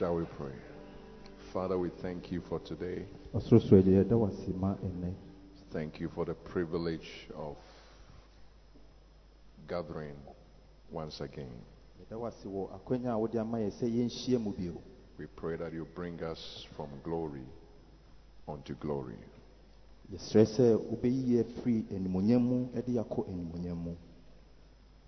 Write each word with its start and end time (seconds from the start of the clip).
Shall 0.00 0.14
we 0.14 0.24
pray? 0.38 0.54
Father, 1.52 1.78
we 1.78 1.90
thank 2.00 2.32
you 2.32 2.40
for 2.48 2.58
today. 2.60 3.04
Thank 5.70 6.00
you 6.00 6.08
for 6.14 6.24
the 6.24 6.32
privilege 6.32 7.28
of 7.36 7.58
gathering 9.68 10.16
once 10.90 11.20
again. 11.20 11.52
We 15.18 15.26
pray 15.36 15.56
that 15.56 15.72
you 15.74 15.86
bring 15.94 16.22
us 16.22 16.66
from 16.74 16.88
glory 17.04 17.44
unto 18.48 18.74
glory. 18.76 19.16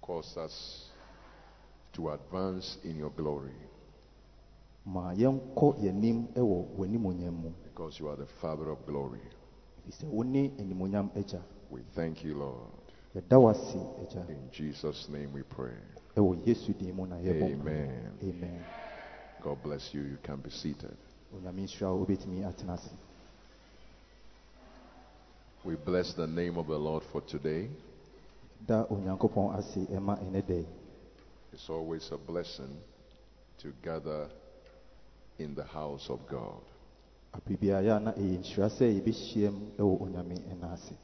Cause 0.03 0.37
us 0.37 0.85
to 1.95 2.11
advance 2.11 2.77
in 2.85 2.99
your 2.99 3.11
glory 3.11 3.55
ma 4.85 5.13
yɛnkɔ 5.15 5.77
yɛnim 5.81 6.33
wɔ 6.35 6.77
w'animonyam 6.77 7.33
mu 7.35 7.51
because 7.65 7.99
you 8.01 8.09
are 8.09 8.17
the 8.17 8.27
Father 8.41 8.71
of 8.71 8.85
glory. 8.87 9.21
ɛfiri 9.89 9.93
sɛ 10.03 10.09
wo 10.11 10.23
ne 10.23 10.49
animonyam 10.59 11.11
agya 11.17 11.43
We 11.71 11.83
thank 11.95 12.23
you, 12.25 12.35
Lord. 12.37 12.69
yɛda 13.15 13.41
wo 13.41 13.49
ase 13.51 13.77
agya 14.03 14.29
In 14.29 14.51
Jesus' 14.51 15.09
name 15.09 15.33
we 15.33 15.43
pray. 15.43 15.77
ɛwɔ 16.17 16.45
yesu 16.47 16.73
din 16.79 16.95
mu 16.97 17.07
na 17.07 17.17
yɛbɔ 17.17 17.57
mpaeɛ. 17.57 17.61
Amen. 17.61 18.19
amen 18.23 18.65
God 19.41 19.61
bless 19.63 19.93
you. 19.93 20.03
You 20.03 20.19
can 20.23 20.37
be 20.41 20.51
seated. 20.51 20.97
onyame 21.35 21.63
nhyira 21.65 21.93
wo 21.97 22.05
wobɛtumi 22.05 22.45
atena 22.45 22.75
ase 22.75 22.91
We 25.65 25.77
bless 25.77 26.13
the 26.15 26.27
name 26.27 26.59
of 26.59 26.67
the 26.67 26.79
Lord 26.79 27.05
for 27.13 27.21
today. 27.23 27.71
da 28.67 28.85
onyankopɔn 28.87 29.59
ase 29.59 29.87
ɛma 29.91 30.19
ɛnɛ 30.19 30.43
dɛ 30.43 30.65
It's 31.53 31.69
always 31.71 32.11
a 32.11 32.17
blessing 32.19 32.81
to 33.59 33.73
gather 33.83 34.29
in 35.43 35.55
the 35.55 35.65
house 35.65 36.09
of 36.11 36.21
God. 36.29 36.63
apebiara 37.33 38.01
na 38.01 38.13
ɛyɛ 38.13 38.39
nhyira 38.39 38.69
sɛ 38.71 38.87
yɛbɛhyiam 39.01 39.77
wɔ 39.79 40.01
onyame 40.01 40.37
ɛna 40.53 40.73
ase 40.73 40.95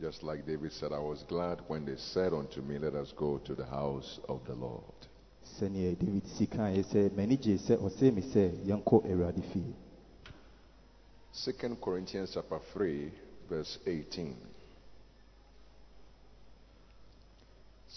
Just 0.00 0.22
like 0.22 0.46
David 0.46 0.70
said, 0.72 0.92
I 0.92 1.00
was 1.00 1.24
glad 1.24 1.60
when 1.66 1.84
they 1.84 1.96
said 1.96 2.32
unto 2.32 2.60
me, 2.62 2.78
Let 2.78 2.94
us 2.94 3.12
go 3.16 3.38
to 3.38 3.54
the 3.56 3.64
house 3.66 4.20
of 4.28 4.44
the 4.46 4.54
Lord. 4.54 4.82
sɛneɛ 5.58 5.98
david 5.98 6.26
si 6.26 6.46
kaeɛ 6.46 6.84
sɛ 6.84 7.10
m'ani 7.16 7.36
gye 7.40 7.56
sɛ 7.56 7.76
ɔsee 7.78 8.12
me 8.14 8.22
sɛ 8.22 8.64
yɛnkɔ 8.66 9.04
awurade 9.10 9.42
fie 9.52 9.74
2 11.32 11.76
Corinthians 11.80 12.32
chapter 12.34 12.58
3, 12.72 13.12
verse 13.48 13.78
18. 13.86 14.36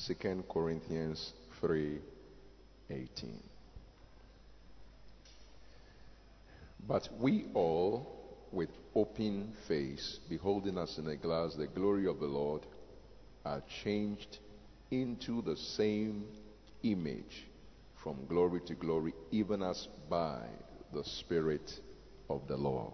2 0.08 0.44
Corinthians 0.48 1.34
3, 1.60 2.00
18. 2.90 3.40
But 6.88 7.08
we 7.20 7.46
all, 7.54 8.08
with 8.52 8.70
open 8.96 9.54
face, 9.68 10.20
beholding 10.30 10.78
us 10.78 10.98
in 10.98 11.08
a 11.08 11.16
glass 11.16 11.56
the 11.56 11.68
glory 11.68 12.08
of 12.08 12.20
the 12.20 12.28
Lord, 12.28 12.66
are 13.46 13.62
changed 13.84 14.40
into 14.90 15.42
the 15.42 15.56
same 15.56 16.26
image 16.84 17.48
from 18.04 18.26
glory 18.28 18.62
to 18.68 18.74
glory, 18.74 19.14
even 19.32 19.64
as 19.64 19.88
by 20.10 20.42
the 20.94 21.04
Spirit 21.04 21.80
of 22.30 22.48
the 22.48 22.58
Lord. 22.58 22.94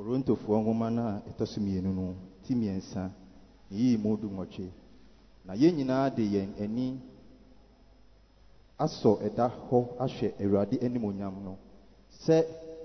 korintofoɔ 0.00 0.62
nwoma 0.64 0.90
no 0.90 1.02
a 1.02 1.22
ɛtɔ 1.28 1.46
so 1.46 1.60
mmienu 1.60 1.92
no 1.94 2.14
ti 2.44 2.54
mmiɛnsa 2.54 3.10
yii 3.70 3.98
mu 3.98 4.16
du 4.16 4.30
na 5.44 5.54
yɛn 5.54 5.74
nyinaa 5.76 6.10
de 6.14 6.22
yɛn 6.22 6.54
ani 6.62 7.00
asɔ 8.78 9.18
ɛda 9.20 9.50
hɔ 9.68 9.96
ahwɛ 9.98 10.34
awurade 10.40 10.78
animonyam 10.80 11.42
no 11.44 11.58
sɛ 12.26 12.44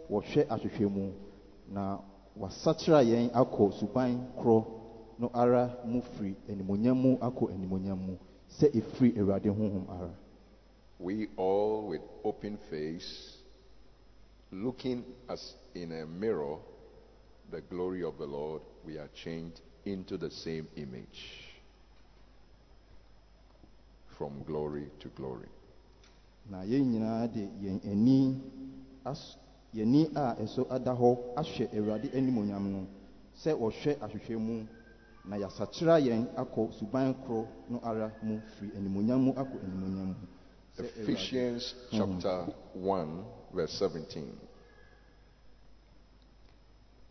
wɔhwɛ 0.10 0.48
ahwehwɛ 0.50 0.90
mu. 0.92 1.12
Na 1.72 2.00
wasakyera 2.38 3.02
yɛn 3.04 3.32
akɔ 3.34 3.72
suban 3.80 4.28
korɔ 4.38 4.66
no 5.20 5.30
ara 5.34 5.78
mu 5.86 6.02
firi 6.02 6.36
animonyam 6.50 6.98
mu 6.98 7.18
akɔ 7.18 7.52
animonyam 7.54 7.98
mu 7.98 8.18
sɛ 8.60 8.72
ɛfiri 8.72 9.18
awurade 9.18 9.50
honhom 9.50 9.90
ara. 9.90 10.14
We 11.00 11.28
all, 11.36 11.88
with 11.88 12.02
open 12.24 12.58
face, 12.70 13.38
looking 14.52 15.04
as 15.28 15.56
in 15.74 15.92
a 15.92 16.06
mirror 16.06 16.58
the 17.52 17.62
glory 17.62 18.04
of 18.04 18.18
the 18.18 18.26
Lord, 18.26 18.62
we 18.86 18.98
are 18.98 19.10
changed 19.14 19.62
into 19.86 20.18
the 20.18 20.32
same 20.32 20.68
image. 20.78 21.44
From 24.18 24.44
glory 24.44 24.90
to 25.02 25.10
glory. 25.10 25.50
na 26.50 26.62
yɛn 26.62 26.86
nyinaa 26.92 27.28
de 27.34 27.42
yɛn 27.62 27.80
ani 27.92 28.42
as 29.06 29.38
yɛn 29.74 29.88
ani 29.88 30.10
a 30.16 30.36
ɛso 30.44 30.68
ada 30.70 30.92
hɔ 30.94 31.18
ahwɛ 31.36 31.70
awurade 31.78 32.10
animonyam 32.14 32.72
no 32.72 32.88
sɛ 33.36 33.54
wɔhwɛ 33.54 33.98
ahwehwɛ 34.02 34.38
mu 34.40 34.66
na 35.26 35.36
yɛasakyera 35.38 36.00
yɛn 36.00 36.28
akɔ 36.36 36.72
suban 36.74 37.14
korɔ 37.26 37.48
no 37.70 37.80
ara 37.84 38.12
mu 38.22 38.40
firi 38.58 38.72
animonyam 38.78 39.20
mu 39.26 39.32
akɔ 39.34 39.56
animonyam 39.64 40.08
mu 40.08 40.16
Ephesians 40.78 41.74
hmm. 41.90 41.98
chapter 41.98 42.54
1, 42.74 43.24
verse 43.54 43.72
17. 43.80 44.38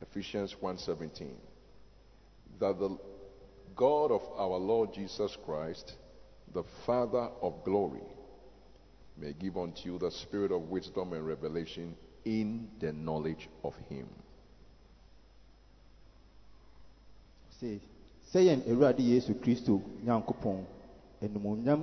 Ephesians 0.03 0.55
1:17. 0.61 1.31
That 2.61 2.79
the 2.79 2.97
God 3.75 4.13
of 4.13 4.23
our 4.37 4.59
Lord 4.59 4.93
Jesus 4.93 5.37
Christ, 5.47 5.95
the 6.53 6.63
Father 6.85 7.31
of 7.41 7.65
glory, 7.65 8.03
may 9.17 9.33
give 9.33 9.57
unto 9.57 9.89
you 9.89 9.99
the 9.99 10.11
spirit 10.11 10.53
of 10.53 10.71
wisdom 10.71 11.13
and 11.13 11.27
revelation 11.27 11.97
in 12.25 12.69
the 12.81 12.93
knowledge 12.93 13.49
of 13.63 13.75
him. 13.89 14.07
se 17.61 17.81
sɛ 18.33 18.41
yɛn 18.41 18.61
awurade 18.69 19.03
yesu 19.03 19.35
kristo 19.35 19.81
nyankopɔn 20.05 20.65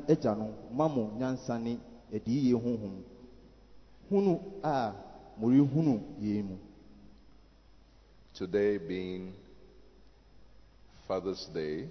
agya 0.08 0.36
no 0.36 0.54
ma 0.72 0.88
mo 0.88 1.12
nyansa 1.18 1.58
ne 1.58 1.80
adiyie 2.14 2.54
honhom 2.54 3.04
hunu 4.10 4.40
a 4.64 4.94
morehunu 5.40 6.02
mu 6.44 6.58
Today 8.34 8.78
being 8.78 9.34
Father's 11.08 11.46
Day, 11.54 11.88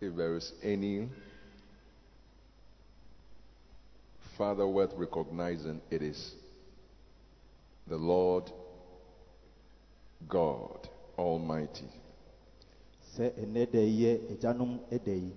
if 0.00 0.16
there 0.16 0.36
is 0.36 0.52
any 0.62 1.08
father 4.36 4.66
worth 4.66 4.92
recognizing, 4.96 5.80
it 5.90 6.02
is 6.02 6.34
the 7.86 7.96
Lord 7.96 8.50
God 10.28 10.88
Almighty. 11.18 11.88
sɛ 13.16 13.30
ɛnɛ 13.38 13.70
da 13.72 13.78
yi 13.78 14.04
yɛ 14.04 14.32
agyanom 14.32 14.80
da 14.90 15.12
yi 15.12 15.32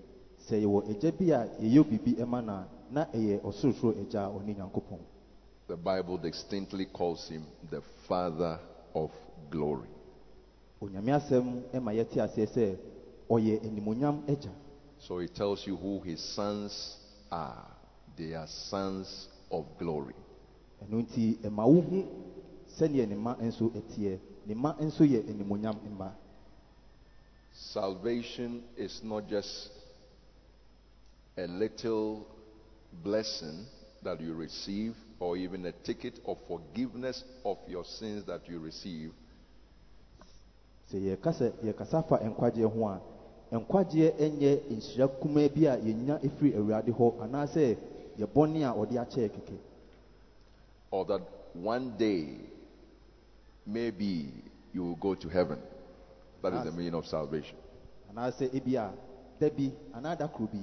sɛ 0.47 0.61
yɛwɔ 0.63 0.89
agya 0.89 1.11
bi 1.11 1.25
a 1.31 1.45
yɛyɛ 1.61 1.83
biribi 1.83 2.25
ma 2.27 2.41
no 2.41 2.53
a 2.53 2.67
na 2.91 3.05
ɛyɛ 3.05 3.41
ɔsorosoro 3.41 3.99
agya 4.01 4.25
a 4.25 4.29
ɔne 4.29 4.55
nyankopɔn 4.57 4.99
The 5.67 5.75
Bible 5.77 6.17
distinctly 6.17 6.85
calls 6.85 7.27
him 7.29 7.43
the 7.69 7.81
Father 8.07 8.57
of 8.95 9.11
glory. 9.51 9.89
onyame 10.81 11.11
asɛm 11.13 11.83
ma 11.83 11.91
yɛte 11.91 12.15
aseɛ 12.17 12.47
sɛ 12.47 12.77
ɔyɛ 13.29 13.61
animonyam 13.63 14.23
agya 14.27 14.51
So 14.99 15.19
it 15.19 15.35
tells 15.35 15.67
you 15.67 15.75
who 15.75 15.99
his 15.99 16.19
sons 16.19 16.97
are. 17.31 17.76
They 18.17 18.33
are 18.33 18.47
sons 18.47 19.27
of 19.51 19.65
glory. 19.77 20.15
ɛno 20.83 21.01
nti 21.01 21.37
ɛma 21.43 21.65
wohu 21.65 22.05
sɛneɛ 22.77 23.07
ne 23.07 23.15
ma 23.15 23.35
nso 23.41 23.69
teɛ 23.69 24.19
ne 24.45 24.53
ma 24.55 24.73
nso 24.79 25.03
yɛ 25.05 25.23
animonyam 25.29 25.77
mma 25.85 26.13
Salvation 27.53 28.63
is 28.75 29.01
not 29.03 29.27
just 29.27 29.71
a 31.37 31.47
little 31.47 32.27
blessing 33.03 33.65
that 34.03 34.21
you 34.21 34.33
receive 34.35 34.95
or 35.19 35.35
even 35.37 35.65
a 35.65 35.71
ticket 35.71 36.19
of 36.25 36.37
forgiveness 36.47 37.23
of 37.43 37.57
your 37.67 37.83
sins 37.83 38.23
that 38.25 38.47
you 38.47 38.59
receive. 38.59 39.11
sɛ 40.91 40.97
yɛkasa 41.17 41.51
yɛkasa 41.63 42.07
fa 42.07 42.17
nkwagyeɛ 42.17 42.71
ho 42.73 42.87
a 42.87 43.01
nkwagyeɛ 43.51 44.31
nyɛ 44.39 44.61
nhyira 44.69 45.07
kumaa 45.19 45.49
bi 45.53 45.65
a 45.65 45.77
yɛnya 45.77 46.19
ɛfiri 46.21 46.55
awurade 46.55 46.91
hɔ 46.91 47.21
anaasɛ 47.23 47.77
yɛbɔne 48.17 48.63
a 48.63 48.73
ɔde 48.73 48.97
akyɛ 48.97 49.21
yɛ 49.27 49.29
kɛkɛ 49.29 49.57
Or 50.91 51.03
that 51.05 51.21
one 51.53 51.97
day, 51.97 52.37
maybe 53.65 54.31
you 54.73 54.83
will 54.83 54.95
go 54.95 55.15
to 55.15 55.27
heaven. 55.27 55.59
That 56.41 56.53
is 56.53 56.63
the 56.63 56.71
meaning 56.71 56.93
of 56.93 57.05
salvation. 57.05 57.57
anaasɛ 58.15 58.53
ebi 58.55 58.75
a 58.75 58.93
da 59.39 59.49
bi 59.49 59.71
anaa 59.93 60.17
da 60.17 60.27
koro 60.27 60.47
bi 60.51 60.59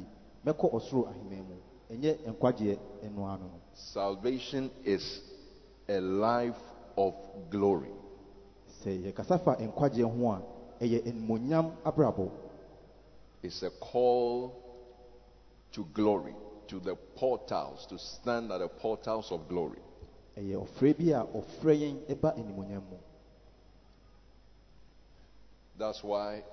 mɛkɔ 0.47 0.73
ɔsoro 0.73 1.09
ahemman 1.09 1.45
mu 1.47 1.55
ɛnyɛ 1.91 2.17
nkwagyeɛ 2.33 2.79
ɛno 3.05 3.27
ano 3.29 3.45
no 3.45 3.61
Salvation 3.75 4.71
is 4.85 5.21
a 5.89 6.01
life 6.01 6.57
of 6.97 7.15
glory. 7.51 7.91
sɛ 8.83 9.13
yɛkasa 9.13 9.39
fa 9.45 9.57
nkwagyeɛ 9.57 10.05
ho 10.11 10.31
a 10.33 10.43
ɛyɛ 10.81 11.05
animonyam 11.07 11.73
abrabɔ 11.85 12.31
It's 13.43 13.63
a 13.63 13.69
call 13.71 14.55
to 15.73 15.85
glory. 15.93 16.35
To 16.69 16.81
the 16.81 16.95
portals, 17.17 17.87
to 17.87 17.99
stand 17.99 18.51
at 18.53 18.59
the 18.59 18.69
portals 18.69 19.31
of 19.33 19.49
glory. 19.49 19.81
ɛyɛ 20.37 20.67
ɔfrɛ 20.67 20.99
bi 20.99 21.05
a 21.13 21.25
ɔfrɛ 21.25 21.75
yɛn 21.81 21.97
ɛba 22.09 22.37
animonyam 22.39 22.83
mu 22.91 22.97
That's 25.77 26.03
why 26.05 26.45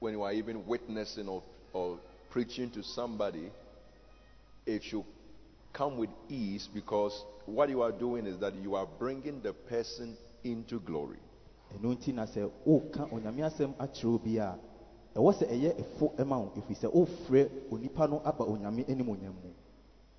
when 0.00 0.12
you 0.14 0.22
are 0.22 0.32
even 0.32 0.66
witnessing 0.66 1.28
or, 1.28 1.42
or 1.72 1.98
preaching 2.30 2.70
to 2.72 2.82
somebody, 2.82 3.50
it 4.66 4.82
should 4.82 5.04
come 5.72 5.96
with 5.96 6.10
ease 6.28 6.68
because 6.74 7.24
what 7.46 7.68
you 7.68 7.82
are 7.82 7.92
doing 7.92 8.26
is 8.26 8.38
that 8.38 8.54
you 8.56 8.74
are 8.74 8.86
bringing 8.98 9.40
the 9.42 9.52
person 9.52 10.16
into 10.42 10.80
glory. 10.80 11.18
Ɛno 15.14 15.22
nti 15.22 15.22
na 15.22 15.22
sɛ 15.22 15.22
woka 15.22 15.22
onyame 15.22 15.22
asɛm 15.22 15.22
akyerɛ 15.22 15.22
obi 15.22 15.22
a 15.22 15.22
ɛwɔ 15.22 15.32
sɛ 15.32 15.46
ɛyɛ 15.48 15.70
ɛfo 15.78 16.16
ɛma 16.16 16.38
wo. 16.38 16.52
Ɛfiri 16.56 16.76
sɛ 16.76 16.88
wofrɛ 16.92 17.50
onipa 17.70 18.08
no 18.08 18.20
aba 18.24 18.44
onyame 18.44 18.84
animonyam 18.88 19.34
mu. 19.42 19.50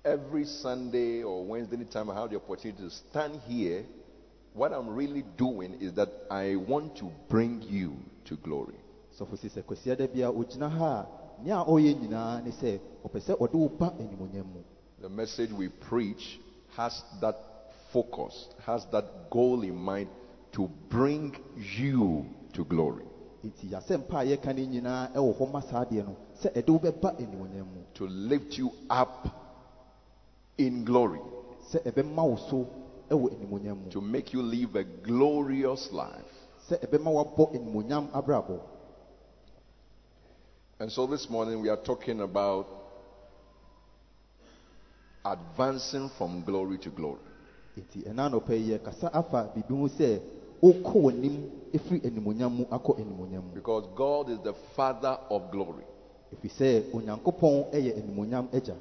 Every 0.04 0.44
Sunday 0.44 1.22
or 1.22 1.44
Wednesday, 1.44 1.76
anytime 1.76 2.10
I 2.10 2.14
have 2.14 2.30
the 2.30 2.36
opportunity 2.36 2.82
to 2.82 2.90
stand 2.90 3.40
here, 3.48 3.84
what 4.54 4.72
I'm 4.72 4.88
really 4.94 5.24
doing 5.36 5.74
is 5.80 5.92
that 5.94 6.08
I 6.30 6.56
want 6.56 6.96
to 6.98 7.10
bring 7.28 7.62
you 7.62 7.96
to 8.26 8.36
glory. 8.36 8.74
sɛ 9.18 9.62
kwasiada 9.62 10.06
bi 10.12 10.20
a 10.20 10.30
ogyina 10.32 10.70
ha 10.70 11.00
a 11.00 11.42
nea 11.42 11.64
ɔyɛ 11.64 11.94
nyinaa 12.00 12.42
ne 12.44 12.50
sɛ 12.50 12.80
ɔpɛ 13.04 13.20
sɛ 13.20 13.38
ɔde 13.38 13.54
wo 13.54 13.68
ba 13.68 13.92
animonyam 13.98 14.46
mu. 14.46 14.62
The 15.00 15.08
message 15.08 15.52
we 15.52 15.68
preach 15.68 16.40
has 16.76 17.02
that 17.20 17.36
focus, 17.92 18.48
has 18.64 18.86
that 18.92 19.30
goal 19.30 19.62
in 19.62 19.76
mind 19.76 20.08
to 20.52 20.68
bring 20.88 21.36
you 21.78 22.26
to 22.54 22.64
glory, 22.64 23.04
nti 23.46 23.74
a 23.74 23.80
yɛka 24.24 24.52
no 24.54 24.62
nyinaa 24.64 25.12
ɛwɔ 25.14 25.36
hɔ 25.38 25.52
ma 25.52 25.60
saa 25.60 25.84
adeɛ 25.84 26.04
no 26.04 26.16
sɛ 26.42 26.52
ɛde 26.54 26.68
wo 26.70 26.78
bɛba 26.78 27.16
animonyam 27.18 27.66
mu 27.74 27.82
to 27.94 28.06
lift 28.06 28.58
you 28.58 28.70
up 28.90 29.26
in 30.58 30.84
glory, 30.84 31.20
sɛ 31.70 31.82
ɛbɛma 31.84 32.22
wo 32.30 32.36
so 32.36 32.66
ɛwɔ 33.10 33.30
animonyam 33.34 33.84
mu 33.84 33.90
to 33.90 34.00
make 34.00 34.32
you 34.32 34.42
live 34.42 34.74
a 34.76 34.84
glorious 34.84 35.92
life. 35.92 36.32
sɛ 36.68 36.78
ɛbɛma 36.84 37.10
woabɔ 37.12 37.54
animonyam 37.54 38.08
abrabɔ 38.12 38.60
And 40.78 40.92
so 40.92 41.06
this 41.06 41.30
morning 41.30 41.62
we 41.62 41.70
are 41.70 41.78
talking 41.82 42.20
about 42.20 42.66
advancing 45.24 46.10
from 46.18 46.42
glory 46.44 46.78
to 46.78 46.90
glory. 46.90 47.20
nti 47.78 48.04
ɛna 48.08 48.30
nɔpɛ 48.30 48.50
yi 48.58 48.78
yɛkasa 48.78 49.10
afa 49.12 49.50
biribi 49.54 49.78
ho 49.78 49.88
sɛ 49.88 50.20
wokɔ 50.62 50.94
w'anim 51.02 51.50
ɛfiri 51.78 52.00
animonyam 52.06 52.52
mu 52.56 52.64
akɔ 52.66 52.98
animonyam 52.98 53.44
mu 53.44 53.54
Because 53.54 53.86
God 53.94 54.30
is 54.30 54.38
the 54.40 54.54
Father 54.74 55.18
of 55.30 55.50
glory. 55.50 55.84
ɛfiri 56.34 56.50
sɛ 56.50 56.92
onyankopɔn 56.92 57.72
ɛyɛ 57.72 57.96
animonyam 58.02 58.48
agya 58.54 58.76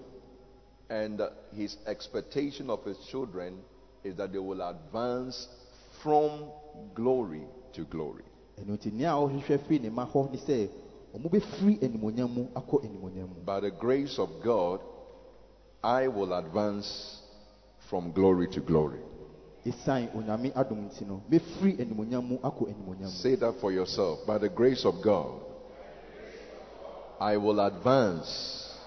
And 0.90 1.20
uh, 1.22 1.30
his 1.54 1.78
expectation 1.88 2.70
of 2.70 2.84
his 2.86 2.98
children 3.10 3.58
is 4.04 4.16
that 4.18 4.32
they 4.32 4.38
will 4.40 4.62
advance 4.62 5.48
from 6.04 6.52
glory 6.94 7.42
to 7.74 7.84
glory. 7.86 8.24
ɛno 8.60 8.78
nti 8.78 8.92
nea 8.94 9.10
a 9.12 9.16
ɔhwehwɛ 9.16 9.60
firi 9.68 9.82
ne 9.82 9.90
ma 9.90 10.06
hɔ 10.06 10.32
ne 10.32 10.38
sɛ 10.38 10.70
ɔmo 11.16 11.30
bɛfiri 11.30 11.80
animonyam 11.82 12.30
mu 12.34 12.46
akɔ 12.56 12.84
animonyam 12.86 13.30
mu 13.30 13.42
By 13.46 13.60
the 13.62 13.72
grace 13.72 14.20
of 14.20 14.30
God, 14.44 14.80
I 15.84 16.08
will 16.08 16.34
advance 16.34 17.22
from 17.90 18.12
glory 18.12 18.48
to 18.50 18.60
glory. 18.62 19.00
Say 23.10 23.36
that 23.36 23.60
for 23.60 23.72
yourself. 23.72 24.20
By 24.28 24.38
the 24.38 24.50
grace 24.50 24.86
of 24.86 25.02
God, 25.02 25.42
I 27.20 27.38
will 27.38 27.60
advance 27.60 28.78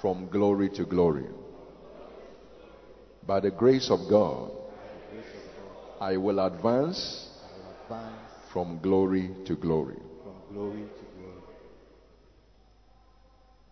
from 0.00 0.28
glory 0.28 0.68
to 0.70 0.84
glory. 0.84 1.26
By 3.26 3.40
the 3.40 3.50
grace 3.50 3.90
of 3.90 4.08
God, 4.08 4.50
I 6.00 6.16
will 6.16 6.40
advance 6.40 7.28
from 8.52 8.80
glory 8.82 9.30
to 9.46 9.54
glory 9.54 9.96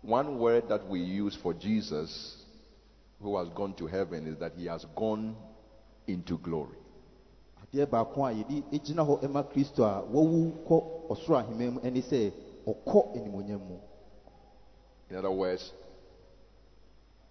One 0.03 0.39
word 0.39 0.69
that 0.69 0.89
we 0.89 1.01
use 1.01 1.37
for 1.43 1.53
Jesus, 1.53 2.37
who 3.21 3.37
has 3.37 3.49
gone 3.51 3.75
to 3.75 3.87
heaven, 3.87 4.27
is 4.27 4.39
that 4.39 4.53
he 4.57 4.67
has 4.67 4.87
gone 4.97 5.37
into 6.09 6.39
glory. 6.39 6.77
adeɛ 7.63 7.87
baako 7.91 8.25
a 8.27 8.33
yɛde 8.33 8.83
gyina 8.85 9.03
hɔ 9.05 9.29
ma 9.31 9.43
kristo 9.43 9.85
a 9.85 10.03
wawu 10.03 10.53
kɔ 10.67 11.09
ɔsoro 11.11 11.37
ahema 11.39 11.71
mu 11.75 11.81
ɛne 11.81 12.03
sɛ 12.03 12.33
ɔkɔ 12.67 13.17
animonyam 13.17 13.61
mu 13.69 13.79
In 15.11 15.17
other 15.17 15.31
words, 15.31 15.73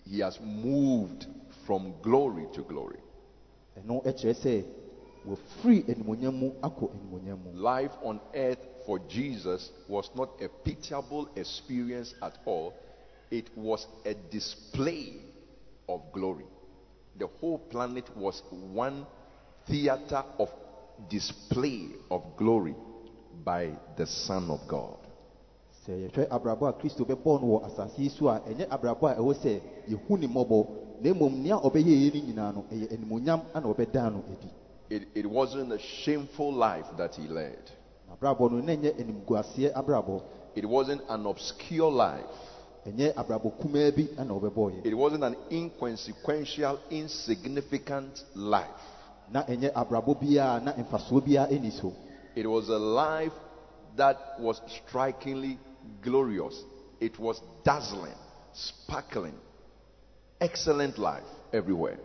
he 0.05 0.19
has 0.19 0.39
moved 0.41 1.27
from 1.65 1.93
glory 2.01 2.47
to 2.53 2.63
glory. 2.63 2.99
ɛno 3.77 4.03
kyerɛ 4.03 4.33
sɛ 4.33 4.65
wɔfiri 5.27 5.85
animonyam 5.89 6.33
mu 6.33 6.51
akɔ 6.61 6.89
animonyam 6.95 7.39
mu 7.43 7.51
Life 7.53 7.95
on 8.03 8.19
earth 8.33 8.65
for 8.85 8.99
Jesus 8.99 9.71
was 9.89 10.09
not 10.15 10.29
a 10.41 10.47
pitiable 10.63 11.27
experience 11.35 12.13
at 12.21 12.37
all, 12.45 12.73
it 13.29 13.49
was 13.57 13.85
a 14.05 14.13
display 14.31 15.17
of 15.89 16.01
glory. 16.13 16.45
The 17.17 17.27
whole 17.39 17.57
planet 17.57 18.05
was 18.15 18.41
one 18.51 19.05
theater 19.67 20.23
of 20.39 20.49
display 21.09 21.89
of 22.11 22.21
glory 22.37 22.75
by 23.43 23.71
the 23.97 24.05
Son 24.05 24.49
of 24.51 24.67
God. 24.67 24.97
sɛ 25.87 25.93
yɛhwɛ 26.09 26.27
abrabɔ 26.29 26.69
a 26.69 26.73
kristo 26.73 27.05
bɛbɔɔ 27.05 27.41
no 27.41 27.47
wɔ 27.47 27.65
asase 27.65 27.97
yi 27.99 28.09
so 28.09 28.27
a 28.27 28.39
ɛnyɛ 28.41 28.67
abrabɔ 28.69 29.11
a 29.11 29.15
ɛwɔ 29.15 29.33
sɛ 29.35 29.61
yɛhu 29.89 30.19
ne 30.19 30.27
mmɔbɔ 30.27 30.67
na 31.01 31.13
mmom 31.13 31.33
nea 31.41 31.55
ɔbɛyɛ 31.57 31.93
yɛ 31.95 32.13
no 32.13 32.19
nyinaa 32.21 32.53
no 32.55 32.65
ɛyɛ 32.71 32.91
animonyam 32.91 33.41
ana 33.53 33.67
ɔbɛdaa 33.67 34.23
It, 34.89 35.07
it 35.15 35.25
wasn't 35.25 35.71
a 35.71 35.79
shameful 35.79 36.53
life 36.53 36.87
that 36.97 37.15
he 37.15 37.27
led. 37.27 37.71
na 38.07 38.15
abrabɔ 38.15 38.51
no 38.51 38.59
na 38.59 38.73
ɛnyɛ 38.73 40.21
It 40.55 40.65
wasn't 40.65 41.01
an 41.09 41.25
obscure 41.25 41.91
life. 41.91 42.56
Ɛnyɛ 42.87 43.13
abrabɔ 43.15 43.51
kumaa 43.59 43.91
bi 43.91 44.07
ana 44.17 44.33
ɔbɛbɔɔyɛ 44.33 44.85
It 44.85 44.93
wasn't 44.93 45.23
an 45.23 45.35
inconsequential, 45.51 46.79
insignificant 46.89 48.23
life. 48.35 48.81
na 49.29 49.43
ɛnyɛ 49.43 49.71
abrabɔ 49.73 50.19
biara 50.19 50.63
na 50.63 50.73
mfasoɔ 50.73 51.21
biara 51.25 51.51
ɛni 51.51 51.71
so 51.71 51.93
It 52.35 52.45
was 52.47 52.69
a 52.69 52.77
life 52.77 53.33
that 53.95 54.39
was 54.39 54.61
strikingly 54.67 55.57
glorious. 56.01 56.63
It 56.99 57.17
was 57.19 57.41
dazzling, 57.63 58.13
sparkling, 58.53 59.33
excellent 60.39 60.97
life 60.97 61.25
everywhere. 61.51 61.99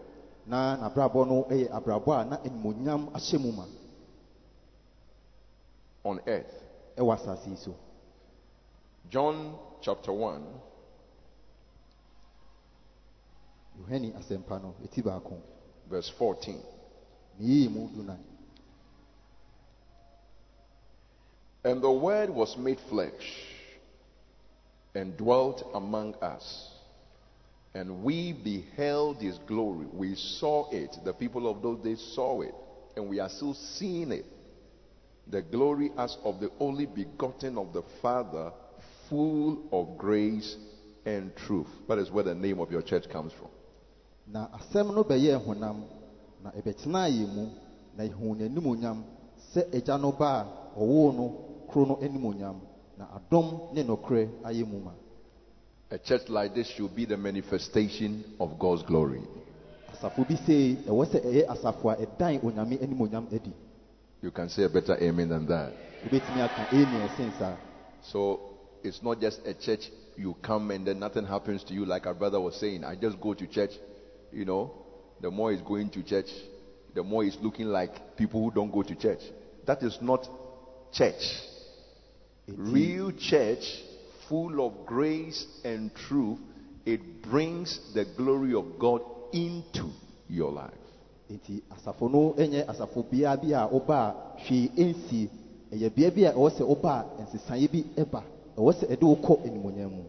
na 0.46 0.76
n'abrabɔ 0.76 1.26
no 1.28 1.44
yɛ 1.50 1.70
abrabɔ 1.70 2.20
a 2.20 2.24
na 2.24 2.36
animonyam 2.38 3.12
ahyɛ 3.12 3.38
mu 3.40 3.52
ma 3.52 3.64
on 6.04 6.20
earth. 6.26 6.52
ɛwɔ 6.96 7.14
asase 7.14 7.46
yi 7.50 7.56
so 7.56 7.74
John 9.10 9.54
chapter 9.82 10.12
1, 10.12 10.42
yohane 10.42 10.42
asɛmpa 10.42 10.50
no 10.50 10.50
ɛti 13.22 13.60
baako 13.60 13.61
verse 15.90 16.12
14. 16.18 16.56
ne 17.38 17.46
yiyii 17.46 17.68
mu 17.68 17.88
dunan 17.88 18.18
And 21.64 21.80
the 21.80 21.90
Word 21.90 22.30
was 22.30 22.56
made 22.56 22.80
flesh 22.90 23.46
and 24.94 25.16
dwelt 25.16 25.64
among 25.74 26.14
us. 26.16 26.68
And 27.74 28.02
we 28.02 28.32
beheld 28.32 29.18
his 29.18 29.38
glory. 29.46 29.86
We 29.92 30.14
saw 30.16 30.68
it. 30.70 30.96
The 31.04 31.12
people 31.14 31.48
of 31.48 31.62
those 31.62 31.78
days 31.82 32.00
saw 32.14 32.42
it. 32.42 32.54
And 32.96 33.08
we 33.08 33.20
are 33.20 33.28
still 33.28 33.54
seeing 33.54 34.12
it. 34.12 34.26
The 35.28 35.40
glory 35.40 35.92
as 35.96 36.18
of 36.24 36.40
the 36.40 36.50
only 36.58 36.84
begotten 36.86 37.56
of 37.56 37.72
the 37.72 37.82
Father, 38.02 38.52
full 39.08 39.62
of 39.72 39.96
grace 39.96 40.56
and 41.06 41.34
truth. 41.36 41.68
That 41.88 41.98
is 41.98 42.10
where 42.10 42.24
the 42.24 42.34
name 42.34 42.58
of 42.58 42.70
your 42.72 42.82
church 42.82 43.08
comes 43.08 43.32
from. 43.32 43.48
Na 44.26 44.48
asɛm 44.52 44.94
no 44.94 45.02
bɛyɛɛ 45.04 45.44
honam 45.46 45.82
na 46.42 46.50
ɛbɛtenaa 46.50 47.08
yɛn 47.08 47.34
mu 47.34 47.48
na 47.96 48.04
yɛhuu 48.04 48.36
n'animonyam 48.36 49.02
sɛ 49.54 49.74
agya 49.74 49.98
no 49.98 50.12
ba 50.12 50.46
a 50.74 50.78
ɔwoo 50.80 51.14
no 51.14 51.34
koro 51.68 51.86
no 51.86 51.96
animonyam 52.02 52.56
na 52.98 53.06
adɔm 53.16 53.72
ne 53.74 53.82
nokorɛ 53.82 54.28
ayɛ 54.44 54.66
mu 54.66 54.78
ma 54.80 54.90
A 55.90 55.98
church 55.98 56.26
like 56.30 56.54
this 56.54 56.68
should 56.68 56.94
be 56.96 57.04
the 57.04 57.16
manifestation 57.18 58.24
of 58.40 58.58
God's 58.58 58.82
glory. 58.82 59.20
asafo 59.92 60.24
bi 60.26 60.36
sei 60.46 60.76
ɛwɔ 60.86 61.04
sɛ 61.06 61.20
ɛyɛ 61.24 61.46
asafo 61.48 61.90
a 61.90 61.96
ɛdan 62.06 62.40
onyame 62.42 62.78
animonyam 62.80 63.26
adi 63.32 63.52
You 64.22 64.30
can 64.30 64.48
say 64.48 64.62
a 64.64 64.68
better 64.68 64.96
amen 65.02 65.28
than 65.28 65.46
that. 65.46 65.72
wobɛtumi 66.04 66.40
aka 66.44 66.64
ɛni 66.70 67.08
ɛsen 67.08 67.32
saa 67.38 67.56
So 68.00 68.40
it's 68.82 69.02
not 69.02 69.20
just 69.20 69.40
a 69.46 69.52
church 69.54 69.90
you 70.16 70.34
come 70.42 70.70
and 70.70 70.86
then 70.86 70.98
nothing 70.98 71.24
happens 71.26 71.62
to 71.64 71.72
you, 71.74 71.84
like 71.86 72.06
our 72.06 72.14
brother 72.14 72.40
was 72.40 72.56
saying. 72.56 72.84
I 72.84 72.94
just 72.96 73.18
go 73.20 73.32
to 73.34 73.46
church, 73.46 73.70
you 74.32 74.44
know. 74.44 74.70
The 75.20 75.30
more 75.30 75.52
he's 75.52 75.60
going 75.62 75.88
to 75.90 76.02
church, 76.02 76.26
the 76.94 77.02
more 77.02 77.24
he's 77.24 77.36
looking 77.40 77.66
like 77.66 78.16
people 78.16 78.42
who 78.42 78.50
don't 78.50 78.72
go 78.72 78.82
to 78.82 78.94
church. 78.94 79.20
That 79.66 79.82
is 79.82 79.98
not 80.00 80.26
church. 80.92 81.22
Ɛti- 82.48 82.56
Real 82.58 83.12
church 83.12 83.64
full 84.28 84.64
of 84.66 84.84
grace 84.86 85.46
and 85.64 85.94
truth, 85.94 86.38
it 86.84 87.22
brings 87.22 87.78
the 87.94 88.04
glory 88.16 88.54
of 88.54 88.78
God 88.78 89.02
into 89.32 89.90
your 90.28 90.50
life. 90.50 90.74
nti 91.30 91.62
asafo 91.70 92.10
no 92.10 92.34
nyɛ 92.36 92.66
asafo 92.66 93.02
biara 93.10 93.36
bi 93.40 93.52
a 93.54 93.66
ɔba 93.68 93.96
a 93.96 94.14
hwee 94.46 94.68
nsi 94.76 95.28
ɛyɛ 95.72 95.94
bea 95.94 96.10
bi 96.10 96.22
a 96.26 96.32
ɛwɔ 96.32 96.50
sɛ 96.50 96.62
ɔba 96.66 97.04
a 97.18 97.22
nsesaeɛ 97.22 97.70
bi 97.72 97.84
ɛba 98.02 98.22
ɛwɔ 98.56 98.72
sɛ 98.74 98.86
ɛde 98.90 99.02
wo 99.02 99.16
kɔ 99.16 99.44
animonyam 99.46 99.90
mu 99.90 100.04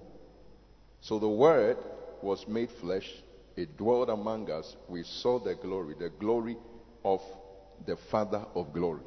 So 1.01 1.19
the 1.19 1.29
Word 1.29 1.77
was 2.21 2.45
made 2.47 2.69
flesh, 2.81 3.07
it 3.55 3.77
dwelled 3.77 4.09
among 4.09 4.49
us. 4.51 4.75
We 4.89 5.03
saw 5.03 5.39
the 5.39 5.55
glory, 5.55 5.95
the 5.99 6.09
glory 6.09 6.57
of 7.03 7.21
the 7.85 7.95
Father 8.11 8.45
of 8.55 8.73
glory. 8.73 9.01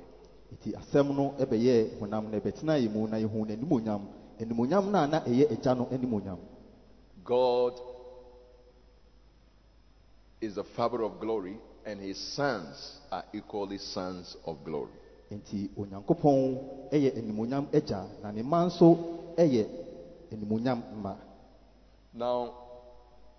nti 0.55 0.73
asɛm 0.75 1.15
no 1.17 1.35
ɛbɛyɛ 1.39 1.99
honam 1.99 2.31
no 2.31 2.39
ɛbɛtena 2.39 2.79
yɛ 2.79 2.89
mu 2.93 3.07
na 3.09 3.17
yɛhu 3.17 3.47
n'animonyam 3.47 4.03
animonyam 4.41 4.91
no 4.93 4.99
a 5.03 5.07
na 5.07 5.21
ɛyɛ 5.21 5.51
agya 5.53 5.75
no 5.77 5.87
animonyam 5.87 6.39
God 7.25 7.73
is 10.41 10.55
the 10.55 10.63
Father 10.63 11.03
of 11.03 11.19
glory, 11.19 11.59
and 11.85 12.01
His 12.01 12.17
sons 12.19 13.01
are 13.11 13.25
equally 13.33 13.79
sons 13.79 14.37
of 14.47 14.63
glory. 14.65 14.93
nti 15.33 15.69
onyankopɔn 15.77 16.91
ɛyɛ 16.93 17.17
animonyam 17.19 17.67
agya 17.75 18.07
na 18.23 18.31
ne 18.31 18.43
mma 18.43 18.67
nso 18.67 19.35
ɛyɛ 19.37 19.67
animonyam 20.33 20.83
mma 20.95 21.17
Now, 22.15 22.55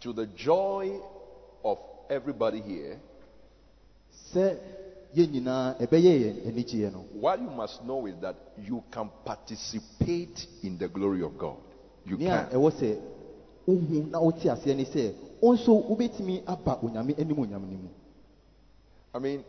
to 0.02 0.14
the 0.14 0.26
joy 0.28 1.00
of 1.64 1.78
everybody 2.10 2.62
here, 2.62 3.00
sɛ 4.34 4.58
yɛn 5.16 5.32
nyinaa 5.32 5.78
ɛbɛyɛ 5.80 6.14
yɛn 6.22 6.48
anigyeɛ 6.48 6.92
no 6.92 7.00
what 7.20 7.40
you 7.42 7.50
must 7.50 7.84
know 7.84 8.06
is 8.06 8.16
that 8.22 8.36
you 8.58 8.84
can 8.92 9.10
participate 9.26 10.48
in 10.64 10.78
the 10.78 10.88
glory 10.88 11.24
of 11.24 11.38
God. 11.38 11.58
You 12.06 12.18
can. 12.18 12.48
ɛwɔ 12.50 12.72
sɛ 12.72 13.00
wohu 13.68 14.10
na 14.12 14.20
wote 14.20 14.44
aseɛ 14.46 14.76
ne 14.76 14.84
sɛ 14.86 15.14
wo 15.42 15.54
nso 15.54 15.74
wobɛtumi 15.88 16.44
aba 16.46 16.80
onyame 16.82 17.16
animonyam 17.18 17.62
no 17.62 17.78
mu 17.78 17.90
I 19.14 19.20
mean, 19.20 19.44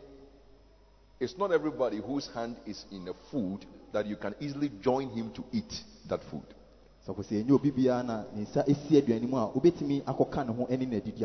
it's 1.19 1.37
not 1.37 1.51
everybody 1.51 1.97
whose 1.97 2.27
hand 2.33 2.55
is 2.65 2.85
in 2.91 3.05
the 3.05 3.13
food 3.29 3.65
that 3.91 4.05
you 4.07 4.15
can 4.15 4.33
easily 4.39 4.71
join 4.81 5.09
him 5.09 5.31
to 5.33 5.43
eat 5.51 5.83
that 6.07 6.23
food. 6.23 6.45
Ne 7.17 8.41
nsa 8.43 8.63
ɛsi 8.67 8.97
aduane 8.97 9.27
mu 9.27 9.37
a 9.37 9.51
ne 9.83 10.01
ho 10.05 10.27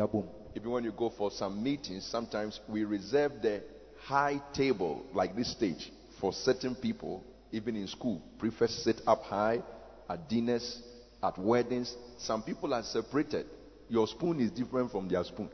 abom 0.01 0.23
Even 0.55 0.71
when 0.71 0.83
you 0.85 0.91
go 0.91 1.09
for 1.09 1.29
some 1.31 1.61
meetings, 1.61 2.05
sometimes 2.05 2.61
we 2.69 2.85
reserve 2.85 3.41
the 3.41 3.61
high 4.05 4.41
table, 4.53 5.03
like 5.13 5.35
this 5.35 5.51
stage, 5.51 5.91
for 6.21 6.31
certain 6.31 6.75
people, 6.75 7.21
even 7.51 7.75
in 7.75 7.87
school. 7.87 8.21
Prefects 8.39 8.83
sit 8.83 9.01
up 9.05 9.23
high 9.23 9.61
at 10.09 10.29
dinners, 10.29 10.81
at 11.21 11.37
weddings. 11.37 11.95
Some 12.17 12.41
people 12.43 12.73
are 12.73 12.83
separated. 12.83 13.45
Your 13.89 14.07
spoon 14.07 14.39
is 14.39 14.51
different 14.51 14.91
from 14.91 15.07
their 15.09 15.23
spoon, 15.23 15.49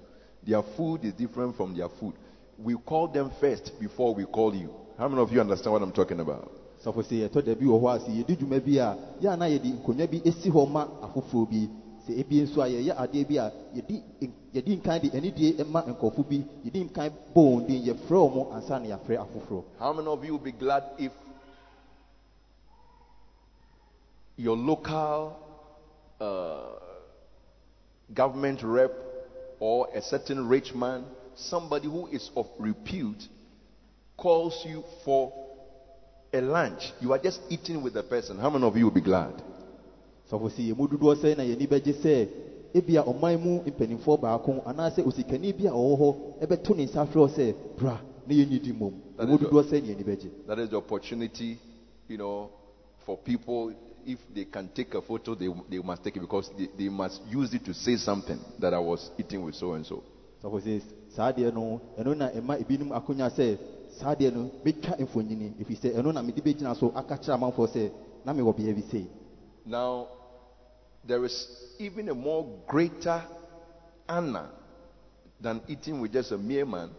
their 0.46 0.62
food 0.78 1.04
is 1.04 1.14
different 1.14 1.56
from 1.58 1.76
their 1.76 1.90
food. 2.00 2.14
We 2.58 2.76
call 2.76 3.08
them 3.08 3.32
first 3.40 3.74
before 3.80 4.14
we 4.14 4.26
call 4.26 4.56
you. 4.56 4.70
How 4.98 5.08
many 5.08 5.22
of 5.22 5.32
you 5.32 5.42
understand 5.42 5.74
what 5.74 5.82
I'm 5.82 5.92
talking 5.92 6.20
about? 6.20 6.61
Sɛfo 6.84 7.02
sɛ 7.04 7.16
yɛtɔ 7.28 7.42
da 7.46 7.56
bi 7.56 7.66
wɔ 7.66 7.80
hɔ 7.80 7.88
a 7.96 8.00
sɛ 8.00 8.12
yɛdi 8.12 8.36
dwuma 8.38 8.60
bi 8.60 8.78
a 8.80 8.98
yɛ 9.22 9.34
a 9.34 9.38
na 9.38 9.46
yɛde 9.46 9.70
nkonnwa 9.78 10.08
bi 10.10 10.20
ɛsi 10.20 10.50
hɔ 10.52 10.70
ma 10.70 10.88
afoforɔ 11.02 11.50
bi. 11.50 11.70
Sɛ 12.08 12.18
ebi 12.20 12.42
nso 12.42 12.62
a 12.62 12.68
yɛyɛ 12.68 12.94
adeɛ 12.98 13.28
bi 13.28 13.36
a 13.38 13.52
yɛdi 13.76 14.02
yɛdi 14.54 14.78
nkan 14.78 15.02
de 15.02 15.10
anidie 15.18 15.64
ma 15.70 15.82
nkɔfo 15.84 16.28
bi. 16.28 16.44
Yɛdi 16.66 16.90
nkan 16.90 17.12
bɔ 17.36 17.42
wɔn 17.42 17.68
din 17.68 17.84
yɛfrɛ 17.84 18.18
wɔn 18.34 18.54
ansa 18.54 18.80
na 18.80 18.96
yɛafrɛ 18.96 19.18
afoforɔ. 19.18 19.64
How 19.78 19.94
many 19.94 20.08
of 20.08 20.26
you 20.26 20.32
will 20.34 20.40
be 20.40 20.52
glad 20.52 20.84
if 20.98 21.12
your 24.38 24.58
local 24.58 25.38
uh, 26.20 26.80
government 28.14 28.64
rep 28.64 28.92
or 29.60 29.88
a 29.94 30.02
certain 30.02 30.48
rich 30.48 30.74
man, 30.74 31.06
somebody 31.36 31.88
who 31.88 32.08
is 32.08 32.32
of 32.36 32.48
repute, 32.58 33.28
calls 34.18 34.66
you 34.66 34.84
for 35.06 35.32
a 36.34 36.42
lunch? 36.42 36.94
You 37.02 37.14
are 37.14 37.20
just 37.20 37.42
eating 37.50 37.82
with 37.82 37.94
the 37.94 38.04
person. 38.04 38.38
How 38.38 38.50
many 38.50 38.66
of 38.66 38.76
you 38.78 38.86
will 38.86 38.92
be 38.92 39.02
glad? 39.02 39.42
sɛfo 40.32 40.50
sɛ 40.50 40.62
yɛn 40.70 40.78
mu 40.78 40.88
dodoɔ 40.88 41.16
sɛ 41.16 41.36
na 41.38 41.44
yɛni 41.44 41.68
bɛgye 41.68 41.94
sɛ 41.94 42.28
ebia 42.74 43.04
ɔman 43.04 43.40
mu 43.44 43.60
mpanimfoɔ 43.66 44.20
baako 44.22 44.62
anaasɛ 44.66 45.04
osikani 45.06 45.52
bi 45.58 45.68
a 45.68 45.72
ɔwɔ 45.72 45.98
hɔ 46.00 46.16
ɛbɛto 46.42 46.76
ne 46.76 46.86
nsa 46.86 47.06
frɛ 47.06 47.20
wo 47.20 47.28
sɛ 47.28 47.54
bra 47.78 48.00
na 48.26 48.34
yɛnnidi 48.34 48.72
mmom 48.74 48.94
That 49.18 49.30
is 49.30 49.40
dodoɔ 49.40 49.64
sɛ 49.64 49.82
na 49.82 49.88
yɛni 49.94 50.04
bɛgye 50.06 50.30
That 50.48 50.60
is 50.60 50.70
the 50.70 50.78
opportunity, 50.78 51.60
you 52.08 52.18
know, 52.18 52.50
for 53.06 53.18
people. 53.18 53.74
If 54.04 54.18
they 54.34 54.46
can 54.46 54.68
take 54.74 54.96
a 54.96 55.02
photo, 55.02 55.36
they, 55.36 55.48
they 55.70 55.78
must 55.78 56.04
take 56.04 56.18
it 56.18 56.22
because 56.22 56.50
they, 56.58 56.70
they 56.76 56.90
must 56.90 57.22
use 57.30 57.54
it 57.54 57.64
to 57.66 57.74
say 57.74 57.98
something 57.98 58.40
that 58.58 58.74
I 58.74 58.80
was 58.80 59.12
eating 59.20 59.44
with 59.44 59.54
so 59.54 59.74
and 59.74 59.86
so. 59.86 60.02
saa 61.16 61.32
adeɛ 61.32 61.54
no 61.54 61.82
ɛno 62.00 62.18
na 62.18 62.30
ɛma 62.30 62.58
ebinom 62.58 62.92
akonya 62.94 63.30
sɛ 63.30 63.58
saa 64.02 64.16
adeɛ 64.16 64.34
no 64.34 64.50
mɛtwa 64.66 64.98
ɛfiri 64.98 65.76
sɛ 65.82 65.94
ɛno 65.98 66.14
na 66.14 66.22
mede 66.22 66.42
bɛgyina 66.42 66.76
so 66.76 66.92
aka 66.96 67.18
kyerɛ 67.18 67.34
amanfoɔ 67.38 67.68
sɛ 67.68 67.92
na 68.26 68.34
mewɔ 68.34 68.82
sei. 68.90 69.08
Now, 69.66 70.08
there 71.06 71.24
is 71.26 71.48
even 71.80 72.10
a 72.10 72.16
more 72.16 72.46
greater 72.68 73.24
honor 74.10 74.50
than 75.40 75.62
eating 75.68 76.02
with 76.02 76.14
just 76.14 76.32
a 76.32 76.38
mere 76.38 76.66
man. 76.66 76.90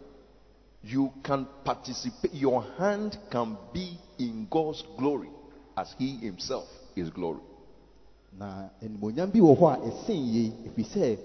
You 0.83 1.11
can 1.23 1.47
participate, 1.63 2.33
your 2.33 2.61
hand 2.77 3.17
can 3.29 3.57
be 3.73 3.97
in 4.17 4.47
God's 4.49 4.83
glory 4.97 5.29
as 5.77 5.93
He 5.97 6.17
Himself 6.17 6.67
is 6.95 7.09
glory. 7.09 7.39
na 8.37 8.69
animonyam 8.81 9.31
bi 9.31 9.39
wɔ 9.39 9.55
hɔ 9.57 9.65
a 9.73 9.77
ɛsen 9.89 10.25
yie. 10.33 10.51
Ɛfiri 10.67 10.85
sɛ 10.85 11.17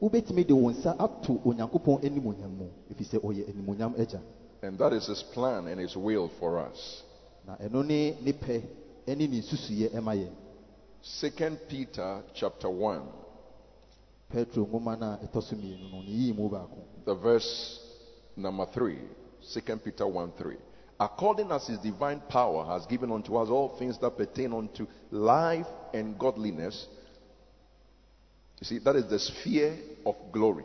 wobɛtumi 0.00 0.46
de 0.46 0.54
wo 0.54 0.70
nsa 0.70 0.96
ato 0.98 1.40
onyankopɔn 1.44 2.02
animonyam 2.04 2.50
mu. 2.58 2.66
Ɛfiri 2.90 3.04
sɛ 3.06 3.20
ɔyɛ 3.20 3.48
animonyam 3.48 3.94
agya 3.98 4.20
And 4.62 4.78
that 4.78 4.92
is 4.92 5.06
His 5.06 5.22
plan 5.22 5.66
and 5.68 5.80
His 5.80 5.96
will 5.96 6.30
for 6.40 6.58
us. 6.58 7.02
na 7.46 7.56
ɛno 7.56 7.84
ne 7.86 8.16
ne 8.22 8.32
pɛ 8.32 8.62
ne 9.06 9.14
ne 9.14 9.40
nsusuyɛ 9.40 9.90
ɛma 9.94 10.14
yɛn 10.16 10.34
Second 11.02 11.60
Peter 11.68 12.22
chapter 12.34 12.68
1, 12.68 13.02
petro 14.28 14.66
nwoma 14.66 14.98
no 14.98 15.06
a 15.12 15.18
ɛtɔ 15.26 15.42
so 15.42 15.54
mmienu 15.54 15.90
no 15.92 16.00
ne 16.02 16.10
yii 16.10 16.34
mu 16.34 16.48
baako 16.48 16.82
the 17.04 17.14
verse 17.14 17.78
number 18.36 18.66
3. 18.66 18.98
2 19.54 19.76
Peter 19.76 20.06
1 20.06 20.32
3. 20.36 20.56
According 20.98 21.52
as 21.52 21.66
his 21.66 21.78
divine 21.78 22.20
power 22.28 22.64
has 22.66 22.86
given 22.86 23.12
unto 23.12 23.36
us 23.36 23.48
all 23.48 23.76
things 23.78 23.98
that 23.98 24.16
pertain 24.16 24.52
unto 24.52 24.86
life 25.10 25.66
and 25.94 26.18
godliness. 26.18 26.86
You 28.60 28.64
see, 28.66 28.78
that 28.78 28.96
is 28.96 29.06
the 29.06 29.18
sphere 29.18 29.76
of 30.04 30.16
glory. 30.32 30.64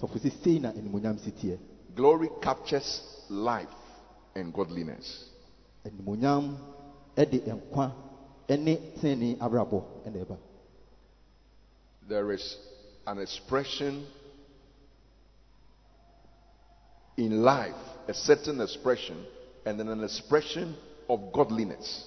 sɔfo 0.00 0.18
sɛ 0.18 0.44
sei 0.44 1.58
na 1.98 2.08
animonyam 2.08 2.20
si 2.20 2.28
teɛ 2.28 2.28
Glory 2.28 2.28
captures 2.40 3.02
life 3.28 3.68
and 4.34 4.52
godliness. 4.52 5.24
animonyam 5.84 6.56
de 7.16 7.40
nkwa 7.40 7.92
ne 8.48 8.76
tenenee 9.00 9.36
abrabɔ 9.38 9.82
ɛna 10.06 10.24
ɛba 10.24 10.36
There 12.08 12.32
is 12.32 12.56
an 13.06 13.18
expression 13.18 14.06
in 17.18 17.42
life, 17.42 17.74
a 18.06 18.14
certain 18.14 18.60
expression, 18.60 19.16
and 19.66 19.78
then 19.78 19.88
an 19.88 20.02
expression 20.04 20.74
of 21.08 21.32
godliness. 21.32 22.04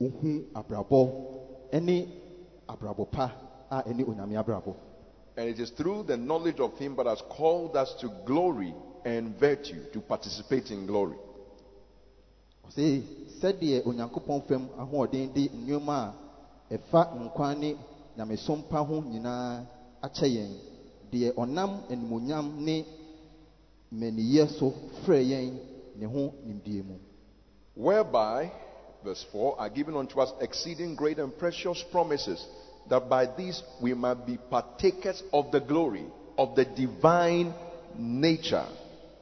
wohu 0.00 0.44
abrabɔ 0.54 1.82
ne 1.82 2.08
abrabɔ 2.68 3.10
pa 3.10 3.32
a 3.70 3.82
ɛne 3.82 4.04
onyame 4.06 4.36
abrabɔ 4.36 4.74
And 5.36 5.48
it 5.48 5.58
is 5.58 5.70
through 5.70 6.04
the 6.04 6.16
knowledge 6.16 6.60
of 6.60 6.78
Him 6.78 6.94
that 6.96 7.06
has 7.06 7.20
called 7.28 7.76
us 7.76 7.92
to 8.00 8.08
glory 8.24 8.72
and 9.04 9.38
virtue, 9.38 9.80
to 9.92 10.00
participate 10.00 10.70
in 10.70 10.86
glory. 10.86 11.16
ɔse 12.66 13.02
sɛdeɛ 13.40 13.84
onyankopɔn 13.86 14.42
fam 14.48 14.68
ahoɔden 14.78 15.32
de 15.34 15.48
nneɛma 15.48 15.96
a 16.70 16.74
ɛfa 16.74 17.12
nkwa 17.14 17.54
ne 17.58 17.76
nyamesom 18.16 18.62
ho 18.70 19.02
nyinaa 19.02 19.66
akyɛ 20.02 20.26
yɛn 20.36 20.52
deɛ 21.12 21.34
ɔnam 21.34 21.70
animonyam 21.90 22.46
ne 22.64 22.84
mmaniyɛ 23.92 24.48
so 24.58 24.72
frɛ 25.04 25.20
yɛn 25.22 25.58
ne 25.96 26.06
ho 26.06 26.32
nimdie 26.46 26.82
mu 26.82 26.96
Whereby, 27.74 28.52
verse 29.02 29.24
4, 29.32 29.60
are 29.60 29.68
given 29.68 29.96
unto 29.96 30.20
us 30.20 30.32
exceeding 30.40 30.94
great 30.94 31.18
and 31.18 31.36
precious 31.36 31.82
promises, 31.90 32.44
that 32.88 33.08
by 33.08 33.26
these 33.36 33.62
we 33.82 33.94
might 33.94 34.24
be 34.26 34.38
partakers 34.48 35.22
of 35.32 35.50
the 35.50 35.60
glory 35.60 36.04
of 36.38 36.54
the 36.54 36.64
divine 36.64 37.52
nature. 37.98 38.66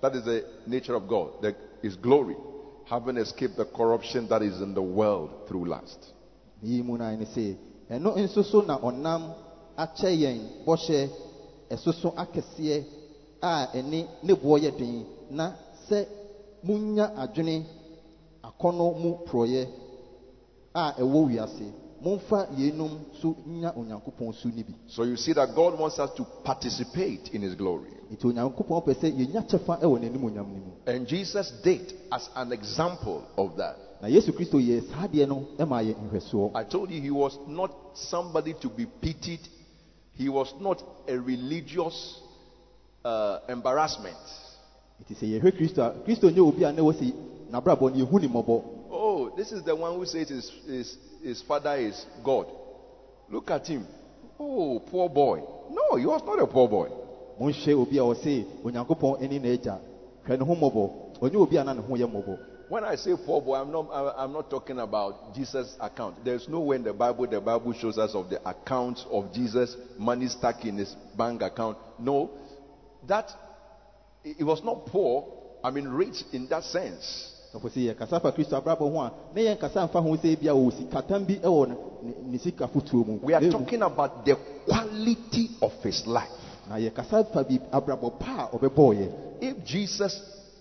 That 0.02 0.16
is 0.16 0.24
the 0.24 0.44
nature 0.66 0.94
of 0.94 1.08
God, 1.08 1.30
that 1.42 1.54
is 1.82 1.96
glory, 1.96 2.36
having 2.86 3.16
escaped 3.16 3.56
the 3.56 3.64
corruption 3.64 4.28
that 4.28 4.42
is 4.42 4.60
in 4.60 4.74
the 4.74 4.82
world 4.82 5.30
through 5.48 5.66
lust. 5.66 6.12
munya 16.64 17.10
adwene 17.16 17.64
akɔnnɔ 18.42 18.86
mu 19.02 19.10
a 20.74 20.92
ɛwɔ 20.98 21.26
wiase 21.26 21.72
so 22.02 23.36
nya 23.46 23.72
onyankopɔn 23.76 24.32
su 24.34 24.48
no 24.48 24.62
bi 24.62 24.74
So 24.86 25.04
you 25.04 25.16
see 25.16 25.32
that 25.34 25.54
God 25.54 25.78
wants 25.78 25.98
us 25.98 26.10
to 26.16 26.24
participate 26.44 27.30
in 27.32 27.42
His 27.42 27.54
glory. 27.54 27.90
nti 28.10 28.26
onyankopɔn 28.26 28.84
pɛ 28.84 28.94
sɛ 28.94 29.12
yɛnya 29.12 29.46
kyɛfa 29.48 29.80
wɔ 29.82 29.98
n'animonyam 30.00 30.46
no 30.46 30.58
mu 30.58 30.72
And 30.86 31.06
Jesus 31.06 31.52
did 31.62 31.92
as 32.10 32.28
an 32.34 32.52
example 32.52 33.24
of 33.36 33.56
that. 33.56 33.76
na 34.02 34.08
yesu 34.08 34.32
kristo 34.32 34.58
yɛ 34.58 34.88
saa 34.90 35.06
deɛ 35.06 35.28
no 35.28 35.46
ma 35.66 35.78
yɛ 35.80 35.94
nhwɛsoɔ 35.94 36.50
I 36.54 36.64
told 36.64 36.90
you 36.90 37.00
he 37.00 37.10
was 37.10 37.38
not 37.46 37.70
somebody 37.94 38.54
to 38.60 38.68
be 38.68 38.86
pitied. 38.86 39.40
He 40.14 40.28
was 40.28 40.52
not 40.60 40.82
a 41.08 41.18
religious 41.18 42.20
uh, 43.04 43.38
embarrassment. 43.48 44.16
nti 45.04 45.14
sɛ 45.14 45.40
yɛhwɛ 45.40 45.52
kristo 45.56 45.82
a 45.82 45.90
kristo 46.04 46.30
nyɛ 46.30 46.40
obi 46.40 46.64
a 46.64 46.72
na 46.72 46.82
wɔ 46.82 46.92
sɛ 46.94 47.12
n'abrabɔ 47.50 47.94
no 47.96 48.04
yɛhu 48.06 48.20
ne 48.20 48.28
mmɔbɔ 48.28 48.62
Oh, 48.94 49.30
this 49.36 49.52
is 49.52 49.62
the 49.64 49.74
one 49.74 49.94
who 49.96 50.04
says 50.04 50.28
his, 50.28 50.50
his, 50.66 50.96
his 51.22 51.42
father 51.42 51.76
is 51.76 52.04
God. 52.24 52.46
Look 53.30 53.50
at 53.50 53.66
him. 53.66 53.86
Oh, 54.38 54.80
poor 54.90 55.08
boy. 55.08 55.42
No, 55.70 55.96
he 55.96 56.06
was 56.06 56.22
not 56.24 56.40
a 56.40 56.46
poor 56.46 56.68
boy. 56.68 56.88
monhwɛ 57.38 57.74
obi 57.74 57.98
a 57.98 58.02
ɔse 58.02 58.44
onyankopɔn 58.64 59.22
ani 59.22 59.38
n'agya 59.38 59.78
hwɛ 60.26 60.38
ne 60.38 60.44
ho 60.44 60.54
mmɔbɔ 60.54 60.90
ɔnyɛ 61.20 61.36
obi 61.36 61.56
a 61.56 61.64
na 61.64 61.72
ne 61.74 61.82
ho 61.82 61.94
yɛ 61.94 62.06
mmɔbɔ 62.06 62.38
When 62.68 62.84
I 62.84 62.94
say 62.94 63.14
poor 63.26 63.42
boy, 63.42 63.56
I'm 63.56 63.70
not, 63.70 63.90
I'm 64.16 64.32
not 64.32 64.48
talking 64.48 64.78
about 64.78 65.34
Jesus' 65.34 65.76
account. 65.78 66.24
There's 66.24 66.48
nowhere 66.48 66.76
in 66.76 66.84
the 66.84 66.94
Bible 66.94 67.26
the 67.26 67.38
Bible 67.38 67.74
shows 67.74 67.98
us 67.98 68.14
of 68.14 68.30
the 68.30 68.40
account 68.48 69.04
of 69.10 69.30
Jesus, 69.34 69.76
money 69.98 70.26
stuck 70.28 70.64
in 70.64 70.78
his 70.78 70.96
bank 71.14 71.42
account. 71.42 71.76
No, 71.98 72.30
that 73.06 73.30
it 74.24 74.42
was 74.42 74.64
not 74.64 74.86
poor. 74.86 75.28
I 75.62 75.70
mean, 75.70 75.86
rich 75.86 76.24
in 76.32 76.48
that 76.48 76.64
sense. 76.64 77.31
Sɛ 77.60 77.94
yɛkasa 77.94 78.20
fa 78.20 78.30
kristo 78.32 78.56
abrabɔ 78.56 78.78
ho 78.92 79.00
a 79.00 79.12
na 79.34 79.40
yɛnkasa 79.40 79.84
mfa 79.88 80.00
ho 80.00 80.16
sɛ 80.16 80.38
bia 80.40 80.52
ɔwɔ 80.52 80.72
sikatam 80.72 81.24
bi 81.26 81.34
wɔ 81.42 81.68
ne- 81.68 81.74
ne- 82.02 82.14
ne 82.32 82.38
sika 82.38 82.66
fotuo 82.68 83.06
mu 83.06 83.18
We 83.22 83.34
are 83.34 83.50
talking 83.50 83.82
about 83.82 84.24
the 84.24 84.36
quality 84.66 85.50
of 85.60 85.72
his 85.82 86.06
life. 86.06 86.30
na 86.68 86.76
yɛkasa 86.76 87.32
fa 87.32 87.42
bi 87.44 87.58
abrabɔ 87.72 88.18
pa 88.18 88.48
a 88.52 88.56
ɔbɛbɔɔyɛ 88.56 89.08
If 89.40 89.64
Jesus 89.64 90.20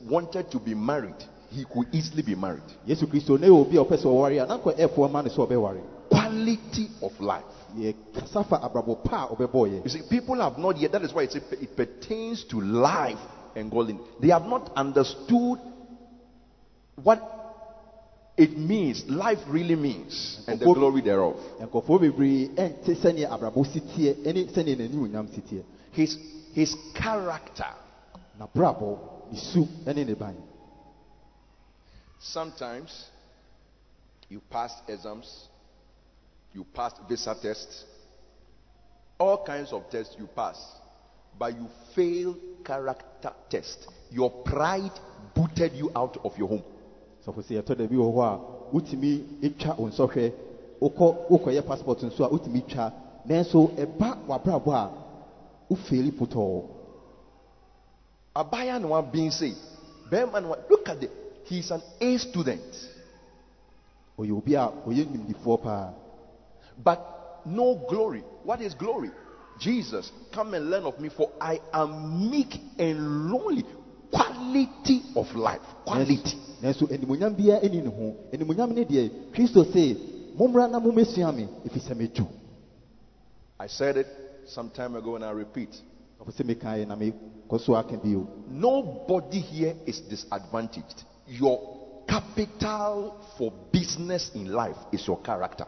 wanted 0.09 0.49
to 0.51 0.59
be 0.59 0.73
married, 0.73 1.15
he 1.51 1.63
could 1.65 1.87
easily 1.93 2.23
be 2.23 2.35
married. 2.35 2.63
yesu 2.87 3.07
kristo 3.07 3.37
ɛwɔ 3.37 3.61
obi 3.67 3.77
a 3.77 3.83
ɔpɛ 3.83 3.97
sɛ 3.97 4.05
ɔware 4.05 4.43
a 4.43 4.47
na 4.47 4.57
nkɔ 4.57 4.75
ɛfoɔ 4.77 5.11
ma 5.11 5.21
ne 5.21 5.29
sɛ 5.29 5.47
ɔbɛware 5.47 5.81
Quality 6.09 6.89
of 7.01 7.17
life. 7.21 7.45
yɛkasa 7.77 8.45
fa 8.45 8.57
abrabɔ 8.63 9.03
pa 9.03 9.27
a 9.29 9.35
ɔbɛbɔɔyɛ 9.35 9.83
You 9.85 9.89
see, 9.89 10.01
people 10.09 10.35
have 10.35 10.57
not 10.57 10.77
yet, 10.77 10.91
that 10.91 11.03
is 11.03 11.13
why 11.13 11.23
it's, 11.23 11.35
it 11.35 11.75
pertains 11.75 12.43
to 12.49 12.59
life 12.59 13.17
and 13.55 13.71
godliness. 13.71 14.03
They 14.19 14.29
have 14.29 14.45
not 14.45 14.71
understood 14.75 15.59
what 17.03 17.19
it 18.37 18.57
means, 18.57 19.05
life 19.07 19.39
really 19.47 19.75
means, 19.75 20.39
and 20.47 20.59
the 20.59 20.65
glory 20.65 21.01
thereof. 21.01 21.35
nkɔfoɔ 21.61 21.99
bebree 21.99 22.49
ɛnte 22.55 22.95
sɛneɛ 22.95 23.29
abrabɔ 23.29 23.65
si 23.71 23.79
teɛ 23.81 24.15
ɛne 24.25 24.49
sɛneɛ 24.51 24.75
n'animuonyam 24.77 25.27
si 25.33 25.41
teɛ 25.41 25.63
His, 25.91 26.17
his 26.53 26.75
character. 26.93 27.73
n'abrabɔ 28.39 28.97
ne 29.31 29.37
su 29.37 29.67
ɛne 29.85 30.05
ne 30.05 30.13
ban 30.13 30.35
Sometimes 32.19 33.09
you 34.29 34.39
pass 34.49 34.73
exams, 34.87 35.47
you 36.53 36.63
pass 36.73 36.93
visa 37.09 37.35
tests, 37.41 37.83
all 39.19 39.43
kinds 39.43 39.73
of 39.73 39.89
tests 39.89 40.15
you 40.17 40.27
pass, 40.35 40.57
but 41.37 41.53
you 41.53 41.67
fail 41.95 42.35
character 42.63 43.33
test. 43.49 43.87
Your 44.09 44.29
pride 44.43 44.91
booted 45.35 45.73
you 45.73 45.91
out 45.95 46.17
of 46.23 46.37
your 46.37 46.47
home. 46.47 46.63
Sɔfo 47.25 47.41
sɛ 47.41 47.61
yɛtɔ 47.61 47.75
da 47.77 47.87
bi 47.87 47.95
wɔ 47.95 48.13
hɔ 48.13 48.21
a 48.23 48.39
wotumi 48.73 49.57
twa 49.57 49.75
wo 49.77 49.87
nsɔhwɛ 49.87 50.31
wokɔ 50.81 51.15
wokɔyɛ 51.29 51.61
passport 51.65 52.01
nso 52.03 52.23
a 52.25 52.29
wotumi 52.29 52.61
twa 52.67 52.91
nanso 53.27 53.71
ɛba 53.77 54.17
w'abrabɔ 54.27 54.73
a 54.73 54.89
wofeeli 55.69 56.11
potɔɔ 56.11 56.63
Abaya 58.35 58.79
no 58.79 58.89
one 58.89 59.09
being 59.11 59.31
say, 59.31 59.53
Bearman, 60.09 60.45
look 60.69 60.87
at 60.87 61.03
it. 61.03 61.11
He's 61.45 61.69
an 61.71 61.81
A 61.99 62.17
student, 62.17 62.61
ɔyɛ 64.17 64.31
obi 64.31 64.55
a 64.55 64.71
ɔyɛ 64.87 65.05
nimdifoɔ 65.05 65.61
paa 65.61 65.93
but 66.81 67.41
no 67.45 67.75
glory. 67.89 68.23
What 68.43 68.61
is 68.61 68.73
glory? 68.73 69.11
Jesus, 69.59 70.11
come 70.31 70.53
and 70.53 70.69
learn 70.69 70.83
of 70.83 70.99
me, 70.99 71.09
for 71.09 71.29
I 71.39 71.59
am 71.73 72.31
meek 72.31 72.59
and 72.79 73.29
lowly. 73.29 73.65
Quality 74.11 75.03
of 75.15 75.33
life. 75.35 75.61
Quality. 75.85 76.37
nanso 76.61 76.87
animonyam 76.93 77.33
biara 77.35 77.63
ani 77.63 77.81
ne 77.81 77.89
ho 77.89 78.15
animonyam 78.33 78.73
ne 78.73 78.83
deɛ 78.83 79.09
kristo 79.33 79.63
se 79.73 79.97
mommra 80.37 80.67
na 80.69 80.79
mommɛsua 80.79 81.35
me 81.35 81.47
ɛfiri 81.65 81.79
sɛ 81.81 81.95
medwo 81.95 82.27
I 83.59 83.67
said 83.67 83.97
it 83.97 84.07
some 84.47 84.69
time 84.69 84.95
ago 84.95 85.15
and 85.15 85.23
I 85.25 85.31
repeat. 85.31 85.69
ɔfo 86.19 86.31
sɛ 86.31 86.43
mekaeɛ 86.45 86.87
na 86.87 86.95
mekɔ 86.95 87.59
so 87.59 87.75
aka 87.75 87.97
bio 87.97 88.27
Nobody 88.49 89.39
here 89.39 89.75
is 89.85 90.01
disadvantaged. 90.01 91.03
Your 91.27 91.59
capital 92.07 93.15
for 93.37 93.51
business 93.71 94.31
in 94.35 94.51
life 94.51 94.77
is 94.91 95.05
your 95.07 95.19
character. 95.21 95.65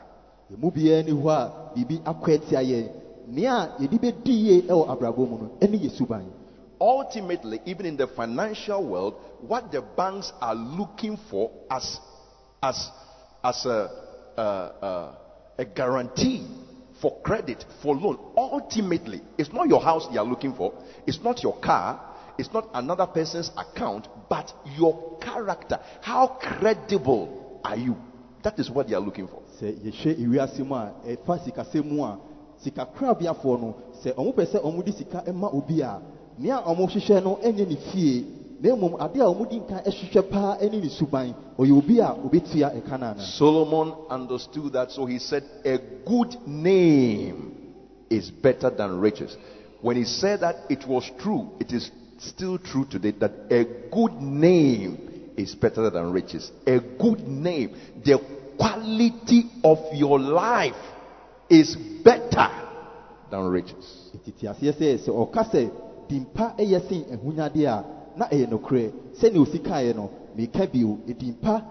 ɛmu 0.51 0.71
biara 0.71 1.03
ni 1.03 1.11
hɔ 1.11 1.29
a 1.29 1.51
biribi 1.75 2.01
akɔ 2.03 2.35
atia 2.35 2.61
yɛn 2.61 2.89
nea 3.27 3.75
yɛde 3.79 3.97
bɛdi 3.99 4.31
yie 4.31 4.61
ɛwɔ 4.67 4.89
abrabɔ 4.89 5.17
mu 5.29 5.37
no 5.37 5.49
ɛne 5.59 5.79
yɛ 5.81 5.89
suban 5.97 6.25
Ultimately, 6.83 7.61
even 7.65 7.85
in 7.85 7.95
the 7.95 8.07
financial 8.07 8.85
world, 8.85 9.15
what 9.39 9.71
the 9.71 9.81
banks 9.81 10.33
are 10.41 10.53
looking 10.53 11.17
for 11.29 11.49
as, 11.71 11.97
as, 12.61 12.91
as 13.41 13.65
a, 13.65 13.89
a, 14.35 14.41
a, 14.41 15.17
a 15.59 15.65
guarantee 15.65 16.45
for 17.01 17.21
credit, 17.21 17.63
for 17.81 17.95
loan, 17.95 18.19
ultimately, 18.35 19.21
it's 19.37 19.53
not 19.53 19.69
your 19.69 19.81
house 19.81 20.09
they 20.11 20.17
are 20.17 20.25
looking 20.25 20.53
for, 20.53 20.73
it's 21.07 21.21
not 21.23 21.41
your 21.41 21.57
car, 21.61 22.01
it's 22.37 22.51
not 22.51 22.67
another 22.73 23.07
person's 23.07 23.49
account, 23.55 24.09
but 24.29 24.51
your 24.75 25.17
character. 25.21 25.79
How 26.01 26.37
credible 26.41 27.61
are 27.63 27.77
you? 27.77 27.95
That 28.43 28.59
is 28.59 28.69
what 28.69 28.89
they 28.89 28.95
are 28.95 28.99
looking 28.99 29.29
for. 29.29 29.41
no 34.65 34.83
sika 34.91 35.31
ma 35.33 35.47
obi 35.47 35.81
a 35.81 36.01
nea 36.39 36.61
no 36.65 37.39
ne 37.43 37.75
fie 37.91 38.25
na 38.63 38.75
mmom 38.75 38.95
ade 38.99 39.19
a 39.21 39.25
ɔmo 39.25 39.45
di 39.49 39.59
nkan 39.59 39.83
ɛhyehyɛ 39.83 40.21
paa 40.29 40.57
ɛne 40.61 40.81
ne 40.81 40.89
suban 40.89 41.33
ɔyɛ 41.57 41.77
obi 41.77 41.99
a 41.99 42.15
obetua 42.15 42.71
ɛka 42.73 42.99
no 42.99 43.05
ana 43.07 43.21
Solomon 43.21 43.93
understood 44.09 44.71
that, 44.73 44.91
so 44.91 45.05
he 45.05 45.19
said, 45.19 45.43
A 45.65 45.77
good 46.05 46.37
name 46.47 47.51
is 48.09 48.31
better 48.31 48.69
than 48.69 48.99
riches. 48.99 49.35
When 49.81 49.97
he 49.97 50.05
said 50.05 50.39
that, 50.41 50.55
it 50.69 50.87
was 50.87 51.09
true. 51.19 51.49
It 51.59 51.73
is 51.73 51.91
still 52.19 52.57
true 52.57 52.85
today 52.85 53.11
that 53.19 53.33
a 53.51 53.65
good 53.91 54.13
name 54.21 55.33
is 55.35 55.55
better 55.55 55.89
than 55.89 56.11
riches. 56.13 56.51
A 56.65 56.79
good 56.79 57.27
name, 57.27 57.75
the 58.05 58.19
quality 58.57 59.49
of 59.63 59.79
your 59.93 60.19
life 60.19 60.75
is 61.49 61.75
better 61.75 62.49
than 63.29 63.43
riches. 63.47 64.09
Ɛyɛ 66.57 67.67
a 67.67 67.85
na 68.15 68.27
ɛyɛ 68.27 68.47
nokorɛ. 68.49 68.91
Osi 69.13 69.31
no 69.95 70.09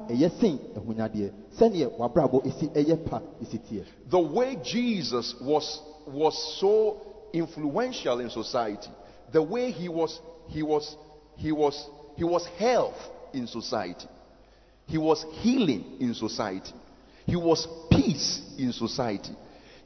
ɛyɛ 0.08 1.98
wabrabɔ 1.98 2.42
ɛyɛ 2.74 3.04
pa 3.04 3.20
The 4.10 4.18
way 4.18 4.56
Jesus 4.62 5.34
was, 5.40 5.80
was 6.06 6.58
so 6.60 6.96
influential 7.32 8.20
in 8.20 8.30
society, 8.30 8.90
the 9.32 9.42
way 9.42 9.70
he 9.70 9.88
was, 9.88 10.20
he 10.48 10.62
was, 10.62 10.96
he 11.36 11.52
was, 11.52 11.88
he 12.16 12.24
was 12.24 12.46
health 12.58 12.96
in 13.32 13.46
society, 13.46 14.06
he 14.86 14.98
was 14.98 15.24
healing 15.40 15.96
in 16.00 16.14
society, 16.14 16.72
he 17.26 17.36
was 17.36 17.66
peace 17.90 18.40
in 18.58 18.72
society, 18.72 19.32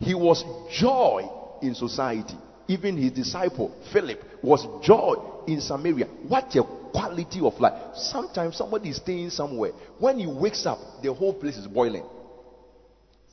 he 0.01 0.15
was 0.15 0.45
joy 0.71 1.29
in 1.63 1.75
society. 1.75 2.37
Even 2.69 2.97
his 2.97 3.13
disciple 3.13 3.75
Philip 3.93 4.19
was 4.43 4.67
joy 4.83 5.15
in 5.47 5.61
Samaria. 5.61 6.07
What 6.27 6.55
a 6.57 6.63
quality 6.93 7.41
of 7.41 7.59
life. 7.61 7.95
Sometimes 7.95 8.57
somebody 8.57 8.91
is 8.91 8.97
staying 8.97 9.31
somewhere. 9.31 9.73
When 9.99 10.19
he 10.19 10.27
wakes 10.27 10.67
up, 10.67 10.79
the 11.03 11.13
whole 11.13 11.35
place 11.35 11.57
is 11.57 11.67
boiling. 11.67 12.05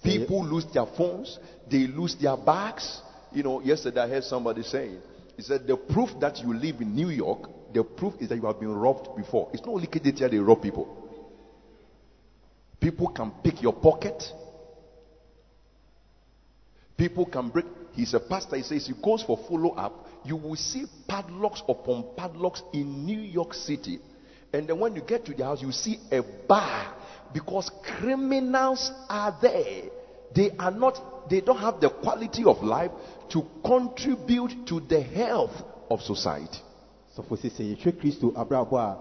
People 0.04 0.46
lose 0.46 0.66
their 0.74 0.86
phones, 0.86 1.40
they 1.70 1.88
lose 1.88 2.16
their 2.16 2.36
bags. 2.36 3.02
You 3.32 3.44
know, 3.44 3.62
yesterday 3.62 4.02
I 4.02 4.10
heard 4.10 4.24
somebody 4.26 4.62
saying, 4.64 5.00
he 5.38 5.42
said, 5.42 5.66
the 5.66 5.78
proof 5.78 6.10
that 6.20 6.40
you 6.40 6.54
live 6.54 6.82
in 6.82 6.94
New 6.94 7.10
York, 7.10 7.50
the 7.74 7.84
proof 7.84 8.14
is 8.20 8.30
that 8.30 8.36
you 8.36 8.46
have 8.46 8.60
been 8.60 8.74
robbed 8.74 9.16
before. 9.16 9.50
It's 9.54 9.66
not 9.66 9.74
only 9.74 9.88
KDTR 9.88 10.30
they 10.30 10.38
rob 10.38 10.62
people. 10.62 11.00
People 12.80 13.08
can 13.08 13.32
pick 13.44 13.62
your 13.62 13.74
pocket. 13.74 14.22
People 16.98 17.26
can 17.26 17.50
break. 17.50 17.66
He's 17.94 18.14
a 18.14 18.20
pastor. 18.20 18.58
He 18.58 18.64
says 18.64 18.88
he 18.88 18.94
goes 19.02 19.24
for 19.24 19.38
follow 19.50 19.72
up. 19.72 20.08
You 20.26 20.36
will 20.36 20.56
see 20.56 20.86
padlocks 21.08 21.62
upon 21.68 22.06
padlocks 22.16 22.62
in 22.74 23.06
New 23.06 23.20
York 23.20 23.54
City. 23.54 24.00
And 24.52 24.68
then 24.68 24.80
when 24.80 24.96
you 24.96 25.02
get 25.02 25.26
to 25.26 25.34
the 25.34 25.44
house, 25.46 25.62
you 25.62 25.72
see 25.72 26.00
a 26.12 26.22
bar 26.48 26.96
because 27.34 27.72
criminals 28.00 28.92
are 29.10 29.38
there. 29.42 29.90
they 30.36 30.52
are 30.58 30.72
not, 30.72 31.30
they 31.30 31.42
don't 31.42 31.58
have 31.58 31.80
the 31.80 31.90
quality 31.90 32.44
of 32.44 32.64
life 32.64 32.92
to 33.30 33.46
contribute 33.66 34.68
to 34.68 34.80
the 34.80 35.02
health 35.02 35.54
of 35.90 36.02
society. 36.02 36.60
So 37.16 37.24
for 37.24 37.38
sɛ 37.38 37.50
yɛhwɛ 37.50 37.92
kristo 38.00 38.34
abrabɔ 38.34 38.78
a 38.78 38.98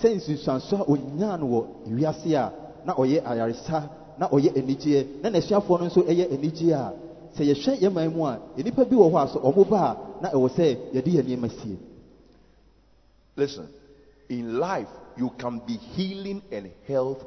sɛ 0.00 0.16
nsunsuanso 0.16 0.80
a 0.80 0.84
onyaa 0.84 1.38
no 1.38 1.46
wɔ 1.46 1.66
wiase 1.88 2.34
a 2.34 2.52
na 2.84 2.94
ɔyɛ 2.94 3.22
ayaresa 3.24 3.90
na 4.18 4.28
ɔyɛ 4.28 4.56
anigyeɛ 4.56 5.22
na 5.22 5.30
n'asuafoɔ 5.30 5.80
no 5.80 5.86
nso 5.86 6.02
ɛyɛ 6.02 6.32
anigyeɛ 6.32 6.72
a 6.74 6.92
sɛ 7.36 7.42
yɛhwɛ 7.44 7.80
yɛn 7.80 7.92
man 7.92 8.12
mu 8.14 8.24
a 8.26 8.38
nnipa 8.56 8.84
bi 8.88 8.96
wɔ 8.96 9.10
hɔ 9.10 9.18
a 9.22 9.26
sɛ 9.28 9.38
ɔmo 9.42 9.68
ba 9.68 9.78
a 9.78 10.22
na 10.22 10.30
ɛwɔ 10.30 10.48
sɛ 10.50 10.76
yɛde 10.94 11.10
yɛn 11.12 11.24
nneɛma 11.26 11.48
sie 11.62 11.78
Listen, 13.36 13.66
in 14.28 14.58
life, 14.58 14.88
you 15.16 15.30
can 15.38 15.58
be 15.66 15.74
healing 15.76 16.42
and 16.52 16.70
health 16.86 17.24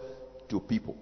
to 0.49 0.59
people. 0.59 0.95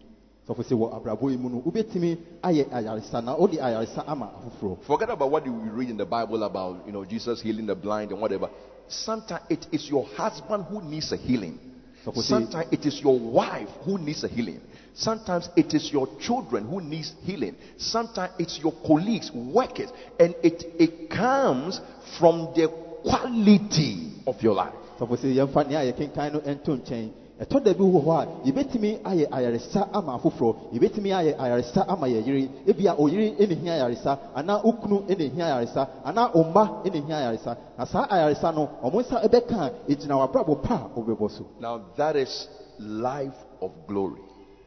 sɔfo 0.47 0.63
sɛ 0.63 0.73
wɔ 0.75 0.93
abrabɔ 1.01 1.31
yi 1.31 1.37
mu 1.37 1.49
no 1.49 1.61
wobɛtumi 1.61 2.17
ayɛ 2.43 2.69
ayaresa 2.69 3.21
na 3.23 3.35
wode 3.35 3.53
ayaresa 3.59 4.03
ama 4.07 4.31
afoforɔ 4.61 4.77
Forget 4.83 5.09
about 5.09 5.31
what 5.31 5.45
you 5.45 5.53
read 5.53 5.89
in 5.89 5.97
the 5.97 6.05
Bible 6.05 6.43
about, 6.43 6.85
you 6.85 6.91
know, 6.91 7.05
Jesus 7.05 7.41
healing 7.41 7.65
the 7.65 7.75
blind 7.75 8.11
and 8.11 8.19
whatever. 8.21 8.49
Sometimes 8.87 9.43
it 9.49 9.65
is 9.71 9.89
your 9.89 10.05
husband 10.17 10.65
who 10.69 10.81
needs 10.81 11.11
a 11.13 11.17
healing. 11.17 11.57
So, 12.03 12.11
Sometimes 12.21 12.67
it 12.71 12.85
is 12.85 12.99
your 13.01 13.17
wife 13.17 13.69
who 13.85 13.97
needs 13.97 14.23
a 14.25 14.27
healing. 14.27 14.59
Sometimes 14.95 15.49
it 15.55 15.73
is 15.73 15.91
your 15.91 16.07
children 16.19 16.65
who 16.67 16.81
needs 16.81 17.13
healing. 17.23 17.55
Sometimes 17.77 18.33
it's 18.37 18.59
your 18.59 18.73
colleagues, 18.85 19.31
workers, 19.33 19.89
and 20.19 20.35
it, 20.43 20.63
it 20.79 21.09
comes 21.09 21.79
from 22.19 22.53
the 22.55 22.67
quality 23.03 24.13
of 24.27 24.41
your 24.41 24.53
life. 24.53 24.73
sɔfo 24.99 25.15
sɛ 25.17 25.33
yɛmfa 25.33 25.67
nea 25.67 25.81
yɛkenkan 25.91 26.33
no 26.33 26.39
ɛnto 26.39 26.77
nkyɛn 26.77 27.09
ɛtɔ 27.41 27.63
da 27.63 27.73
bi 27.73 27.83
wɔ 27.83 27.99
hɔ 28.05 28.11
a 28.21 28.27
yɛbɛtumi 28.45 29.01
ayɛ 29.03 29.27
ayaresa 29.31 29.89
ama 29.91 30.13
afoforɔ 30.17 30.55
yɛbɛtumi 30.73 31.09
ayɛ 31.11 31.35
ayaresa 31.39 31.85
ama 31.87 32.07
yɛ 32.07 32.25
yere 32.27 32.49
ebia 32.67 32.95
oyere 32.97 33.33
ɛna 33.39 33.55
hia 33.61 33.73
ayaresa 33.73 34.19
anaa 34.35 34.61
okunu 34.63 35.01
ɛna 35.09 35.33
hia 35.33 35.45
ayaresa 35.45 35.87
anaa 36.05 36.31
ɔma 36.33 36.83
ɛna 36.85 37.05
hia 37.05 37.15
ayaresa 37.17 37.57
na 37.77 37.85
saa 37.85 38.07
ayaresa 38.09 38.51
no. 38.53 38.69
Ɔmo 38.83 39.01
nsa 39.01 39.21
ɛbɛka 39.25 39.57
a 39.59 39.71
egyina 39.91 40.15
w'abrabɔ 40.15 40.61
pa 40.61 40.75
a 40.75 40.99
ɔbɛbɔ 40.99 41.29
so 41.31 41.45
Now 41.59 41.81
that 41.97 42.15
is 42.15 42.47
life 42.79 43.35
of 43.61 43.71
glory. 43.87 44.21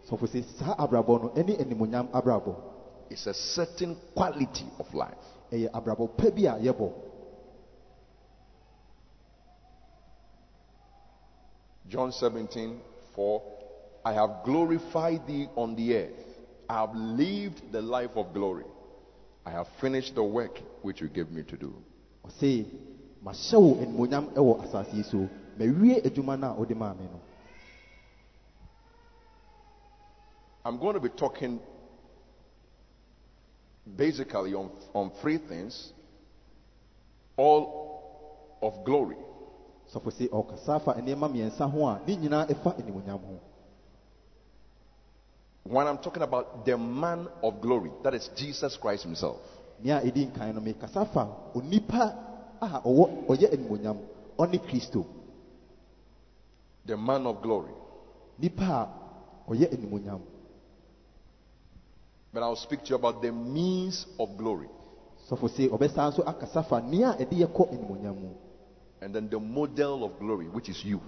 Sɔfo 0.08 0.26
sɛ 0.26 0.42
saa 0.58 0.74
abrabɔ 0.78 1.22
no 1.22 1.28
ɛne 1.34 1.58
animonyam 1.60 2.08
abrabɔ 2.12 2.54
It's 3.08 3.26
a 3.26 3.34
certain 3.34 3.96
quality 4.14 4.66
of 4.78 4.92
life. 4.94 5.14
ɛyɛ 5.52 5.70
abrabɔ 5.72 6.16
pa 6.16 6.30
bi 6.30 6.42
a 6.46 6.58
yɛbɔ 6.58 6.92
John 11.88 12.10
17, 12.10 12.80
4. 13.14 13.42
I 14.04 14.12
have 14.12 14.42
glorified 14.44 15.24
thee 15.26 15.48
on 15.56 15.76
the 15.76 15.94
earth. 15.96 16.40
I 16.68 16.80
have 16.80 16.94
lived 16.96 17.70
the 17.70 17.80
life 17.80 18.10
of 18.16 18.32
glory. 18.34 18.64
I 19.44 19.52
have 19.52 19.68
finished 19.80 20.16
the 20.16 20.24
work 20.24 20.60
which 20.82 21.00
you 21.00 21.08
gave 21.08 21.30
me 21.30 21.42
to 21.44 21.56
do. 21.56 21.72
ɔse 22.26 22.66
mahyɛ 23.24 23.54
wo 23.60 23.74
animonyam 23.76 24.34
ɛwɔ 24.34 24.64
asase 24.64 24.94
yi 24.94 25.02
so 25.04 25.28
mawie 25.58 26.02
adwuma 26.02 26.36
no 26.38 26.50
a 26.50 26.54
wode 26.54 26.76
maa 26.76 26.92
me 26.94 27.04
no 27.04 27.20
I'm 30.66 30.78
going 30.80 30.94
to 30.94 31.00
be 31.00 31.10
talking 31.10 31.60
basically 33.96 34.52
on, 34.52 34.72
on 34.92 35.12
three 35.22 35.38
things 35.38 35.92
all 37.36 38.58
of 38.60 38.84
glory. 38.84 39.14
sɔfo 39.94 40.10
sɛ 40.10 40.28
ɔkasa 40.28 40.80
fa 40.84 40.94
nneɛma 40.94 41.28
mmiɛnsa 41.30 41.70
ho 41.70 41.86
a 41.86 42.00
ne 42.04 42.16
nyinaa 42.16 42.46
ɛfa 42.48 42.80
animonyam 42.82 43.20
ho 43.20 43.38
When 45.62 45.86
I'm 45.86 45.98
talking 45.98 46.22
about 46.22 46.64
the 46.66 46.76
man 46.76 47.28
of 47.44 47.60
glory, 47.60 47.90
that 48.02 48.14
is 48.14 48.28
Jesus 48.34 48.76
Christ 48.76 49.04
Himself. 49.04 49.38
nea 49.80 50.00
ɛdi 50.00 50.32
nkan 50.32 50.52
no 50.54 50.60
mekasa 50.60 51.06
fa 51.12 51.28
onipa 51.54 52.12
a 52.60 52.80
ɔwɔ 52.82 53.26
ɔyɛ 53.28 53.52
animonyam 53.54 53.98
ɔne 54.36 54.58
kristo 54.66 55.06
The 56.84 56.96
man 56.96 57.24
of 57.24 57.40
glory. 57.40 57.70
nipa 58.40 58.64
a 58.64 59.50
ɔyɛ 59.52 59.70
animonyam 59.72 60.20
But 62.36 62.42
I'll 62.42 62.54
speak 62.54 62.82
to 62.84 62.90
you 62.90 62.96
about 62.96 63.22
the 63.22 63.32
means 63.32 64.04
of 64.20 64.36
glory 64.36 64.68
sɔfo 65.30 65.48
sɛ 65.48 65.70
ɔbɛsan 65.70 66.12
so 66.14 66.22
akasa 66.22 66.62
fa 66.62 66.82
nea 66.82 67.16
ɛde 67.18 67.32
yɛkɔ 67.32 67.72
animonyam 67.72 68.14
mu 68.20 68.28
and 69.00 69.14
then 69.14 69.26
the 69.30 69.40
model 69.40 70.04
of 70.04 70.18
glory, 70.20 70.44
which 70.52 70.68
is 70.68 70.84
you. 70.84 71.00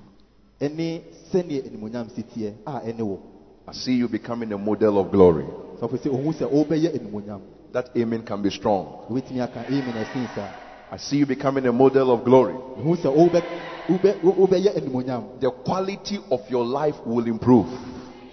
ɛne 0.59 1.03
sɛneɛ 1.31 1.69
animonyam 1.69 2.09
si 2.15 2.23
teɛ 2.23 2.55
a 2.67 2.81
ɛne 2.81 3.01
wɔ 3.01 3.19
I 3.67 3.73
see 3.75 3.93
you 3.97 4.09
becoming 4.09 4.51
a 4.55 4.57
model 4.57 4.99
of 4.99 5.11
glory. 5.13 5.45
sɔfo 5.79 5.99
sɛ 5.99 6.07
ohun 6.11 6.33
sɛ 6.33 6.51
ɔbɛyɛ 6.51 6.97
animonyam 6.99 7.41
That 7.73 7.91
amen 7.95 8.23
can 8.23 8.41
be 8.41 8.49
strong. 8.49 8.87
wobɛtumi 9.11 9.43
aka 9.43 9.67
amen 9.71 9.97
ɛsen 9.97 10.35
saa 10.35 10.49
I 10.91 10.97
see 10.97 11.19
you 11.19 11.27
becoming 11.27 11.67
a 11.67 11.73
model 11.73 12.11
of 12.11 12.25
glory. 12.25 12.55
ohun 12.55 12.97
sɛ 12.97 13.15
ɔbɛ 13.15 13.45
wobɛ 13.87 14.21
wobɛyɛ 14.23 14.77
animonyam 14.79 15.41
The 15.41 15.51
quality 15.51 16.21
of 16.31 16.49
your 16.49 16.65
life 16.65 16.97
will 17.05 17.27
improve. 17.27 17.69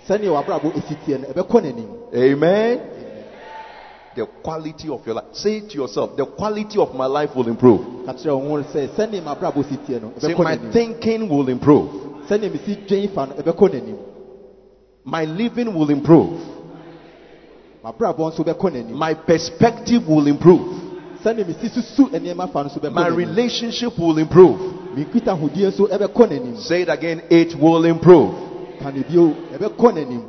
Sɛneɛ 0.08 0.30
w'abrabɔ 0.30 0.72
esi 0.78 0.96
teɛ 1.06 1.20
no 1.22 1.28
ɛbɛkɔ 1.34 1.62
n'anim 1.62 1.90
Amen. 2.16 2.80
The 4.16 4.26
quality 4.44 4.88
of 4.88 5.06
your 5.06 5.16
life. 5.16 5.26
Say 5.34 5.58
it 5.58 5.70
to 5.72 5.76
yourself, 5.76 6.16
the 6.16 6.26
quality 6.26 6.80
of 6.80 6.96
my 6.96 7.06
life 7.06 7.36
will 7.36 7.48
improve. 7.50 7.82
ka 8.06 8.14
kyerɛ 8.14 8.40
wo 8.40 8.50
ho 8.58 8.64
sɛ 8.64 8.88
sɛneɛ 8.96 9.22
m'abrabɔ 9.24 9.64
si 9.70 9.76
teɛ 9.78 10.02
no 10.02 10.14
Say 10.20 10.34
my 10.36 10.56
thinking 10.72 11.28
will 11.28 11.50
improve. 11.50 11.90
sɛneɛ 12.30 12.52
mesi 12.52 12.76
dwen 12.88 13.10
fa 13.14 13.26
no 13.28 13.34
ɛbɛkɔ 13.42 13.70
n'anim 13.74 13.98
My 15.04 15.26
living 15.26 15.74
will 15.74 15.90
improve. 15.90 16.40
m'abrabɔ 17.84 18.32
nso 18.32 18.44
bɛkɔ 18.46 18.72
n'anim 18.72 18.96
My 18.96 19.14
perspective 19.16 20.08
will 20.08 20.28
improve. 20.28 20.62
sɛneɛ 21.24 21.46
mesi 21.46 21.70
susu 21.70 22.10
nneɛma 22.12 22.50
fa 22.54 22.64
no 22.64 22.70
nso 22.70 22.80
bɛkɔ 22.80 22.94
My 22.94 23.08
relationship 23.10 23.98
will 24.00 24.18
improve. 24.18 24.60
me 24.96 25.04
nkitahodie 25.04 25.68
nso 25.74 25.88
ɛbɛkɔ 25.90 26.30
n'anim 26.30 26.58
Say 26.58 26.84
it 26.84 26.90
again, 26.90 27.22
it 27.30 27.54
will 27.60 27.84
improve. 27.84 28.34
Ka 28.86 28.92
ne 28.92 29.02
bio 29.04 29.26
ɛbɛkɔ 29.56 29.88
n'anim 29.94 30.24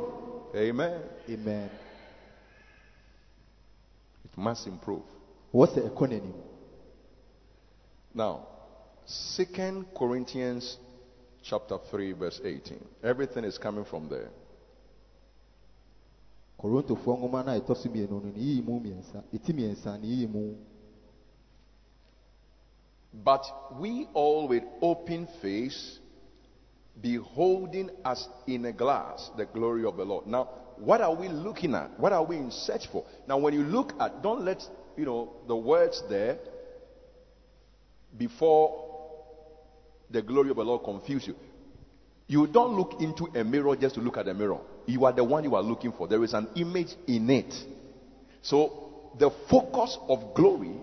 Amen. 0.55 1.01
amen 1.29 1.69
It 4.25 4.35
must 4.37 4.65
improve. 4.67 5.03
What's 5.51 5.73
the 5.75 5.85
economy? 5.85 6.33
Now, 8.13 8.47
Second 9.05 9.85
Corinthians 9.95 10.77
chapter 11.43 11.77
3 11.91 12.13
verse 12.13 12.41
18. 12.43 12.79
Everything 13.03 13.43
is 13.43 13.57
coming 13.59 13.85
from 13.85 14.09
there. 14.09 14.31
korintofoɔ 16.59 17.19
nwoma 17.19 17.45
no 17.45 17.51
a 17.51 17.59
ɛtɔ 17.61 17.77
so 17.77 17.89
mmienu 17.89 18.09
no 18.09 18.19
ne 18.33 18.39
yiyi 18.41 18.63
mu 18.65 18.79
mmiɛnsa 18.79 19.23
ɛti 19.35 19.53
mmiɛnsa 19.53 20.01
ne 20.01 20.07
yiyi 20.07 20.27
mu 20.27 20.55
But 23.13 23.45
we 23.79 24.07
all 24.13 24.47
with 24.47 24.63
open 24.81 25.27
face, 25.41 25.99
beholding 27.01 27.89
as 28.03 28.27
in 28.47 28.65
a 28.65 28.71
glass 28.71 29.29
the 29.37 29.45
glory 29.45 29.85
of 29.85 29.97
the 29.97 30.03
Lord. 30.03 30.27
Now, 30.27 30.49
what 30.77 31.01
are 31.01 31.13
we 31.13 31.27
looking 31.27 31.73
at? 31.75 31.99
What 31.99 32.13
are 32.13 32.23
we 32.23 32.37
in 32.37 32.51
search 32.51 32.87
for? 32.87 33.05
Now, 33.27 33.37
when 33.37 33.53
you 33.53 33.63
look 33.63 33.93
at, 33.99 34.21
don't 34.21 34.43
let 34.43 34.63
you 34.95 35.05
know 35.05 35.33
the 35.47 35.55
words 35.55 36.03
there 36.09 36.37
before 38.17 38.85
the 40.09 40.21
glory 40.21 40.49
of 40.49 40.55
the 40.55 40.63
Lord 40.63 40.83
confuse 40.83 41.27
you. 41.27 41.35
You 42.27 42.47
don't 42.47 42.75
look 42.75 43.01
into 43.01 43.25
a 43.39 43.43
mirror 43.43 43.75
just 43.75 43.95
to 43.95 44.01
look 44.01 44.17
at 44.17 44.25
the 44.25 44.33
mirror. 44.33 44.59
You 44.85 45.05
are 45.05 45.13
the 45.13 45.23
one 45.23 45.43
you 45.43 45.55
are 45.55 45.63
looking 45.63 45.91
for. 45.93 46.07
There 46.07 46.23
is 46.23 46.33
an 46.33 46.47
image 46.55 46.95
in 47.07 47.29
it. 47.29 47.53
So, 48.41 49.11
the 49.17 49.31
focus 49.49 49.97
of 50.07 50.33
glory 50.33 50.75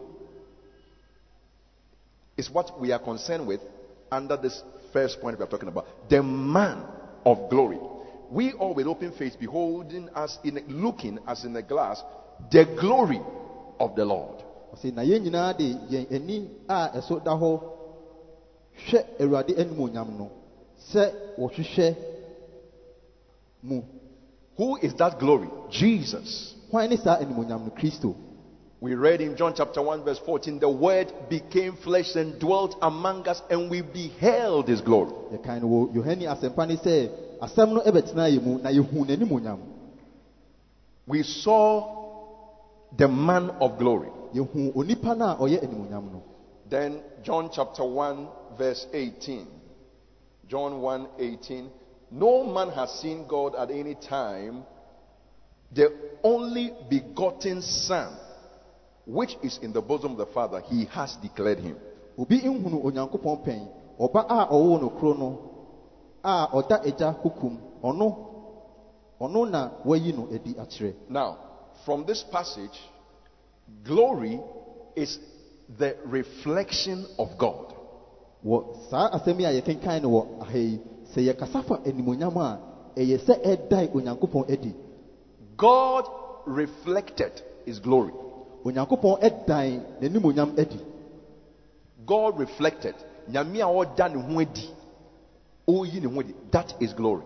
is 2.36 2.50
what 2.50 2.80
we 2.80 2.92
are 2.92 2.98
concerned 2.98 3.46
with 3.46 3.60
under 4.10 4.36
this 4.36 4.62
first 4.94 5.20
point 5.20 5.38
we 5.38 5.44
are 5.44 5.48
talking 5.48 5.68
about. 5.68 6.08
The 6.08 6.22
man 6.22 6.78
of 7.26 7.50
glory. 7.50 7.78
We 8.30 8.52
all 8.52 8.74
with 8.74 8.86
open 8.86 9.12
face, 9.12 9.36
beholding 9.36 10.08
us 10.10 10.38
in 10.44 10.62
looking 10.68 11.18
as 11.26 11.44
in 11.44 11.54
a 11.56 11.62
glass, 11.62 12.02
the 12.50 12.64
glory 12.80 13.20
of 13.78 13.94
the 13.94 14.04
Lord. 14.06 14.40
ɔsɛ 14.74 14.94
na 14.94 15.02
yɛn 15.02 15.22
nyinaa 15.22 15.56
de 15.56 15.64
yɛn 15.90 16.12
ani 16.12 16.50
a 16.68 16.90
ɛso 16.98 17.22
da 17.22 17.36
hɔ 17.36 17.60
hwɛ 18.88 19.04
awurade 19.20 19.54
animonyam 19.56 20.18
no 20.18 20.30
sɛ 20.90 21.12
wɔhwehwɛ 21.38 21.96
mu 23.62 23.82
Who 24.56 24.76
is 24.76 24.94
that 24.94 25.18
glory? 25.18 25.48
Jesus. 25.70 26.54
We 28.84 28.96
read 28.96 29.22
in 29.22 29.34
John 29.34 29.54
chapter 29.56 29.80
1, 29.80 30.04
verse 30.04 30.18
14, 30.26 30.58
the 30.58 30.68
word 30.68 31.10
became 31.30 31.74
flesh 31.74 32.16
and 32.16 32.38
dwelt 32.38 32.76
among 32.82 33.26
us, 33.26 33.40
and 33.48 33.70
we 33.70 33.80
beheld 33.80 34.68
his 34.68 34.82
glory. 34.82 35.10
yɛkan 35.32 35.62
no 35.62 35.68
wɔ 35.68 35.94
yohane 35.94 36.28
asɛmpa 36.28 36.68
ne 36.68 36.76
sɛ 36.76 37.08
asɛm 37.40 37.72
no 37.72 37.80
ɛbɛtena 37.80 38.28
yɛ 38.28 38.42
mu 38.42 38.58
na 38.58 38.68
yɛhu 38.68 39.06
n'animonyam 39.06 39.58
We 41.06 41.22
saw 41.22 42.50
the 42.94 43.08
man 43.08 43.48
of 43.58 43.78
glory. 43.78 44.10
yɛhu 44.34 44.74
onipa 44.74 45.16
no 45.16 45.28
a 45.28 45.36
ɔyɛ 45.36 45.62
animonyam 45.64 46.12
no 46.12 46.22
Then 46.68 47.00
John 47.22 47.48
chapter 47.50 47.84
1 47.86 48.28
verse 48.58 48.86
18. 48.92 49.46
John 50.46 50.82
1 50.82 51.08
18. 51.18 51.70
No 52.10 52.44
man 52.44 52.68
has 52.68 52.90
seen 53.00 53.26
God 53.26 53.54
at 53.54 53.70
any 53.70 53.94
time. 53.94 54.64
the 55.72 55.90
only 56.22 56.70
begotten 56.90 57.62
Son, 57.62 58.12
which 59.06 59.36
is 59.42 59.58
in 59.62 59.72
the 59.72 59.80
bosom 59.80 60.12
of 60.12 60.18
the 60.18 60.26
Father, 60.26 60.60
he 60.60 60.86
has 60.86 61.16
declared 61.22 61.58
him. 61.58 61.76
obi 62.18 62.40
nhunu 62.40 62.82
onyankopɔn 62.84 63.44
pɛn 63.44 63.68
ɔba 63.98 64.26
a 64.28 64.46
no 65.18 65.38
a 66.22 66.48
ɔda 66.52 66.86
agya 66.86 67.12
hukum 67.22 67.58
ɔno 67.82 68.16
ɔno 69.20 69.50
na 69.50 69.70
wayi 69.84 70.12
no 70.16 70.28
adi 70.32 70.54
akyerɛ 70.54 70.94
Now, 71.08 71.36
from 71.84 72.04
this 72.06 72.22
passage, 72.30 72.78
glory 73.84 74.40
is 74.96 75.18
the 75.78 75.96
reflection 76.06 77.04
of 77.18 77.36
God. 77.36 77.74
wɔ 78.44 78.88
saa 78.90 79.10
asɛm 79.10 79.38
yi 79.40 79.44
a 79.44 79.60
yɛkenkan 79.60 80.02
no 80.02 80.08
wɔ 80.10 80.40
aha 80.42 80.58
yi 80.58 80.80
sɛ 81.14 81.32
yɛkasa 81.34 81.64
fa 81.64 81.80
animonyam 81.84 82.36
a 82.36 82.60
ɛyɛ 82.96 83.18
sɛ 83.26 83.42
ɛdan 83.42 83.92
onyankopɔn 83.92 84.50
adi 84.52 84.74
God 85.56 86.04
reflected 86.46 87.32
his 87.64 87.78
glory. 87.80 88.12
Onyankopɔn 88.64 89.20
ɛdan 89.20 89.82
n'animonyam 90.00 90.58
adi 90.58 90.80
God 92.06 92.38
reflected. 92.38 92.94
Nyame 93.30 93.60
a 93.60 93.66
ɔda 93.66 94.12
ne 94.12 94.20
ho 94.20 94.40
adi, 94.40 94.70
ɔreyi 95.66 96.02
ne 96.02 96.08
ho 96.12 96.20
adi. 96.20 96.34
That 96.50 96.74
is 96.80 96.92
glory. 96.92 97.24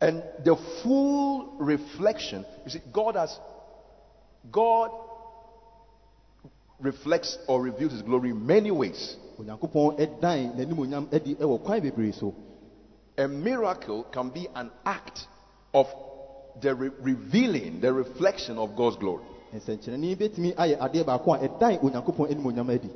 And 0.00 0.22
the 0.44 0.56
full 0.82 1.56
reflection, 1.58 2.44
you 2.64 2.70
see, 2.70 2.80
God 2.92 3.16
has, 3.16 3.38
God 4.50 4.90
reflects 6.80 7.38
or 7.48 7.62
reveals 7.62 7.92
His 7.92 8.02
glory 8.02 8.30
in 8.30 8.46
many 8.46 8.70
ways. 8.70 9.16
onyankopɔn 9.38 9.98
ɛdan 9.98 10.56
n'animonyam 10.56 11.12
adi 11.12 11.34
ɛwɔ 11.34 11.62
kwan 11.64 11.80
bebree 11.80 12.12
so 12.12 12.34
A 13.18 13.26
miracle 13.26 14.04
can 14.12 14.28
be 14.30 14.46
an 14.54 14.70
act 14.84 15.26
of 15.72 15.86
the 16.60 16.74
re- 16.74 16.90
revealing, 17.00 17.80
the 17.80 17.92
reflection 17.92 18.58
of 18.58 18.76
God's 18.76 18.96
glory. 18.96 19.24
nsɛnkyerɛnne 19.54 20.16
bɛtumi 20.16 20.54
ayɛ 20.54 20.78
adeɛ 20.78 21.04
baako 21.04 21.34
a 21.34 21.38
ɛdan 21.48 21.80
onyankopɔn 21.82 22.30
animonyam 22.30 22.70
adi 22.74 22.90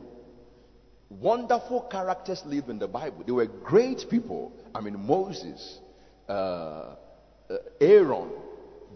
Wonderful 1.21 1.83
characters 1.91 2.41
live 2.47 2.69
in 2.69 2.79
the 2.79 2.87
Bible. 2.87 3.25
They 3.27 3.33
were 3.33 3.47
great 3.47 4.05
people. 4.09 4.53
I 4.73 4.81
mean, 4.81 4.97
Moses, 5.05 5.81
uh, 6.29 6.33
uh, 6.33 6.95
Aaron, 7.81 8.31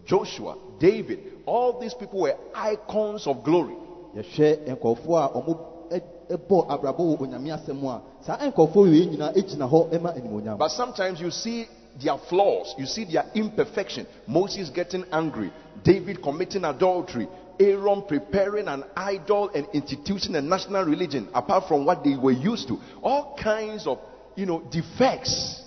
Joshua, 0.05 0.55
David. 0.79 1.19
All 1.45 1.77
these 1.79 1.93
people 1.93 2.21
were 2.21 2.35
icons 2.55 3.27
of 3.27 3.43
glory. 3.43 3.75
yɛhwɛ 4.15 4.77
nkɔɔfoɔ 4.77 5.17
a 5.25 5.29
ɔmo 5.33 5.57
ɛ- 5.91 6.01
ɛbɔ 6.29 6.67
abrabɔ 6.69 6.99
wɔ 6.99 7.19
onyame 7.19 7.51
asɛm 7.51 7.83
a 7.83 8.01
saa 8.25 8.37
nkɔɔfoɔ 8.37 8.75
wei 8.89 9.07
nyinaa 9.07 9.33
gyina 9.33 9.69
hɔ 9.69 10.01
ma 10.01 10.11
animonyam 10.13 10.57
But 10.57 10.69
sometimes 10.71 11.19
you 11.19 11.31
see 11.31 11.67
their 12.01 12.17
flaws, 12.29 12.75
you 12.77 12.85
see 12.85 13.05
their 13.05 13.25
imperfection. 13.33 14.07
Moses 14.27 14.69
getting 14.69 15.05
angry, 15.11 15.51
David 15.83 16.21
committing 16.21 16.65
adultery, 16.65 17.27
Aaron 17.59 18.03
preparing 18.07 18.67
an 18.67 18.83
idol 18.95 19.49
and 19.49 19.67
instituting 19.73 20.35
a 20.35 20.41
national 20.41 20.83
religion 20.83 21.29
apart 21.33 21.67
from 21.67 21.85
what 21.85 22.03
they 22.03 22.15
were 22.15 22.31
used 22.31 22.67
to. 22.67 22.77
All 23.01 23.37
kinds 23.41 23.87
of, 23.87 23.99
you 24.35 24.45
know, 24.45 24.61
defects. 24.71 25.61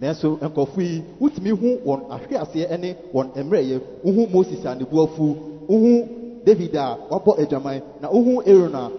nanso 0.00 0.38
nkɔɔfoɔ 0.38 0.78
yi 0.78 1.04
wotumi 1.20 1.50
hu 1.50 1.80
wɔn 1.84 2.08
ahweaseɛ 2.08 2.78
ne 2.78 2.94
wɔn 3.12 3.34
mmerɛyɛ. 3.34 3.80
Wohu 4.04 4.30
moses 4.30 4.64
a 4.64 4.74
ne 4.76 4.84
bu 4.84 4.96
afu. 5.02 5.36
Wohu 5.68 6.44
david 6.44 6.76
a 6.76 6.96
wabɔ 7.10 7.38
adwaman. 7.40 7.82
Na 8.00 8.08
wohu 8.08 8.46
aaron 8.46 8.74
a 8.76 8.90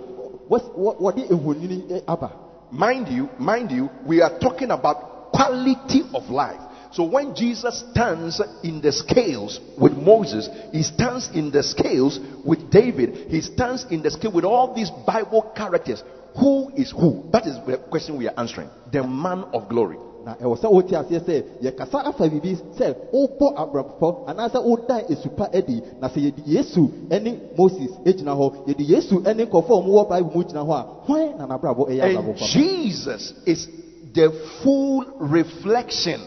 wɔde 0.50 1.30
ehonini 1.30 2.04
aba. 2.06 2.32
Mind 2.72 3.08
you, 3.08 3.30
mind 3.40 3.72
you, 3.72 3.90
we 4.06 4.22
are 4.22 4.38
talking 4.40 4.70
about 4.72 5.09
quality 5.32 6.04
of 6.14 6.30
life. 6.30 6.62
So 6.92 7.04
when 7.04 7.36
Jesus 7.36 7.86
stands 7.92 8.42
in 8.64 8.82
the 8.82 8.92
scales 8.92 9.60
with 9.80 9.94
Moses, 9.94 10.50
he 10.72 10.82
stands 10.82 11.30
in 11.34 11.52
the 11.52 11.62
scales 11.62 12.20
with 12.44 12.72
David, 12.72 13.30
he 13.30 13.42
stands 13.42 13.86
in 13.92 14.02
the 14.02 14.10
scale 14.10 14.32
with 14.32 14.44
all 14.44 14.74
these 14.74 14.90
Bible 15.06 15.52
characters. 15.56 16.04
Who 16.40 16.72
is 16.76 16.92
who? 16.92 17.30
That 17.32 17.46
is 17.46 17.56
the 17.66 17.78
question 17.78 18.18
we 18.18 18.28
are 18.28 18.34
answering. 18.38 18.70
The 18.92 19.04
man 19.04 19.46
of 19.54 19.70
glory. 19.70 19.98
na 20.26 20.36
ɛwɔ 20.36 20.56
sɛ 20.62 20.68
wote 20.72 20.92
aseɛ 20.92 21.20
sɛ 21.26 21.44
yɛkasa 21.62 22.06
afa 22.10 22.28
biribi 22.30 22.58
sɛ 22.78 22.96
wobɔ 23.14 23.48
abrabɔ 23.56 24.28
anaasɛ 24.28 24.60
wodan 24.64 25.02
esupa 25.10 25.50
adi 25.54 25.82
na 26.02 26.08
sɛ 26.10 26.20
yɛde 26.26 26.42
yesu 26.46 26.90
ne 27.10 27.40
moses 27.58 27.92
gyina 28.06 28.34
hɔ 28.36 28.68
yɛde 28.68 28.84
yesu 28.88 29.20
ne 29.22 29.46
nkɔfoɔ 29.46 29.78
a 29.80 29.84
wɔwɔ 29.88 30.10
bible 30.10 30.32
mu 30.36 30.44
gyina 30.44 30.64
hɔ 30.64 30.74
a 30.76 30.84
hwan 31.06 31.38
na 31.38 31.48
n'abrabɔ 31.48 31.88
ɛyɛ 31.90 32.02
And 32.04 32.18
abrabɔ 32.18 32.36
Jesus 32.52 33.34
is 33.46 33.68
the 34.14 34.32
full 34.64 35.06
reflection, 35.20 36.26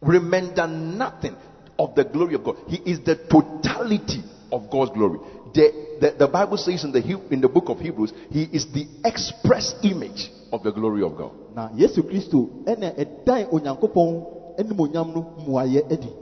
remainder 0.00 0.66
nothing 0.66 1.36
of 1.78 1.94
the 1.94 2.04
glory 2.04 2.34
of 2.34 2.44
God. 2.44 2.56
He 2.68 2.76
is 2.84 3.00
the 3.00 3.16
totality 3.16 4.22
of 4.52 4.70
God's 4.70 4.90
glory. 4.92 5.18
The, 5.54 5.96
the, 6.00 6.14
the 6.18 6.28
Bible 6.28 6.56
says 6.56 6.84
in 6.84 6.92
the, 6.92 7.00
in 7.30 7.40
the 7.40 7.48
book 7.48 7.64
of 7.68 7.78
Hebrews, 7.78 8.12
He 8.30 8.44
is 8.44 8.66
the 8.72 8.86
express 9.04 9.74
image 9.82 10.30
of 10.52 10.62
the 10.62 10.72
glory 10.72 11.02
of 11.02 11.16
God. 11.16 11.32
na 11.54 11.68
yesu 11.74 12.02
kristo 12.06 12.62
ɛna 12.66 12.94
ɛdan 12.94 13.50
onyankopɔn 13.50 14.58
animonyam 14.58 15.14
no 15.14 15.22
mmuayɛ 15.38 15.82
adi 15.92 16.12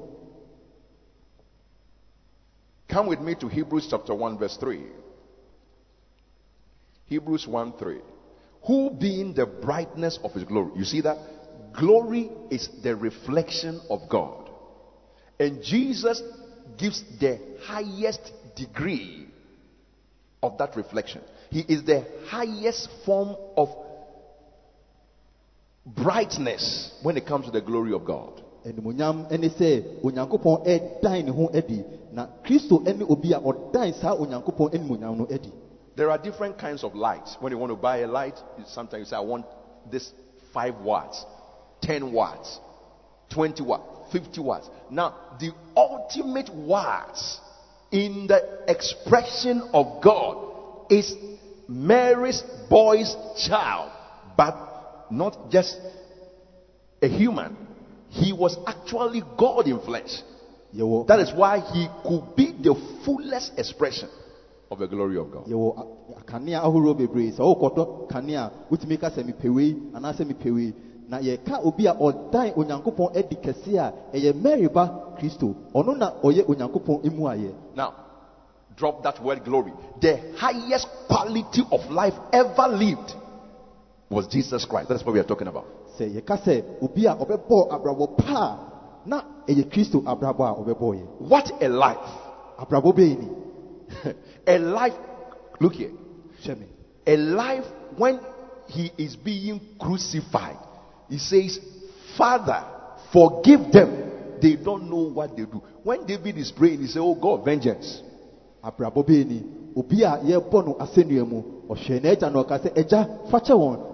Come 2.89 3.07
with 3.09 3.21
me 3.21 3.35
to 3.35 3.49
Hebrews 3.49 3.87
chapter 3.91 4.15
1, 4.15 4.39
verse 4.39 4.57
3. 4.57 4.81
Hebrews 7.05 7.47
1 7.47 7.73
3. 7.79 8.01
Who 8.69 8.91
being 8.91 9.35
the 9.35 9.47
brightness 9.47 10.19
of 10.23 10.33
his 10.33 10.45
glory. 10.45 10.73
You 10.77 10.85
see 10.85 11.01
that? 11.01 11.17
Glory 11.73 12.31
is 12.51 12.69
the 12.83 12.95
reflection 12.95 13.81
of 13.89 14.09
God. 14.09 14.51
And 15.41 15.63
Jesus 15.63 16.23
gives 16.77 17.03
the 17.19 17.41
highest 17.63 18.33
degree 18.57 19.27
of 20.43 20.59
that 20.59 20.77
reflection. 20.77 21.23
He 21.51 21.61
is 21.61 21.83
the 21.85 22.05
highest 22.27 22.89
form 23.07 23.37
of 23.57 23.71
brightness 25.87 26.93
when 27.03 27.17
it 27.17 27.27
comes 27.27 27.47
to 27.47 27.51
the 27.51 27.63
glory 27.63 27.95
of 27.95 28.05
God. 28.05 28.43
There 35.99 36.13
are 36.13 36.17
different 36.17 36.59
kinds 36.59 36.85
of 36.85 36.95
lights. 36.95 37.37
When 37.41 37.51
you 37.51 37.59
want 37.59 37.73
to 37.73 37.77
buy 37.77 37.99
a 37.99 38.07
light, 38.07 38.39
sometimes 38.69 39.01
you 39.01 39.05
say, 39.07 39.17
I 39.17 39.21
want 39.21 39.47
this 39.91 40.13
5 40.55 40.77
watts, 40.77 41.25
10 41.83 42.13
watts, 42.13 42.61
20 43.31 43.65
watts, 43.65 44.13
50 44.13 44.41
watts. 44.41 44.71
Now, 44.93 45.17
the 45.41 45.51
ultimate 45.77 46.55
watts 46.55 47.41
in 47.91 48.29
the 48.29 48.61
expression 48.69 49.61
of 49.75 50.01
God 50.01 50.87
is 50.89 51.17
Mary's 51.67 52.45
boy's 52.71 53.17
child, 53.49 53.91
but 54.37 55.07
not 55.11 55.51
just 55.51 55.81
a 57.03 57.09
human. 57.09 57.57
He 58.11 58.33
was 58.33 58.57
actually 58.69 59.25
God 59.37 59.67
in 59.67 59.81
flesh. 59.81 60.23
That 60.73 61.19
is 61.19 61.33
why 61.35 61.59
he 61.59 61.89
could 62.07 62.37
be 62.37 62.53
the 62.53 62.77
fullest 63.05 63.59
expression 63.59 64.09
of 64.71 64.79
the 64.79 64.87
glory 64.87 65.17
of 65.19 65.31
God. 65.33 65.47
yɛwɔ 65.47 65.75
a- 65.79 66.23
kanea 66.25 66.61
ahorow 66.63 66.95
bebree 66.95 67.33
sɛ 67.33 67.41
wokɔtɔ 67.41 68.09
kanea 68.09 68.51
wotumi 68.71 68.99
ka 69.01 69.09
sɛ 69.11 69.25
mepɛ 69.25 69.55
wei 69.55 69.77
anaasɛ 69.95 70.25
mepɛ 70.27 70.55
wei 70.55 70.75
na 71.09 71.19
yɛka 71.19 71.65
obi 71.65 71.87
a 71.87 71.95
ɔdan 71.95 72.55
onyankopɔn 72.55 73.17
adi 73.17 73.37
kɛse 73.37 73.77
a 73.79 73.93
ɛyɛ 74.17 74.35
mary 74.43 74.69
ba 74.69 75.15
kristo 75.19 75.55
ɔno 75.75 75.97
na 75.97 76.13
ɔyɛ 76.23 76.45
onyankopɔn 76.47 77.03
ayɛ 77.03 77.53
Now, 77.75 77.95
drop 78.77 79.03
that 79.03 79.23
word 79.25 79.43
glory. 79.45 79.73
The 80.01 80.19
highest 80.37 80.87
quality 81.09 81.63
of 81.73 81.91
life 81.91 82.15
ever 82.33 82.69
lived 82.69 83.15
was 84.11 84.27
Jesus 84.29 84.65
Christ. 84.67 84.89
That's 84.89 85.05
what 85.05 85.13
we 85.15 85.21
are 85.21 85.25
talking 85.25 85.49
about. 85.49 85.65
sɛ 85.99 86.13
yɛka 86.21 86.39
sɛ 86.45 86.65
obi 86.83 87.07
a 87.07 87.15
ɔbɛbɔ 87.17 87.69
abrabɔ 87.71 88.17
pa 88.19 88.35
a 88.37 89.09
na 89.09 89.23
ɛyɛ 89.47 89.65
kristo 89.73 90.03
abrabɔ 90.05 90.45
a 90.45 90.55
ɔbɛbɔɔyɛ 90.63 91.21
What 91.21 91.51
a 91.63 91.69
life! 91.69 92.11
abrabɔ 92.59 92.93
bɛyi 92.95 93.19
ni 93.19 93.29
a 94.49 94.59
life, 94.59 94.95
look 95.61 95.75
here, 95.75 95.91
a 97.07 97.17
life 97.17 97.65
when 97.97 98.21
he 98.67 98.91
is 98.99 99.15
being 99.17 99.61
crucified. 99.81 100.57
He 101.09 101.19
says, 101.19 101.59
Father, 102.17 102.65
forgive 103.13 103.71
them. 103.73 104.39
They 104.41 104.57
don't 104.57 104.89
know 104.91 105.11
what 105.11 105.37
they 105.37 105.45
do. 105.45 105.63
When 105.83 106.07
David 106.07 106.39
is 106.39 106.51
praying, 106.53 106.81
he 106.81 106.87
says, 106.87 106.99
Oh 106.99 107.15
God, 107.15 107.45
vengeance. 107.45 108.03
obi 109.77 110.03
a 110.03 110.19
yɛbɔ 110.19 110.65
no 110.67 110.75
asɛnnua 110.81 111.25
mu 111.29 111.43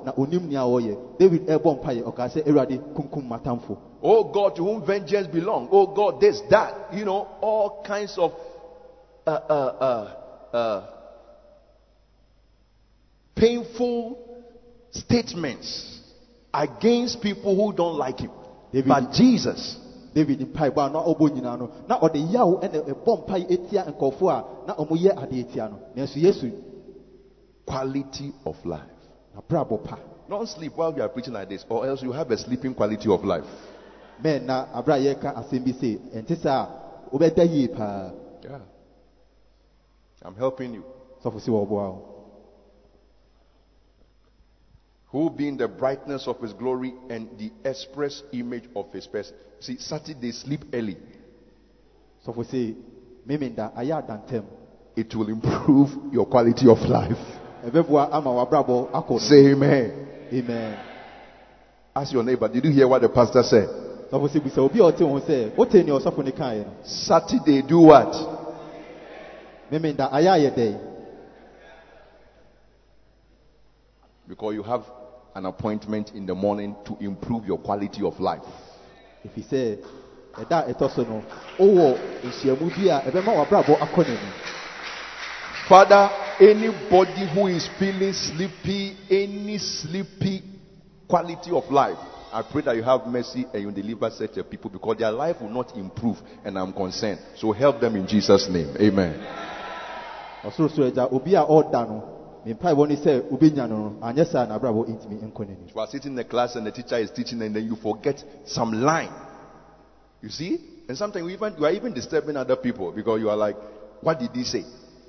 na 0.04 0.12
david 1.18 1.46
kunkum 2.94 3.28
matamfo 3.28 3.76
Oh 4.06 4.24
God, 4.24 4.54
to 4.56 4.62
whom 4.62 4.84
vengeance 4.84 5.26
belong. 5.28 5.66
Oh 5.72 5.86
God, 5.86 6.20
this, 6.20 6.42
that. 6.50 6.88
You 6.92 7.06
know, 7.06 7.26
all 7.40 7.82
kinds 7.86 8.18
of 8.18 8.32
uh, 9.26 9.30
uh, 9.30 9.52
uh, 9.80 10.14
uh, 10.54 10.82
painful 13.34 14.18
statements 14.90 16.00
against 16.52 17.20
people 17.20 17.54
who 17.56 17.72
don't 17.76 17.98
like 17.98 18.18
him. 18.20 18.30
David- 18.72 18.88
But 18.88 19.12
Jesus, 19.12 19.76
david 20.14 20.40
mpaebɔ 20.40 20.86
a 20.86 20.90
na 20.90 21.02
ɔbɔ 21.02 21.30
nyinaa 21.34 21.58
no 21.58 21.70
na 21.88 21.98
ɔde 21.98 22.32
yaw 22.32 22.60
ɛna 22.62 22.86
ɛbɔ 22.86 23.26
mpae 23.26 23.46
etia 23.50 23.84
nkɔɔfoɔ 23.92 24.30
a 24.30 24.66
na 24.66 24.74
ɔmoyɛ 24.76 25.14
adeɛ 25.16 25.52
tia 25.52 25.68
no 25.68 25.78
nanso 25.96 26.16
yesu 26.20 26.52
quality 27.66 28.32
of 28.46 28.56
life. 28.64 28.90
n'abrabɔ 29.36 29.84
pa 29.84 29.98
Don't 30.28 30.48
sleep 30.48 30.72
while 30.76 30.90
we 30.92 31.00
are 31.02 31.08
preaching 31.10 31.34
like 31.34 31.48
this, 31.50 31.66
or 31.68 31.84
else 31.86 32.02
you 32.02 32.10
have 32.12 32.30
a 32.30 32.38
sleeping 32.38 32.72
quality 32.74 33.10
of 33.12 33.24
life. 33.24 33.44
mɛn 34.22 34.44
na 34.44 34.66
abere 34.72 34.94
a 34.94 35.14
yɛreka 35.14 35.34
asɛm 35.36 35.64
bi 35.64 35.72
se 35.72 35.98
ɛnte 36.14 36.36
sɛ 36.36 36.46
a 36.48 36.68
wobɛda 37.12 37.44
yie 37.52 37.68
paa 37.68 38.10
Yeah. 38.44 38.58
I'm 40.24 40.34
helping 40.34 40.74
you. 40.74 40.84
sɔfo 41.24 41.40
si 41.40 41.50
wɔ 41.50 41.66
ɔboa 41.66 41.70
wo 41.90 42.10
Who 45.12 45.30
being 45.30 45.56
the 45.56 45.68
brightness 45.68 46.26
of 46.26 46.40
his 46.40 46.52
glory 46.54 46.92
and 47.08 47.28
the 47.38 47.52
express 47.64 48.22
image 48.32 48.64
of 48.74 48.90
his 48.92 49.06
person. 49.06 49.36
See, 49.60 49.76
Saturday 49.78 50.32
sleep 50.32 50.64
early. 50.72 50.96
sɔfo 52.26 52.44
se 52.46 52.74
memenda 53.28 53.72
ayɛ 53.76 54.02
adantam 54.06 54.44
It 54.96 55.14
will 55.14 55.28
improve 55.28 55.90
your 56.12 56.26
quality 56.26 56.68
of 56.68 56.78
life. 56.88 57.18
ɛbɛboa 57.66 58.08
ama 58.12 58.30
w'abrabɔ 58.30 58.90
akɔ 58.92 59.10
no 59.10 59.18
Say 59.18 59.52
amen. 59.52 60.06
amen 60.32 60.78
Ask 61.96 62.12
your 62.12 62.24
neighbor, 62.24 62.48
did 62.48 62.64
you 62.64 62.72
hear 62.72 62.88
what 62.88 63.02
the 63.02 63.08
pastor 63.08 63.42
said? 63.42 63.68
sɔfo 64.10 64.28
se 64.30 64.40
bisa 64.40 64.58
obi 64.58 64.80
a 64.80 64.82
ɔte 64.82 64.98
ho 65.00 65.20
sɛ 65.20 65.56
wote 65.56 65.74
nea 65.74 65.94
ɔsɔfo 65.98 66.24
no 66.24 66.30
kaeɛ 66.32 66.64
no 66.66 66.72
Saturday, 66.82 67.62
do 67.62 67.78
what? 67.80 68.33
Memenda 69.74 70.10
ayɛ 70.12 70.30
ayɛ 70.30 70.50
dɛn 70.54 70.78
Because 74.26 74.54
you 74.54 74.62
have 74.62 74.84
an 75.34 75.44
appointment 75.44 76.12
in 76.14 76.24
the 76.24 76.34
morning 76.34 76.74
to 76.86 76.96
improve 77.00 77.44
your 77.44 77.58
quality 77.58 78.02
of 78.02 78.18
life. 78.20 78.46
ɛfiri 79.26 79.44
sɛ 79.50 79.78
ɛda 80.34 80.68
a 80.68 80.72
ɛtɔ 80.72 80.90
so 80.94 81.02
no 81.02 81.22
wowɔ 81.58 81.98
nhyiamu 82.22 82.70
bi 82.76 82.88
a 82.88 83.00
ɛbɛma 83.10 83.34
w'abrabɔ 83.34 83.78
akɔ 83.80 84.04
n'anim 84.04 84.32
Father, 85.68 86.10
anybody 86.40 87.26
who 87.32 87.46
is 87.46 87.66
feeling 87.78 88.12
sleepy, 88.12 88.94
any 89.10 89.56
sleepy 89.56 90.42
quality 91.08 91.50
of 91.50 91.70
life, 91.70 91.96
I 92.30 92.42
pray 92.42 92.60
that 92.62 92.76
you 92.76 92.82
have 92.82 93.06
mercy 93.06 93.46
and 93.50 93.62
you 93.62 93.70
deliver 93.70 94.10
such 94.10 94.36
a 94.36 94.44
people 94.44 94.68
because 94.68 94.98
their 94.98 95.10
life 95.10 95.40
will 95.40 95.48
not 95.48 95.74
improve 95.74 96.18
and 96.44 96.58
I'm 96.58 96.70
concerned. 96.74 97.18
So 97.36 97.52
help 97.52 97.80
them 97.80 97.96
in 97.96 98.06
Jesus' 98.06 98.46
name. 98.50 98.76
Amen. 98.78 99.53
Ɔsorosoro 100.44 100.86
agya 100.88 101.08
obi 101.12 101.34
a 101.34 101.42
ɔreda 101.44 101.88
no 101.88 102.02
me 102.44 102.52
mpaebɔ 102.54 102.88
ne 102.88 102.96
sɛ 102.96 103.22
wobɛnya 103.30 103.68
no 103.68 103.76
no 103.76 103.96
anyɛ 104.02 104.26
saa 104.26 104.46
n'abrabɔ 104.46 104.86
ntumi 104.88 105.16
nkɔ 105.22 105.40
n'anim 105.46 105.74
You 105.74 105.80
are 105.80 105.86
sitting 105.86 106.12
in 106.12 106.16
the 106.16 106.24
class 106.24 106.56
and 106.56 106.66
the 106.66 106.72
teacher 106.72 106.96
is 106.98 107.10
teaching 107.10 107.40
and 107.42 107.56
then 107.56 107.64
you 107.64 107.76
forget 107.76 108.22
some 108.44 108.72
line. 108.72 109.10
You 110.22 110.28
see? 110.28 110.60
And 110.88 110.96
sometimes 110.96 111.24
you, 111.26 111.30
even, 111.30 111.54
you 111.58 111.64
are 111.64 111.72
even 111.72 111.92
disturbing 111.94 112.36
other 112.36 112.56
people 112.56 112.92
because 112.92 113.20
you 113.20 113.30
are 113.30 113.36
like, 113.36 113.56
what 114.02 114.18
did 114.18 114.30
he 114.34 114.44
say? 114.44 114.64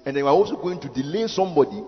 And 0.05 0.15
then 0.15 0.23
you 0.23 0.27
are 0.27 0.33
also 0.33 0.55
going 0.55 0.79
to 0.79 0.89
delay 0.89 1.27
somebody 1.27 1.83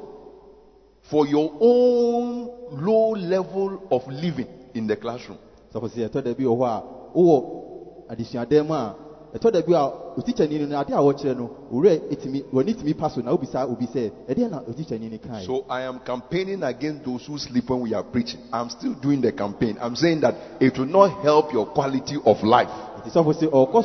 for 1.10 1.26
your 1.26 1.54
own 1.62 2.50
low 2.72 3.12
level 3.12 3.88
of 3.92 4.06
living 4.08 4.48
in 4.74 4.88
the 4.88 4.98
classroom. 4.98 5.38
sɔfo 5.74 5.88
sɛ 5.90 6.10
ɛtɔ 6.10 6.24
da 6.24 6.34
bi 6.34 6.44
wɔ 6.44 6.58
hɔ 6.58 6.66
a 6.66 6.84
wowɔ 7.16 8.08
adesuadan 8.10 8.68
mu 8.68 8.74
a 8.74 8.96
ɛtɔ 9.36 9.52
da 9.52 9.62
bi 9.62 9.74
a 9.74 9.92
otikyani 10.18 10.60
no 10.60 10.66
no 10.68 10.80
a 10.80 10.86
wɔkyerɛ 10.86 11.38
no 11.38 11.50
owura 11.72 11.96
ɛtumi 12.12 12.44
w'ani 12.52 12.74
tumi 12.76 12.94
pa 12.98 13.10
so 13.10 13.22
na 13.22 13.32
wobisa 13.32 13.68
obi 13.70 13.86
sɛ 13.86 14.12
ɛdeɛ 14.30 14.50
na 14.50 14.60
otikyani 14.62 15.12
no 15.12 15.18
kae 15.18 15.46
So 15.46 15.66
I 15.70 15.82
am 15.82 16.00
campaigning 16.00 16.64
against 16.64 17.04
those 17.06 17.26
who 17.26 17.38
sleep 17.38 17.70
when 17.70 17.82
we 17.82 17.94
are 17.94 18.04
preaching. 18.04 18.40
I'm 18.54 18.70
still 18.70 18.94
doing 18.94 19.22
the 19.22 19.32
campaign. 19.32 19.78
I'm 19.82 19.96
saying 19.96 20.22
that 20.22 20.36
it 20.60 20.78
will 20.78 20.86
not 20.86 21.22
help 21.24 21.52
your 21.54 21.66
quality 21.68 22.18
of 22.26 22.42
life. 22.44 22.70
nti 23.02 23.10
sɔfo 23.12 23.34
sɛ 23.34 23.50
ɔkɔ 23.50 23.84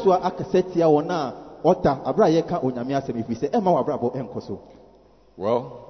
so 0.52 0.62
tia 0.72 0.86
wɔn 0.86 1.10
a 1.10 1.34
ɔda 1.64 2.02
abere 2.04 2.26
a 2.26 2.42
yɛka 2.42 2.62
onyame 2.62 2.92
asɛm 2.94 3.16
ɛfiri 3.22 3.36
sɛ 3.38 3.50
ɛma 3.50 3.70
w'abrabɔ 3.84 4.14
ɛnkɔ 4.16 4.42
so 4.46 4.60
Well, 5.36 5.81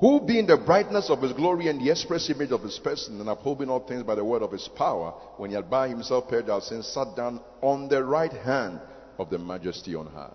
who 0.00 0.20
being 0.20 0.46
the 0.46 0.56
brightness 0.56 1.10
of 1.10 1.22
his 1.22 1.32
glory 1.32 1.66
and 1.68 1.80
the 1.80 1.90
express 1.90 2.30
image 2.30 2.52
of 2.52 2.62
his 2.62 2.78
person, 2.78 3.20
and 3.20 3.28
upholding 3.28 3.68
all 3.68 3.80
things 3.80 4.04
by 4.04 4.14
the 4.14 4.24
word 4.24 4.42
of 4.42 4.52
his 4.52 4.68
power, 4.68 5.12
when 5.36 5.50
he 5.50 5.56
had 5.56 5.68
by 5.68 5.88
himself 5.88 6.28
purged 6.28 6.48
our 6.48 6.60
sins, 6.60 6.86
sat 6.86 7.16
down 7.16 7.40
on 7.62 7.88
the 7.88 8.02
right 8.02 8.32
hand 8.32 8.80
of 9.18 9.28
the 9.28 9.38
majesty 9.38 9.96
on 9.96 10.06
high. 10.06 10.30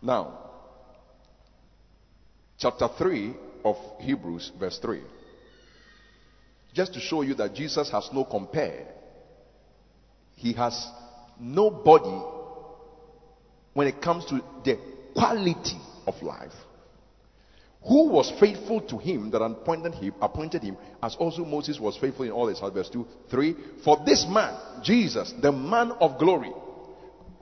Now, 0.00 0.38
chapter 2.58 2.88
3 2.96 3.34
of 3.64 3.76
Hebrews, 3.98 4.52
verse 4.58 4.78
3. 4.78 5.02
Just 6.72 6.94
to 6.94 7.00
show 7.00 7.22
you 7.22 7.34
that 7.34 7.54
Jesus 7.54 7.90
has 7.90 8.08
no 8.12 8.24
compare. 8.24 8.86
He 10.36 10.52
has 10.52 10.86
nobody 11.40 12.22
when 13.74 13.88
it 13.88 14.00
comes 14.00 14.24
to 14.26 14.40
the 14.64 14.78
quality 15.14 15.80
of 16.06 16.22
life. 16.22 16.52
Who 17.82 18.08
was 18.08 18.30
faithful 18.38 18.82
to 18.82 18.98
him 18.98 19.30
that 19.30 19.40
appointed 19.40 19.94
him, 19.94 20.12
appointed 20.20 20.62
him, 20.62 20.76
as 21.02 21.16
also 21.16 21.44
Moses 21.44 21.80
was 21.80 21.96
faithful 21.96 22.26
in 22.26 22.30
all 22.30 22.48
his 22.48 22.60
house. 22.60 22.72
Verse 22.72 22.90
2, 22.90 23.06
3. 23.30 23.56
For 23.82 24.02
this 24.04 24.26
man, 24.28 24.54
Jesus, 24.82 25.32
the 25.40 25.50
man 25.50 25.92
of 25.92 26.18
glory, 26.18 26.52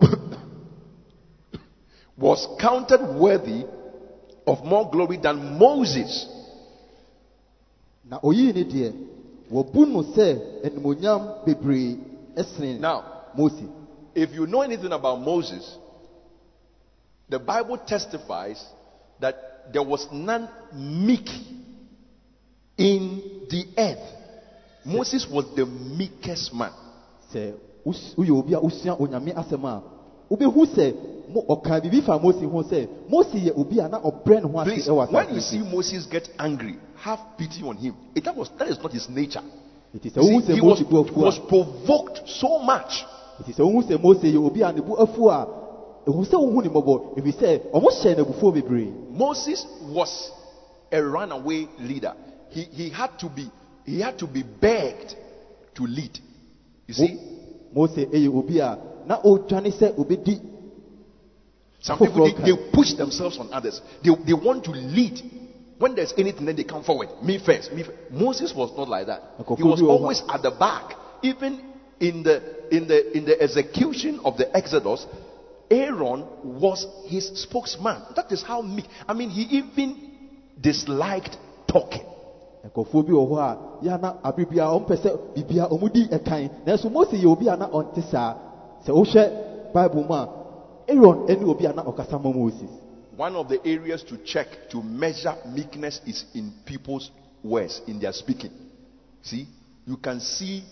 was 2.17 2.47
counted 2.61 3.01
worthy 3.19 3.65
of 4.47 4.65
more 4.65 4.89
glory 4.91 5.17
than 5.17 5.59
Moses. 5.59 6.35
na 8.09 8.19
oyii 8.23 8.53
ne 8.53 8.65
deɛ 8.65 8.93
wɔbu 9.53 9.87
no 9.87 10.03
sɛ 10.03 10.65
animonyam 10.65 11.45
bebree 11.45 11.99
ɛsene 12.35 12.81
Now, 12.81 13.05
if 14.15 14.33
you 14.33 14.47
know 14.47 14.63
anything 14.63 14.93
about 14.93 15.21
Moses, 15.21 15.77
the 17.29 17.39
Bible 17.39 17.77
testifies 17.79 18.65
that 19.21 19.48
there 19.73 19.83
was 19.83 20.07
none 20.13 20.49
meek 20.75 21.29
in 22.77 23.23
the 23.51 23.65
earth. 23.77 24.15
Moses 24.85 25.27
was 25.31 25.45
the 25.57 25.67
meekest 25.67 26.55
man. 26.55 26.73
woyɛ 27.85 28.31
obi 28.31 28.55
a 28.55 28.61
wosua 28.61 28.99
onyame 28.99 29.35
asɛm 29.35 29.65
a 29.65 29.83
wobɛhu 30.31 30.67
sɛ 30.75 30.95
mo- 31.33 31.45
ɔka 31.49 31.81
biribi 31.83 32.03
fa 32.05 32.19
mose 32.19 32.41
ho 32.43 32.63
sɛ 32.63 32.89
mose 33.09 33.35
yɛ 33.35 33.57
obi 33.59 33.79
a 33.81 33.89
na 33.89 33.99
ɔbrɛ 34.01 34.43
ne 34.43 34.49
ho 34.49 34.59
ase 34.61 34.65
Please, 34.69 34.89
ɛwɔ 34.89 35.11
when 35.13 35.35
you 35.35 35.41
see 35.41 35.59
Moses 35.59 36.07
get 36.07 36.29
angry, 36.39 36.79
have 36.97 37.19
pity 37.37 37.63
on 37.63 37.77
him. 37.77 37.95
It, 38.15 38.25
that, 38.25 38.37
was, 38.37 38.51
that 38.59 38.69
is 38.69 38.79
not 38.79 38.93
his 38.93 39.09
nature. 39.09 39.43
nti 39.95 40.11
sɛ 40.13 40.17
You 40.23 40.41
see, 40.43 40.55
he 40.55 40.61
was, 40.61 40.81
mose 40.81 40.89
bu 40.89 41.03
he 41.05 41.11
afu 41.11 41.17
was 41.17 41.39
a 41.39 41.41
provoked 41.41 42.29
so 42.29 42.59
much. 42.59 43.05
nti 43.43 43.55
sɛ 43.55 43.61
wohu 43.61 43.83
sɛ 43.89 44.01
mose 44.03 44.23
yɛ 44.23 44.37
obi 44.37 44.63
a 44.63 44.73
ne 44.73 44.81
bu 44.81 44.95
a 44.97 45.47
Moses 49.11 49.67
was 49.83 50.31
a 50.91 51.03
runaway 51.03 51.69
leader. 51.79 52.15
He, 52.51 52.63
he 52.63 52.89
had 52.91 53.19
to 53.19 53.29
be 53.29 53.51
he 53.85 54.01
had 54.01 54.19
to 54.19 54.27
be 54.27 54.43
begged 54.43 55.15
to 55.75 55.85
lead. 55.85 56.19
You 56.87 56.95
see, 56.95 57.19
mose 57.75 57.97
ɛyɛ 57.97 58.29
obi 58.35 58.59
a 58.59 58.79
na 59.07 59.21
ɔdwane 59.23 59.71
sɛ 59.73 59.95
obɛdi 59.97 60.41
some 61.81 61.99
people 61.99 62.25
they, 62.25 62.53
they 62.53 62.71
push 62.73 62.95
themselves 62.95 63.39
on 63.39 63.53
others. 63.53 63.81
They, 64.03 64.11
they 64.27 64.33
want 64.35 64.65
to 64.65 64.73
lead. 64.73 65.23
When 65.79 65.95
there's 65.95 66.13
anything, 66.19 66.45
then 66.45 66.57
they 66.57 66.65
come 66.65 66.83
forward. 66.83 67.09
Me 67.23 67.39
first. 67.39 67.73
Me 67.73 67.85
first. 67.85 67.97
Moses 68.11 68.53
was 68.55 68.77
not 68.77 68.89
like 68.89 69.07
that. 69.07 69.23
He 69.57 69.63
was 69.63 69.81
always 69.81 70.23
at 70.29 70.43
the 70.43 70.51
back. 70.51 70.95
Even 71.23 71.73
in 72.01 72.23
the 72.23 72.75
in 72.75 72.89
the 72.89 73.17
in 73.17 73.25
the 73.25 73.41
execution 73.41 74.21
of 74.25 74.37
the 74.37 74.55
Exodus, 74.57 75.07
Aaron 75.71 76.25
was 76.43 76.87
his 77.07 77.29
spokesman. 77.43 78.03
That 78.17 78.31
is 78.33 78.43
how 78.43 78.63
meek. 78.63 78.87
I 79.07 79.13
mean, 79.13 79.31
he 79.31 79.43
even 79.59 79.97
disliked 80.61 81.37
talking. 81.67 82.05
nkurɔfoɔ 82.67 83.07
bi 83.07 83.13
wɔ 83.13 83.25
hɔ 83.31 83.39
a 83.39 83.85
yɛ 83.85 84.01
na 84.01 84.15
abere 84.25 84.47
biara 84.51 84.75
ɔmpɛ 84.75 84.95
sɛ 84.99 85.11
biribia 85.35 85.69
ɔmudi 85.71 86.09
ɛkan 86.11 86.51
nanso 86.67 86.91
mose 86.91 87.13
yɛ 87.13 87.27
obi 87.27 87.49
a 87.49 87.57
na 87.57 87.69
ɔnte 87.69 88.03
saa 88.11 88.35
sɛ 88.85 88.91
wohwɛ 88.91 89.73
bible 89.73 90.03
mu 90.03 90.15
a 90.15 90.29
aaron 90.89 91.27
ne 91.27 91.45
obi 91.45 91.67
a 91.67 91.73
na 91.73 91.85
ɔkasa 91.85 92.21
ma 92.21 92.33
moses 92.33 92.69
One 93.19 93.35
of 93.35 93.49
the 93.49 93.59
areas 93.67 94.05
to 94.05 94.17
check 94.19 94.47
to 94.71 94.81
measure 94.81 95.35
meekness 95.49 96.01
is 96.07 96.25
in 96.35 96.53
people's 96.65 97.11
words, 97.43 97.83
in 97.89 97.99
their 97.99 98.13
speaking. 98.13 98.53
See, 99.23 99.49
you 99.85 99.97
can 99.97 100.21
see 100.21 100.63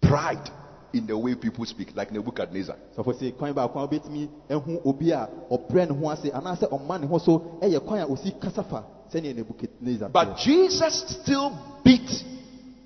pride 0.00 0.50
in 0.94 1.06
the 1.06 1.16
way 1.18 1.34
people 1.34 1.64
speak, 1.66 1.94
like 1.96 2.12
Nebuchadnezzar. 2.12 2.76
sɔfo 2.96 3.18
se 3.18 3.32
kwan 3.32 3.52
baako 3.54 3.78
a 3.80 3.88
wobɛtumi 3.88 4.28
ahu 4.50 4.80
obi 4.84 5.10
a 5.10 5.28
ne 5.50 5.94
ho 5.94 6.08
ase 6.10 6.30
anaasɛ 6.30 6.68
ɔma 6.70 7.00
ne 7.00 7.06
ho 7.06 7.18
so 7.18 7.38
ɛyɛ 7.60 7.84
kwan 7.84 8.00
a 8.00 8.06
osi 8.06 8.32
kasa 8.40 8.62
fa 8.62 8.84
sɛnea 9.12 9.34
nebukadnezar 9.34 10.12
But 10.12 10.36
Jesus 10.38 11.04
still 11.22 11.52
beat 11.84 12.08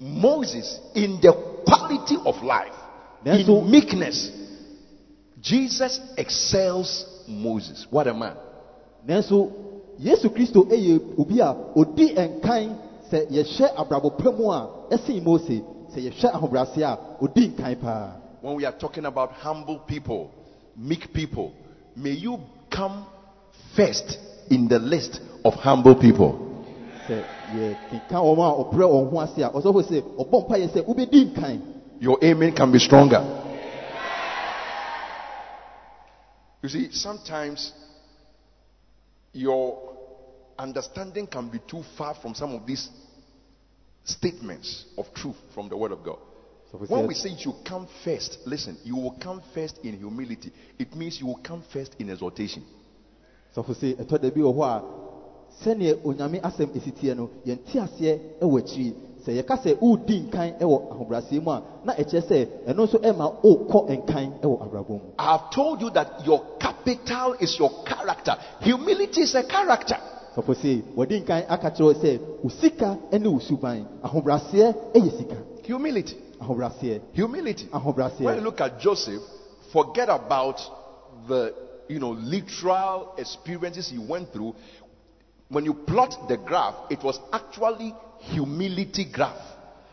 Moses 0.00 0.80
in 0.94 1.20
the 1.20 1.32
quality 1.66 2.16
of 2.24 2.42
life, 2.42 2.74
Then 3.24 3.44
so- 3.44 3.58
in 3.60 3.70
meekness. 3.70 4.30
Jesus 5.40 6.00
excels 6.16 7.04
Moses. 7.28 7.86
What 7.90 8.06
a 8.06 8.14
man! 8.14 8.34
nanso 9.06 9.50
yesu 10.00 10.28
kristo 10.30 10.64
ɛyɛ 10.68 11.18
obi 11.18 11.40
a 11.40 11.54
ɔdi 11.76 12.14
ɛnkan 12.16 12.76
sɛ 13.10 13.30
yɛhyɛ 13.30 13.74
abrabɔ 13.76 14.18
pa 14.18 14.30
mu 14.32 14.50
a 14.50 14.68
ɛsen 14.90 15.22
mose 15.22 15.62
sɛ 15.92 15.98
yɛhwɛ 16.10 16.32
ahobrɛase 16.32 16.82
a 16.82 16.98
ɔdi 17.20 17.48
nkan 17.54 17.80
paa 17.80 18.12
When 18.40 18.54
we 18.54 18.64
are 18.64 18.72
talking 18.78 19.04
about 19.04 19.32
humble 19.32 19.80
people, 19.80 20.30
meek 20.76 21.12
people, 21.12 21.52
may 21.96 22.12
you 22.12 22.38
come 22.70 23.04
first 23.74 24.16
in 24.48 24.68
the 24.68 24.78
list 24.78 25.20
of 25.44 25.54
humble 25.54 25.96
people. 25.96 26.38
sɛ 27.08 27.24
yɛkeka 27.54 28.18
wɔn 28.20 28.38
a 28.38 28.64
ɔbrɛ 28.64 28.84
wɔn 28.86 29.10
ho 29.10 29.20
ase 29.20 29.38
a 29.42 29.50
ɔsɔfo 29.50 29.82
sɛ 29.82 30.02
ɔbɔ 30.18 30.46
mpa 30.46 30.56
yɛ 30.58 30.68
sɛ 30.72 30.84
wobɛdi 30.86 31.32
nkan 31.32 31.74
Your 32.00 32.22
amen 32.22 32.52
can 32.54 32.70
be 32.70 32.78
stronger. 32.78 33.44
You 36.62 36.68
see, 36.68 36.92
sometimes 36.92 37.72
your 39.32 39.94
understanding 40.58 41.26
can 41.26 41.48
be 41.48 41.58
too 41.68 41.82
far 41.96 42.14
from 42.14 42.34
some 42.34 42.54
of 42.54 42.66
these 42.66 42.88
statements 44.08 44.84
of 44.96 45.12
truth 45.14 45.36
from 45.54 45.68
the 45.68 45.76
Word 45.76 45.92
of 45.92 46.02
God. 46.02 46.18
Sɔfo 46.72 46.90
When 46.90 47.06
we 47.06 47.14
say 47.14 47.30
you 47.30 47.54
come 47.64 47.86
first, 48.04 48.38
listen, 48.46 48.76
you 48.84 48.96
will 48.96 49.16
come 49.20 49.42
first 49.54 49.78
in 49.84 49.96
humility. 49.98 50.52
It 50.78 50.94
means 50.94 51.20
you 51.20 51.26
will 51.26 51.40
come 51.42 51.62
first 51.72 51.94
in 51.98 52.10
exhortation. 52.10 52.64
sɔfo 53.56 53.74
sɛ 53.74 53.96
ɛtɔ 53.96 54.20
da 54.20 54.30
bi 54.30 54.40
wɔ 54.40 54.54
hɔ 54.54 54.62
a 54.64 54.82
sɛneɛ 55.64 56.02
onyame 56.04 56.40
asɛm 56.42 56.68
ɛsi 56.76 56.92
teɛ 56.92 57.16
no 57.16 57.30
yɛnte 57.46 57.74
aseɛ 57.80 58.18
ɛwɔ 58.40 58.58
akyiri 58.60 58.94
sɛ 59.24 59.30
yɛka 59.42 59.56
sɛ 59.62 59.78
wodi 59.80 60.20
nkan 60.28 60.58
ɛwɔ 60.60 60.76
ahobrɛaseɛ 60.92 61.42
mu 61.42 61.50
a 61.50 61.62
na 61.84 61.92
ɛkyerɛ 61.94 62.22
sɛ 62.28 62.48
ɛno 62.68 62.84
nso 62.84 62.98
ɛma 62.98 63.42
wokɔ 63.42 63.88
nkan 63.88 64.40
ɛwɔ 64.42 64.56
abrabɔ 64.62 64.90
mu 64.90 65.10
I 65.18 65.24
have 65.32 65.50
told 65.50 65.80
you 65.80 65.90
that 65.90 66.24
your 66.26 66.44
capital 66.60 67.34
is 67.40 67.58
your 67.58 67.70
character. 67.84 68.36
Humility 68.60 69.22
is 69.22 69.34
a 69.34 69.42
character. 69.44 69.96
Sɔfo 70.36 70.54
sɛ 70.54 70.82
wɔde 70.96 71.20
nkan 71.22 71.44
aka 71.48 71.70
kyerɛ 71.70 71.94
sɛ 72.02 72.20
wo 72.42 72.50
sika 72.50 72.98
ne 73.12 73.28
wo 73.28 73.38
suban 73.38 73.86
ahobrɛaseɛ 74.02 74.74
ɛyɛ 74.94 75.10
sika 75.18 75.36
Humility. 75.68 76.16
ahobrɛaseɛ 76.40 77.00
Humility. 77.12 77.68
When 78.20 78.36
you 78.36 78.40
look 78.40 78.60
at 78.60 78.80
Joseph, 78.80 79.22
forget 79.72 80.08
about 80.08 80.58
the 81.28 81.54
you 81.88 81.98
know 81.98 82.10
literal 82.10 83.14
experiences 83.18 83.88
he 83.88 83.98
went 83.98 84.32
through. 84.32 84.54
When 85.48 85.64
you 85.64 85.74
plot 85.74 86.28
the 86.28 86.36
graph, 86.36 86.74
it 86.90 87.02
was 87.02 87.18
actually 87.32 87.94
humility 88.18 89.06
graph. 89.10 89.40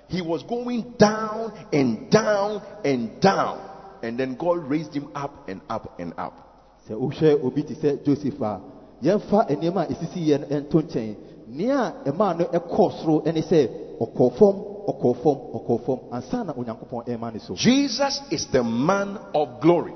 He 0.07 0.21
was 0.21 0.43
going 0.43 0.93
down 0.97 1.53
and 1.73 2.09
down 2.11 2.61
and 2.83 3.19
down, 3.21 3.59
and 4.03 4.17
then 4.17 4.35
God 4.35 4.69
raised 4.69 4.93
him 4.93 5.09
up 5.15 5.49
and 5.49 5.61
up 5.69 5.99
and 5.99 6.13
up. 6.17 6.45
sɛ 6.87 6.93
wohwɛ 6.95 7.43
obi 7.43 7.63
te 7.63 7.73
sɛ 7.73 8.05
joseph 8.05 8.39
a 8.41 8.61
yɛmfa 9.05 9.39
nneɛma 9.49 9.81
a 9.81 9.87
ɛsisi 9.93 10.19
yɛ 10.29 10.35
no 10.39 10.45
ɛnto 10.57 10.77
nkyɛn 10.83 11.15
nea 11.47 11.93
ɛmaa 12.05 12.37
no 12.37 12.45
ɛkɔɔ 12.57 12.91
soro 13.01 13.21
ɛne 13.25 13.41
sɛ 13.49 13.59
ɔkɔɔ 13.99 14.31
fam 14.37 14.55
ɔkɔɔ 14.89 15.13
fam 15.23 15.37
ɔkɔɔ 15.57 15.79
fam 15.85 15.99
ansa 16.11 16.43
na 16.43 16.53
onyankopɔn 16.53 17.05
ɛma 17.07 17.33
ne 17.33 17.39
so 17.39 17.53
Jesus 17.55 18.21
is 18.31 18.45
the 18.51 18.63
man 18.63 19.17
of 19.33 19.59
glory. 19.61 19.93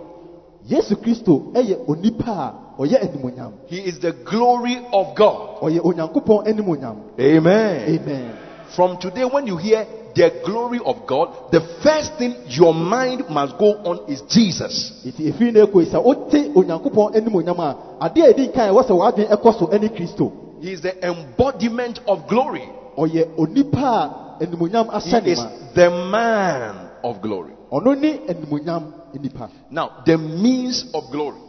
yesu 0.67 0.95
kristo 0.95 1.51
ɛyɛ 1.53 1.85
onipa 1.87 2.31
a 2.31 2.53
ɔyɛ 2.81 2.97
animonyam 3.01 3.51
He 3.67 3.77
is 3.79 3.99
the 3.99 4.11
glory 4.11 4.77
of 4.93 5.15
God. 5.15 5.61
ɔyɛ 5.61 5.79
onyankopɔn 5.83 6.45
animonyam 6.47 6.95
Amen. 7.19 7.89
amen 7.89 8.35
From 8.75 8.97
today, 8.99 9.25
when 9.25 9.47
you 9.47 9.57
hear 9.57 9.83
the 10.15 10.41
glory 10.45 10.79
of 10.85 11.05
God, 11.07 11.51
the 11.51 11.61
first 11.83 12.17
thing 12.17 12.35
your 12.47 12.73
mind 12.73 13.23
must 13.29 13.57
go 13.57 13.73
on 13.85 14.09
is 14.11 14.21
Jesus. 14.29 14.93
nti 15.05 15.31
ɛfiri 15.31 15.53
no 15.53 15.65
ɛkɔi 15.65 15.85
sɛ 15.91 16.03
wote 16.03 16.53
onyankopɔn 16.55 17.15
animonyam 17.15 17.59
a 17.59 17.75
adeɛ 18.09 18.29
a 18.29 18.33
ɛdi 18.33 18.51
nkan 18.51 18.69
a 18.69 18.71
ɛwɔ 18.73 18.83
sɛ 18.87 18.93
w'adwene 18.97 19.29
ɛkɔ 19.29 19.59
so 19.59 19.67
ɛne 19.67 19.89
kristo 19.95 20.31
He 20.61 20.71
is 20.73 20.81
the 20.81 20.93
embodiment 21.07 21.99
of 22.07 22.27
glory. 22.27 22.67
ɔyɛ 22.97 23.35
onipa 23.37 24.39
a 24.39 24.45
animonyam 24.45 24.89
He 25.03 25.31
is 25.31 25.39
the 25.73 25.89
man 25.89 26.89
of 27.03 27.21
glory. 27.21 27.53
ɔno 27.71 27.97
ne 27.99 28.17
animonyam 28.27 28.93
nipa 29.19 29.49
Now, 29.71 30.03
the 30.05 30.17
means 30.17 30.85
of 30.93 31.03
glory. 31.11 31.39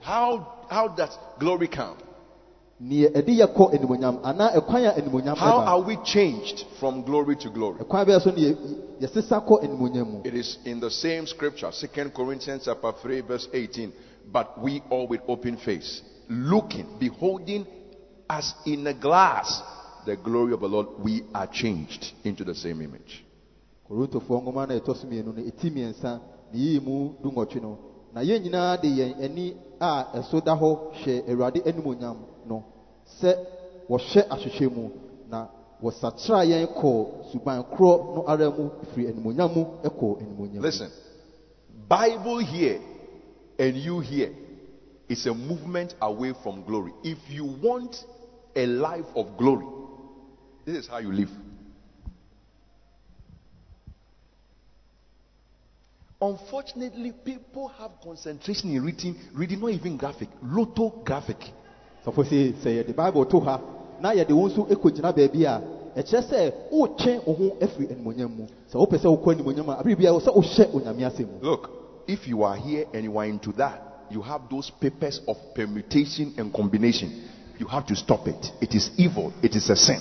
How, 0.00 0.46
how 0.68 0.88
does 0.88 1.10
glory 1.38 1.68
come? 1.68 1.96
How 5.36 5.64
are 5.66 5.82
we 5.82 5.96
changed 6.04 6.64
from 6.78 7.02
glory 7.02 7.36
to 7.36 7.50
glory? 7.50 7.78
ɛkwan 7.80 8.06
bɛyɛ 8.06 8.20
so 8.22 8.30
ne 8.30 8.40
yɛ- 8.40 8.56
yɛsesa 9.00 9.40
kɔ 9.46 9.62
animonyam 9.64 10.06
mu 10.10 10.20
It 10.24 10.34
is 10.34 10.58
in 10.64 10.80
the 10.80 10.90
same 10.90 11.26
scripture, 11.26 11.70
2 11.70 12.10
Corinthians 12.14 12.64
chapter 12.64 12.92
3, 13.02 13.20
verse 13.20 13.48
18. 13.52 13.92
But 14.32 14.62
we 14.62 14.82
all 14.90 15.06
with 15.08 15.20
open 15.28 15.56
face, 15.58 16.02
looking, 16.28 16.86
beholding 16.98 17.66
as 18.28 18.54
in 18.64 18.86
a 18.86 18.94
glass 18.94 19.62
the 20.06 20.16
glory 20.16 20.54
of 20.54 20.60
the 20.60 20.68
Lord, 20.68 20.86
we 21.02 21.22
are 21.34 21.46
changed 21.48 22.12
into 22.24 22.44
the 22.44 22.54
same 22.54 22.80
image. 22.80 23.24
korintofoɔ 23.90 24.42
nwoma 24.42 24.66
no 24.68 24.74
a 24.76 24.80
ɛtɔ 24.80 24.96
so 24.96 25.06
mmienu 25.06 25.26
no 25.36 25.42
ɛti 25.42 25.70
mmiɛnsa 25.70 26.20
ne 26.54 26.58
yii 26.58 26.80
mu 26.82 27.12
du 27.22 27.30
nwɔtwe 27.30 27.60
no 27.60 27.78
na 28.14 28.20
yɛn 28.22 28.40
nyinaa 28.42 28.80
de 28.80 28.88
yɛn 28.88 29.22
ani 29.22 29.54
a 29.80 30.04
ɛso 30.14 30.42
da 30.42 30.56
hɔ 30.56 30.78
hwɛ 31.04 31.28
awurade 31.28 31.62
animonyam 31.66 32.16
no 32.50 32.64
sɛ 33.20 33.30
wɔhwɛ 33.88 34.20
ahwehwɛ 34.28 34.66
mu 34.74 34.90
na 35.30 35.48
wɔsakyera 35.82 36.44
yɛn 36.50 36.66
suban 37.32 37.62
korɔ 37.72 38.14
no 38.14 38.24
ara 38.26 38.50
mu 38.50 38.70
firi 38.92 39.08
animonyam 39.08 39.50
mu 39.54 39.64
animonyam 40.20 40.62
Listen, 40.62 40.90
Bible 41.88 42.38
here 42.38 42.80
and 43.58 43.76
you 43.76 44.00
here 44.00 44.32
is 45.08 45.26
a 45.26 45.34
movement 45.34 45.94
away 46.00 46.32
from 46.42 46.62
glory. 46.64 46.92
If 47.02 47.18
you 47.28 47.44
want 47.44 48.04
a 48.54 48.66
life 48.66 49.06
of 49.16 49.36
glory, 49.36 49.66
this 50.64 50.76
is 50.76 50.86
how 50.86 50.98
you 50.98 51.12
live. 51.12 51.30
Unfortunately, 56.22 57.12
people 57.24 57.68
have 57.68 57.92
concentration 58.04 58.70
in 58.76 58.84
reading, 58.84 59.16
reading 59.32 59.60
not 59.60 59.70
even 59.70 59.96
graphic, 59.96 60.28
lotographic. 60.44 61.50
Sɔfo 62.04 62.24
se 62.24 62.52
sɛ 62.62 62.70
yɛde 62.82 62.94
bible 62.96 63.24
to 63.26 63.40
ha 63.40 63.60
na 64.00 64.12
yɛde 64.14 64.32
wo 64.32 64.48
nso 64.48 64.66
ɛkɔgyina 64.70 65.12
baabi 65.14 65.44
a 65.44 65.60
ɛkyerɛ 65.96 66.22
sɛ 66.22 66.52
woretwe 66.72 67.20
wo 67.26 67.32
ho 67.34 67.56
afiri 67.60 67.88
animonyam 67.92 68.30
mu 68.36 68.44
sɛ 68.72 68.76
wopɛ 68.78 68.98
sɛ 68.98 69.06
wokɔ 69.08 69.34
animonyam 69.34 69.68
a 69.68 69.78
abere 69.80 69.96
biara 69.96 70.18
sɛ 70.18 70.32
wohyɛ 70.34 70.68
onyame 70.74 71.04
ase 71.06 71.20
mu 71.20 71.38
Look, 71.42 71.70
if 72.06 72.26
you 72.26 72.42
are 72.42 72.56
here 72.56 72.86
and 72.94 73.04
you 73.04 73.16
are 73.18 73.26
into 73.26 73.52
that, 73.52 74.06
you 74.10 74.22
have 74.22 74.42
those 74.50 74.70
papers 74.80 75.20
of 75.28 75.36
permutation 75.54 76.32
and 76.38 76.52
combination. 76.52 77.10
You 77.58 77.66
have 77.66 77.86
to 77.86 77.94
stop 77.94 78.26
it. 78.26 78.52
It 78.60 78.74
is 78.74 78.90
evil, 78.96 79.32
it 79.42 79.54
is 79.54 79.68
a 79.70 79.76
sin. 79.76 80.00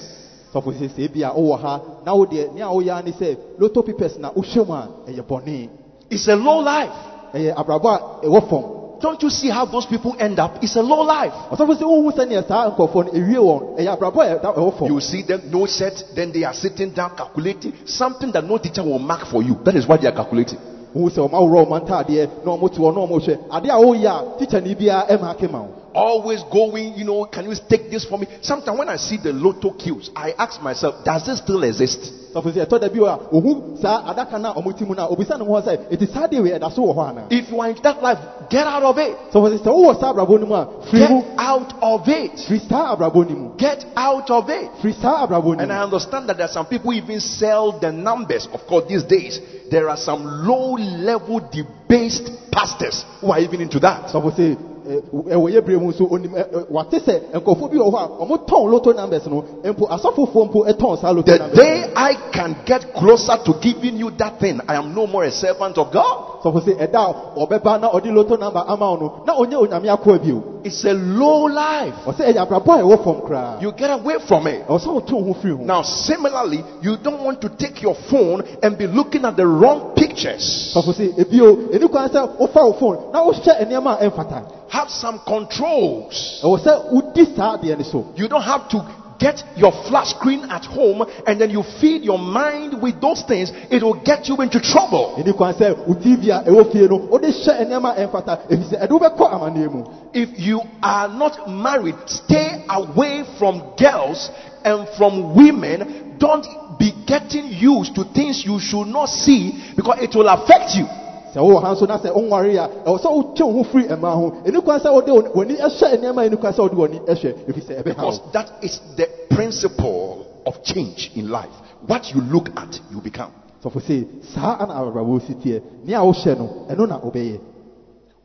sɔfo 0.54 0.72
sɛ 0.74 0.90
sɛ 0.90 1.14
bi 1.14 1.22
a 1.28 1.32
wowɔ 1.34 1.60
ha 1.60 1.82
na 2.06 2.14
wodeɛ 2.16 2.54
nea 2.54 2.68
woyɛ 2.68 3.04
ne 3.04 3.12
sɛ 3.12 3.38
loto 3.60 3.84
papers 3.84 4.18
na 4.18 4.32
wohyɛ 4.32 4.66
mu 4.66 4.74
a 4.74 4.90
ɛyɛ 5.08 5.22
bɔne 5.28 5.70
It's 6.10 6.28
a 6.28 6.36
low 6.36 6.60
life. 6.60 6.92
ɛyɛ 7.34 7.54
abrabɔ 7.56 7.90
a 8.24 8.26
ɛwɔ 8.26 8.50
fam 8.50 8.79
Don't 9.02 9.22
you 9.24 9.30
see 9.30 9.50
how 9.50 9.66
those 9.66 9.86
people 9.86 10.16
end 10.20 10.40
up? 10.40 10.62
It's 10.62 10.76
a 10.76 10.82
low 10.82 11.02
life. 11.04 11.32
ɔsɔfo 11.52 11.76
sɛ 11.76 11.84
wohu 11.84 12.12
sɛneɛ 12.12 12.48
saa 12.48 12.70
nkɔfoɔ 12.70 13.06
no 13.06 13.12
ɛwie 13.12 13.40
wɔn 13.40 13.78
ɛyɛ 13.80 13.98
abrabɔ 13.98 14.20
a 14.24 14.40
ɛda- 14.40 14.56
ɛwɔ 14.56 14.74
fam 14.78 14.88
You 14.88 15.00
see 15.00 15.22
them, 15.22 15.42
no 15.50 15.66
set, 15.66 16.04
then 16.14 16.32
they 16.32 16.44
are 16.44 16.54
sitting 16.54 16.90
down 16.92 17.12
calculating 17.16 17.74
something 17.86 18.32
that 18.32 18.44
no 18.44 18.58
teacher 18.58 18.84
will 18.84 19.00
mark 19.00 19.26
for 19.26 19.42
you. 19.42 19.58
That 19.64 19.76
is 19.76 19.88
what 19.88 20.02
they 20.02 20.08
are 20.08 20.12
calculating. 20.12 20.60
wohu 20.94 21.10
sɛ 21.10 21.30
ɔma 21.30 21.40
worɔ 21.40 21.66
ɔma 21.68 21.80
ntaadeɛ 21.86 22.30
na 22.44 22.52
ɔmo 22.52 22.70
te 22.72 22.78
hɔ 22.80 22.94
na 22.94 23.02
ɔmo 23.02 23.20
hwɛ 23.20 23.38
adeɛ 23.50 23.70
a 23.70 23.80
woyɛ 23.86 24.06
a 24.06 24.24
tikya 24.46 24.62
ne 24.64 24.76
biara 24.76 25.08
ɛma 25.08 25.32
ake 25.32 25.50
ma 25.50 25.64
Always 25.94 26.44
going, 26.44 26.94
you 26.96 27.04
know, 27.04 27.26
can 27.26 27.46
you 27.46 27.56
take 27.68 27.90
this 27.90 28.06
for 28.06 28.20
me? 28.20 28.28
Sometimes 28.42 28.78
when 28.78 28.90
I 28.90 28.98
see 28.98 29.18
the 29.18 29.34
lotto 29.34 29.72
queues, 29.72 30.12
I 30.16 30.34
ask 30.38 30.62
myself, 30.62 31.04
does 31.04 31.26
this 31.26 31.40
still 31.40 31.64
exist? 31.64 32.14
Sɔfo 32.34 32.52
sɛ 32.54 32.66
ɛtɔ 32.66 32.80
da 32.80 32.88
bi 32.90 33.00
hɔ 33.00 33.08
a 33.08 33.20
ohu 33.36 33.78
saa 33.82 34.04
adaka 34.14 34.40
no 34.40 34.50
a 34.52 34.54
ɔmo 34.62 34.78
ti 34.78 34.86
mu 34.86 34.94
no 34.96 35.04
a 35.04 35.08
obisa 35.16 35.38
ne 35.38 35.46
ho 35.46 35.62
sɛ 35.62 35.90
ɛti 35.92 36.14
saa 36.14 36.28
deɛ 36.28 36.42
wei 36.44 36.52
ɛda 36.52 36.72
so 36.74 36.82
wɔ 36.84 36.96
hɔ 36.96 37.10
anaa 37.10 37.24
If 37.32 37.50
you 37.52 37.60
are 37.60 37.70
in 37.70 37.78
that 37.84 38.02
life, 38.04 38.20
get 38.50 38.68
out 38.68 38.84
of 38.84 38.98
it. 38.98 39.18
sɔfo 39.34 39.50
sɛ 39.50 39.60
sɛ 39.60 39.72
wowɔ 39.72 40.00
saa 40.00 40.14
abrabɔ 40.14 40.40
no 40.40 40.46
mu 40.46 40.54
a 40.56 40.68
firi 40.92 41.00
Get 41.08 41.26
out 41.38 41.74
of 41.82 42.08
it. 42.08 42.32
firi 42.48 42.60
saa 42.70 42.96
abrabɔ 42.96 43.30
mu 43.30 43.50
Get 43.58 43.86
out 43.96 44.30
of 44.30 44.50
it. 44.50 44.70
firi 44.82 44.94
saa 45.02 45.26
abrabɔ 45.28 45.58
no 45.58 45.64
And 45.64 45.72
I 45.74 45.84
understand 45.84 46.28
that 46.30 46.38
there 46.38 46.46
are 46.46 46.52
some 46.54 46.66
people 46.66 46.92
who 46.92 46.98
even 46.98 47.20
sell 47.20 47.72
the 47.80 47.92
numbers. 47.92 48.48
Of 48.54 48.66
course, 48.68 48.86
these 48.88 49.04
days, 49.04 49.40
there 49.72 49.90
are 49.90 49.98
some 49.98 50.24
low 50.48 50.74
level 50.76 51.40
debased 51.52 52.30
pastors 52.52 53.06
who 53.22 53.32
are 53.32 53.40
even 53.40 53.62
into 53.62 53.80
that. 53.80 54.08
sɔfo 54.08 54.32
sɛ 54.36 54.56
ɛ, 54.56 54.58
Eh, 54.88 54.94
eh, 54.96 55.36
ɛwɔ 55.36 55.50
yɛ 55.54 55.62
bere 55.66 55.78
mu 55.80 55.92
nso 55.92 56.06
onim 56.10 56.32
ɛ, 56.34 56.44
ɛ, 56.54 56.66
wate 56.70 57.00
sɛ 57.00 57.20
nkɔfoɔ 57.34 57.70
bi 57.72 57.78
wɔ 57.78 57.92
hɔ 57.92 57.98
a 57.98 58.08
ɔmo 58.26 58.38
tɔn 58.48 58.72
loto 58.72 58.94
numbers 58.94 59.26
no 59.28 59.44
mpo 59.64 59.88
asɔfofoɔ 59.90 60.50
mpo 60.50 60.98
saa 61.02 61.12
loto 61.12 61.32
The 61.32 61.38
numbers 61.38 61.60
day 61.60 61.84
I 61.96 62.14
can 62.32 62.56
get 62.66 62.94
closer 62.94 63.38
to 63.46 63.54
giving 63.62 63.98
you 63.98 64.12
that 64.12 64.40
thing, 64.40 64.62
I 64.68 64.76
am 64.76 64.94
no 64.96 65.06
more 65.08 65.26
a 65.26 65.32
servant 65.32 65.78
of 65.78 65.92
God. 65.92 66.42
sɔfo 66.44 66.62
sɛ 66.64 66.78
ɛda 66.88 67.36
ɔbɛba 67.36 67.82
na 67.82 67.90
ɔde 67.92 68.14
loto 68.14 68.38
number 68.38 68.64
ama 68.68 68.92
wo 68.92 68.96
no 68.98 69.24
na 69.26 69.34
ɔnyɛ 69.36 69.68
onyame 69.68 69.90
akoa 69.98 70.18
bio 70.22 70.44
It's 70.64 70.84
a 70.86 70.94
low 70.94 71.46
life. 71.46 71.96
ɔsɛ 72.06 72.34
ɛyɛ 72.34 72.48
abrabɔ 72.48 72.80
a 72.80 72.84
ɛwɔ 72.84 73.04
fam 73.04 73.16
koraa 73.22 73.62
You 73.62 73.72
get 73.74 73.90
away 73.92 74.16
from 74.28 74.48
it. 74.48 74.68
ɛwɔ 74.68 74.80
sɛ 74.80 74.88
wotwe 74.94 75.24
ho 75.28 75.34
firi 75.42 75.58
ho 75.58 75.64
Now, 75.64 75.82
similarly, 75.84 76.64
you 76.82 76.98
don't 76.98 77.22
want 77.24 77.42
to 77.42 77.50
take 77.50 77.82
your 77.82 77.96
phone 78.10 78.44
and 78.64 78.78
be 78.78 78.88
looking 78.88 79.26
at 79.26 79.36
the 79.36 79.46
wrong 79.46 79.92
pictures. 79.96 80.72
sɔfo 80.74 80.94
sɛ 80.96 81.18
ebio 81.20 81.70
ɛni 81.74 81.90
kwan 81.92 82.10
sɛ 82.10 82.38
wofa 82.40 82.64
wo 82.66 82.74
phone 82.74 82.98
na 83.14 83.24
wohyɛ 83.24 83.68
nneɛma 83.68 84.02
a 84.02 84.10
ɛmfata 84.10 84.44
Have 84.70 84.90
some 84.90 85.20
controls. 85.26 86.40
ɛwɔ 86.44 86.60
sɛ 86.64 86.92
wodi 86.92 87.36
saa 87.36 87.58
adeɛ 87.58 87.78
no 87.78 87.84
so 87.84 88.06
You 88.16 88.28
don't 88.28 88.44
have 88.44 88.70
to 88.70 88.86
get 89.20 89.44
your 89.58 89.72
flat 89.90 90.08
screen 90.08 90.46
at 90.50 90.66
home 90.66 91.06
and 91.28 91.40
then 91.40 91.50
you 91.50 91.62
feed 91.82 92.04
your 92.04 92.18
mind 92.18 92.82
with 92.82 93.00
those 93.02 93.22
things, 93.24 93.52
it 93.70 93.84
will 93.84 94.00
get 94.04 94.28
you 94.28 94.38
into 94.42 94.60
trouble. 94.60 95.16
ɛni 95.18 95.36
kwan 95.36 95.54
sɛ 95.54 95.88
wo 95.88 95.94
tv 95.96 96.30
a 96.30 96.44
ɛwɔ 96.50 96.72
fie 96.72 96.88
no 96.88 96.96
wode 96.98 97.24
hyɛ 97.24 97.68
nneɛma 97.68 97.98
a 97.98 98.08
ɛmfata 98.08 98.48
ɛfiri 98.50 98.70
sɛ 98.72 98.88
ɛde 98.88 98.90
wobɛkɔ 98.90 99.34
amanneɛ 99.34 99.72
mu 99.72 99.84
If 100.14 100.40
you 100.40 100.62
are 100.82 101.08
not 101.08 101.50
married, 101.50 101.96
stay 102.08 102.64
away 102.70 103.24
from 103.38 103.62
girls 103.78 104.30
and 104.64 104.88
from 104.98 105.36
women. 105.36 106.16
Don't 106.18 106.46
be 106.80 106.92
getting 107.06 107.48
used 107.48 107.94
to 107.96 108.04
things 108.06 108.44
you 108.46 108.60
should 108.60 108.88
not 108.88 109.08
see 109.10 109.54
because 109.76 110.00
it 110.02 110.16
will 110.16 110.28
affect 110.28 110.76
you. 110.76 110.88
Sɛ 111.34 111.40
wowɔ 111.40 111.62
ha 111.62 111.74
nso 111.74 111.86
na 111.88 111.98
sɛ 111.98 112.10
wonware 112.14 112.58
a 112.58 112.68
ɛwɔ 112.86 112.98
sɛ 113.00 113.10
wotwe 113.10 113.46
wo 113.46 113.52
ho 113.54 113.64
firi 113.64 113.88
mmaa 113.88 114.16
ho 114.16 114.62
kwan 114.62 114.80
sɛ 114.80 114.94
wode 114.94 115.10
w'ani 115.10 115.56
ɛhyɛ 115.58 115.98
nneɛma 116.00 116.34
a 116.34 116.38
kwan 116.38 116.54
sɛ 116.54 116.60
wode 116.60 116.76
w'ani 116.76 117.00
ɛhwɛ 117.06 117.34
ɛfiri 117.46 117.62
sɛ 117.68 117.84
ɛbɛha 117.84 118.04
wo 118.06 118.32
that 118.34 118.52
is 118.62 118.80
the 118.98 119.08
principle 119.30 120.26
of 120.46 120.64
change 120.64 121.12
in 121.16 121.30
life. 121.30 121.54
What 121.86 122.14
you 122.14 122.22
look 122.22 122.50
at, 122.58 122.80
you 122.92 123.02
become. 123.02 123.32
sɔfo 123.64 123.82
se 123.82 124.08
saa 124.34 124.58
ana 124.60 124.74
abrabɔ 124.74 125.22
si 125.28 125.34
teɛ 125.34 125.62
nea 125.86 126.00
wohyɛ 126.00 126.38
no 126.38 126.66
ɛno 126.70 126.88
na 126.88 127.00
wobɛyɛ 127.00 127.40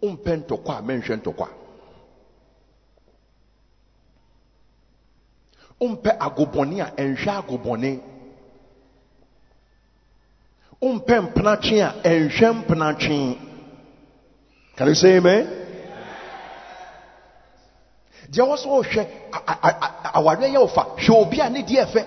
Umpɛ 0.03 0.37
ntɔkwa 0.45 0.79
a 0.79 0.83
menhwɛ 0.83 1.17
ntɔkwa. 1.21 1.49
Umpɛ 5.81 6.11
agobɔne 6.19 6.81
a 6.81 6.91
ɛnhwɛ 6.97 7.31
agobɔne. 7.41 8.01
Umpɛ 10.85 11.20
mpenatwe 11.20 11.80
a 11.80 11.95
ɛnhwɛ. 12.05 13.39
Can 14.76 14.89
you 14.89 14.95
say 14.95 15.16
amen? 15.16 15.47
Deɛ 18.30 18.43
wɔ 18.45 18.59
so 18.59 18.68
ɔhwɛ 18.68 19.07
awareɛ 20.14 20.49
yɛ 20.53 20.61
hwɛ 20.68 21.11
obi 21.11 21.41
a 21.41 21.49
ne 21.49 21.62
deɛ 21.62 21.87
fɛ. 21.87 22.07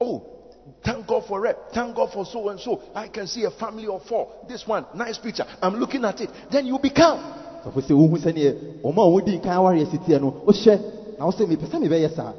Oh, 0.00 0.22
thank 0.82 1.06
God 1.06 1.24
for 1.26 1.40
rep. 1.40 1.72
Thank 1.72 1.94
God 1.94 2.10
for 2.12 2.26
so 2.26 2.48
and 2.48 2.58
so. 2.58 2.80
I 2.94 3.06
can 3.06 3.28
see 3.28 3.44
a 3.44 3.50
family 3.52 3.86
of 3.86 4.02
four. 4.04 4.28
This 4.48 4.66
one, 4.66 4.84
nice 4.94 5.18
picture. 5.18 5.44
I'm 5.62 5.76
looking 5.76 6.04
at 6.04 6.20
it. 6.20 6.30
Then 6.50 6.66
you 6.66 6.78
become. 6.80 7.20
sɔfo 7.64 7.82
se 7.86 7.94
wohu 7.94 8.18
sɛneɛ 8.18 8.82
ɔma 8.82 9.02
a 9.06 9.10
wodi 9.10 9.38
nkan 9.38 9.56
awareɛ 9.58 9.90
si 9.90 9.98
teɛ 9.98 10.20
no 10.20 10.32
wohyɛ 10.44 11.18
na 11.18 11.26
wo 11.26 11.30
sɛ 11.30 11.46
mepɛ 11.46 11.66
sɛ 11.70 11.78
mebɛyɛ 11.78 12.16
saa 12.16 12.32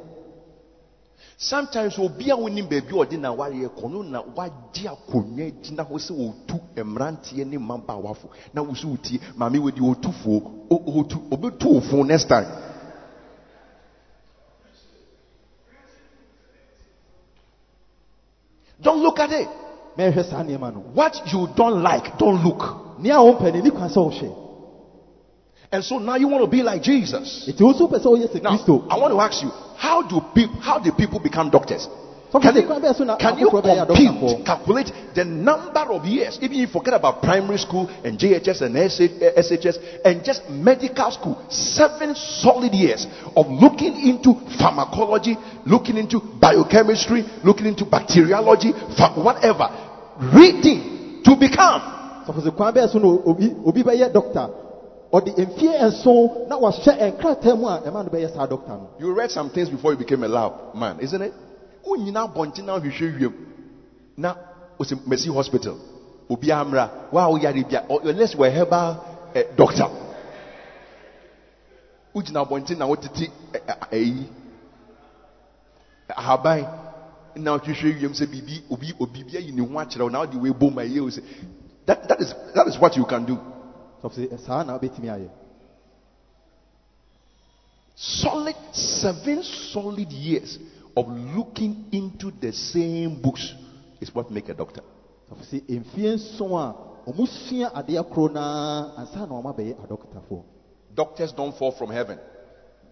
Sometimes 1.44 2.00
obi 2.00 2.32
a 2.32 2.36
wonim 2.38 2.66
baabi 2.70 2.94
a 2.94 3.04
ɔde 3.04 3.18
na 3.20 3.30
wareɛ 3.36 3.68
kɔ 3.68 3.92
no 3.92 4.02
na 4.02 4.22
wagye 4.22 4.88
akonnwa 4.88 5.52
gyina 5.62 5.84
hɔ 5.84 6.00
sɛ 6.00 6.14
ɔtu 6.16 6.56
mmeranteɛ 6.78 7.46
ne 7.46 7.58
mmabaawafo 7.58 8.30
na 8.54 8.62
wo 8.62 8.74
so 8.74 8.88
wotie 8.88 9.20
maame 9.36 9.60
wadi 9.60 9.82
ɔtu 9.82 10.14
fuo. 10.24 10.40
O- 10.72 11.04
ɔtu 11.04 11.20
ɔbɛtu 11.30 11.66
wo 11.66 11.82
fo 11.82 12.04
next 12.04 12.30
time. 12.30 12.48
Don't 18.82 19.02
look 19.04 19.20
at 19.20 19.32
it. 19.34 19.50
Mɛhwɛ 19.98 20.24
saa 20.30 20.44
nneɛma 20.44 20.74
no. 20.74 20.80
What 20.94 21.30
you 21.34 21.50
don't 21.58 21.84
like 21.84 22.18
don't 22.18 22.42
look. 22.42 23.00
Nea 23.00 23.16
a 23.18 23.20
wompɛ 23.20 23.52
no 23.54 23.60
ɛni 23.60 23.72
kwan 23.76 23.90
sɛ 23.90 23.98
wohwɛ 23.98 24.43
and 25.74 25.84
so 25.84 25.98
now 25.98 26.16
you 26.16 26.28
want 26.28 26.44
to 26.46 26.50
be 26.50 26.62
like 26.62 26.82
jesus. 26.82 27.50
Ɛti 27.50 27.62
wo 27.62 27.74
nso 27.74 27.90
wopɛ 27.90 28.00
sɛ 28.00 28.06
woyɛ 28.06 28.28
sɛ 28.32 28.42
now 28.42 28.56
i 28.90 28.96
want 28.98 29.12
to 29.12 29.20
ask 29.20 29.42
you 29.42 29.50
how 29.76 30.02
do 30.04 30.22
people 30.34 30.60
how 30.62 30.78
do 30.80 30.92
people 30.92 31.20
become 31.20 31.50
doctors? 31.50 31.90
Can 32.34 32.42
for 32.42 32.48
you, 32.48 32.62
the 32.62 32.68
crime, 32.68 32.94
so 32.96 33.04
now, 33.04 33.16
can 33.16 33.38
you 33.38 33.48
compute, 33.48 34.44
calculate 34.44 34.92
the 35.14 35.24
number 35.24 35.82
of 35.94 36.04
years, 36.04 36.40
even 36.42 36.58
if 36.58 36.62
you 36.62 36.68
forget 36.68 36.96
about 36.96 37.22
primary 37.22 37.60
school 37.60 37.88
and 38.04 38.18
JHS 38.18 38.62
and 38.64 38.76
SHS 38.76 39.78
eh, 39.78 40.10
and 40.10 40.24
just 40.26 40.50
medical 40.50 41.12
school, 41.12 41.38
seven 41.48 42.16
solid 42.16 42.74
years 42.74 43.06
of 43.38 43.46
looking 43.50 43.94
into 44.10 44.34
pharmacology, 44.58 45.38
looking 45.68 45.96
into 45.98 46.20
biochemistry, 46.42 47.24
looking 47.44 47.68
into 47.68 47.86
bacteriology, 47.86 48.72
whatever, 49.14 49.70
reading 50.34 51.22
to 51.24 51.36
become. 51.38 51.82
sɔfo 52.26 52.42
ɔde 55.14 55.32
mfie 55.38 55.80
nson 55.88 56.48
na 56.50 56.58
wahyɛ 56.58 57.12
nkrataa 57.12 57.56
mu 57.56 57.68
a 57.68 57.80
ɛma 57.86 58.04
no 58.04 58.10
bɛyɛ 58.10 58.34
saa 58.34 58.48
dɔkta 58.48 58.70
no 58.70 58.90
You 59.00 59.14
read 59.14 59.30
some 59.30 59.50
things 59.52 59.70
before 59.70 59.92
you 59.92 59.98
became 59.98 60.24
a 60.24 60.28
lab 60.28 60.74
man, 60.76 61.00
isn't 61.00 61.22
it? 61.22 61.34
Wonyina 61.88 62.28
abɔnten 62.34 62.66
na 62.66 62.80
wohwehwɛ 62.80 63.20
wiem 63.20 63.34
na 64.18 64.36
osi 64.80 64.96
Mercy 65.06 65.30
Hospital. 65.32 65.78
Obi 66.30 66.52
amra, 66.52 66.90
wa 67.12 67.28
wo 67.30 67.36
yare 67.36 67.64
bia, 67.64 67.86
or 67.90 68.02
unless 68.04 68.34
you 68.34 68.40
were 68.40 68.48
a 68.48 68.52
herbal 68.52 69.06
eh, 69.36 69.44
doctor. 69.56 69.88
Wogyina 72.16 72.48
abɔnten 72.48 72.78
na 72.78 72.88
wotete 72.88 73.30
eh, 73.54 73.60
eh, 73.68 73.76
ayi 73.92 74.28
ahaban 76.10 76.66
na 77.36 77.58
wohwehwɛ 77.58 78.02
wiem 78.02 78.14
sɛ 78.14 78.26
biribi 78.26 78.64
obi 78.72 78.94
obi 79.00 79.24
bi 79.24 79.38
ayi 79.38 79.52
ne 79.52 79.62
ho 79.62 79.80
akyerɛ 79.80 80.02
wo 80.02 80.10
na 80.10 80.26
ayɛ 80.26 81.02
wo 81.02 81.10
sɛ 81.10 81.22
that, 81.86 82.08
that 82.08 82.20
is 82.22 82.34
that 82.56 82.66
is 82.68 82.80
what 82.80 82.96
you 82.96 83.06
can 83.06 83.26
do. 83.26 83.38
Sɔfo 84.04 84.16
sɛ 84.16 84.38
saa 84.40 84.64
na 84.64 84.74
wobɛtumi 84.78 85.10
ayɛ 85.10 85.30
solid 87.96 88.56
seven 88.74 89.44
solid 89.44 90.12
years 90.12 90.60
of 90.96 91.08
looking 91.08 91.86
into 91.92 92.32
the 92.42 92.52
same 92.52 93.22
books 93.22 93.54
is 94.02 94.14
what 94.14 94.30
make 94.30 94.50
a 94.50 94.54
doctor. 94.54 94.82
Sɔfo 95.30 95.44
sɛ 95.44 95.62
mfie 95.68 96.16
nson 96.16 96.52
a 96.52 96.76
ɔmo 97.08 97.28
sua 97.28 97.72
adeɛ 97.74 98.10
koro 98.14 98.34
naa 98.34 98.92
ansa 98.98 99.26
na 99.28 99.42
adɔktafoɔ 99.42 100.44
doctors 100.96 101.32
don't 101.32 101.56
fall 101.58 101.72
from 101.72 101.90
heaven. 101.90 102.20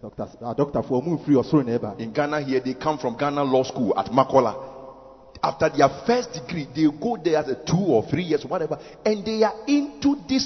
Doctors- 0.00 0.36
uh, 0.40 0.54
adɔktafoɔ 0.54 1.02
ɔmo 1.02 1.18
mfiri 1.18 1.36
ɔsoro 1.36 1.64
na 1.66 1.78
ɛba 1.78 1.98
in 2.00 2.12
ghana 2.12 2.40
here 2.40 2.60
they 2.60 2.74
come 2.74 2.98
from 2.98 3.16
ghana 3.16 3.44
law 3.44 3.62
school 3.62 3.92
at 3.96 4.06
makola. 4.10 4.70
After 5.44 5.68
their 5.70 5.88
first 6.06 6.32
degree 6.32 6.68
they 6.74 6.86
go 6.86 7.16
there 7.16 7.36
as 7.38 7.48
a 7.48 7.56
two 7.56 7.76
or 7.76 8.04
three 8.04 8.22
years 8.24 8.44
whatever 8.44 8.78
and 9.04 9.24
they 9.24 9.42
are 9.42 9.54
into 9.66 10.16
big 10.28 10.40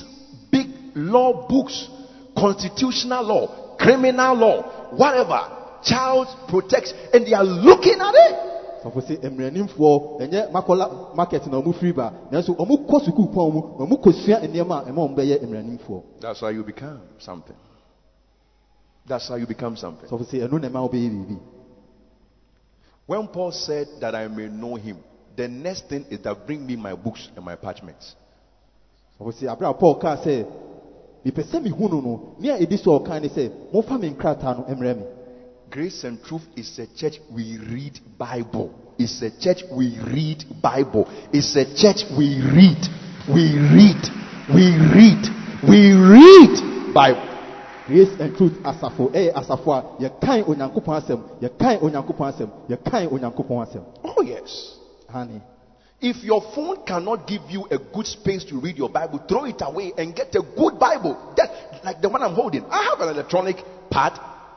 law 0.97 1.47
books 1.49 1.89
constitutional 2.37 3.23
law 3.25 3.77
criminal 3.79 4.35
law 4.35 4.91
whatever 4.97 5.57
child 5.83 6.27
protection 6.49 6.97
and 7.13 7.27
they 7.27 7.33
are 7.33 7.45
looking 7.45 8.01
at 8.01 8.15
it. 8.15 8.35
Sɔfo 8.83 9.01
sɛ 9.01 9.31
mmeranimfoɔ 9.31 10.21
ɛnyɛ 10.21 10.51
makɔla 10.53 11.15
market 11.15 11.47
na 11.47 11.61
ɔmo 11.61 11.75
firi 11.75 11.93
ba 11.93 12.13
nanso 12.31 12.55
ɔmo 12.57 12.87
kɔ 12.87 13.05
sukuu 13.05 13.33
pɔn 13.33 13.53
mu 13.53 13.61
na 13.79 13.85
ɔmo 13.87 14.01
kɔsua 14.03 14.43
nneɛma 14.43 14.87
a 14.87 14.91
ɛma 14.91 15.01
ɔmo 15.07 15.15
bɛyɛ 15.17 15.43
mmeranimfoɔ 15.43 16.03
that's 16.21 16.41
how 16.41 16.49
you 16.49 16.63
become 16.63 17.01
something. 17.19 17.57
That's 19.07 19.29
how 19.29 19.37
you 19.37 19.47
become 19.47 19.77
something. 19.77 20.09
Sɔfo 20.09 20.25
sɛ 20.25 20.49
ɛno 20.49 20.61
na 20.61 20.69
ɛma 20.69 20.89
wobɛyɛ 20.91 21.11
biribi 21.11 21.39
When 23.07 23.29
Paul 23.29 23.53
said 23.53 23.87
that 24.01 24.17
I 24.17 24.27
may 24.27 24.49
know 24.49 24.75
him, 24.75 24.99
the 25.37 25.47
next 25.47 25.89
thing 25.89 26.07
is 26.11 26.19
that 26.21 26.45
bring 26.45 26.67
me 26.67 26.75
my 26.75 26.95
books 26.95 27.29
and 27.37 27.45
my 27.45 27.55
parchments. 27.55 28.15
sɔfo 29.19 29.33
sɛ 29.33 29.49
abere 29.49 29.71
a 29.71 29.75
paul 29.75 29.95
kaa 29.99 30.17
sɛ 30.17 30.47
mepɛ 31.27 31.43
sɛ 31.43 31.61
mehu 31.63 31.89
no 31.91 32.21
nea 32.39 32.57
ɛdi 32.59 32.79
so 32.79 32.95
a 32.95 33.01
ɔkaa 33.01 33.21
ne 33.21 33.29
sɛ 33.29 33.51
momfa 33.73 33.99
me 34.01 34.11
nkrataa 34.11 34.57
no 34.57 34.65
mmrɛ 34.75 34.97
me 34.97 35.05
Grace 35.69 36.05
and 36.05 36.23
truth 36.23 36.47
is 36.57 36.79
a 36.79 36.87
church 36.97 37.21
we 37.35 37.59
read 37.59 37.99
Bible. 38.17 38.71
It's 38.99 39.21
a 39.21 39.31
church 39.31 39.65
we 39.71 39.99
read 40.07 40.45
Bible. 40.63 41.09
It's 41.33 41.57
a 41.57 41.65
church 41.65 42.05
we 42.17 42.41
read. 42.41 42.79
We 43.29 43.59
read. 43.59 44.03
We 44.55 44.71
read. 44.95 45.27
We 45.69 45.93
read 45.93 46.95
Bible. 46.95 47.37
grace 47.87 48.15
and 48.21 48.37
truth 48.37 48.53
asafo 48.65 49.11
ɛyɛ 49.13 49.33
asafo 49.35 49.73
a 49.73 49.83
yɛkan 50.03 50.45
onyankopɔn 50.49 50.97
asɛm 51.01 51.21
yɛkan 51.41 51.79
onyankopɔn 51.83 52.29
asɛm 52.33 52.49
yɛkan 52.69 53.09
onyankopɔn 53.13 53.63
asɛm 53.63 53.83
Oh 54.05 54.23
yes. 54.23 54.77
hane 55.13 55.41
If 56.01 56.23
your 56.25 56.43
phone 56.55 56.85
cannot 56.85 57.27
give 57.27 57.43
you 57.49 57.67
a 57.71 57.79
good 57.79 58.07
space 58.07 58.45
to 58.45 58.61
read 58.61 58.77
your 58.77 58.91
Bible, 58.91 59.19
throw 59.27 59.45
it 59.47 59.57
away 59.61 59.93
and 59.97 60.15
get 60.15 60.35
a 60.35 60.43
good 60.43 60.79
Bible. 60.79 61.17
That 61.37 61.51
like 61.85 62.03
the 62.03 62.09
one 62.09 62.23
I'm 62.23 62.35
holding. 62.35 62.65
I 62.71 62.83
have 62.91 63.01
an 63.01 63.09
electronic 63.15 63.57
pad, 63.91 64.13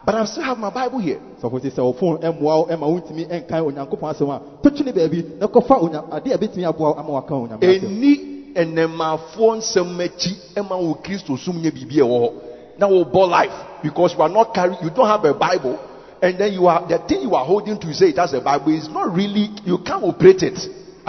but 0.05 0.15
I 0.15 0.25
still 0.25 0.43
have 0.43 0.57
my 0.57 0.69
Bible 0.69 0.99
here. 0.99 1.19
sɔfo 1.41 1.59
sɛ 1.61 1.71
sɛ 1.71 1.77
wo 1.83 1.93
phone 1.93 2.17
ɛmmoa 2.19 2.41
wo 2.41 2.65
ɛma 2.65 2.85
wontumi 2.91 3.25
ɛnkan 3.27 3.63
onyankopɔn 3.71 4.13
asɛm 4.13 4.29
a 4.35 4.41
totwe 4.61 4.85
ne 4.85 4.91
baabi 4.91 5.25
na 5.39 5.47
kɔfa 5.47 5.81
onya 5.81 6.03
adeɛ 6.11 6.33
a 6.33 6.37
ɛbɛtumi 6.37 6.67
aboa 6.67 6.89
wo 6.89 6.95
ama 6.99 7.11
waka 7.11 7.33
ɛni 7.33 8.53
ɛnɛmafoɔ 8.53 9.57
nsɛm 9.57 9.99
akyi 10.03 10.35
ɛma 10.55 10.75
wo 10.77 10.93
kristo 10.95 11.37
som 11.37 11.55
nyɛ 11.55 11.71
biribi 11.71 11.99
a 11.99 12.03
ɛwɔ 12.03 12.19
hɔ 12.19 12.33
na 12.79 12.87
wobɔ 12.87 13.29
life 13.29 13.53
because 13.81 14.13
you 14.13 14.21
are 14.21 14.29
not 14.29 14.53
carry 14.53 14.75
you 14.81 14.89
don't 14.89 15.07
have 15.07 15.23
a 15.23 15.33
bible 15.33 15.79
and 16.21 16.37
then 16.37 16.51
you 16.51 16.67
are 16.67 16.85
the 16.87 16.97
thing 17.07 17.21
you 17.21 17.33
are 17.33 17.45
holding 17.45 17.77
to 17.77 17.93
say 17.93 18.09
it 18.09 18.17
as 18.19 18.33
a 18.33 18.41
bible 18.41 18.73
is 18.73 18.89
not 18.89 19.13
really 19.13 19.49
you 19.63 19.77
can't 19.77 20.03
operate 20.03 20.43
it 20.43 20.57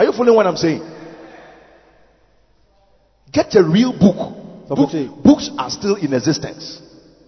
are 0.00 0.04
you 0.04 0.12
following 0.12 0.34
what 0.34 0.46
i'm 0.46 0.56
saying? 0.56 0.80
Get 3.32 3.54
a 3.54 3.62
real 3.62 3.92
book. 3.92 4.16
Book- 4.68 5.22
books 5.22 5.50
are 5.58 5.70
still 5.70 5.94
in 5.96 6.12
existence. 6.14 6.80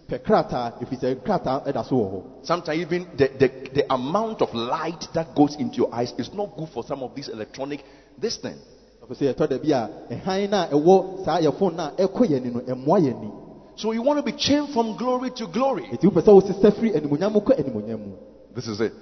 Pɛ 0.09 0.19
krataa 0.25 0.73
ɛfiri 0.81 0.99
sɛ 1.01 1.15
krataa 1.23 1.65
ɛda 1.67 1.85
so 1.87 1.97
wɔ 1.97 2.11
hɔ 2.13 2.23
sometimes 2.43 2.79
even 2.81 3.07
the, 3.17 3.29
the, 3.39 3.49
the 3.75 3.85
amount 3.93 4.41
of 4.43 4.53
light 4.55 5.07
that 5.15 5.35
goes 5.35 5.55
into 5.57 5.77
your 5.77 5.95
eyes 5.95 6.13
is 6.19 6.33
not 6.35 6.57
good 6.57 6.69
for 6.71 6.83
some 6.83 7.03
of 7.03 7.15
these 7.15 7.29
electronic 7.29 7.85
this 8.19 8.37
thing. 8.39 8.57
Sɔfo 9.03 9.15
sɛ 9.15 9.35
yɛtɔ 9.35 9.49
da 9.49 9.59
bi 9.59 9.69
a 9.71 9.89
ɛhan 10.15 10.51
no 10.51 10.63
a 10.63 10.67
ɛwɔ 10.69 11.25
saa 11.25 11.39
yɛ 11.41 11.59
phone 11.59 11.77
no 11.77 11.85
a 11.85 11.91
ɛkɔ 12.09 12.27
yɛni 12.31 12.53
no 12.53 12.61
ɛmmoa 12.61 13.01
yɛni 13.01 13.31
So 13.77 13.93
you 13.93 14.03
want 14.03 14.19
to 14.19 14.23
be 14.23 14.33
changed 14.33 14.73
from 14.73 14.97
glory 14.97 15.31
to 15.31 15.47
glory. 15.47 15.85
enti 15.93 16.09
wopɛ 16.11 16.23
sɛ 16.23 16.33
wosesa 16.43 16.73
firi 16.73 16.95
animonyam 16.95 17.33
mu 17.33 17.41
kɔ 17.41 17.59
animonyam 17.61 17.99
mu 18.01 18.13
This 18.55 18.67
is 18.67 18.81
it. 18.81 18.93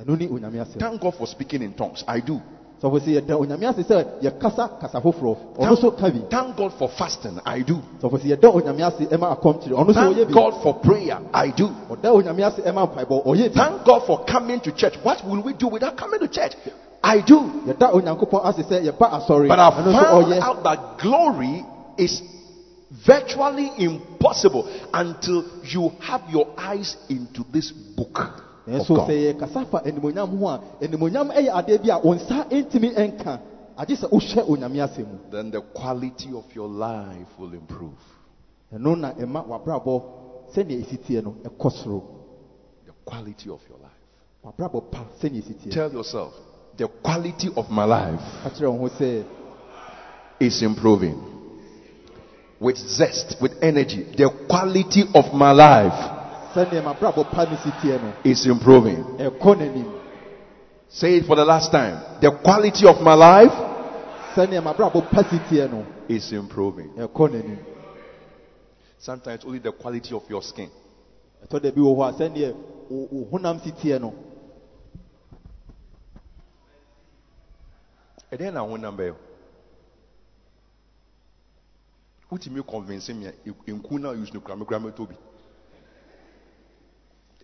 ɛno 0.00 0.16
ne 0.18 0.26
onyame 0.28 0.54
asɛm 0.64 0.78
Thank 0.78 1.00
God 1.00 1.14
for 1.16 1.26
speaking 1.26 1.62
in 1.62 1.74
tongues. 1.74 2.02
I 2.08 2.20
do. 2.20 2.40
Sɔfo 2.82 2.98
sɛ 3.00 3.10
yɛda 3.20 3.34
onyame 3.36 3.66
ase 3.66 3.82
sɛ 3.82 4.04
yɛkasa 4.22 4.78
kasa 4.80 5.00
foforɔ 5.00 5.36
ɔno 5.58 5.72
nso 5.72 5.90
ka 5.96 6.10
bi 6.10 6.20
Thank 6.30 6.56
God 6.56 6.72
for 6.78 6.88
fasting. 6.88 7.40
I 7.44 7.60
do. 7.60 7.80
sɔfo 8.02 8.18
sɛ 8.18 8.36
yɛda 8.36 8.52
onyame 8.52 8.82
ase 8.82 9.06
ɛma 9.08 9.36
akɔmkyere 9.36 9.72
ɔno 9.72 9.88
nso 9.88 10.00
ɔyɛ 10.12 10.24
Thank 10.24 10.32
God 10.34 10.62
for 10.62 10.74
prayer. 10.74 11.18
I 11.32 11.48
do. 11.48 11.68
ɔda 11.90 12.12
onyame 12.12 12.42
ase 12.46 12.60
ɛma 12.60 12.86
mpaebɔ 12.92 13.24
ɔyɛ 13.24 13.54
bi 13.54 13.60
Thank 13.64 13.84
God 13.84 14.02
for 14.06 14.24
coming 14.24 14.60
to 14.60 14.72
church. 14.72 14.94
What 15.02 15.24
will 15.26 15.42
we 15.42 15.54
do 15.54 15.68
without 15.68 15.96
coming 15.96 16.20
to 16.20 16.28
church? 16.28 16.52
I 17.02 17.20
do. 17.20 17.38
yɛda 17.66 17.92
onyankopɔn 17.94 18.44
ase 18.44 18.62
sɛ 18.68 18.84
yɛba 18.84 19.10
asɔre 19.20 19.48
But 19.48 19.58
I 19.58 19.70
found 19.70 20.32
out 20.34 20.64
that 20.64 20.98
glory 20.98 21.64
is 21.96 22.20
virtually 23.06 23.72
impossible 23.78 24.68
until 24.92 25.44
you 25.64 25.92
have 26.00 26.22
your 26.30 26.48
eyes 26.58 26.96
into 27.08 27.44
this 27.52 27.70
book. 27.72 28.45
Eh, 28.66 28.72
Nanso 28.72 28.96
sɛ 29.06 29.14
yɛkasa 29.32 29.66
fa 29.70 29.82
animonyam 29.84 30.38
ho 30.38 30.48
a 30.48 30.60
animonyam 30.82 31.30
yɛ 31.30 31.50
adeɛ 31.54 31.82
bi 31.82 31.90
a 31.90 31.98
wo 31.98 32.14
nsa 32.14 32.46
ntumi 32.50 32.90
nka 32.94 33.38
agye 33.78 33.94
sɛ 33.96 34.08
wohwɛ 34.10 34.48
onyame 34.48 34.80
ase 34.82 34.98
mu 34.98 35.18
Then 35.30 35.50
the 35.50 35.60
quality 35.60 36.30
of 36.34 36.44
your 36.54 36.68
life 36.68 37.28
will 37.38 37.52
improve. 37.54 37.98
ɛno 38.74 38.98
na 38.98 39.12
ɛma 39.12 39.46
wabrabɔ 39.46 40.02
sɛnea 40.54 40.82
ɛsi 40.82 40.98
teɛ 40.98 41.22
no 41.22 41.34
ɛkɔ 41.44 41.70
soro 41.72 42.02
The 42.86 42.92
quality 43.04 43.50
of 43.50 43.60
your 43.68 43.78
life. 43.78 44.02
wabrabɔ 44.44 44.90
pa 44.90 45.04
sɛnea 45.22 45.42
ɛsi 45.42 45.54
teɛ 45.62 45.70
Tell 45.70 45.92
yourself, 45.92 46.32
the 46.76 46.88
quality 47.02 47.50
of 47.56 47.70
my 47.70 47.84
life 47.84 48.20
ka 48.42 48.50
kyerɛ 48.50 48.72
wo 48.72 48.78
ho 48.78 48.88
sɛ 48.88 49.24
is 50.40 50.60
improving. 50.62 51.16
With 52.58 52.76
zest, 52.78 53.36
with 53.40 53.52
energy, 53.62 54.02
the 54.16 54.28
quality 54.48 55.04
of 55.14 55.32
my 55.34 55.52
life 55.52 56.15
sɛnea 56.56 56.82
mabrabɔ 56.82 57.24
pa 57.30 57.44
no 57.44 57.56
si 57.56 57.70
teɛ 57.70 58.00
no 58.02 58.12
is 58.24 58.46
improving. 58.46 59.04
Say 60.88 61.16
it 61.16 61.26
for 61.26 61.36
the 61.36 61.44
last 61.44 61.70
time. 61.70 62.00
The 62.20 62.30
quality 62.42 62.86
of 62.86 63.00
my 63.02 63.14
life 63.14 63.52
sɛnea 64.34 64.62
mabrabɔ 64.62 65.10
pa 65.10 65.22
si 65.28 65.36
teɛ 65.38 65.70
no 65.70 65.84
is 66.08 66.32
improving. 66.32 66.90
Sometimes 68.98 69.44
only 69.44 69.58
the 69.58 69.72
quality 69.72 70.14
of 70.14 70.22
your 70.30 70.42
skin. 70.42 70.70
ɛtɔ 71.46 71.60
da 71.62 71.70
bi 71.70 71.80
wɔ 71.80 71.96
hɔ 71.96 72.08
a 72.08 72.12
sɛnea 72.18 72.54
wo 72.88 73.08
wo 73.10 73.28
honam 73.30 73.60
si 73.62 73.72
teɛ 73.72 74.00
no 74.00 74.14
And 78.28 78.40
then 78.40 78.56
I 78.56 78.62
want 78.62 78.82
number. 78.82 79.14
Who 82.28 82.38
to 82.38 82.50
me 82.50 82.60
convince 82.68 83.08
me 83.10 83.30
in 83.68 83.80
kuna 83.80 84.08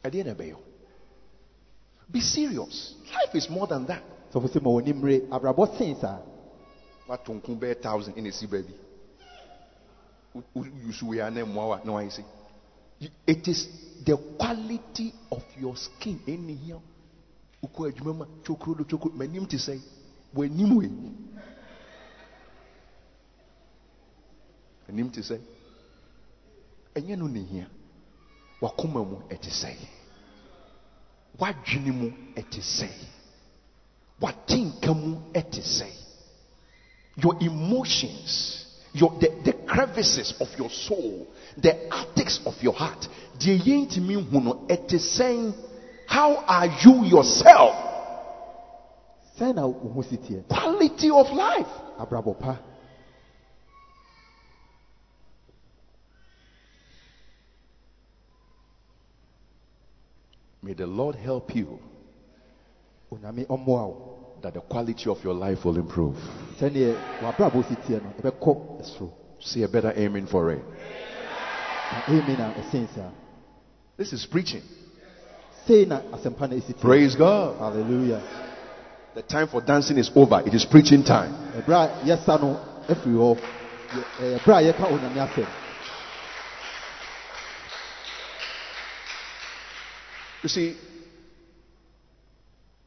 use 0.04 0.10
no 0.10 0.10
grammar 0.10 0.10
grammar 0.10 0.10
be. 0.10 0.10
At 0.10 0.12
the 0.12 0.20
end 0.20 0.28
of 0.28 0.38
the 0.38 0.44
day, 0.44 0.54
Be 2.10 2.20
serious. 2.20 2.94
Life 3.14 3.34
is 3.34 3.48
more 3.48 3.66
than 3.66 3.86
that. 3.86 4.02
sɔfo 4.32 4.48
sɛ 4.48 4.62
ma 4.62 4.70
w'ani 4.70 4.92
mmere 4.92 5.28
abrabɔ 5.30 5.78
sen 5.78 5.96
saa 6.00 6.20
What 7.06 7.24
to 7.24 7.54
be 7.56 7.74
thousand 7.74 8.16
in 8.16 8.26
a 8.26 8.32
sea 8.32 8.46
baby. 8.46 8.74
You 10.54 10.92
should 10.92 11.08
wear 11.08 11.30
name 11.30 11.54
no 11.54 11.98
I 11.98 12.08
say. 12.08 12.24
It 13.26 13.48
is 13.48 13.68
the 14.04 14.16
quality 14.38 15.12
of 15.30 15.42
your 15.58 15.76
skin 15.76 16.20
in 16.26 16.48
here. 16.48 16.80
Uko 17.62 17.90
adwuma 17.90 18.26
chokro 18.42 18.76
do 18.76 18.84
chokro 18.84 19.12
manim 19.12 19.48
te 19.48 19.58
say 19.58 19.78
w'anim 20.34 20.76
we. 20.76 20.90
Anim 24.88 25.10
te 25.10 25.22
say. 25.22 25.40
Ɛnyɛ 26.94 27.18
no 27.18 27.26
ne 27.26 27.40
hia. 27.40 27.66
Wakoma 28.62 29.04
mu 29.04 29.16
ɛte 29.28 29.50
sɛ. 29.50 29.74
Wadwene 31.38 31.92
mu 31.92 32.10
ɛte 32.36 32.60
sɛ. 32.62 32.88
Watenka 34.20 34.94
mu 34.94 35.16
ɛte 35.34 35.60
sɛ. 35.60 35.90
Your 37.16 37.34
emotions, 37.40 38.64
your 38.94 39.10
the, 39.20 39.28
the 39.44 39.52
crevices 39.66 40.32
of 40.40 40.48
your 40.56 40.70
soul, 40.70 41.26
the 41.58 41.92
attics 41.92 42.40
of 42.46 42.54
your 42.62 42.72
heart. 42.74 43.08
Deɛ 43.38 43.58
yɛntumi 43.64 44.30
hu 44.30 44.40
no 44.40 44.54
ɛte 44.68 44.94
sɛn. 44.94 45.52
How 46.06 46.36
are 46.46 46.66
you 46.84 47.04
yourself? 47.04 47.74
sɛn 49.38 49.54
na 49.56 49.66
wo 49.66 49.90
ho 49.94 50.02
si 50.02 50.16
teɛ 50.16 50.46
Quality 50.48 51.10
of 51.10 51.26
life. 51.32 51.66
abrabɔ 51.98 52.38
pa 52.38 52.56
May 60.62 60.74
the 60.74 60.86
Lord 60.86 61.16
help 61.16 61.54
you 61.56 61.78
onyame 63.10 63.46
ɔmmoa 63.46 63.66
wo 63.66 64.16
that 64.42 64.54
the 64.54 64.60
quality 64.60 65.10
of 65.10 65.22
your 65.24 65.34
life 65.34 65.64
will 65.64 65.76
improve. 65.76 66.16
sɛneɛ 66.60 67.20
w'abrabɔ 67.20 67.68
si 67.68 67.74
teɛ 67.76 68.02
no 68.02 68.12
ɛbɛkɔ 68.22 68.84
soro 68.84 69.10
a 69.64 69.68
better 69.68 69.92
amen 69.96 70.26
for 70.26 70.52
it. 70.52 70.62
na 71.90 73.10
This 73.96 74.12
is 74.12 74.24
preaching. 74.26 74.62
sei 75.66 75.84
na 75.84 76.00
asɛmpa 76.00 76.48
no 76.48 76.56
ɛsi 76.56 76.74
teɛ 76.74 76.80
Praise 76.80 77.16
God. 77.16 77.58
hallelujah 77.58 78.22
The 79.14 79.22
time 79.22 79.48
for 79.48 79.60
dancing 79.60 79.98
is 79.98 80.10
over. 80.14 80.42
It 80.46 80.54
is 80.54 80.64
preaching 80.64 81.02
time. 81.02 81.34
ɛberɛ 81.56 81.74
a 81.74 82.04
yɛsa 82.06 82.40
no 82.40 82.56
afiri 82.88 83.14
hɔ 83.14 83.36
yɛ- 83.36 84.04
ɛyɛ 84.20 84.38
berɛ 84.44 84.56
a 84.56 84.72
yɛka 84.72 84.86
onyame 84.88 85.28
asɛm 85.28 85.46
You 90.42 90.48
see, 90.48 90.76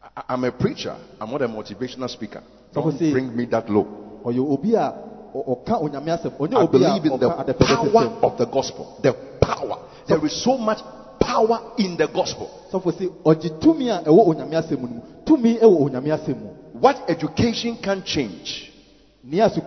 I- 0.04 0.24
I'm 0.30 0.44
a 0.44 0.52
preacher. 0.52 0.96
I'm 1.20 1.32
not 1.32 1.42
a 1.42 1.48
motivational 1.48 2.10
speaker. 2.10 2.42
Don't 2.74 2.98
bring 3.00 3.36
me 3.36 3.46
that 3.46 3.70
low. 3.70 3.88
ɔyɛ 4.26 4.40
obi 4.40 4.74
a 4.76 4.94
ɔ- 5.34 5.66
ɔka 5.66 5.82
onyame 5.82 6.10
I 6.56 6.66
believe 6.68 7.06
in 7.06 7.20
the 7.20 7.54
power 7.54 8.20
of 8.24 8.38
the 8.38 8.46
gospel. 8.46 8.98
The 9.02 9.14
power. 9.40 9.78
There 10.08 10.26
is 10.26 10.44
so 10.44 10.58
much 10.58 10.80
power 11.20 11.62
in 11.78 11.96
the 11.96 12.08
gospel. 12.08 12.50
sɔfo 12.72 12.92
sɛ 12.92 13.10
ɔgye 13.24 13.60
tumi 13.60 13.90
a 13.90 14.02
ɛwɔ 14.04 14.28
onyame 14.28 14.56
asɛm 14.62 14.82
no 14.82 14.88
mu 14.88 15.02
tumi 15.26 15.60
ɛwɔ 15.60 15.90
onyame 15.90 16.12
asɛm 16.12 16.38
mu 16.42 16.50
What 16.74 17.04
education 17.08 17.78
can 17.78 18.04
change, 18.04 18.74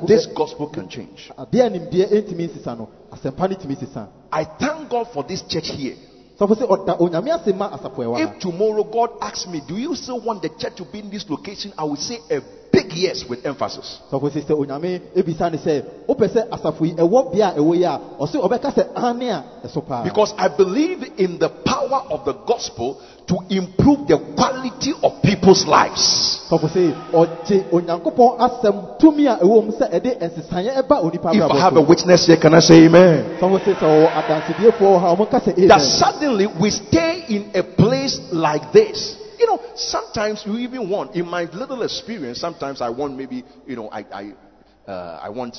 this 0.07 0.27
gospel 0.27 0.67
can 0.67 0.89
change. 0.89 1.31
adeɛ 1.39 1.67
a 1.67 1.71
nimdeɛ 1.71 2.11
ɛntumi 2.13 2.49
nsesa 2.51 2.77
no 2.77 2.89
asɛmpa 3.11 3.49
no 3.49 3.57
tumi 3.57 3.77
sesa 3.77 4.09
I 4.31 4.45
thank 4.45 4.91
God 4.91 5.09
for 5.09 5.23
this 5.25 5.41
church 5.43 5.69
here. 5.71 5.97
Sɔfo 6.39 6.55
sɛ 6.55 6.67
ɔda 6.69 6.97
oh, 6.99 7.05
onyame 7.09 7.31
oh, 7.33 7.39
asɛm 7.39 7.57
ma 7.57 7.69
asafo 7.71 7.99
ɛwɔ 8.05 8.17
ha 8.17 8.23
If 8.23 8.39
tomorrow 8.39 8.85
God 8.85 9.11
asks 9.21 9.47
me, 9.49 9.61
Do 9.67 9.75
you 9.77 9.95
still 9.95 10.21
want 10.21 10.43
the 10.43 10.51
church 10.51 10.77
to 10.77 10.85
be 10.85 11.01
in 11.01 11.11
this 11.11 11.29
location? 11.29 11.73
I 11.77 11.85
will 11.85 11.97
say 11.97 12.19
a 12.31 12.41
big 12.73 12.93
yes 12.95 13.25
with 13.29 13.45
emphasis. 13.45 13.99
sɔfo 14.11 14.31
sɛ 14.31 14.47
sɛ 14.47 14.55
onyame 14.55 15.01
oh, 15.17 15.19
ebisa 15.21 15.51
ne 15.51 15.59
sɛ 15.59 15.85
wopɛ 16.07 16.29
sɛ 16.29 16.49
asafo 16.49 16.85
yi 16.87 16.95
ɛwɔ 16.95 17.33
bea 17.33 17.49
a 17.49 17.59
ɛwɔ 17.59 17.77
yi 17.77 17.85
a 17.85 18.01
ɔsɛ 18.21 18.37
ɔbɛka 18.39 18.73
sɛ 18.73 18.87
ane 18.97 19.29
a 19.31 19.45
ɛso 19.65 19.87
paa 19.87 20.05
Because 20.05 20.33
I 20.39 20.49
believe 20.49 21.05
in 21.19 21.39
the 21.39 21.49
power 21.49 22.05
of 22.11 22.25
the 22.25 22.35
gospel 22.47 23.01
to 23.29 23.37
improve 23.51 24.09
the 24.09 24.17
quality 24.35 24.93
of 25.03 25.23
people's 25.23 25.67
lives. 25.67 26.41
sɔfo 26.49 26.69
sɛ 26.73 26.83
ɔgye 27.13 27.69
onyankopɔn 27.71 28.39
asɛm 28.41 28.99
tumi 28.99 29.27
a 29.29 29.37
ɛwɔ 29.37 29.65
mu 29.67 29.73
sɛ 29.73 29.93
ɛde 29.93 30.17
nsesaeɛ 30.19 30.81
ɛba 30.81 30.97
onipa 31.05 31.35
If 31.35 31.51
I 31.51 31.61
have 31.61 31.77
a 31.77 31.83
witness 31.83 32.27
here, 32.27 32.39
can 32.39 32.55
I 32.55 32.61
say 32.61 32.87
amen? 32.87 33.37
so 33.39 33.47
sɔfo 33.47 33.59
sɛ 33.65 33.75
sɛ 33.77 33.85
ɔwɔ 33.85 34.09
adansediefoɔ 34.19 34.81
wɔ 34.81 35.01
ha 35.01 35.15
ɔmo 35.15 35.31
ka 35.31 35.41
sɛ 35.41 35.69
That 35.69 35.83
suddenly 35.83 36.47
we 36.47 36.71
stay 36.71 37.25
in 37.29 37.51
a 37.55 37.63
place 37.63 38.19
like 38.33 38.73
this. 38.73 39.17
You 39.39 39.47
know, 39.47 39.61
sometimes 39.77 40.43
you 40.47 40.57
even 40.57 40.89
want, 40.89 41.15
in 41.15 41.29
my 41.29 41.45
little 41.53 41.83
experience, 41.83 42.41
sometimes 42.41 42.81
I 42.81 42.89
want 42.89 43.17
maybe, 43.17 43.45
you 43.67 43.77
know, 43.77 43.89
I, 43.89 44.05
I, 44.11 44.91
uh, 44.91 45.21
I 45.23 45.29
want 45.29 45.57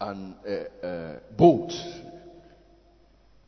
an 0.00 0.34
uh, 0.44 0.86
uh, 0.86 1.18
Bolt 1.36 1.72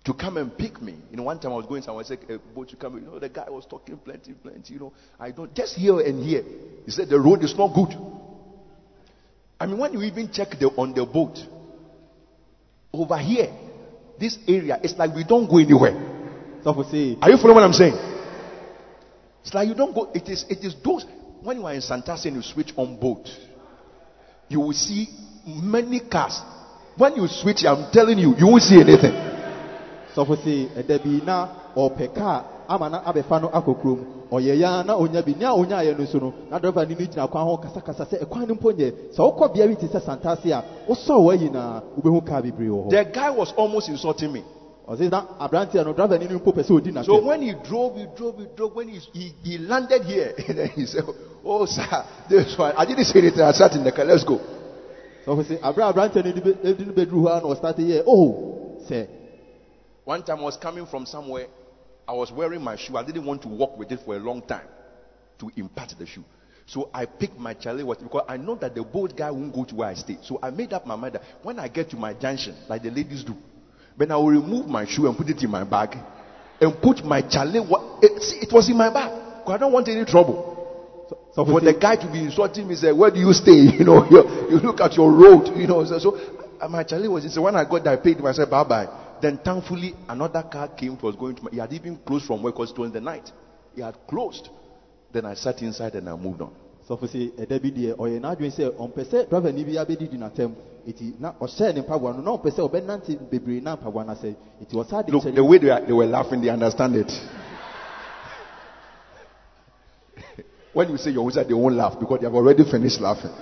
to 0.04 0.12
come 0.12 0.36
and 0.36 0.56
pick 0.56 0.82
me. 0.82 0.94
You 1.10 1.16
know, 1.16 1.22
one 1.22 1.40
time 1.40 1.52
I 1.52 1.56
was 1.56 1.66
going 1.66 1.82
somewhere, 1.82 2.04
I 2.04 2.08
said, 2.08 2.18
eh, 2.28 2.34
a 2.34 2.38
Bolt 2.38 2.68
to 2.70 2.76
come. 2.76 2.96
You 2.98 3.06
know, 3.06 3.18
the 3.18 3.28
guy 3.28 3.48
was 3.48 3.66
talking 3.66 3.96
plenty, 3.96 4.32
plenty. 4.34 4.74
You 4.74 4.80
know, 4.80 4.92
I 5.18 5.30
don't 5.30 5.54
just 5.54 5.76
here 5.76 5.98
and 6.00 6.22
here. 6.22 6.44
He 6.84 6.90
said 6.90 7.08
the 7.08 7.18
road 7.18 7.42
is 7.42 7.56
not 7.56 7.74
good. 7.74 7.96
I 9.58 9.66
mean, 9.66 9.78
when 9.78 9.94
you 9.94 10.02
even 10.02 10.30
check 10.30 10.50
the 10.58 10.66
on 10.76 10.92
the 10.92 11.06
Bolt 11.06 11.38
over 12.92 13.16
here, 13.16 13.50
this 14.20 14.38
area, 14.46 14.78
it's 14.82 14.96
like 14.98 15.14
we 15.14 15.24
don't 15.24 15.48
go 15.48 15.58
anywhere. 15.58 15.94
Are 16.66 17.30
you 17.30 17.36
following 17.36 17.56
what 17.56 17.64
I'm 17.64 17.72
saying? 17.72 17.94
It's 19.42 19.52
like 19.52 19.68
you 19.68 19.74
don't 19.74 19.94
go. 19.94 20.10
It 20.14 20.28
is. 20.28 20.44
It 20.48 20.64
is 20.64 20.74
those. 20.84 21.06
When 21.42 21.58
you 21.58 21.66
are 21.66 21.74
in 21.74 21.80
Santasi 21.80 22.26
and 22.26 22.36
you 22.36 22.42
switch 22.42 22.72
on 22.76 22.98
Bolt, 22.98 23.28
you 24.48 24.60
will 24.60 24.72
see 24.72 25.08
many 25.46 26.00
cars. 26.00 26.40
When 26.96 27.16
you 27.16 27.26
switch, 27.28 27.64
I'm 27.64 27.90
telling 27.92 28.18
you, 28.18 28.34
you 28.36 28.46
won't 28.46 28.62
see 28.62 28.80
anything. 28.80 29.23
Sɔfo 30.14 30.34
sɛ 30.36 30.68
ɛda 30.78 30.98
bi 31.02 31.22
na 31.26 31.48
ɔpɛ 31.76 32.12
kaa 32.14 32.44
ama 32.68 32.88
na 32.88 33.02
abɛfa 33.04 33.40
no 33.42 33.48
akɔ 33.48 33.74
kurom 33.80 33.98
ɔyɛ 34.30 34.54
ya 34.58 34.82
na 34.82 34.96
onya 34.96 35.22
bi 35.22 35.34
nea 35.38 35.52
onyaeɛ 35.52 35.98
no 35.98 36.04
so 36.06 36.18
no 36.18 36.32
na 36.50 36.58
driver 36.58 36.86
no 36.86 36.94
no 36.94 37.06
gyina 37.06 37.28
kwan 37.28 37.44
ho 37.44 37.56
kasakasa 37.58 38.04
sɛ 38.06 38.22
ɛkwan 38.24 38.48
no 38.48 38.54
mpo 38.54 38.72
nyɛ 38.72 38.92
sɛ 39.14 39.18
wokɔ 39.20 39.54
bea 39.54 39.66
bi 39.66 39.74
te 39.76 39.86
sɛ 39.86 40.00
santase 40.00 40.50
a 40.52 40.64
wosɔ 40.88 41.14
wɔ 41.18 41.38
nyinaa 41.38 41.82
wobɛhu 41.96 42.24
kaa 42.26 42.40
bebree 42.42 42.68
wɔ 42.68 42.84
hɔ 42.86 42.90
The 42.90 43.04
guy 43.12 43.30
was 43.30 43.52
almost 43.56 43.88
insulting 43.88 44.32
me. 44.32 44.42
ɔse 44.88 45.10
na 45.10 45.24
aberanteɛ 45.40 45.84
no 45.84 45.92
driver 45.92 46.18
no 46.18 46.38
mpo 46.38 46.52
pɛ 46.52 46.62
sɛ 46.64 46.80
ɔdi 46.80 47.04
So 47.04 47.22
when 47.24 47.42
he 47.42 47.52
drove, 47.64 47.96
he 47.96 48.06
drove, 48.16 48.38
he 48.38 48.46
drove. 48.56 48.74
When 48.74 48.88
he, 48.88 48.98
he, 49.12 49.34
he 49.42 49.58
landed 49.58 50.02
here, 50.02 50.34
and 50.48 50.58
then 50.58 50.68
he 50.68 50.86
said, 50.86 51.04
Oh, 51.44 51.64
sir, 51.66 52.04
this 52.28 52.56
one. 52.56 52.72
I 52.76 52.84
didn't 52.84 53.04
say 53.04 53.18
anything. 53.18 53.40
I 53.42 53.52
sat 53.52 53.72
in 53.74 53.84
the 53.84 53.92
car. 53.92 54.04
Let's 54.04 54.24
go. 54.24 54.40
so 55.24 55.34
ɔfo 55.34 55.42
sɛ 55.44 55.58
aberɛ 55.60 55.82
a 55.82 55.92
aberanteɛ 55.92 56.24
no 56.24 56.32
de 56.32 56.84
no 56.84 56.92
bɛduru 56.92 57.22
hɔ 57.24 57.30
a 57.30 57.40
na 57.40 57.54
ɔstarte 57.54 57.80
yɛ 57.80 58.02
oh 58.06 58.78
sɛ 58.88 59.06
One 60.04 60.22
time 60.22 60.38
I 60.38 60.42
was 60.42 60.56
coming 60.56 60.86
from 60.86 61.06
somewhere. 61.06 61.46
I 62.06 62.12
was 62.12 62.30
wearing 62.30 62.62
my 62.62 62.76
shoe. 62.76 62.96
I 62.96 63.04
didn't 63.04 63.24
want 63.24 63.42
to 63.42 63.48
walk 63.48 63.78
with 63.78 63.90
it 63.90 64.00
for 64.04 64.14
a 64.16 64.18
long 64.18 64.42
time 64.42 64.66
to 65.38 65.50
impart 65.56 65.94
the 65.98 66.06
shoe. 66.06 66.24
So 66.66 66.90
I 66.94 67.06
picked 67.06 67.38
my 67.38 67.54
Charlie 67.54 67.84
watch 67.84 67.98
because 68.02 68.24
I 68.28 68.36
know 68.36 68.54
that 68.56 68.74
the 68.74 68.82
Bolt 68.82 69.16
guy 69.16 69.30
won't 69.30 69.54
go 69.54 69.64
to 69.64 69.74
where 69.74 69.88
I 69.88 69.94
stay. 69.94 70.18
So 70.22 70.38
I 70.42 70.50
made 70.50 70.72
up 70.72 70.86
my 70.86 70.96
mind 70.96 71.14
that 71.14 71.22
when 71.42 71.58
I 71.58 71.68
get 71.68 71.90
to 71.90 71.96
my 71.96 72.14
junction, 72.14 72.54
like 72.68 72.82
the 72.82 72.90
ladies 72.90 73.24
do, 73.24 73.34
then 73.96 74.10
I 74.10 74.16
will 74.16 74.28
remove 74.28 74.66
my 74.66 74.86
shoe 74.86 75.06
and 75.06 75.16
put 75.16 75.28
it 75.28 75.42
in 75.42 75.50
my 75.50 75.64
bag 75.64 75.96
and 76.60 76.80
put 76.80 77.04
my 77.04 77.22
Charlie 77.22 77.60
watch. 77.60 78.02
Eh, 78.02 78.06
it, 78.06 78.22
see, 78.22 78.36
it 78.38 78.52
was 78.52 78.68
in 78.68 78.76
my 78.76 78.92
bag 78.92 79.40
because 79.40 79.54
I 79.54 79.58
don't 79.58 79.72
want 79.72 79.88
any 79.88 80.04
trouble. 80.04 80.52
sɛ 81.36 81.46
For 81.46 81.60
the 81.60 81.74
guy 81.74 81.96
to 81.96 82.06
be 82.10 82.20
insulting 82.24 82.66
me, 82.66 82.76
say, 82.76 82.92
Where 82.92 83.10
do 83.10 83.20
you 83.20 83.32
stay? 83.32 83.52
You 83.78 83.84
know, 83.84 84.04
you, 84.10 84.50
you 84.50 84.56
look 84.60 84.80
at 84.80 84.96
your 84.96 85.12
road, 85.12 85.56
you 85.56 85.66
know. 85.66 85.84
So, 85.84 85.98
so 85.98 86.18
my 86.68 86.82
Charlie 86.82 87.08
was, 87.08 87.30
said, 87.32 87.42
When 87.42 87.56
I 87.56 87.64
got 87.64 87.84
there, 87.84 87.92
I 87.92 87.96
paid 87.96 88.18
said, 88.32 88.48
Bye 88.48 88.64
bye. 88.64 89.03
Then 89.24 89.38
thankfully, 89.38 89.94
another 90.06 90.42
car 90.42 90.68
came, 90.68 90.92
it 90.92 91.02
was 91.02 91.16
going 91.16 91.34
to 91.36 91.44
my, 91.44 91.50
he 91.50 91.56
had 91.56 91.72
even 91.72 91.96
closed 91.96 92.26
from 92.26 92.42
work 92.42 92.56
because 92.56 92.72
it 92.72 92.78
was 92.78 92.88
in 92.88 92.92
the 92.92 93.00
night. 93.00 93.32
He 93.74 93.80
had 93.80 93.96
closed. 94.06 94.50
Then 95.14 95.24
I 95.24 95.32
sat 95.32 95.62
inside 95.62 95.94
and 95.94 96.10
I 96.10 96.14
moved 96.14 96.42
on. 96.42 96.52
sɔfo 96.86 97.08
sɛ 97.08 97.32
ɛda 97.38 97.58
bi 97.62 97.70
deɛ 97.70 97.96
ɔyɛ 97.96 98.20
n'adwene 98.20 98.52
sɛ 98.52 98.70
ɔmpɛ 98.76 99.04
sɛ 99.06 99.26
driver 99.30 99.50
ni 99.50 99.64
bi 99.64 99.78
abɛdidi 99.82 100.18
n'atɛm 100.18 100.52
eti 100.86 101.14
na 101.18 101.32
ɔhyɛ 101.40 101.74
ne 101.74 101.80
mpaboa 101.80 102.12
no 102.14 102.20
na 102.20 102.30
ɔmpɛ 102.36 102.50
sɛ 102.52 102.60
ɔbɛnante 102.68 103.16
bebree 103.30 103.60
na 103.62 103.76
mpaboa 103.76 104.04
no 104.04 104.12
asɛ 104.12 104.34
eti 104.60 104.76
ɔsaa 104.76 105.02
de 105.06 105.12
Look, 105.12 105.24
the 105.34 105.42
way 105.42 105.56
they, 105.56 105.70
are, 105.70 105.80
they 105.80 105.94
were 105.94 106.04
laughing, 106.04 106.42
they 106.42 106.50
understand 106.50 106.94
it. 106.96 107.10
when 110.74 110.90
you 110.90 110.98
say 110.98 111.12
your 111.12 111.24
wizard, 111.24 111.48
they 111.48 111.54
won't 111.54 111.74
laugh 111.74 111.98
because 111.98 112.18
they 112.20 112.26
have 112.26 112.34
already 112.34 112.62
finished 112.70 113.00
laughing. 113.00 113.32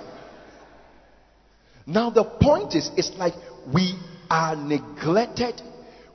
Now, 1.85 2.09
the 2.09 2.23
point 2.23 2.73
is, 2.75 2.89
it's 2.95 3.11
like 3.17 3.33
we 3.73 3.99
are 4.29 4.55
neglected. 4.55 5.61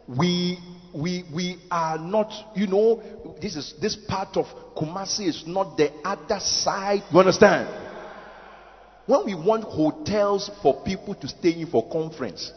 We, 0.08 0.58
we, 0.94 1.24
we 1.32 1.58
are 1.70 1.98
not, 1.98 2.32
you 2.56 2.66
know, 2.66 3.02
this 3.40 3.56
is 3.56 3.74
this 3.80 3.96
part 4.08 4.36
of 4.36 4.46
Kumasi 4.76 5.28
is 5.28 5.44
not 5.46 5.76
the 5.76 5.90
other 6.04 6.40
side. 6.40 7.02
You 7.12 7.18
understand? 7.18 7.68
When 9.06 9.24
we 9.26 9.34
want 9.34 9.64
hotels 9.64 10.50
for 10.62 10.82
people 10.82 11.14
to 11.14 11.28
stay 11.28 11.60
in 11.60 11.66
for 11.66 11.88
conference, 11.90 12.52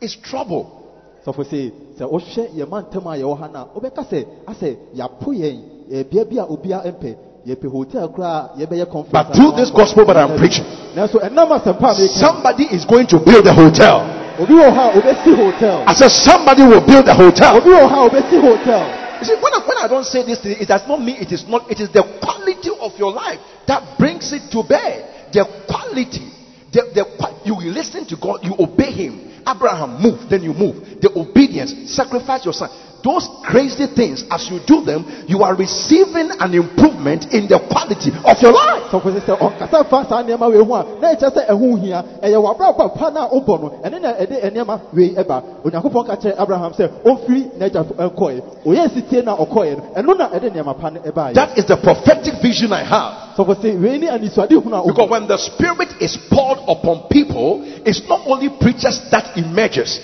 it's 0.00 0.16
trouble. 0.16 0.84
sɔfo 1.26 1.42
sɛ 1.42 1.72
sɛ 1.98 2.04
wohwɛ 2.06 2.54
yɛn 2.54 2.68
mantam 2.68 3.06
a 3.06 3.16
yɛwɔ 3.18 3.38
ha 3.38 3.48
no 3.48 3.58
a 3.58 3.66
wobɛka 3.74 4.02
sɛ 4.06 4.24
asɛ 4.46 4.76
yɛapo 4.94 5.34
yɛn 5.34 5.58
ɛɛ 5.90 6.10
bea 6.10 6.24
bi 6.24 6.36
a 6.38 6.46
obia 6.46 6.82
mpɛ 6.86 7.16
yɛpɛ 7.46 7.70
hotel 7.70 8.08
koraa 8.10 8.54
a 8.54 8.58
yɛbɛyɛ 8.60 8.86
conference 8.90 9.12
But 9.12 9.34
through 9.34 9.52
this 9.56 9.70
gospel 9.70 10.04
that 10.06 10.16
I'm 10.16 10.38
preaching, 10.38 10.64
nanso 10.94 11.18
ɛnam 11.18 11.50
asɛmpa 11.50 11.82
a 11.82 11.94
meka 11.98 12.14
somebody 12.14 12.64
is 12.70 12.84
going 12.84 13.06
to 13.08 13.18
build 13.18 13.46
a 13.46 13.52
hotel. 13.52 14.25
Obi 14.38 14.54
wɔ 14.54 14.68
hɔ 14.70 14.82
a 14.82 14.92
obɛsi 15.00 15.30
hotel 15.36 15.84
I 15.86 15.94
said, 15.94 16.10
somebody 16.10 16.62
will 16.62 16.84
build 16.84 17.08
a 17.08 17.14
hotel. 17.14 17.56
obi 17.56 17.70
wɔ 17.70 17.84
hɔ 17.88 18.40
hotel 18.40 19.06
You 19.20 19.24
see, 19.24 19.34
when 19.40 19.52
I, 19.54 19.60
when 19.66 19.78
I 19.78 19.88
don't 19.88 20.04
say 20.04 20.22
this, 20.24 20.44
it 20.44 20.68
does 20.68 20.86
not 20.86 21.00
mean 21.00 21.16
it 21.16 21.32
is 21.32 21.48
not, 21.48 21.70
it 21.70 21.80
is 21.80 21.88
the 21.88 22.02
quality 22.20 22.70
of 22.78 22.92
your 22.98 23.12
life 23.12 23.40
that 23.66 23.96
brings 23.98 24.32
it 24.32 24.50
to 24.52 24.62
bear. 24.62 25.28
The 25.32 25.44
quality. 25.66 26.28
The, 26.70 26.82
the, 26.92 27.04
you 27.44 27.56
listen 27.72 28.04
to 28.06 28.16
God, 28.16 28.40
you 28.44 28.54
obey 28.58 28.92
Him. 28.92 29.35
Abraham 29.46 30.02
moved, 30.02 30.28
then 30.30 30.42
you 30.42 30.52
move. 30.52 31.00
The 31.00 31.10
obedience, 31.14 31.72
sacrifice 31.94 32.44
your 32.44 32.54
son. 32.54 32.70
Those 33.04 33.28
crazy 33.44 33.86
things, 33.86 34.24
as 34.30 34.50
you 34.50 34.58
do 34.66 34.82
them, 34.82 35.06
you 35.28 35.42
are 35.42 35.54
receiving 35.54 36.26
an 36.40 36.54
improvement 36.54 37.30
in 37.32 37.46
the 37.46 37.60
quality 37.70 38.10
of 38.10 38.36
your 38.42 38.52
life. 38.52 38.90
sɔfo 38.90 39.10
sɛ 39.14 39.20
sɛ 39.26 39.36
oh, 39.40 39.50
ɔnkasa 39.50 39.88
fa 39.90 40.04
saa 40.08 40.22
nneɛma 40.22 40.48
wei 40.50 40.64
ho 40.64 40.74
a 40.74 40.84
na 41.00 41.14
ɛkyɛ 41.14 41.30
sɛ 41.34 41.46
ɛho 41.50 41.80
hia 41.80 42.04
ɛyɛ 42.22 42.38
w'abrabɔ 42.38 42.94
pa 42.94 43.10
no 43.10 43.20
a 43.20 43.28
wobɔ 43.28 43.60
no 43.60 43.68
ɛne 43.84 44.00
na 44.00 44.12
ɛde 44.12 44.50
nneɛma 44.52 44.80
wei 44.92 45.10
ɛba 45.14 45.42
onyankopɔn 45.64 46.06
ka 46.06 46.16
kyerɛ 46.16 46.34
abraham 46.38 46.72
sɛ 46.72 46.88
ɔmfiri 47.04 47.42
n'agya 47.58 47.84
nkɔɛ 47.84 48.42
ɔyɛ 48.64 48.86
nsitie 48.86 49.22
na 49.24 49.36
ɔkɔɛ 49.36 49.76
no 49.76 49.82
ɛno 50.02 50.18
na 50.18 50.28
ɛde 50.30 50.50
nneɛma 50.54 50.78
pa 50.78 50.90
no 50.90 51.00
ɛbaeɛ 51.00 51.34
That 51.34 51.58
is 51.58 51.64
the 51.66 51.76
prophetic 51.76 52.34
vision 52.42 52.72
I 52.72 52.82
have. 52.84 53.36
sɔfo 53.36 53.54
sɛ 53.60 53.80
wei 53.82 53.98
ne 53.98 54.06
anisoade 54.08 54.50
hunu 54.54 54.82
a 54.82 54.86
Because 54.86 55.10
when 55.10 55.26
the 55.28 55.36
Spirit 55.38 55.90
is 56.00 56.16
poured 56.30 56.58
upon 56.68 57.08
people, 57.10 57.62
it's 57.84 58.02
not 58.08 58.22
only 58.26 58.48
preachers 58.60 59.00
that 59.10 59.35
emerges. 59.36 60.00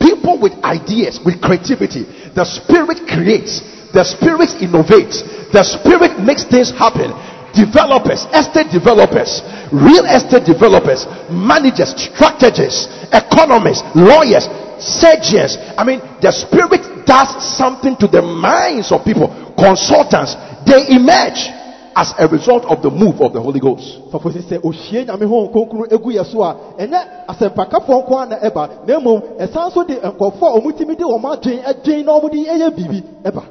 People 0.00 0.38
with 0.40 0.52
ideas, 0.64 1.20
with 1.24 1.40
creativity. 1.40 2.02
The 2.34 2.44
Spirit 2.44 3.06
creates. 3.06 3.62
The 3.94 4.04
Spirit 4.04 4.50
innovates. 4.58 5.22
The 5.52 5.62
Spirit 5.62 6.18
makes 6.18 6.44
things 6.44 6.70
happen. 6.70 7.14
Developers, 7.52 8.24
estate 8.32 8.72
developers, 8.72 9.44
real 9.70 10.08
estate 10.08 10.48
developers, 10.48 11.04
managers, 11.28 11.92
strategists, 11.92 12.88
economists, 13.12 13.84
lawyers, 13.94 14.48
surgeons. 14.80 15.60
I 15.76 15.84
mean, 15.84 16.00
the 16.24 16.32
Spirit 16.32 16.80
does 17.04 17.28
something 17.56 17.94
to 18.00 18.08
the 18.08 18.22
minds 18.22 18.90
of 18.90 19.04
people. 19.04 19.28
Consultants, 19.54 20.34
they 20.64 20.96
emerge 20.96 21.52
as 21.94 22.14
a 22.18 22.28
result 22.28 22.64
of 22.64 22.82
the 22.82 22.90
move 22.90 23.20
of 23.20 23.32
the 23.32 23.40
Holy 23.40 23.60
Ghost. 23.60 23.98
sɔfo 24.10 24.30
sɛ 24.32 24.42
sɛ 24.42 24.60
ohwie 24.62 25.04
nyame 25.06 25.26
ho 25.26 25.48
nkonkuru 25.48 25.92
egu 25.92 26.12
yɛ 26.12 26.24
so 26.30 26.42
a 26.42 26.56
ɛnyɛ 26.78 27.26
asɛmpakafoɔ 27.28 28.06
nko 28.06 28.22
a 28.22 28.26
na 28.26 28.36
ɛba 28.38 28.86
na 28.86 28.98
mmom 28.98 29.22
ɛsan 29.38 29.72
so 29.72 29.84
de 29.84 29.94
nkɔfoɔ 29.94 30.48
a 30.48 30.60
ɔmotumi 30.60 30.96
de 30.96 31.04
wɔn 31.04 31.22
adwen 31.24 31.62
adwen 31.64 32.04
na 32.04 32.12
ɔmode 32.12 32.46
ɛyɛ 32.46 32.70
biribi 32.70 33.02
ɛba 33.24 33.42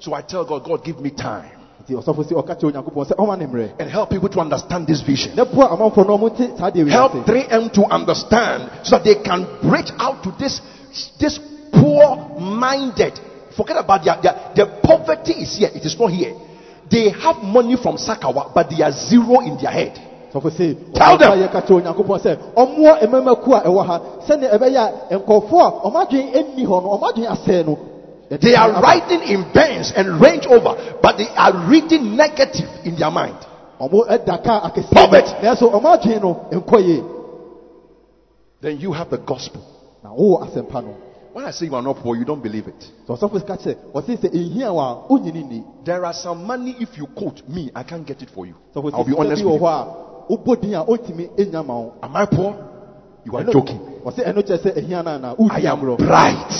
So 0.00 0.14
I 0.14 0.22
tell 0.22 0.44
God, 0.44 0.64
God, 0.64 0.84
give 0.84 1.00
me 1.00 1.10
time 1.10 1.62
nti 1.82 1.94
ɔsɔfo 1.94 2.22
sɛ 2.24 2.34
ɔka 2.34 2.54
kyerɛ 2.58 2.72
onyankopɔn 2.72 3.06
sɛ 3.06 3.14
ɔma 3.16 3.38
ne 3.38 3.46
mmerɛ 3.46 3.68
and 3.80 3.90
help 3.90 4.10
people 4.10 4.28
to 4.28 4.40
understand 4.40 4.86
this 4.86 5.00
vision. 5.02 5.34
na 5.36 5.44
boa 5.44 5.68
amanfoɔ 5.68 6.06
no 6.06 6.18
ɔmote 6.18 6.58
saa 6.58 6.70
deɛ 6.70 6.84
wei 6.84 6.90
Help 6.90 7.14
ase 7.14 7.24
3M 7.26 7.72
to 7.72 7.84
understand 7.84 8.70
so 8.82 8.96
that 8.96 9.04
they 9.04 9.16
can 9.16 9.46
reach 9.64 9.90
out 9.98 10.22
to 10.22 10.32
this, 10.38 10.60
this 11.18 11.38
poor 11.72 12.38
minded. 12.38 13.18
Forget 13.56 13.76
about 13.76 14.04
their, 14.04 14.16
their, 14.22 14.34
the 14.54 14.66
poverty 14.82 15.32
is 15.32 15.56
here, 15.58 15.70
it 15.74 15.84
is 15.84 15.98
not 15.98 16.10
here. 16.10 16.32
They 16.92 17.08
have 17.08 17.36
money 17.42 17.76
from 17.82 17.96
Sakawa, 17.96 18.52
but 18.54 18.68
they 18.68 18.82
are 18.84 18.92
zero 18.92 19.40
in 19.40 19.56
their 19.56 19.72
head. 19.72 19.96
Tell 20.32 21.18
them. 21.18 21.38
yɛ 21.40 21.52
ka 21.52 21.60
kyerɛ 21.60 21.80
onyankopɔn 21.80 22.20
sɛ 22.20 22.36
ɔmmoa 22.56 23.02
mmamaku 23.04 23.52
a 23.52 23.60
ɛwɔ 23.68 23.86
ha 23.86 24.00
sɛnea 24.26 24.52
ɛbɛyɛ 24.56 24.80
a 25.10 25.14
nkɔfoɔ 25.18 25.60
a 25.60 25.70
ɔmadwen 25.88 26.32
ɛnni 26.32 26.64
hɔ 26.64 26.82
no 26.82 26.88
ɔmadwen 26.96 27.26
asɛe 27.28 27.66
no 27.66 27.78
yɛde 28.30 28.40
They 28.40 28.54
are 28.54 28.70
riding 28.80 29.22
in 29.28 29.44
Benz 29.52 29.92
and 29.94 30.20
Range 30.20 30.46
Rover, 30.46 30.74
but 31.02 31.18
they 31.18 31.28
are 31.36 31.52
reading 31.68 32.16
negative 32.16 32.68
in 32.84 32.96
their 32.96 33.10
mind. 33.10 33.36
Poverty. 33.78 34.08
mu, 34.08 35.48
nanso 35.48 35.70
ɔmadwen 35.70 36.22
no 36.22 36.46
nkɔ 36.50 37.04
Then 38.62 38.78
you 38.80 38.92
have 38.92 39.10
the 39.10 39.18
gospel. 39.18 39.60
Na 41.34 41.40
wowɔ 41.40 41.40
asɛmpa 41.40 41.40
no 41.40 41.40
When 41.40 41.44
I 41.44 41.50
say 41.50 41.66
you 41.66 41.74
are 41.74 41.82
not 41.82 41.96
poor, 41.96 42.16
you 42.16 42.24
don't 42.24 42.42
believe 42.42 42.66
it. 42.68 42.90
sɛ 43.08 43.16
ɔsɔfo 43.18 43.46
ka 43.46 43.56
kyerɛ 43.56 43.76
ɔse 43.94 44.16
sɛ 44.18 44.30
ɛhia 44.32 44.68
wɔ 44.70 44.80
a 44.80 45.08
wonyini 45.08 45.44
nni 45.44 45.64
There 45.84 46.04
are 46.04 46.12
some 46.14 46.44
money, 46.46 46.76
if 46.80 46.96
you 46.98 47.06
quote 47.06 47.42
me, 47.48 47.70
I 47.74 47.82
can't 47.82 48.06
get 48.06 48.22
it 48.22 48.30
for 48.30 48.46
you. 48.46 48.54
I'll 48.74 49.04
be 49.04 49.14
honest 49.16 49.44
with 49.44 49.54
you. 49.54 49.60
hɔ 49.60 49.68
a 49.68 50.32
wobɔ 50.36 50.60
din 50.60 50.74
a 50.74 50.84
ɔntumi 50.84 51.28
ɛnya 51.36 51.66
ma 51.66 51.74
wo 51.78 51.92
Am 52.02 52.16
I 52.16 52.26
poor? 52.26 52.54
You 53.24 53.36
are 53.36 53.44
joking. 53.44 53.78
ɔse 54.04 54.24
ɛno 54.24 54.42
kyerɛ 54.42 54.58
sɛ 54.62 54.76
ɛhia 54.76 55.04
no 55.04 55.10
ana 55.10 55.34
I 55.50 55.60
am 55.60 55.80
bright. 55.96 56.52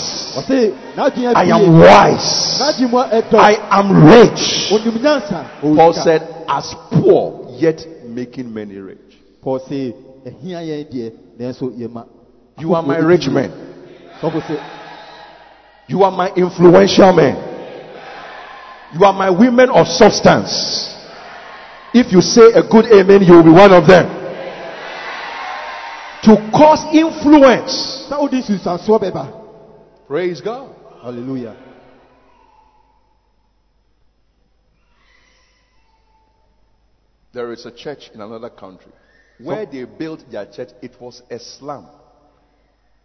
I 1.35 1.45
am 1.51 1.79
wise. 1.79 2.59
n'adwen 2.59 2.89
mu 2.89 2.97
ɛdɔ 2.97 3.35
I 3.39 3.53
am 3.79 4.05
rich. 4.05 4.71
onim 4.71 4.97
nyansa 5.01 5.45
ɔwɔ 5.61 5.75
Paul 5.75 5.93
said, 5.93 6.21
as 6.47 6.73
poor, 6.91 7.47
yet 7.57 7.85
making 8.07 8.53
many 8.53 8.77
rich. 8.77 8.97
paul 9.41 9.59
said, 9.59 9.93
ɛhia 10.25 10.61
yɛn 10.63 10.85
deɛ 10.91 11.11
nanso 11.39 11.69
yɛma 11.69 12.05
You 12.59 12.75
are 12.75 12.83
my 12.83 12.97
rich 12.97 13.27
man. 13.27 13.72
Sɔfo 14.23 14.41
se 14.47 14.57
You 15.87 16.03
are 16.03 16.11
my 16.11 16.31
influential 16.35 17.11
men. 17.11 17.35
You 18.93 19.03
are 19.03 19.13
my 19.13 19.29
women 19.29 19.69
of 19.69 19.85
substance. 19.87 20.95
If 21.93 22.11
you 22.11 22.21
say 22.21 22.53
a 22.53 22.63
good 22.63 22.85
amen, 22.85 23.23
you 23.23 23.33
will 23.35 23.43
be 23.43 23.51
one 23.51 23.73
of 23.73 23.85
them. 23.85 24.07
To 26.23 26.37
cause 26.55 26.85
influence. 26.93 28.07
nsusuansoɔ 28.09 28.99
bɛba 29.01 29.27
Praise 30.07 30.41
God. 30.41 30.69
hallelujah 31.01 31.55
There 37.33 37.51
is 37.51 37.65
a 37.65 37.71
church 37.71 38.11
in 38.13 38.21
another 38.21 38.51
country. 38.51 38.91
Where 39.39 39.65
they 39.65 39.83
built 39.85 40.23
their 40.31 40.45
church, 40.45 40.69
it 40.83 40.95
was 41.01 41.23
a 41.31 41.39
slum. 41.39 41.89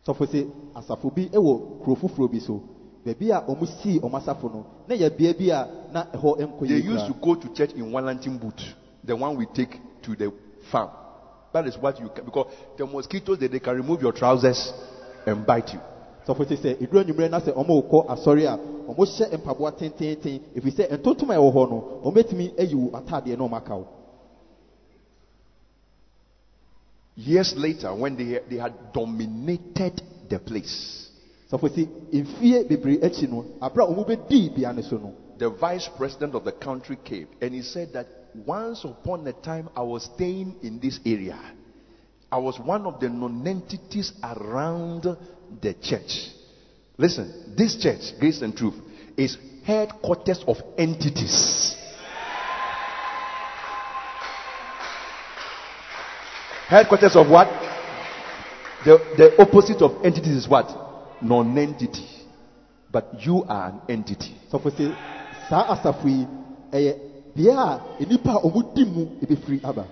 Sɔfo 0.08 0.26
se 0.26 0.46
asafo 0.74 1.10
bi 1.14 1.28
ɛwɔ 1.28 1.82
kuro 1.84 1.96
foforɔ 1.96 2.30
bi 2.30 2.40
so 2.40 2.60
baabi 3.04 3.30
a 3.30 3.40
ɔmo 3.46 3.66
sii 3.66 4.00
ɔmo 4.00 4.16
asafo 4.16 4.48
no 4.52 4.64
na 4.88 4.94
yɛ 4.94 5.10
bea 5.16 5.32
bi 5.34 5.50
a 5.50 5.68
na 5.92 6.04
ɛhɔ 6.12 6.38
nkɔ 6.40 6.66
They 6.68 6.76
yie 6.76 6.84
used 6.92 7.06
to 7.06 7.14
go 7.20 7.34
to 7.34 7.48
church 7.52 7.72
in 7.74 7.92
one 7.92 8.04
lantern 8.06 8.38
boot, 8.38 8.60
the 9.04 9.14
one 9.14 9.36
we 9.36 9.46
take 9.46 9.78
to 10.02 10.16
the 10.16 10.32
farm. 10.70 10.90
That 11.52 11.66
is 11.66 11.76
what 11.78 11.98
you 12.00 12.08
can, 12.08 12.24
because 12.24 12.46
the 12.76 12.86
mosquitoes, 12.86 13.38
they, 13.38 13.48
they 13.48 13.60
can 13.60 13.74
remove 13.76 14.02
your 14.02 14.12
trousers 14.12 14.72
and 15.26 15.46
bite 15.46 15.72
you. 15.74 15.80
sɔfo 16.26 16.46
ti 16.48 16.56
sɛ 16.56 16.78
eduro 16.80 17.02
enyimire 17.04 17.30
na 17.30 17.40
sɛ 17.40 17.52
ɔmo 17.54 17.88
kɔ 17.90 18.06
asɔre 18.08 18.46
a 18.46 18.58
ɔmo 18.88 19.04
hyɛ 19.04 19.38
mpaboa 19.38 19.72
tententen 19.72 20.40
efi 20.56 20.70
sɛ 20.70 20.90
ntontom 20.98 21.30
a 21.30 21.36
ɛwɔ 21.36 21.52
hɔ 21.52 21.70
no 21.70 21.84
ɔmo 22.04 22.16
etumi 22.18 22.52
ayi 22.58 22.74
wo 22.74 22.90
ataadeɛ 22.98 23.36
na 23.38 23.44
ɔmo 23.44 23.56
aka 23.56 23.76
wo 23.76 23.86
Years 27.18 27.52
later, 27.56 27.92
when 27.92 28.16
they, 28.16 28.38
they 28.48 28.56
had 28.62 28.92
dominated 28.92 30.00
the 30.30 30.38
place, 30.38 31.10
sɔfo 31.50 31.74
si 31.74 31.88
mfie 32.12 32.68
bebree 32.68 33.00
akyi 33.02 33.28
no 33.28 33.44
abira 33.60 33.88
ɔmo 33.88 34.06
bɛdii 34.06 34.54
bea 34.54 34.72
ne 34.72 34.82
so 34.82 34.98
no 34.98 35.14
the 35.36 35.50
vice 35.50 35.88
president 35.96 36.34
of 36.36 36.44
the 36.44 36.52
country 36.52 36.96
came 37.02 37.26
and 37.40 37.54
he 37.54 37.62
said 37.62 37.92
that 37.92 38.06
once 38.46 38.84
upon 38.84 39.26
a 39.26 39.32
time 39.32 39.68
I 39.74 39.82
was 39.82 40.04
staying 40.04 40.56
in 40.62 40.78
this 40.78 41.00
area. 41.04 41.38
I 42.30 42.38
was 42.38 42.58
one 42.60 42.86
of 42.86 43.00
the 43.00 43.08
non-entities 43.08 44.12
around 44.22 45.02
the 45.02 45.74
church. 45.74 46.28
Listen, 46.98 47.54
this 47.56 47.76
church, 47.76 48.18
Grace 48.20 48.42
and 48.42 48.54
Truth, 48.54 48.74
is 49.16 49.38
headquarters 49.64 50.44
of 50.46 50.58
entities. 50.76 51.74
Headquarters 56.68 57.16
of 57.16 57.30
what? 57.30 57.48
The, 58.84 58.98
the 59.16 59.40
opposite 59.40 59.80
of 59.80 60.04
entities 60.04 60.36
is 60.36 60.46
what? 60.48 60.68
Non-entity. 61.22 62.06
But 62.92 63.08
you 63.24 63.42
are 63.48 63.70
an 63.70 63.80
entity. 63.88 64.36
sɔfo 64.52 64.76
si 64.76 64.92
saa 65.48 65.64
asafo 65.74 66.04
yi 66.06 66.26
ɛyɛ 66.70 66.98
bea 67.34 67.56
a 67.56 68.04
nipa 68.06 68.32
a 68.32 68.40
ɔmo 68.42 68.74
di 68.74 69.60
aba 69.64 69.86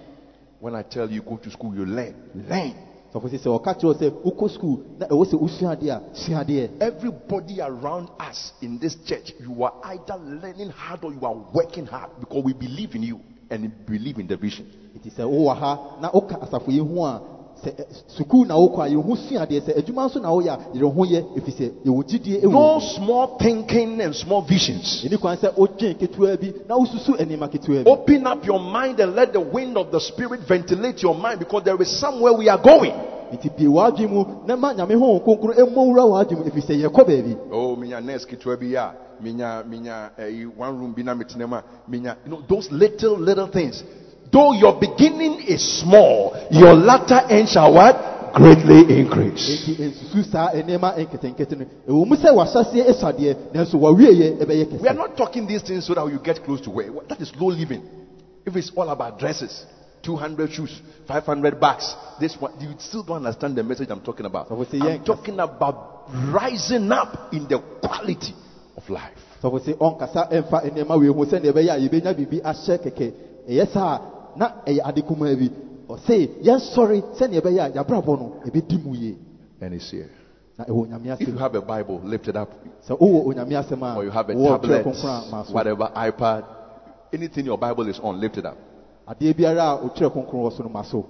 When 0.61 0.75
I 0.75 0.83
tell 0.83 1.11
you 1.11 1.23
go 1.23 1.39
to 1.39 1.51
school, 1.51 1.75
you 1.75 1.87
learn. 1.87 2.15
Learn. 2.35 2.75
sɔfo 3.15 3.31
si 3.31 3.39
sɛ 3.39 3.59
ɔka 3.59 3.81
kyerɛ 3.81 3.85
wo 3.85 3.95
sɛ 3.95 4.11
wokɔ 4.23 4.51
sukuu 4.51 4.99
na 4.99 5.07
ɛwɔ 5.07 5.25
sɛ 5.25 5.41
wosua 5.41 5.77
adeɛ 5.79 6.79
a 6.79 6.85
Everybody 6.85 7.59
around 7.63 8.11
us 8.21 8.53
in 8.61 8.79
this 8.79 8.97
church, 9.07 9.33
you 9.41 9.63
are 9.65 9.73
either 9.85 10.17
learning 10.19 10.69
hard 10.69 11.03
or 11.05 11.13
you 11.15 11.25
are 11.25 11.37
working 11.55 11.87
hard 11.87 12.11
because 12.21 12.45
we 12.45 12.53
believe 12.53 12.95
in 12.95 13.03
you 13.03 13.19
and 13.51 13.71
believe 13.87 14.19
in 14.19 14.27
the 14.27 14.37
vision. 14.37 14.67
nti 14.97 15.11
sɛ 15.11 15.25
wowɔ 15.25 15.57
ha 15.57 15.79
na 16.01 16.11
woka 16.11 16.37
asafo 16.41 16.71
yi 16.71 16.79
ho 16.79 17.05
a 17.05 17.21
ɛ, 17.65 17.85
sukuu 18.09 18.47
na 18.47 18.55
wokɔ 18.55 18.81
a 18.85 18.89
yɛho 18.91 19.17
sua 19.29 19.47
adeɛ 19.47 19.61
sɛ 19.61 19.79
adwuma 19.79 20.07
nso 20.09 20.21
na 20.21 20.31
woyɛ 20.31 20.51
a 20.51 20.79
ho 20.79 21.05
yɛ 21.05 21.23
ɛfiri 21.37 21.53
sɛ 21.53 21.71
gyidie 22.09 22.41
ɛwɔ 22.43 22.51
No 22.53 22.79
small 22.81 23.37
thinking 23.39 24.01
and 24.01 24.15
small 24.15 24.43
visions. 24.43 25.05
ɛni 25.05 25.19
kwan 25.21 25.37
sɛ 25.37 25.53
ketewa 25.99 26.37
bi 26.41 26.53
na 26.69 26.77
wosusu 26.77 27.17
nneɛma 27.19 27.49
ketewa 27.51 27.85
bi 27.85 27.91
Open 27.91 28.27
up 28.27 28.45
your 28.47 28.61
mind 28.61 29.01
and 29.01 29.15
let 29.15 29.33
the 29.33 29.41
wind 29.41 29.77
of 29.77 29.91
the 29.91 30.01
Spirit 30.01 30.41
ventilate 30.49 31.03
your 31.03 31.15
mind 31.15 31.39
because 31.39 31.63
there 31.65 31.81
is 31.81 32.01
somewhere 32.01 32.33
we 32.33 32.49
are 32.49 32.59
going. 32.63 32.93
Nti 33.33 33.49
bie 33.57 33.69
w'adwen 33.69 34.09
mu 34.11 34.25
na 34.47 34.57
ma 34.57 34.73
nyame 34.75 34.95
ho 34.95 35.21
kronkron 35.21 35.55
ɛmmɔ 35.57 35.81
wura 35.87 36.05
w'adwen 36.05 36.39
mu 36.39 36.45
ɛfiri 36.45 36.63
sɛ 36.63 36.75
yɛkɔ 36.83 37.07
baabi 37.07 37.37
Oh, 37.53 37.77
minya 37.77 38.01
nurse 38.01 38.25
ketewa 38.27 38.57
bi 38.59 38.67
ya, 38.67 38.93
minya 39.21 39.63
minya 39.67 40.11
eh, 40.19 40.45
one 40.57 40.79
room 40.79 40.93
bi 40.95 41.03
na 41.03 41.15
metena 41.15 41.47
mu 41.49 41.57
a, 41.57 41.63
minya 41.89 42.17
you 42.25 42.31
know 42.31 42.43
those 42.49 42.71
little 42.71 43.19
little 43.19 43.47
things. 43.49 43.83
Though 44.33 44.53
your 44.55 44.79
beginning 44.81 45.41
is 45.47 45.63
small, 45.81 46.35
your 46.51 46.75
latter 46.75 47.21
end 47.31 47.49
shall 47.49 47.73
what? 47.73 48.33
Greatly 48.35 48.99
increase. 49.01 49.49
enti 49.49 49.83
nsusu 49.83 50.25
saa 50.31 50.51
nneɛma 50.53 50.95
nketenkete 50.99 51.57
no 51.57 51.65
ɛwɔ 51.89 52.07
mu 52.07 52.17
sɛ 52.17 52.31
w'ahyɛseɛ 52.35 52.85
ɛsadeɛ 52.91 53.37
nanso 53.55 53.79
w'awieɛ 53.79 54.39
ɛbɛyɛ 54.43 54.81
We 54.83 54.89
are 54.89 54.95
not 54.95 55.17
talking 55.17 55.47
these 55.47 55.63
things 55.63 55.87
so 55.87 55.95
that 55.95 56.07
you 56.13 56.19
get 56.19 56.45
close 56.45 56.61
to 56.63 56.71
where 56.71 56.91
that 57.09 57.21
is 57.21 57.33
low 57.41 57.49
living. 57.49 57.83
If 58.45 58.55
it's 58.57 58.71
all 58.77 58.89
about 58.91 59.19
dresses, 59.19 59.65
200 60.07 60.53
shoes, 60.53 60.81
500 61.09 61.61
bags, 61.61 61.95
this 62.21 62.37
one, 62.39 62.53
you 62.61 62.75
still 62.79 63.03
don't 63.03 63.27
understand 63.27 63.57
the 63.57 63.65
message 63.65 63.89
I'm 63.91 64.01
talking 64.01 64.25
about. 64.25 64.49
So 64.49 64.55
we 64.55 64.65
say, 64.67 64.79
yeah, 64.79 64.95
I'm 64.95 65.05
talking 65.05 65.39
about 65.41 66.07
rising 66.33 66.91
up 66.93 67.33
in 67.33 67.49
the 67.49 67.59
quality 67.83 68.33
of 68.77 68.89
life. 68.89 69.19
sɔfo 69.43 69.59
sɛ 69.61 69.77
ɔnkasa 69.77 70.29
oh, 70.31 70.35
ɛmfa 70.35 70.59
nneɛma 70.71 70.99
wei 70.99 71.09
ho 71.09 71.25
sɛnea 71.25 71.53
ɛbɛyɛ 71.53 71.71
a 71.71 71.79
yɛbɛnya 71.79 72.15
biribi 72.17 72.41
ahyɛ 72.43 72.79
kɛkɛ 72.85 73.13
ɛyɛ 73.49 73.69
saa 73.73 74.01
na 74.37 74.47
ɛyɛ 74.67 74.81
ade 74.89 75.03
kumaa 75.03 75.37
bi 75.37 75.51
ɔse 75.89 76.43
yɛnsɔre 76.43 77.03
sɛnea 77.19 77.41
ɛbɛyɛ 77.41 77.61
a 77.61 77.71
yɛabrabɔ 77.77 78.19
no 78.19 78.33
ɛbɛdi 78.47 79.17
And 79.61 79.75
it's 79.75 79.91
here. 79.91 80.11
na 80.59 80.65
ɛwɔ 80.65 80.87
onyame 80.89 81.21
If 81.21 81.29
you 81.29 81.37
have 81.37 81.55
a 81.55 81.61
Bible, 81.61 82.01
lift 82.03 82.29
it 82.29 82.37
up. 82.37 82.51
sɛ 82.89 82.97
oh, 82.99 83.07
wowɔ 83.07 83.27
onyame 83.35 83.53
asɛm 83.63 83.83
a 83.83 83.97
Or 83.97 84.05
you 84.05 84.11
have 84.11 84.31
a 84.31 84.35
tablet, 84.35 84.85
kronkron 84.85 85.29
a 85.29 85.31
maa 85.31 85.45
so 85.45 85.53
whatever, 85.53 85.91
iPad, 85.95 86.45
anything 87.13 87.45
your 87.45 87.59
Bible 87.59 87.87
is 87.89 87.99
on, 88.01 88.19
lift 88.21 88.39
it 88.39 88.47
up. 88.47 88.57
Adeɛ 89.09 89.35
biara 89.37 89.63
a 89.71 89.77
wotwerɛ 89.83 90.11
kronkron 90.13 90.43
wɔ 90.45 90.53
so 90.57 90.63
no 90.63 90.69
ma 90.69 90.83
so 90.83 91.05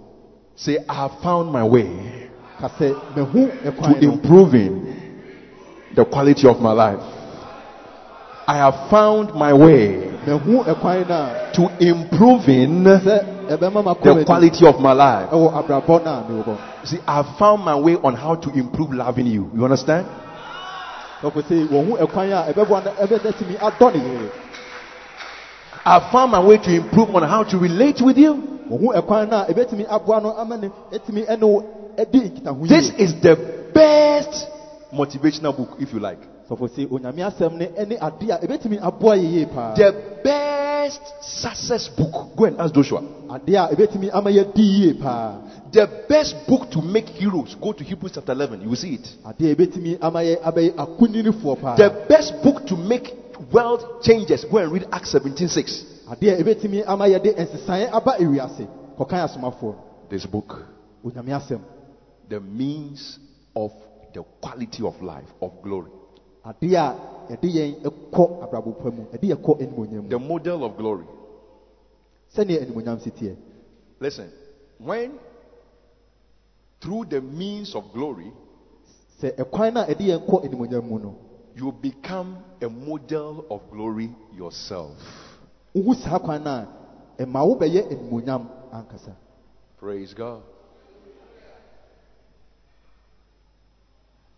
Say, 0.59 0.79
I 0.89 0.95
have 0.95 1.13
found 1.23 1.53
my 1.53 1.63
way 1.65 1.87
ka 2.59 2.69
sɛ 2.79 2.95
mahu 3.15 3.51
to 3.85 3.99
improving 4.01 4.97
the 5.95 6.05
quality 6.07 6.49
of 6.49 6.61
my 6.61 6.73
life. 6.73 7.01
I 8.49 8.57
have 8.57 8.89
found 8.89 9.35
my 9.35 9.53
way 9.53 10.11
mahu 10.27 10.65
ɛkwan 10.65 11.09
no 11.09 11.15
a 11.15 11.53
to 11.53 11.69
improving 11.85 12.85
the 12.85 14.23
quality 14.25 14.67
of 14.67 14.81
my 14.81 14.93
life. 14.93 15.29
ɛwɔ 15.31 15.53
abrabɔ 15.53 16.05
no 16.05 16.25
mewɔ 16.29 16.45
hɔ 16.45 16.57
See, 16.85 16.99
I 17.07 17.17
have 17.17 17.37
found 17.39 17.65
my 17.65 17.75
way 17.75 17.97
on 18.03 18.15
how 18.15 18.35
to 18.37 18.51
improve 18.51 18.93
loving 18.95 19.27
you. 19.27 19.51
You 19.55 19.65
understand? 19.65 20.07
sɔfo 21.23 21.43
sɛ 21.43 21.69
wɔhu 21.69 21.99
ɛkwan 22.01 22.33
a 22.33 22.53
ɛbɛboa 22.53 22.85
no 22.85 22.91
ɛbɛdɛtumi 22.93 23.57
adɔ 23.61 23.93
ne 23.93 23.99
yere 24.01 24.31
I 25.89 26.11
found 26.11 26.33
my 26.33 26.45
way 26.45 26.59
to 26.59 26.75
improve 26.75 27.15
on 27.15 27.23
how 27.23 27.45
to 27.45 27.59
relate 27.59 28.03
with 28.03 28.17
you. 28.19 28.35
wɔhu 28.69 28.93
ɛkwan 28.99 29.31
no 29.31 29.37
a 29.39 29.47
ɛbɛtumi 29.47 29.87
aboa 29.89 30.21
no 30.21 30.33
ama 30.37 30.57
ne 30.57 30.69
ɛtumi 30.91 31.25
ɛne 31.29 31.43
wo 31.43 31.63
ɛdi 31.97 32.21
nkitaho 32.31 32.67
This 32.69 32.91
is 32.99 33.15
the 33.23 33.37
best 33.73 34.49
motivational 34.93 35.57
book, 35.57 35.77
if 35.79 35.93
you 35.93 36.01
like. 36.01 36.19
sɔfo 36.51 36.67
sɛ 36.69 36.89
onyame 36.91 37.23
asɛm 37.23 37.57
ne 37.57 37.67
ɛne 37.67 37.99
adeɛ 38.01 38.31
a 38.33 38.39
ɛbɛtumi 38.47 38.79
aboa 38.83 39.15
yɛ 39.17 39.31
yie 39.33 39.47
paa 39.47 39.75
The 39.77 39.95
best 40.25 41.01
success 41.23 41.87
book. 41.97 42.35
Go 42.37 42.45
and 42.47 42.59
ask 42.61 42.75
Joshua. 42.75 43.03
adeɛ 43.31 43.55
a 43.71 43.75
ɛbɛtumi 43.77 44.11
ama 44.13 44.31
yɛdi 44.31 44.99
The 45.71 45.89
best 46.09 46.35
book 46.49 46.69
to 46.71 46.83
make 46.83 47.09
heroes. 47.11 47.55
Go 47.61 47.73
to 47.73 47.85
Hebrews 47.85 48.13
chapter 48.15 48.33
11. 48.33 48.63
You 48.63 48.71
will 48.71 48.77
see 48.77 48.95
it. 48.95 49.09
adeɛ 49.25 49.53
a 49.53 49.55
ɛbɛtumi 49.55 49.99
ama 50.03 50.19
yɛ 50.19 50.41
abɛyɛ 50.43 50.75
akuninifoɔ 50.75 51.77
The 51.77 51.91
best 52.09 52.43
book 52.43 52.67
to 52.67 52.77
make 52.77 53.26
world 53.53 54.03
changes. 54.03 54.45
Go 54.45 54.59
and 54.59 54.73
read 54.73 54.87
Acts 54.93 55.13
17:6. 55.15 55.85
adeɛ 56.09 56.33
a 56.33 56.43
ɛbɛtumi 56.43 56.85
ama 56.87 57.07
yɛde 57.07 57.35
nsesaeɛ 57.37 57.91
aba 57.93 58.17
ewiase 58.19 58.67
kɔkan 58.99 59.25
asomafoɔ 59.29 59.75
This 60.09 60.25
book, 60.27 60.55
the 62.29 62.41
means 62.41 63.19
of 63.55 63.73
the 64.15 64.23
quality 64.41 64.85
of 64.85 65.01
life, 65.03 65.29
of 65.43 65.51
glory. 65.63 65.91
adeɛ 66.45 66.77
a 66.77 67.37
yɛde 67.37 67.43
yɛn 67.43 67.83
kɔ 68.13 68.43
abrabɔ 68.43 68.79
pa 68.79 68.91
mu 68.91 69.05
ɛde 69.13 69.23
yɛ 69.23 69.37
kɔ 69.37 69.61
animonyam 69.61 70.03
mu 70.05 70.09
The 70.09 70.19
model 70.19 70.65
of 70.65 70.77
glory. 70.77 71.05
sɛnea 72.37 72.63
animonyam 72.65 73.01
si 73.03 73.11
teɛ 73.11 73.37
Listen, 73.99 74.31
when 74.79 75.19
through 76.81 77.07
the 77.07 77.21
means 77.21 77.75
of 77.75 77.85
glory, 77.93 78.31
sɛ 81.57 81.65
ɛkwan 81.65 81.65
no 81.65 81.65
a 81.65 81.65
ɛde 81.65 81.65
yɛn 81.65 81.65
kɔ 81.65 81.65
animonyam 81.65 81.65
mu 81.65 81.65
no 81.65 81.65
you 81.65 81.73
become 81.73 82.39
a 82.61 82.69
model 82.69 83.45
of 83.51 83.61
glory 83.71 84.11
yourself. 84.37 84.97
wohu 85.75 85.95
saa 85.95 86.19
kwan 86.19 86.45
no 86.45 86.51
a 86.51 86.69
ɛma 87.19 87.43
wobɛyɛ 87.45 87.91
animonyam 87.91 88.49
ankasa 88.73 89.15
Praise 89.79 90.15
God. 90.15 90.43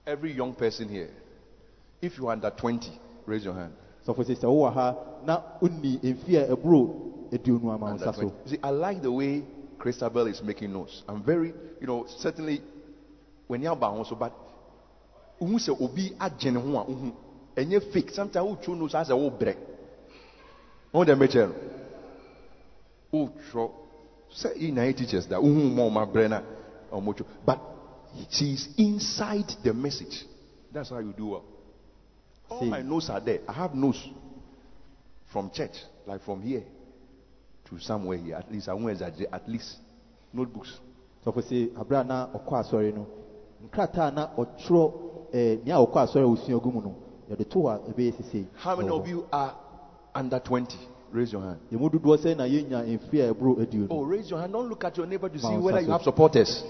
Every 0.04 0.32
young 0.32 0.52
person 0.52 0.88
here, 0.88 1.10
if 2.02 2.18
you 2.18 2.26
are 2.26 2.32
under 2.32 2.50
20, 2.50 2.90
raise 3.24 3.44
your 3.44 3.54
hand. 3.54 3.72
sɔfo 4.06 4.24
sɛ 4.24 4.36
sɛ 4.36 4.44
wowɔ 4.44 4.72
ha 4.72 4.96
na 5.24 5.42
wonni 5.60 5.98
mfi 6.02 6.36
a 6.36 6.56
ɛboro 6.56 7.30
aduonu 7.30 7.72
ama 7.72 7.78
wo 7.78 7.92
Under 7.92 8.06
nsa 8.06 8.14
so 8.14 8.20
20. 8.22 8.34
See, 8.50 8.58
I 8.62 8.70
like 8.70 9.02
the 9.02 9.12
way 9.12 9.44
Christabel 9.78 10.26
is 10.26 10.42
making 10.42 10.72
notes. 10.72 11.02
I'm 11.08 11.22
very, 11.22 11.52
you 11.80 11.86
know, 11.86 12.06
certainly 12.08 12.62
when 13.46 13.62
you're 13.62 13.72
about 13.72 13.94
also, 13.94 14.14
but 14.14 14.32
who 15.38 15.58
say 15.58 15.72
obi 15.72 16.12
agye 16.18 16.50
ne 16.52 16.60
ho 16.60 16.78
a 16.78 16.84
wohu 16.84 17.12
ɛnyɛ 17.56 17.92
fake. 17.92 18.10
Sometimes 18.10 18.46
wotwo 18.46 18.76
no 18.76 18.88
so 18.88 18.98
asɛ 18.98 19.12
wobrɛ. 19.14 19.56
Wo 20.92 21.04
dɛ 21.04 21.14
mɛkyɛ 21.16 21.48
no. 21.48 21.54
Wotwerɛ 23.12 23.70
sɛ 24.32 24.56
yi 24.60 24.70
na 24.70 24.82
yɛ 24.82 24.96
teachers 24.96 25.26
da 25.26 25.38
wohu 25.40 25.74
ma 25.74 25.82
ɔma 25.82 26.12
brɛ 26.12 26.28
no 26.30 26.42
a 26.90 27.24
but 27.44 27.60
she's 28.30 28.68
inside 28.78 29.54
the 29.62 29.72
message. 29.74 30.24
That's 30.72 30.90
how 30.90 30.98
you 30.98 31.12
do 31.12 31.26
well. 31.26 31.44
All 32.48 32.60
See. 32.60 32.68
my 32.68 32.80
notes 32.82 33.10
are 33.10 33.20
there. 33.20 33.40
I 33.46 33.52
have 33.52 33.74
notes 33.74 34.02
from 35.30 35.50
church 35.50 35.76
like 36.06 36.22
from 36.22 36.40
here 36.42 36.62
to 37.68 37.78
somewhere 37.78 38.16
here. 38.16 38.36
At 38.36 38.50
least 38.50 38.68
i 38.68 38.74
won't 38.74 38.90
exaggerate. 38.90 39.28
At 39.32 39.48
least 39.48 39.76
notebooks. 40.32 40.78
Sɔfo 41.24 41.42
sɛ 41.42 41.72
aberɛ 41.74 42.00
a 42.00 42.04
na 42.04 42.26
ɔkɔ 42.32 42.52
asɔre 42.64 42.94
no 42.94 43.06
nkrataa 43.66 44.08
a 44.08 44.10
na 44.10 44.28
ɔtwerɛ 44.36 44.92
eh, 45.32 45.58
nea 45.64 45.76
ɔkɔ 45.76 45.96
asɔre 46.06 46.24
a 46.24 46.28
ɔsua 46.36 46.62
gu 46.62 46.70
mu 46.70 46.80
no 46.80 46.94
yɛde 47.30 47.48
to 47.48 47.68
a 47.68 47.78
ɛbɛyɛ 47.78 48.12
sisei 48.16 48.46
How 48.56 48.76
many 48.76 48.88
of 48.88 49.06
you 49.08 49.26
are 49.32 49.54
under 50.14 50.38
20? 50.40 50.76
Raise 51.12 51.32
your 51.32 51.42
hand. 51.42 51.58
yɛmu 51.72 51.90
dodoɔ 51.90 52.16
sɛ 52.18 52.36
na 52.36 52.44
yɛnya 52.44 52.84
mfiri 52.98 53.20
a 53.28 53.34
ɛboro 53.34 53.58
aduonu 53.60 53.86
Oh, 53.90 54.02
raise 54.04 54.30
your 54.30 54.40
hand. 54.40 54.52
Don't 54.52 54.68
look 54.68 54.84
at 54.84 54.96
your 54.96 55.06
neighbor 55.06 55.28
to 55.28 55.38
see 55.38 55.56
whether 55.56 55.80
you 55.80 55.90
have 55.90 56.02
supporters. 56.02 56.62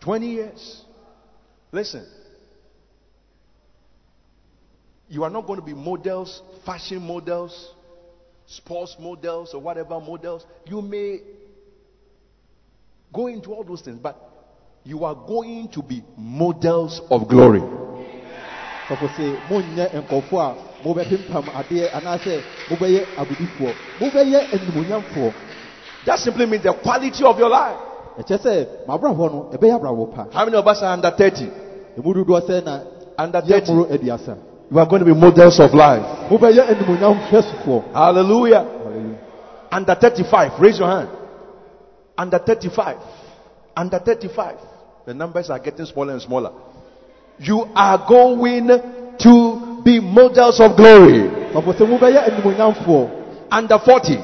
20 0.00 0.26
years. 0.26 0.82
Listen. 1.72 2.06
You 5.08 5.22
are 5.24 5.30
not 5.30 5.46
going 5.46 5.60
to 5.60 5.64
be 5.64 5.74
models, 5.74 6.42
fashion 6.64 7.00
models, 7.06 7.72
sports 8.46 8.96
models, 8.98 9.54
or 9.54 9.60
whatever 9.60 10.00
models. 10.00 10.44
You 10.66 10.82
may 10.82 11.20
go 13.12 13.26
into 13.28 13.52
all 13.52 13.64
those 13.64 13.82
things, 13.82 13.98
but 14.02 14.25
you 14.86 15.04
are 15.04 15.14
going 15.16 15.68
to 15.72 15.82
be 15.82 16.02
models 16.16 17.00
of 17.10 17.28
glory. 17.28 17.60
sɔfo 18.88 19.08
sɛ 19.08 19.40
monyɛ 19.48 19.90
nkɔfoɔ 20.06 20.40
a 20.40 20.54
mobɛpempam 20.84 21.44
adeɛ 21.54 21.90
anaasɛ 21.92 22.42
mobɛyɛ 22.70 23.06
agodifoɔ 23.16 23.76
mobɛyɛ 24.00 24.50
animonyamfoɔ 24.52 25.34
That 26.04 26.20
simply 26.20 26.46
means 26.46 26.62
the 26.62 26.72
quality 26.72 27.24
of 27.24 27.36
your 27.38 27.50
life. 27.50 27.76
ɛkyɛ 28.18 28.38
sɛ 28.38 28.66
mabrabɔ 28.86 29.32
no 29.32 29.50
ɛbɛyɛ 29.52 29.74
abrabɔ 29.80 30.14
pa 30.14 30.26
How 30.32 30.44
many 30.44 30.56
of 30.56 30.66
us 30.66 30.82
are 30.82 30.92
under 30.92 31.10
30? 31.10 31.50
ɛmu 31.98 32.14
dodoɔ 32.14 32.40
sɛ 32.48 32.64
na 32.64 32.80
Under 33.18 33.40
30. 33.40 33.72
You 34.70 34.78
are 34.78 34.86
going 34.86 35.00
to 35.00 35.06
be 35.06 35.14
models 35.14 35.58
of 35.58 35.72
life. 35.72 36.04
Hallelujah. 36.28 36.64
Hallelujah. 37.94 39.18
Under 39.72 39.94
35, 39.94 40.60
raise 40.60 40.78
your 40.78 40.88
hand. 40.88 41.08
Under 42.18 42.38
35. 42.38 42.98
Under 43.74 43.98
35. 43.98 44.56
The 45.06 45.14
numbers 45.14 45.50
are 45.50 45.58
getting 45.58 45.86
smaller 45.86 46.12
and 46.14 46.22
smaller. 46.22 46.52
You 47.38 47.60
are 47.74 48.04
going 48.08 48.66
to 49.18 49.82
be 49.84 50.00
models 50.00 50.60
of 50.60 50.76
glory. 50.76 51.30
sɔfo 51.54 51.72
sɛ 51.72 51.86
mobɛyɛ 51.86 52.28
animonyamfoɔ 52.28 53.10
Under 53.50 53.78
40. 53.78 54.16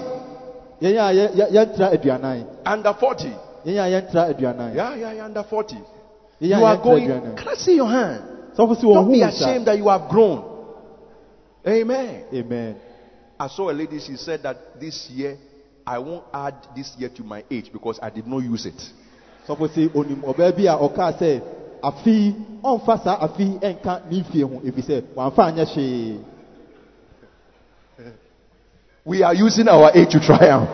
yɛn 0.80 0.96
a 0.98 1.12
yɛ- 1.14 1.32
yɛ- 1.34 1.50
yɛntra 1.52 1.92
aduanan 1.94 2.46
Under 2.66 2.92
40. 2.94 3.32
yɛn 3.64 3.78
a 3.78 4.02
yɛntra 4.02 4.34
aduanan 4.34 4.74
Yeah, 4.74 4.94
yeah, 4.96 5.12
yeah, 5.12 5.24
under 5.24 5.42
40. 5.44 5.76
yɛn 6.40 6.58
You 6.58 6.64
are 6.64 6.76
going. 6.76 7.08
aduanan 7.08 7.36
Can 7.36 7.48
I 7.48 7.54
see 7.54 7.76
your 7.76 7.86
hand? 7.88 8.22
Don't 8.56 8.68
be 8.68 8.86
wɔn 8.86 9.04
ho 9.06 9.14
sa 9.14 9.28
ashamed 9.28 9.66
that 9.66 9.78
you 9.78 9.88
have 9.88 10.08
grown. 10.08 10.44
Amen. 11.66 12.24
amen 12.34 12.76
I 13.38 13.46
saw 13.48 13.70
a 13.70 13.72
lady, 13.72 13.98
she 14.00 14.16
said 14.16 14.42
that 14.42 14.80
this 14.80 15.08
year, 15.10 15.36
I 15.86 15.98
won't 15.98 16.24
add 16.32 16.54
this 16.76 16.94
year 16.98 17.08
to 17.10 17.22
my 17.24 17.44
age 17.50 17.70
because 17.72 17.98
I 18.02 18.10
did 18.10 18.26
not 18.26 18.38
use 18.38 18.66
it. 18.66 18.80
Sɔfo 19.48 19.90
onim 19.94 20.22
ɔbaa 20.22 20.56
bi 20.56 20.66
a 20.66 20.76
ɔkaa 20.76 21.12
sɛ 21.18 21.40
afi 21.82 22.34
ɔmfa 22.64 23.02
saa 23.04 23.18
afi 23.20 23.58
ɛnka 23.60 24.00
ne 24.10 24.20
mfie 24.22 24.42
ho 24.42 24.60
ɛfiri 24.64 24.82
sɛ 24.86 25.02
wamfa 25.16 25.46
anyɛ 25.52 25.64
hwee 25.74 26.18
We 29.04 29.22
are 29.24 29.34
using 29.34 29.66
our 29.68 29.90
age 29.94 30.10
to 30.12 30.20
triumph. 30.20 30.68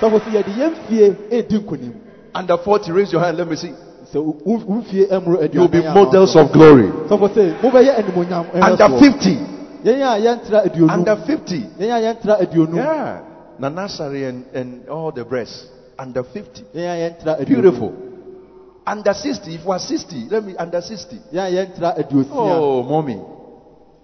sɔfo 0.00 0.20
sɛ 0.20 0.30
yɛde 0.36 0.52
yɛn 0.56 0.72
mfie 0.74 1.16
ɛredi 1.30 1.58
nkonim 1.64 1.92
Under 2.36 2.56
40, 2.58 2.90
raise 2.92 3.12
your 3.12 3.22
hand. 3.22 3.38
Let 3.38 3.46
me 3.48 3.54
see. 3.56 3.72
sɛ 4.12 4.16
wo 4.22 4.36
wo 4.44 4.58
mfie 4.82 5.54
You'll 5.54 5.68
be 5.68 5.80
models 5.82 6.36
of 6.36 6.52
glory. 6.52 6.88
sɔfo 7.08 7.28
sɛ 7.32 7.60
mobɛyɛ 7.60 7.96
animonyam 8.04 8.46
Under 8.54 8.84
ɛhɛsoɔ. 8.84 8.98
50. 8.98 9.38
yɛn 9.84 10.02
a 10.02 10.20
yɛntra 10.20 10.64
aduonu 10.66 10.90
Under 10.90 11.16
50. 11.16 11.60
yɛn 11.78 11.90
a 11.90 12.00
yɛntra 12.14 12.40
aduonu 12.42 12.76
Yeah. 12.76 13.20
Nanasari 13.60 14.28
and, 14.28 14.44
and 14.52 14.88
all 14.88 15.12
the 15.12 15.24
rest. 15.24 15.68
Under 15.98 16.22
50. 16.22 16.64
yɛn 16.74 16.88
a 16.88 16.96
yɛntra 17.10 17.46
Beautiful. 17.46 17.92
Under 18.86 19.14
60. 19.14 19.54
If 19.54 19.64
you 19.64 19.70
are 19.72 19.78
60, 19.78 20.28
let 20.30 20.44
me, 20.44 20.56
under 20.56 20.80
60. 20.80 21.16
yɛn 21.32 21.46
a 21.46 21.50
yɛntra 21.66 21.98
aduosia 21.98 22.30
Oh, 22.32 22.82
mommy. 22.82 23.20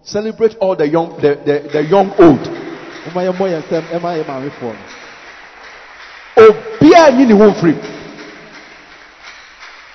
Celebrate 0.02 0.56
all 0.60 0.76
the 0.76 0.88
young, 0.88 1.10
the, 1.20 1.36
the, 1.44 1.68
the 1.72 1.82
young 1.84 2.10
old. 2.18 2.40
moma 3.06 3.24
yɛmmɔ 3.26 3.46
yɛn 3.48 3.62
nsɛm 3.62 3.82
ɛma 3.92 4.16
yɛ 4.16 4.24
maamefoɔ 4.26 4.72
no 4.72 5.00
Obia 6.36 7.10
nyi 7.10 7.26
ne. 7.26 7.74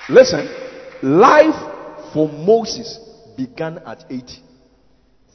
Listen, 0.08 0.48
life 1.02 1.56
for 2.12 2.28
Moses 2.28 2.98
began 3.36 3.78
at 3.86 4.04
80. 4.10 4.42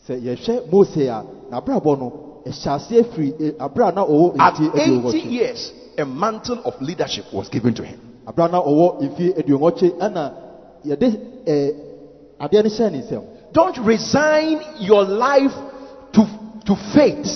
sɛ 0.07 0.15
yɛhwɛ 0.21 0.71
mose 0.71 0.97
a 1.07 1.23
n'abrabɔ 1.51 1.99
no 1.99 2.07
ɛhyɛ 2.45 2.69
aseɛ 2.75 3.03
firi 3.13 3.33
eh, 3.39 3.51
abere 3.59 3.87
a 3.87 3.91
na 3.91 4.05
ɔwɔ 4.05 4.35
At 4.39 4.55
mfie 4.55 5.09
80 5.09 5.19
years, 5.29 5.71
a 5.97 6.05
mantle 6.05 6.61
of 6.65 6.81
leadership 6.81 7.25
was 7.33 7.49
given 7.49 7.73
to 7.73 7.83
him. 7.83 7.99
abere 8.27 8.45
a 8.45 8.49
na 8.49 8.61
ɔwɔ 8.61 9.01
mfie 9.01 9.37
aduonwɔtwe 9.37 9.97
ɛna 9.99 10.31
yɛde 10.85 11.07
eh, 11.47 11.71
adeɛ 12.39 12.63
no 12.63 12.69
hyɛ 12.69 12.91
ne 12.91 13.01
nsɛm 13.01 13.23
Don't 13.53 13.77
resign 13.79 14.61
your 14.79 15.03
life 15.03 15.51
to, 16.13 16.25
to 16.65 16.75
fate, 16.93 17.27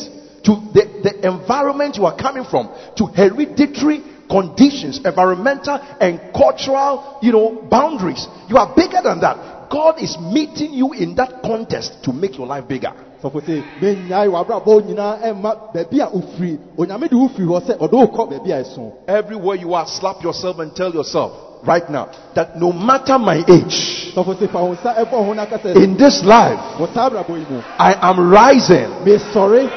to 0.43 0.51
the, 0.74 1.01
the 1.03 1.28
environment 1.28 1.97
you 1.97 2.06
are 2.06 2.16
coming 2.16 2.45
from, 2.45 2.70
to 2.95 3.06
hereditary 3.08 4.01
conditions, 4.30 5.01
environmental 5.03 5.80
and 5.99 6.20
cultural, 6.34 7.20
you 7.22 7.32
know, 7.32 7.68
boundaries. 7.70 8.28
You 8.47 8.58
are 8.58 8.74
bigger 8.76 9.01
than 9.03 9.20
that. 9.22 9.70
God 9.70 10.01
is 10.01 10.18
meeting 10.20 10.74
you 10.74 10.93
in 10.93 11.16
that 11.16 11.41
contest 11.43 12.03
to 12.03 12.14
make 12.14 12.38
your 12.38 12.47
life 12.47 12.68
bigger. 12.68 12.93
Sɔfo 13.26 13.41
sɛ 13.41 13.61
menyae 13.82 14.28
w'abrabɔ 14.28 14.82
nyinaa 14.88 15.34
baabi 15.73 15.99
a 16.01 16.07
wofiri 16.13 16.59
onyame 16.78 17.09
de 17.09 17.15
wo 17.15 17.28
firi. 17.30 17.47
Hɔ 17.47 17.61
sɛ 17.67 17.78
ɔde 17.78 17.93
wo 17.93 18.26
baabi 18.28 18.51
a 18.51 18.63
ɛso 18.63 18.91
Everywhere 19.07 19.55
you 19.55 19.73
are, 19.73 19.88
slap 19.88 20.21
yourself 20.23 20.59
and 20.59 20.76
tell 20.76 20.91
yourself 20.93 21.32
right 21.65 21.89
now 21.89 22.07
that 22.36 22.59
no 22.59 22.71
matter 22.71 23.17
my 23.17 23.38
age, 23.47 24.13
sɔfo 24.15 24.38
fa 24.51 24.59
wo 24.63 24.76
nsa 24.76 24.95
ɛbɔ 24.97 25.26
ho 25.26 25.34
na 25.34 25.45
ka 25.45 25.57
sɛ 25.57 25.76
in 25.76 25.97
this 25.97 26.23
life, 26.23 26.59
wɔ 26.78 26.93
saa 26.93 27.09
abrabɔ 27.09 27.30
yi 27.39 27.45
mu 27.49 27.61
I 27.80 27.95
am 28.01 28.30
rising 28.30 28.89
mesɔre 29.03 29.69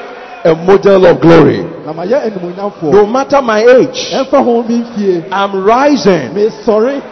a 0.45 0.55
model 0.55 1.05
of 1.07 1.19
glory. 1.19 1.59
na 1.85 1.91
mayɛ 1.91 2.29
animonyamfoɔ 2.31 2.93
No 2.93 3.05
matter 3.07 3.41
my 3.41 3.61
age, 3.61 4.09
ɛmfa 4.13 4.43
ho 4.43 4.61
me 4.63 4.83
mfie 4.83 5.23
I'm 5.31 5.63
rising 5.65 6.37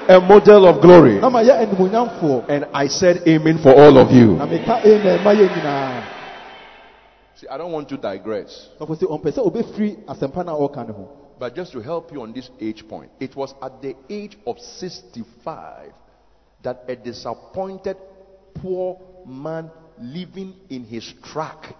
a 0.07 0.19
model 0.21 0.67
of 0.67 0.81
glory. 0.81 1.19
na 1.19 1.29
mayɛ 1.29 1.65
animonyamfoɔ 1.67 2.43
And 2.47 2.65
I 2.73 2.88
said 2.88 3.23
amen 3.27 3.57
for 3.57 3.73
all 3.73 3.97
of 3.97 4.11
you. 4.11 4.35
na 4.38 4.45
meka 4.45 4.85
amen 4.85 5.23
ma 5.23 5.31
yɛ 5.33 5.49
nyinaa 5.49 6.03
See, 7.38 7.47
I 7.47 7.57
don't 7.57 7.71
want 7.71 7.88
to 7.89 7.97
digress, 7.97 8.69
sɔfo 8.79 8.95
sɛ 8.97 9.05
ɔmpɛ 9.05 9.31
sɛ 9.31 9.45
obɛfiri 9.45 10.05
asɛmpa 10.05 10.45
no 10.45 10.55
a 10.57 10.67
ɔreka 10.67 10.88
ne 10.88 10.93
ho 10.93 11.07
but 11.39 11.53
just 11.55 11.71
to 11.71 11.79
help 11.81 12.11
you 12.11 12.21
on 12.23 12.33
this 12.33 12.49
age 12.59 12.88
point, 12.88 13.11
it 13.19 13.35
was 13.35 13.53
at 13.61 13.79
the 13.79 13.95
age 14.09 14.35
of 14.47 14.57
65 14.59 15.93
that 16.63 16.83
a 16.88 16.95
disappointed 16.95 17.95
poor 18.55 18.99
man 19.27 19.69
living 20.01 20.55
in 20.69 20.83
his 20.83 21.13
track 21.23 21.75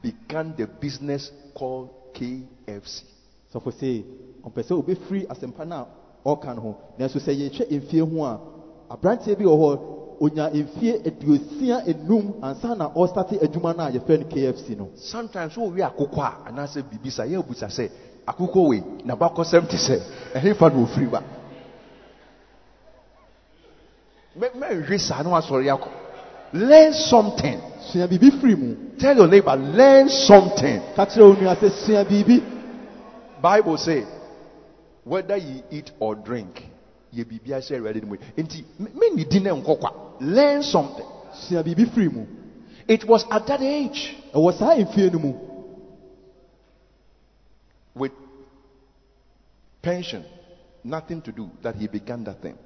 began 0.00 0.54
the 0.56 0.66
business 0.66 1.30
called 1.54 1.90
KFC. 2.14 3.04
sɔfo 3.52 3.70
sɛ 3.72 4.04
ɔmpɛ 4.42 4.62
sɛ 4.64 4.82
obɛfiri 4.82 5.26
asɛmpa 5.26 5.66
no 5.66 5.76
a 5.76 5.86
ɔreka 6.28 6.56
no 6.56 6.62
ho 6.62 6.76
nanso 6.98 7.20
sɛ 7.20 7.36
yɛhwɛ 7.36 7.70
mfie 7.70 8.00
ho 8.00 8.24
a 8.24 8.40
aberanteɛ 8.96 9.36
bi 9.36 9.44
wɔ 9.44 9.56
hɔ 9.58 9.80
onya 10.20 10.50
mfie 10.50 11.00
aduosia 11.06 11.84
enum 11.86 12.34
ansa 12.42 12.74
na 12.76 12.88
ɔstate 12.88 13.42
adwuma 13.42 13.74
no 13.76 13.84
a 13.84 13.90
yɛfrɛ 13.90 14.18
no 14.20 14.24
kfc 14.26 14.76
no. 14.78 14.88
Sometimes 14.96 15.56
we 15.56 15.82
are 15.82 15.90
akokɔ 15.92 16.18
a 16.20 16.48
anaasɛ 16.50 16.82
bibisa 16.82 17.26
yɛ 17.26 17.42
busa 17.46 17.66
sɛ 17.68 17.90
akokɔ 18.26 18.68
wei 18.68 18.82
na 19.04 19.14
bakɔsɛm 19.16 19.66
te 19.68 19.76
sɛ 19.76 20.00
ɛhefa 20.34 20.72
na 20.72 20.82
ofiri 20.82 21.06
ba 21.10 21.22
Mɛ- 24.38 24.54
mɛnhwe 24.58 24.98
saa 24.98 25.22
na 25.22 25.30
wasɔre 25.30 25.66
akɔ. 25.70 25.88
Learn 26.54 26.92
something. 26.92 27.60
Sua 27.90 28.06
biribi 28.06 28.30
firi 28.40 28.56
mu. 28.56 28.74
Tell 28.98 29.16
your 29.16 29.28
neighbor 29.28 29.56
learn 29.56 30.08
something. 30.08 30.80
Ka 30.96 31.04
kyerɛ 31.06 31.22
wo 31.28 31.34
nua 31.34 31.54
sɛ 31.56 31.70
sua 31.70 32.04
biribi. 32.04 32.42
Bible 33.40 33.76
say 33.76 34.04
whether 35.04 35.36
you 35.36 35.62
eat 35.70 35.90
or 36.00 36.14
drink 36.16 36.62
yɛ 37.14 37.24
biribi 37.24 37.50
ahyɛ 37.50 37.78
awurade 37.78 38.02
no 38.02 38.08
mu. 38.08 38.16
Nti 38.36 38.64
mɛnidi 38.80 39.40
ne 39.42 39.50
nkɔkwa 39.50 39.90
learn 40.20 40.62
something. 40.62 41.06
Sua 41.32 41.62
biribi 41.62 41.86
firi 41.86 42.08
mu. 42.08 42.26
It 42.88 43.04
was 43.08 43.24
at 43.30 43.46
that 43.46 43.60
age. 43.60 44.16
Ɛwɔ 44.34 44.52
saa 44.58 44.76
mfie 44.76 45.12
no 45.12 45.18
mu. 45.18 45.32
With 47.94 48.12
pension 49.82 50.24
nothing 50.84 51.22
to 51.22 51.32
do 51.32 51.48
that 51.62 51.76
he 51.76 51.86
began 51.88 52.24
that 52.24 52.40
thing. 52.42 52.56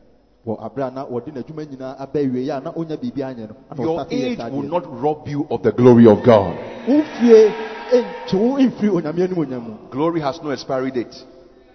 Wɔ 0.46 0.56
abere 0.64 0.88
a 0.88 0.90
na 0.90 1.06
wɔde 1.06 1.32
n'adwuma 1.32 1.64
nyinaa 1.64 1.96
aba 1.98 2.20
awie 2.20 2.50
a 2.50 2.60
na 2.60 2.72
ɔnya 2.72 2.96
biribi 2.96 3.22
anyɛ 3.22 3.48
no 3.48 3.56
ana 3.70 3.82
Your 3.82 4.06
age 4.10 4.38
will 4.38 4.62
not 4.68 4.84
rob 5.00 5.28
you 5.28 5.46
of 5.50 5.62
the 5.62 5.72
glory 5.72 6.06
of 6.06 6.22
God. 6.24 6.56
wo 6.88 6.94
mfie 7.02 7.52
ɛntwe 7.92 8.34
eh, 8.34 8.34
wo 8.34 8.58
mfiri 8.58 8.90
onyame 8.90 9.22
animonyam 9.28 9.62
mu. 9.62 9.74
Glory 9.90 10.20
has 10.20 10.40
no 10.42 10.50
expiry 10.50 10.90
date. 10.90 11.24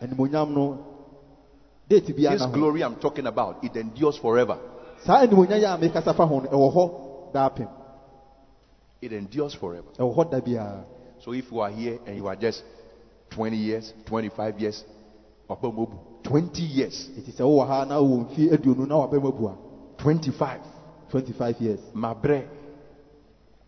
animonyam 0.01 0.53
no 0.53 0.77
date 1.87 2.15
biara 2.15 2.37
This 2.37 2.47
glory 2.47 2.83
I'm 2.83 2.95
talking 2.95 3.27
about, 3.27 3.63
it 3.63 3.75
endures 3.75 4.17
forever. 4.17 4.57
Saa 5.05 5.21
a 5.23 5.77
mekasa 5.77 6.13
fa 6.13 6.25
ho 6.25 6.39
no 6.39 6.49
ɛwɔ 6.49 6.73
hɔ 6.73 6.91
daapem. 7.33 7.67
It 9.01 9.11
endures 9.11 9.53
forever. 9.53 9.89
ɛwɔ 9.97 10.15
hɔ 10.15 10.31
da 10.31 10.39
biara. 10.39 10.83
So 11.19 11.33
if 11.33 11.51
you 11.51 11.59
are 11.59 11.69
here 11.69 11.99
and 12.05 12.17
you 12.17 12.27
are 12.27 12.35
just 12.35 12.63
20 13.31 13.57
years, 13.57 13.93
25 14.05 14.59
years, 14.59 14.83
Obamobu, 15.49 16.23
20 16.23 16.61
years, 16.61 17.09
ɛti 17.17 17.33
sɛ 17.33 17.41
wowɔ 17.43 17.67
ha 17.67 17.85
na 17.85 17.99
wowɔ 17.99 18.29
mfie 18.29 18.51
aduonu 18.51 18.87
na 18.87 18.95
wabɛm 18.95 19.27
abu 19.27 19.47
a. 19.47 19.55
25, 19.97 20.61
25 21.09 21.61
years. 21.61 21.79
Mabre, 21.93 22.43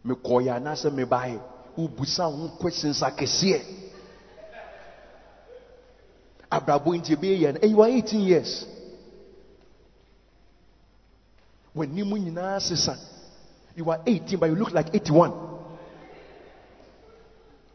mekɔeɛ 0.05 0.55
anaasɛ 0.55 0.91
mebaeɛ. 0.91 1.39
Wobusa 1.77 2.29
wo 2.31 2.47
ho 2.47 2.57
questions 2.57 3.01
akɛseɛ. 3.01 3.61
Abrabɔ 6.49 6.95
nti 6.95 7.15
ɛbɛyɛ 7.15 7.39
yɛ 7.39 7.53
no. 7.53 7.59
And 7.61 7.71
you 7.71 7.81
are 7.81 7.89
18 7.89 8.19
years 8.21 8.65
w'anim 11.75 12.17
nyinaa 12.17 12.59
sesa 12.59 12.97
you 13.75 13.91
are 13.91 14.01
18 14.05 14.37
but 14.39 14.49
you 14.49 14.55
look 14.55 14.71
like 14.71 14.89
81 14.93 15.31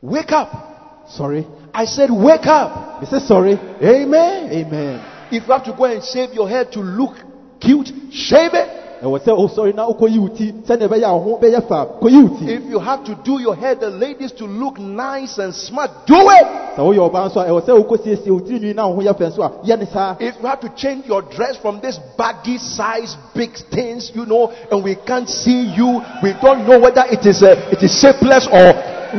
wake 0.03 0.33
up. 0.33 1.09
Sorry. 1.09 1.47
I 1.75 1.85
said 1.85 2.11
wake 2.11 2.47
up. 2.47 3.01
He 3.01 3.07
say 3.07 3.19
sorry. 3.19 3.53
Amen. 3.83 4.51
Amen. 4.53 5.29
If 5.31 5.47
you 5.47 5.53
have 5.53 5.65
to 5.65 5.73
go 5.77 5.85
and 5.85 6.03
shave 6.03 6.33
your 6.33 6.49
head 6.49 6.73
to 6.73 6.81
look 6.81 7.17
cute 7.61 7.89
shave 8.11 8.55
it 8.55 8.80
ɛwɔ 9.03 9.19
sɛ 9.25 9.33
o 9.33 9.49
sɔre 9.49 9.75
na 9.75 9.87
wokɔyi 9.87 10.19
wo 10.19 10.29
ti 10.29 10.53
sɛnea 10.67 10.89
ɛbɛyɛ 10.89 11.05
a 11.05 11.13
wo 11.15 11.21
ho 11.21 11.39
bɛyɛ 11.41 11.67
fa 11.69 11.87
kɔyi 12.01 12.23
wo 12.23 12.37
ti 12.39 12.53
if 12.53 12.63
you 12.69 12.79
have 12.79 13.03
to 13.05 13.15
do 13.25 13.41
your 13.41 13.55
hair 13.57 13.75
the 13.75 13.89
ladies 13.89 14.33
to 14.33 14.45
look 14.45 14.79
nice 14.79 15.39
and 15.39 15.55
smart 15.55 15.91
do 16.07 16.17
it. 16.17 16.47
Sɛ 16.77 16.81
woyɛ 16.85 17.01
ɔbaa 17.11 17.29
nso 17.29 17.41
a 17.41 17.49
ɛwɔ 17.49 17.61
sɛ 17.65 17.73
wokɔsiesie 17.81 18.75
na 18.75 18.87
wo 18.89 18.95
ho 18.97 19.01
yɛ 19.03 19.17
fɛ 19.17 19.31
nso 19.33 19.43
a 19.43 19.51
yɛ 19.67 19.79
ne 19.79 19.87
saa 19.87 20.17
if 20.21 20.35
you 20.41 20.47
have 20.47 20.61
to 20.61 20.69
change 20.77 21.07
your 21.07 21.23
dress 21.23 21.57
from 21.57 21.81
this 21.81 21.99
baggy 22.19 22.59
size 22.59 23.17
big 23.35 23.57
things 23.73 24.13
you 24.15 24.27
know 24.27 24.53
and 24.71 24.85
we 24.85 24.95
can't 25.07 25.29
see 25.29 25.63
you 25.75 26.03
we 26.23 26.35
don't 26.43 26.67
know 26.69 26.79
whether 26.79 27.05
it 27.11 27.25
is 27.25 27.43
a, 27.43 27.53
it 27.73 27.83
is 27.83 27.99
shapeless 28.01 28.47
or 28.53 28.73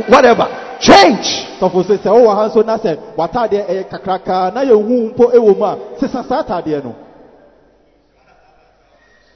whatever. 0.08 0.48
Change 0.80 1.46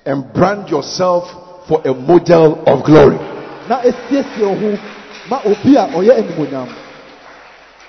and 0.06 0.32
brand 0.34 0.70
yourself 0.70 1.68
for 1.68 1.82
a 1.86 1.94
model 1.94 2.62
of 2.68 2.86
glory. 2.86 3.18
Na 3.70 3.82
esiesie 3.82 4.46
wo 4.46 4.54
ho 4.56 4.78
ma 5.30 5.42
obi 5.46 5.76
a 5.76 5.88
ɔyɛ 5.88 6.14
animonyam 6.22 6.70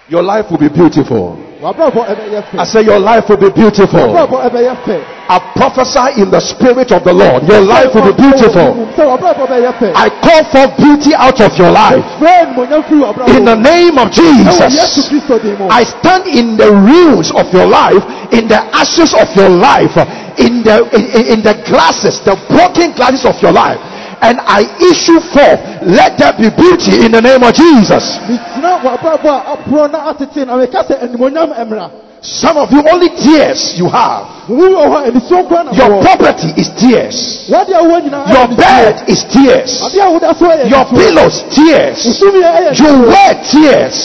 your 0.09 0.23
life 0.23 0.47
will 0.51 0.59
be 0.59 0.69
beautiful. 0.69 1.35
I 1.63 2.65
say 2.65 2.83
your 2.85 3.01
life 3.01 3.25
will 3.29 3.41
be 3.43 3.51
beautiful. 3.51 3.99
W'abrabɔ 4.15 4.51
ɛbɛyɛ 4.51 4.75
fɛ 4.85 5.03
i 5.29 5.39
prophesy 5.57 6.23
in 6.23 6.31
the 6.31 6.39
spirit 6.39 6.93
of 6.93 7.03
the 7.03 7.13
lord 7.13 7.43
your 7.49 7.61
life 7.61 7.91
will 7.93 8.13
be 8.13 8.23
beautiful. 8.23 8.87
Sɛ 8.95 9.03
w'abrabɔ 9.03 9.47
bɛyɛ 9.51 9.73
fɛ 9.75 9.93
i 9.97 10.09
call 10.23 10.45
for 10.53 10.67
beauty 10.79 11.13
out 11.15 11.41
of 11.41 11.51
your 11.59 11.71
life. 11.73 12.05
Frɛ 12.21 12.55
animonyam 12.55 12.85
firi 12.87 13.03
w'abrabɔ 13.03 13.37
in 13.37 13.45
the 13.45 13.57
name 13.57 13.99
of 13.99 14.11
jesus. 14.13 15.11
Kristo 15.11 15.43
din 15.43 15.59
mu 15.59 15.67
I 15.69 15.83
stand 15.83 16.27
in 16.29 16.57
the 16.57 16.71
ruins 16.71 17.33
of 17.33 17.53
your 17.53 17.67
life, 17.67 18.05
in 18.33 18.47
the 18.47 18.63
ashes 18.77 19.13
of 19.15 19.27
your 19.35 19.49
life, 19.51 19.97
in 20.39 20.63
the 20.63 20.85
in, 20.93 21.39
in 21.39 21.43
the 21.43 21.55
glasses, 21.69 22.21
the 22.25 22.37
broken 22.49 22.93
glasses 22.95 23.25
of 23.25 23.41
your 23.43 23.53
life, 23.53 23.79
and 24.23 24.41
I 24.41 24.65
issue 24.81 25.21
forth. 25.33 25.61
Let 25.87 26.19
there 26.19 26.33
be 26.37 26.49
beauty 26.51 27.05
in 27.05 27.13
the 27.13 27.21
name 27.23 27.43
of 27.43 27.53
Jesus. 27.55 28.19
mekyina 28.29 28.81
w'abrabɔ 28.83 29.31
a 29.31 29.57
aporɔ 29.57 29.93
na 29.93 30.13
atete 30.13 30.47
na 30.47 30.57
meka 30.57 30.83
sɛ 30.87 31.01
animonyam 31.03 31.53
mmra 31.55 31.91
Some 32.23 32.57
of 32.57 32.73
you 32.73 32.83
only 32.91 33.09
tears 33.23 33.79
you 33.79 33.87
have. 33.89 34.49
wo 34.49 34.67
wɔ 34.67 34.83
hɔ 34.89 34.97
anisuo 35.07 35.47
nkwa 35.47 35.65
na 35.67 35.71
Your 35.73 36.03
property 36.03 36.49
is 36.57 36.69
tears. 36.75 37.47
wade 37.49 37.69
a 37.71 37.79
wowɔ 37.85 38.03
nyinaa 38.03 38.27
Your 38.33 38.49
bed 38.57 39.05
is 39.07 39.23
tears. 39.31 39.79
adeɛ 39.85 40.01
a 40.03 40.11
woda 40.11 40.35
so 40.35 40.47
ɛyɛ 40.47 40.69
Your 40.71 40.85
pillows 40.87 41.45
tears. 41.55 42.03
Wosumi 42.03 42.43
ɛyɛ 42.43 42.79
You 42.81 42.93
wear 43.07 43.33
tears. 43.47 43.97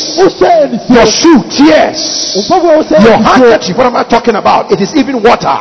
Your 0.90 1.06
shoe 1.08 1.42
tears. 1.50 2.00
Mpaboa 2.46 2.74
a 2.74 2.84
wohyɛ 2.84 3.04
Your 3.04 3.18
handkerchief. 3.18 3.78
What 3.78 3.88
am 3.88 3.96
I 3.96 4.04
talking 4.04 4.36
about? 4.36 4.72
It 4.72 4.82
is 4.82 4.94
even 4.96 5.24
water. 5.24 5.58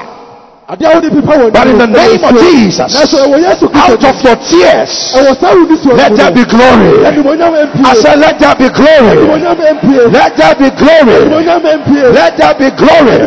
But 0.71 1.67
in 1.67 1.79
the 1.83 1.91
name 1.91 2.23
of. 2.23 2.31
Jesus, 2.39 2.95
nanso 2.95 3.19
ɛwɔ 3.27 3.37
yesu 3.43 3.67
kristo 3.67 3.91
out 3.91 4.05
of 4.07 4.17
your 4.23 4.39
tears, 4.39 4.93
ɛwɔ 5.19 5.31
saa 5.41 5.51
wo 5.51 5.67
nisuo 5.67 5.97
let 5.99 6.15
there 6.15 6.31
be 6.31 6.45
glory. 6.47 6.95
I 7.83 7.95
said, 7.99 8.19
let 8.23 8.39
there 8.39 8.55
be 8.55 8.69
glory. 8.71 9.19
Let 10.15 10.37
there 10.39 10.55
be 10.55 10.71
glory. 10.71 11.19
Let 12.15 12.37
there 12.39 12.55
be 12.55 12.71
glory. 12.79 13.19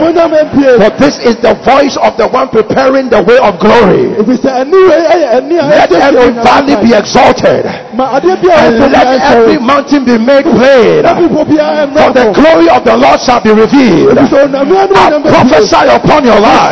For 0.79 0.89
this 0.95 1.19
is 1.19 1.35
the 1.43 1.53
voice 1.67 1.97
of 1.99 2.15
the 2.15 2.27
one 2.31 2.47
preparing 2.47 3.09
the 3.11 3.19
way 3.21 3.35
of 3.43 3.59
glory. 3.59 4.15
ɛfiri 4.23 4.37
sɛ 4.39 4.63
ɛni 4.63 4.79
wei 4.87 5.03
ɛyɛ 5.03 5.27
ɛni 5.43 5.55
a 5.59 5.65
Let 5.67 5.91
every 5.91 6.31
valley 6.39 6.75
be 6.79 6.95
exalted. 6.95 7.65
ma 7.93 8.19
adeɛ 8.19 8.39
bi 8.39 8.47
a 8.55 8.71
And 8.71 8.91
let 8.91 9.19
every 9.19 9.59
mountain 9.59 10.05
be 10.05 10.17
made 10.17 10.45
plain. 10.47 11.03
ɛbi 11.03 11.27
bɔ 11.27 11.43
biara 11.43 11.91
For 11.91 12.11
the 12.15 12.25
glory 12.31 12.69
of 12.69 12.85
the 12.87 12.95
Lord 12.95 13.19
shall 13.19 13.41
be 13.43 13.51
revealed. 13.51 14.15
ɛfiri 14.15 14.47
I 14.95 15.19
prophesy 15.19 15.87
upon 15.91 16.23
your 16.23 16.39
life. 16.39 16.71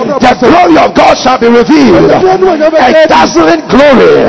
The 0.00 0.32
glory 0.40 0.76
of 0.80 0.94
God 0.94 1.14
shall 1.18 1.38
be 1.38 1.48
revealed. 1.48 2.08
A 2.10 3.04
dazzling 3.08 3.62
glory. 3.68 4.24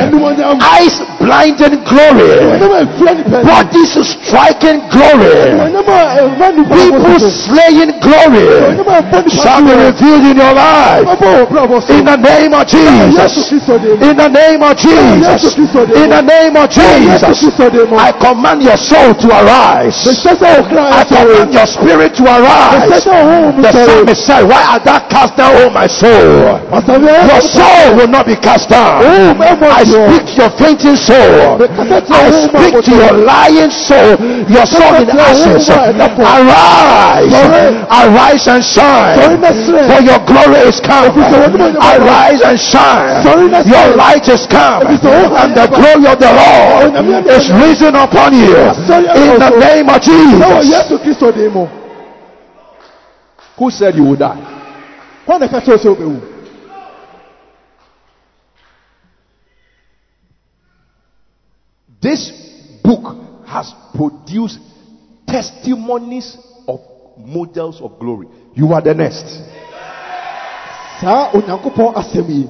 Eyes 0.60 1.00
blinding 1.22 1.80
glory. 1.88 2.32
animonyam 2.42 2.74
a 2.76 2.82
efura 2.84 3.14
nipa 3.16 3.44
Bodies 3.46 3.94
striking 3.94 4.80
glory. 4.92 5.36
animonyam 5.54 5.88
a 5.88 6.28
ɛma 6.28 6.48
nipa 6.56 6.76
People 6.76 7.20
slaying 7.30 7.92
glory. 8.02 8.48
animonyam 8.68 8.88
a 8.88 9.02
ɛbɔ 9.02 9.18
nipa 9.26 9.42
Shall 9.42 9.62
be 9.64 9.74
revealed 9.74 10.26
in 10.32 10.38
your 10.38 10.54
life. 10.54 11.06
ɔbɔ 11.08 11.28
wɔ 11.32 11.46
brabɔ 11.48 11.88
so 11.88 11.94
In 11.94 12.06
the 12.06 12.18
name 12.18 12.54
of 12.54 12.68
Jesus. 12.68 13.32
kristo 13.50 13.78
de 13.80 13.88
mu 13.96 14.10
In 14.10 14.18
the 14.18 14.28
name 14.30 14.64
of 14.64 14.76
Jesus. 14.78 15.56
In 15.96 16.10
the 16.10 16.22
name 16.22 16.56
of 16.58 16.70
Jesus. 16.70 17.40
kristo 17.40 17.70
de 17.72 17.86
mu 17.86 17.96
I 17.98 18.12
command 18.12 18.62
your 18.64 18.78
soul 18.78 19.14
to 19.14 19.28
arise. 19.30 19.96
mehyɛ 20.04 20.36
sɛ 20.36 20.50
ɔkra 20.62 20.84
I 20.92 21.04
command 21.06 21.54
your 21.54 21.68
spirit 21.68 22.16
to 22.16 22.24
arise. 22.26 22.90
sɛ 23.06 23.12
ɔhɔn 23.12 23.56
mu 23.56 23.62
The 23.62 23.72
psalmist 23.86 24.26
said, 24.26 24.44
Why 24.50 24.62
art 24.74 24.84
thou 24.84 25.00
cast 25.08 25.36
down, 25.38 25.61
O 25.62 25.70
my 25.70 25.86
soul? 25.86 26.58
Your 27.30 27.42
soul 27.42 27.96
will 27.96 28.08
not 28.10 28.26
be 28.26 28.36
cast 28.36 28.70
down. 28.70 29.04
ɛmɔ 29.06 29.68
I 29.70 29.84
speak 29.86 30.24
to 30.26 30.34
your 30.42 30.52
fainting 30.58 30.96
soul. 30.98 31.62
I 31.62 32.30
speak 32.50 32.74
to 32.86 32.92
your 32.92 33.14
lying 33.14 33.70
soul, 33.70 34.18
your 34.50 34.66
soul 34.66 34.94
in 34.98 35.10
ashes. 35.14 35.70
Arise, 35.70 37.34
arise 37.94 38.46
and 38.48 38.64
shine, 38.66 39.18
for 39.86 40.02
your 40.02 40.20
glory 40.26 40.66
is 40.66 40.80
come. 40.82 41.14
Arise 41.14 42.42
and 42.42 42.58
shine, 42.58 43.22
your 43.70 43.88
light 43.96 44.26
is 44.28 44.48
come, 44.48 44.88
and 44.90 45.52
the 45.54 45.68
glory 45.70 46.06
of 46.10 46.18
the 46.18 46.32
Lord 46.34 46.90
is 47.30 47.46
risen 47.62 47.94
upon 47.96 48.34
you. 48.34 48.58
In 49.14 49.38
the 49.38 49.52
name 49.62 49.90
of 49.90 50.02
Jesus. 50.02 50.66
yesu 50.66 50.98
kristo 51.00 51.32
de 51.32 51.50
mu 51.50 51.68
Who 53.58 53.70
said 53.70 53.96
you 53.96 54.06
would 54.06 54.20
die? 54.20 54.51
Hɔn 55.28 55.40
na 55.40 55.48
ɛka 55.48 55.62
kyerɛ 55.62 55.78
sɛ 55.78 55.90
ɔbɛwu 55.90 56.22
This 62.02 62.32
book 62.84 63.16
has 63.46 63.72
produced 63.94 64.60
testimonies 65.28 66.36
of 66.68 66.80
models 67.16 67.80
of 67.80 68.00
glory. 68.00 68.28
You 68.56 68.74
are 68.74 68.82
the 68.82 68.96
next. 68.96 69.28
saa 71.00 71.30
onyankopɔn 71.34 71.94
asɛm 71.94 72.30
yi 72.30 72.48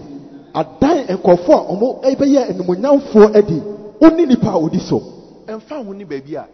adan 0.54 1.08
nkɔfoɔ 1.08 1.56
a 1.56 1.68
ɔmo 1.74 2.02
ɛbɛyɛ 2.04 2.50
animonyamfoɔ 2.52 3.36
adi 3.36 3.60
ɔne 4.00 4.28
nipa 4.28 4.48
a 4.48 4.60
ɔdi 4.60 4.80
so 4.80 5.22
found 5.68 5.88
when 5.88 6.06
baby 6.06 6.38
are 6.38 6.50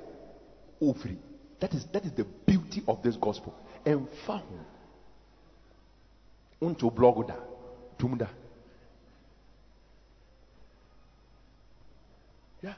all 0.81 0.93
free. 0.93 1.17
That 1.59 1.73
is 1.73 1.85
that 1.91 2.05
is 2.05 2.11
the 2.11 2.25
beauty 2.45 2.83
of 2.87 3.01
this 3.01 3.15
gospel. 3.15 3.53
And 3.85 4.07
found 4.25 4.43
unto 6.61 6.89
blog 6.89 7.27
da 7.27 7.35
tumda. 7.97 8.29
Yeah. 12.61 12.75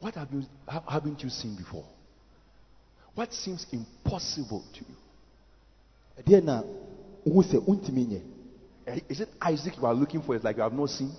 What 0.00 0.14
have 0.14 0.28
you 0.32 0.42
haven't 0.86 1.22
you 1.22 1.28
seen 1.30 1.56
before? 1.56 1.84
What 3.14 3.32
seems 3.32 3.66
impossible 3.72 4.64
to 4.74 4.80
you? 4.80 6.40
na 6.42 6.62
wohu 7.26 7.42
sɛ 7.42 7.58
wontumi 7.64 8.06
nyɛ 8.06 8.22
Eh, 8.86 9.00
Is 9.08 9.20
it 9.20 9.28
Isaac 9.42 9.76
you 9.76 9.84
are 9.84 9.94
looking 9.94 10.22
for? 10.22 10.34
It's 10.34 10.44
like 10.44 10.56
you 10.56 10.62
have 10.62 10.72
not 10.72 10.88
seen. 10.88 11.12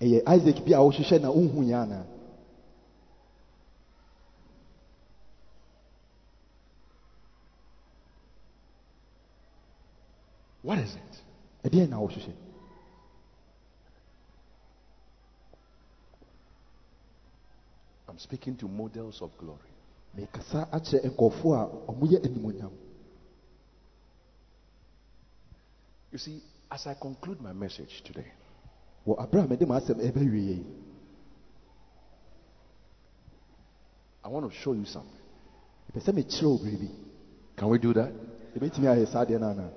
ɛyɛ 0.00 0.22
isaac 0.26 0.64
bi 0.64 0.72
a 0.72 0.78
wohwehwɛ 0.78 1.20
na 1.20 1.28
wonhu 1.30 1.62
yɛ 1.62 1.74
anaa 1.82 2.04
What 10.62 10.78
is 10.78 10.94
it? 10.94 11.22
ɛdeɛ 11.64 11.88
na 11.88 11.98
wohwehwɛ 11.98 12.34
I'm 18.08 18.18
speaking 18.18 18.56
to 18.58 18.68
models 18.68 19.22
of 19.22 19.36
glory. 19.38 19.58
mekasa 20.16 20.68
akyerɛ 20.70 21.10
nkɔfoɔ 21.10 21.54
a 21.56 21.92
ɔmoyɛ 21.92 22.22
animonyam 22.24 22.72
You 26.12 26.18
see, 26.18 26.42
as 26.70 26.86
I 26.86 26.92
conclude 26.94 27.40
my 27.40 27.52
message 27.54 28.02
today, 28.04 28.30
wɔ 29.06 29.16
aberɛ 29.18 29.44
a 29.44 29.48
mede 29.48 29.60
m'asɛm 29.66 29.98
ɛbɛwie 30.00 30.46
yi 30.46 30.66
I 34.24 34.28
want 34.28 34.48
to 34.48 34.56
show 34.56 34.72
you 34.74 34.84
something. 34.84 35.18
mepɛ 35.92 36.02
sɛ 36.04 36.12
mekyerɛ 36.14 36.44
wo 36.50 36.58
biribi 36.58 36.90
Can 37.56 37.68
we 37.68 37.78
do 37.78 37.92
that? 37.94 38.12
yɛbɛtumi 38.54 38.86
ayɛ 38.86 39.08
saa 39.10 39.24
deɛ 39.24 39.40
no 39.40 39.46
anaa 39.48 39.70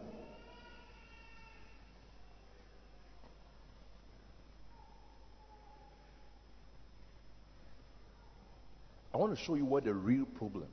I 9.16 9.18
want 9.18 9.34
to 9.34 9.42
show 9.42 9.56
you 9.56 9.64
where 9.64 9.80
the 9.80 9.94
real 9.94 10.26
problem 10.26 10.68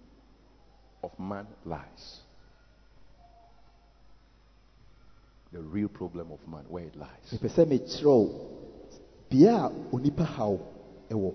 of 1.05 1.16
man 1.16 1.47
lies. 1.64 2.19
The 5.52 5.60
real 5.60 5.86
problem 5.86 6.32
of 6.32 6.40
man, 6.48 6.64
where 6.69 6.82
it 6.82 6.97
lies. 6.97 7.39
mepɛ 7.39 7.48
sɛ 7.55 7.64
mekyerɛ 7.69 8.05
wo 8.05 8.51
bea 9.31 9.47
a 9.47 9.70
onipa 9.93 10.24
haw 10.24 10.59
ɛwɔ 11.09 11.35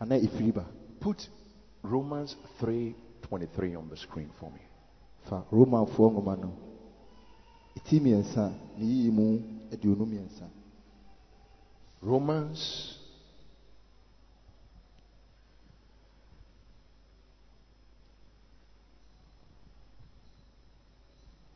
anaa 0.00 0.20
ɛfiri 0.20 0.52
ba 0.54 0.66
Put 1.00 1.26
Romans 1.82 2.36
3:23 2.60 3.76
on 3.78 3.88
the 3.88 3.96
screen 3.96 4.28
for 4.38 4.50
me. 4.50 4.60
fa 5.22 5.42
romanfoɔ 5.50 6.12
nwoma 6.12 6.36
no 6.38 6.52
ɛti 7.78 7.98
mmiɛnsa 7.98 8.52
ne 8.76 8.84
yiyi 8.84 9.10
mu 9.10 9.38
aduonu 9.72 10.04
mmiɛnsa 10.04 10.50
Romans 12.02 12.98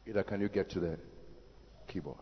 Either 0.09 0.23
can 0.23 0.41
you 0.41 0.49
get 0.49 0.71
to 0.71 0.81
the 0.81 0.99
keyboard? 1.87 2.17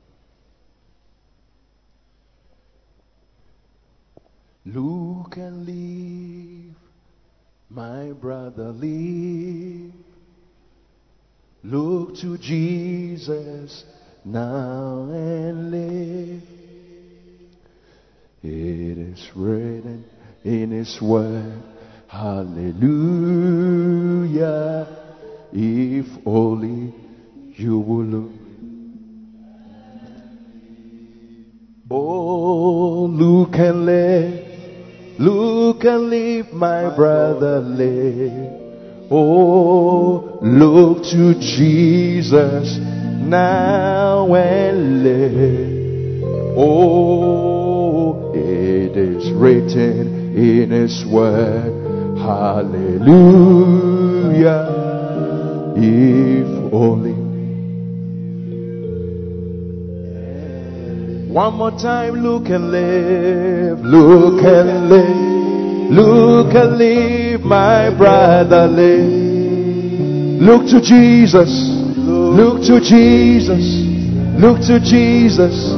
Look 4.65 5.37
and 5.37 5.65
live, 5.65 6.75
my 7.71 8.11
brother, 8.11 8.73
live. 8.73 9.93
Look 11.63 12.17
to 12.17 12.37
Jesus 12.39 13.85
now 14.25 15.09
and 15.13 15.71
live. 15.71 16.43
It 18.43 18.99
is 18.99 19.31
written 19.37 20.05
in 20.43 20.73
His 20.73 21.01
word, 21.01 21.63
Hallelujah. 22.09 22.89
If 25.53 26.07
only 26.27 27.06
you 27.59 27.79
will 27.79 28.05
look. 28.05 28.33
Oh, 31.91 33.07
look 33.07 33.55
and 33.55 33.87
live. 33.87 34.45
Look 35.19 35.85
and 35.85 36.11
live, 36.11 36.53
my 36.53 36.95
brother, 36.95 37.61
live. 37.61 38.53
Oh, 39.11 40.39
look 40.43 41.05
to 41.05 41.35
Jesus 41.41 42.77
now 42.77 44.35
and 44.35 45.03
live. 45.03 46.25
Oh, 46.59 48.33
it 48.35 48.97
is 48.97 49.33
written 49.33 50.37
in 50.37 50.71
His 50.71 51.07
word. 51.07 52.19
Hallelujah. 52.19 53.07
If 55.77 56.73
only. 56.75 57.16
One 61.37 61.53
more 61.59 61.71
time, 61.71 62.15
look 62.15 62.49
and 62.49 62.71
live, 62.71 63.81
look 63.81 64.43
and 64.43 64.89
live, 64.89 65.91
look 65.93 66.55
and 66.55 66.79
live, 66.79 67.43
my 67.43 67.91
brother, 67.95 68.67
live. 68.67 70.41
Look 70.41 70.65
to 70.71 70.81
Jesus, 70.81 71.51
look 71.99 72.63
to 72.63 72.81
Jesus, 72.81 73.61
look 74.41 74.63
to 74.63 74.81
Jesus, 74.81 75.75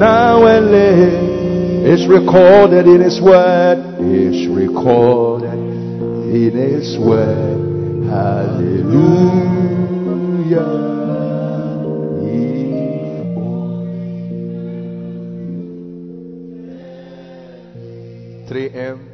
now 0.00 0.46
and 0.46 0.70
live. 0.70 1.84
It's 1.84 2.06
recorded 2.08 2.86
in 2.86 3.02
His 3.02 3.20
Word, 3.20 3.84
it's 4.00 4.48
recorded 4.48 5.52
in 5.52 6.52
His 6.56 6.96
Word. 6.98 8.08
Hallelujah. 8.08 9.04
3 18.54 18.66
a.m. 18.68 19.08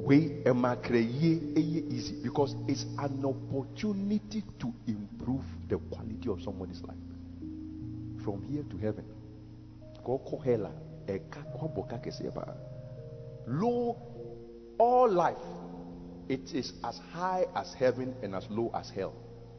We 0.00 0.42
are 0.44 0.96
easy 0.96 2.14
eh, 2.14 2.22
because 2.24 2.56
it's 2.66 2.84
an 2.98 3.24
opportunity 3.24 4.42
to 4.58 4.72
improve 4.88 5.44
the 5.68 5.78
quality 5.78 6.28
of 6.28 6.42
somebody's 6.42 6.82
life 6.82 6.96
from 8.24 8.42
here 8.50 8.64
to 8.68 8.76
heaven. 8.78 9.04
Low, 13.46 13.96
all 14.78 15.08
life, 15.12 15.36
it 16.28 16.52
is 16.52 16.72
as 16.82 16.98
high 17.12 17.46
as 17.54 17.72
heaven 17.74 18.12
and 18.24 18.34
as 18.34 18.44
low 18.50 18.72
as 18.74 18.90
hell. 18.90 19.12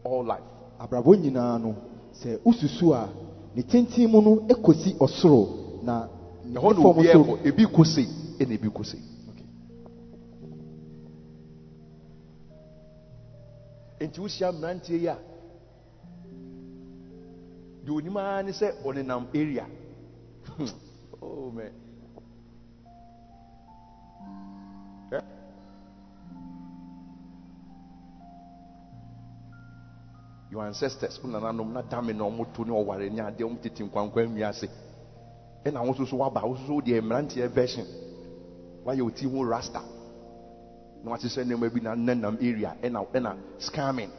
All 0.03 0.25
life. 0.25 0.43
abrabɔ 0.79 1.15
nyinaa 1.19 1.57
no 1.61 1.75
sɛ 2.13 2.39
ususu 2.45 2.93
a 2.93 3.09
ne 3.55 3.61
tenten 3.63 4.09
mu 4.11 4.21
no 4.21 4.35
ɔsoro 4.47 5.83
na 5.83 6.07
ne 6.45 6.59
fam 6.59 7.39
ebi 7.45 7.65
kɔsi. 7.65 8.28
Kɔ 8.45 8.83
sei 8.83 9.19
nti 14.05 14.21
wohyia 14.21 14.51
mmeranteɛ 14.51 14.97
yi 14.97 15.07
a 15.07 15.17
deɛ 17.83 17.91
onim 17.95 18.17
ara 18.17 18.43
ne 18.43 18.51
sɛ 18.51 18.67
ɔnenam 18.83 19.27
area. 19.33 19.65
Oh 21.21 21.51
man. 21.51 21.71
Eh? 25.11 25.21
your 30.49 30.65
ancestors 30.65 31.19
wo 31.21 31.29
nananom 31.29 31.73
na 31.73 31.81
dame 31.81 32.13
na 32.13 32.23
ɔmoto 32.23 32.65
ne 32.65 32.71
ɔware 32.71 33.11
ne 33.11 33.21
adeɛ 33.21 33.43
ɔmo 33.43 33.61
tete 33.61 33.83
nkwankwa 33.83 34.23
nnua 34.25 34.53
ɛna 35.65 35.85
wo 35.85 36.17
waba 36.17 36.41
wo 36.45 36.55
wodeɛ 36.55 37.01
mmeranteɛ 37.01 37.49
version. 37.49 38.08
Wayɛ 38.89 39.01
wo 39.03 39.09
ti 39.11 39.25
ho 39.25 39.43
rasta 39.45 39.81
na 41.03 41.11
wahyehyɛ 41.11 41.43
nneɛma 41.45 41.69
bi 41.73 41.81
na 41.81 41.95
nenam 41.95 42.35
area 42.41 42.75
ɛna 42.81 43.05
ɛna 43.13 43.35
scamming. 43.59 44.11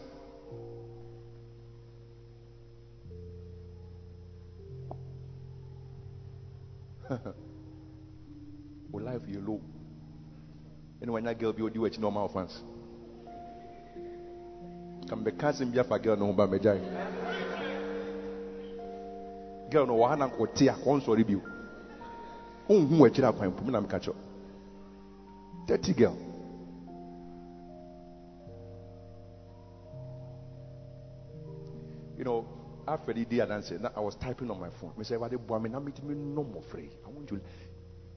Wo 8.92 9.00
life 9.00 9.26
yɛ 9.26 9.44
low 9.44 9.60
ɛna 11.02 11.10
wanya 11.12 11.34
girl 11.38 11.52
bi 11.52 11.62
w'akyi 11.62 11.98
na 12.00 12.06
ɔma 12.08 12.22
wo 12.22 12.28
fans 12.28 12.62
kam 15.08 15.24
bɛka 15.24 15.48
asɛm 15.48 15.72
bi 15.72 15.80
afa 15.80 15.98
girl 15.98 16.16
no 16.16 16.32
ba 16.32 16.46
mɛgyae 16.46 16.80
girl 19.70 19.86
no 19.86 19.94
wɔ 19.98 20.08
ha 20.08 20.14
na 20.16 20.26
nkɔte 20.28 20.68
a 20.70 20.74
kɔnsɔre 20.84 21.24
bio 21.26 21.40
wonhu 22.68 22.98
w'akyiri 23.02 23.26
akwan 23.26 23.50
mpo 23.50 23.64
me 23.64 23.72
na 23.72 23.80
kyerɛ 23.82 24.08
wo. 24.14 24.29
Dirty 25.66 25.94
girl. 25.94 26.16
You 32.18 32.24
know 32.24 32.46
after 32.86 33.12
the 33.12 33.24
day 33.24 33.36
na 33.80 33.90
i 33.96 34.00
was 34.00 34.14
typing 34.16 34.50
on 34.50 34.58
my 34.60 34.68
phone. 34.80 34.92
Me 34.98 35.04
me 36.02 36.14
no 36.14 36.44
more 36.44 36.62
free. 36.70 36.90
I 37.06 37.08
want 37.08 37.30
you 37.30 37.40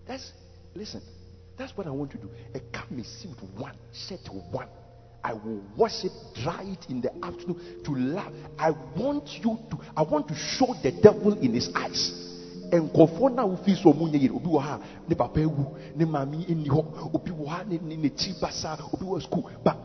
that's 0.05 0.33
listen 0.75 1.01
that's 1.57 1.77
what 1.77 1.87
i 1.87 1.91
want 1.91 2.11
to 2.11 2.17
do. 2.17 2.29
A 2.55 2.59
come 2.59 3.03
see 3.03 3.29
with 3.29 3.43
one 3.55 3.75
set 3.91 4.27
one. 4.51 4.67
I 5.23 5.33
will 5.33 5.61
wash 5.77 6.03
it, 6.03 6.11
dry 6.43 6.63
it 6.63 6.89
in 6.89 6.99
the 6.99 7.13
afternoon 7.25 7.81
to 7.85 7.91
laugh. 7.95 8.33
I 8.59 8.71
want 8.97 9.29
you 9.41 9.57
to, 9.71 9.79
I 9.95 10.01
want 10.03 10.27
to 10.27 10.35
show 10.35 10.75
the 10.83 10.91
devil 10.91 11.39
in 11.39 11.53
his 11.53 11.69
eyes. 11.73 12.32
Nkɔfoɔ 12.71 13.35
no 13.35 13.41
a 13.43 13.47
wofi 13.47 13.75
so 13.75 13.91
ɔmo 13.93 14.09
nyɛ 14.09 14.21
yere. 14.21 14.35
Obi 14.35 14.47
wɔ 14.49 14.59
ha 14.61 14.79
ne 15.07 15.15
papa 15.15 15.39
ewu 15.39 15.65
ne 15.95 16.05
maame 16.05 16.45
nni 16.47 16.67
hɔ. 16.67 17.13
Obi 17.13 17.31
wɔ 17.31 17.47
ha 17.47 17.63
ne 17.67 17.79
ne 17.81 17.95
ne 17.95 18.09
ti 18.09 18.33
basa 18.41 18.77
obi 18.93 19.05
wɔ 19.05 19.21
school. 19.21 19.49
But 19.63 19.77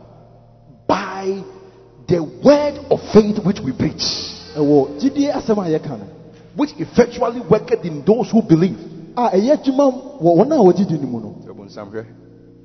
by 0.87 1.43
the 2.07 2.19
word 2.43 2.79
of 2.89 3.01
faith 3.13 3.37
which 3.45 3.59
we 3.61 3.71
preach 3.71 4.03
ɛwɔ 4.55 4.99
gyidie 4.99 5.31
asɛm 5.31 5.57
a 5.65 5.69
yɛka 5.79 5.99
no 5.99 6.05
which 6.55 6.73
effectually 6.79 7.39
worketh 7.41 7.85
in 7.85 8.03
those 8.03 8.31
who 8.31 8.41
believe 8.41 8.77
a 9.15 9.29
ɛyɛ 9.29 9.57
adwuma 9.57 9.91
wɔ 10.19 10.35
wɔn 10.37 10.51
a 10.51 10.57
wɔgye 10.57 10.87
di 10.87 10.97
no 10.97 11.07
mu 11.07 11.19
no. 11.19 11.35
Ɛbonsam 11.45 11.91
hwɛ. 11.91 12.05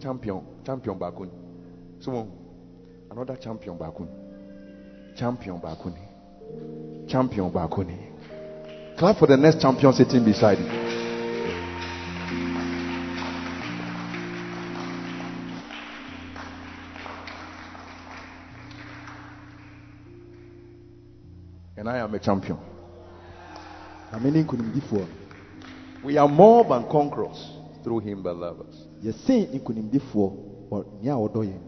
Champion 0.00 0.40
champion 0.64 0.98
baako 0.98 1.24
ni. 1.24 1.30
So 2.00 2.10
wɔn 2.12 2.26
another 3.10 3.36
champion 3.36 3.76
baako 3.76 4.00
ni. 4.00 5.16
Champion 5.16 5.60
baako 5.60 5.86
ni. 5.90 7.06
Champion 7.06 7.50
baako 7.50 7.84
ni 7.86 7.94
clap 8.96 9.18
for 9.18 9.26
the 9.26 9.36
next 9.36 9.60
champion 9.60 9.92
sitting 9.92 10.24
beside 10.24 10.58
you. 10.58 10.66
And 21.76 21.88
I 21.88 21.98
am 21.98 22.14
a 22.14 22.18
champion. 22.18 22.58
na 24.12 24.18
me 24.20 24.30
ne 24.30 24.42
nkonimdifoɔ 24.44 25.06
We 26.04 26.16
are 26.18 26.28
more 26.28 26.64
than 26.64 26.84
conquerors 26.88 27.50
through 27.82 28.00
him 28.00 28.22
that 28.22 28.34
loves 28.34 28.60
us. 28.68 28.86
yɛsen 29.02 29.58
nkonimdifoɔ 29.58 30.32
wɔ 30.70 30.84
nea 31.02 31.14
a 31.14 31.16
ɔdɔ 31.28 31.44
yɛn 31.44 31.60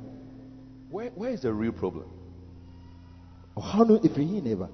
Where, 0.91 1.11
where 1.17 1.31
is 1.31 1.43
the 1.43 1.53
real 1.53 1.73
problem? 1.73 2.07
ɔhaw 3.57 3.89
no 3.89 3.99
ɛfiri 3.99 4.27
hin 4.29 4.45
na 4.45 4.51
ɛba 4.51 4.69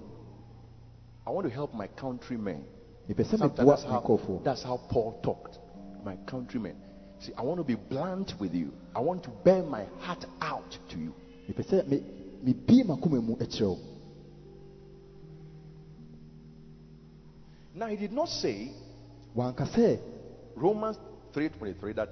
I 1.27 1.31
want 1.31 1.47
to 1.47 1.53
help 1.53 1.73
my 1.74 1.86
countrymen. 1.86 2.65
mepɛ 3.09 3.24
sɛ 3.24 3.39
Sometimes 3.39 3.59
meboa 3.59 3.66
that's 3.66 3.85
how, 3.85 4.40
that's 4.44 4.62
how 4.62 4.77
Paul 4.89 5.20
talked. 5.23 5.59
My 6.05 6.16
countrymen. 6.27 6.77
See, 7.20 7.32
I 7.39 7.43
want 7.43 7.59
to 7.59 7.65
be 7.65 7.77
blunt 7.77 8.35
with 8.40 8.53
you. 8.55 8.73
I 8.94 9.01
want 9.01 9.23
to 9.24 9.31
bear 9.44 9.62
my 9.62 9.85
heart 10.01 10.24
out 10.40 10.77
to 10.90 10.99
you. 10.99 11.15
mepɛ 11.49 11.65
sɛ 11.69 11.86
me- 11.86 12.03
mebie 12.44 12.85
m'akoma 12.85 13.23
mu 13.23 13.36
kyerɛ 13.36 13.69
wo 13.69 13.78
Now, 17.74 17.86
he 17.86 17.97
did 17.97 18.12
not 18.12 18.28
say, 18.28 18.70
Romans 20.55 20.99
3.23, 21.35 21.94
that 21.97 22.11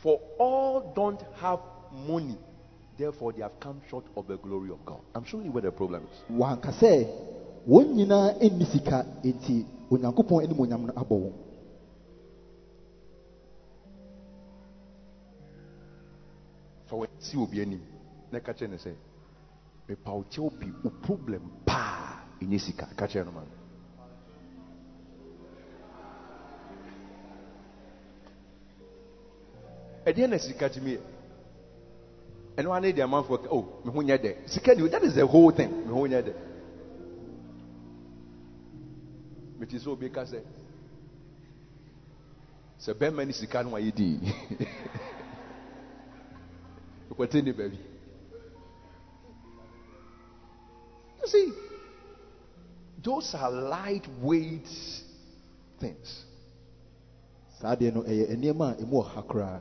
for 0.00 0.20
all 0.38 0.92
don't 0.94 1.20
have 1.36 1.58
money, 1.92 2.38
therefore 2.96 3.32
they 3.32 3.42
have 3.42 3.58
come 3.58 3.82
short 3.90 4.04
of 4.16 4.28
the 4.28 4.36
glory 4.38 4.70
of 4.70 4.84
God. 4.86 5.00
I'm 5.14 5.24
showing 5.24 5.46
you 5.46 5.50
where 5.50 5.62
the 5.62 5.72
problem 5.72 6.04
is. 6.04 6.22
Wɔn 7.68 7.86
nyinaa 7.96 8.32
nni 8.40 8.64
sika 8.64 9.06
enti 9.22 9.66
onyankopɔn 9.90 10.44
animonyam 10.44 10.86
no 10.86 10.92
abɔ 10.96 11.16
wɔn 11.24 11.32
when 16.96 17.08
see 17.20 17.38
obi 17.38 17.62
anim, 17.62 17.80
na 18.30 18.38
ka 18.40 18.52
kyerɛ 18.52 18.70
ne 18.70 18.76
sɛ, 18.76 18.92
mepa 19.88 20.10
wo 20.12 20.24
kyɛw 20.30 20.50
bi, 20.60 20.66
wo 20.84 20.90
problem 21.02 21.42
paa, 21.64 22.20
ɛnyɛ 22.40 22.58
sika. 22.60 22.86
Ka 22.96 23.06
kyerɛ 23.06 23.24
no 23.24 23.32
ma. 23.32 23.40
ɛdeɛ 30.06 30.28
na 30.28 30.38
sika 30.38 30.68
tumi 30.68 30.92
yɛ 30.96 31.00
ɛno 32.56 32.80
ne 32.80 32.92
deɛ 32.92 33.04
amanfoɔ 33.04 33.42
ka 33.42 33.48
oh 33.50 33.64
me 33.84 33.90
ho 33.92 34.02
nyɛ 34.02 34.18
dɛ 34.18 34.48
sika 34.48 34.74
deɛ 34.74 34.90
that 34.90 35.02
is 35.04 35.14
the 35.14 35.24
whole 35.26 35.50
thing 35.52 35.70
me 35.86 35.92
ho 35.92 36.06
nyɛ 36.06 36.22
dɛ 36.22 36.32
meti 39.62 39.78
sɛ 39.78 39.88
obi 39.90 40.10
ka 40.10 40.24
sɛ 40.26 40.40
sɛ 42.82 42.90
bɛrima 42.98 43.24
ne 43.26 43.32
sika 43.32 43.62
no 43.62 43.70
wayɛ 43.70 43.94
dii 43.94 44.18
ɛkɔte 47.10 47.38
ne 47.46 47.52
baabi 47.52 47.78
you 51.20 51.26
see 51.28 51.52
those 53.02 53.34
are 53.34 53.50
lightweight 53.50 54.68
things. 55.78 56.24
Saa 57.60 57.74
deɛ 57.74 57.94
no 57.94 58.02
ɛyɛ 58.02 58.34
nneɛma 58.36 58.66
a 58.72 58.74
ɛmu 58.82 58.96
ɔha 59.02 59.22
koraa. 59.26 59.60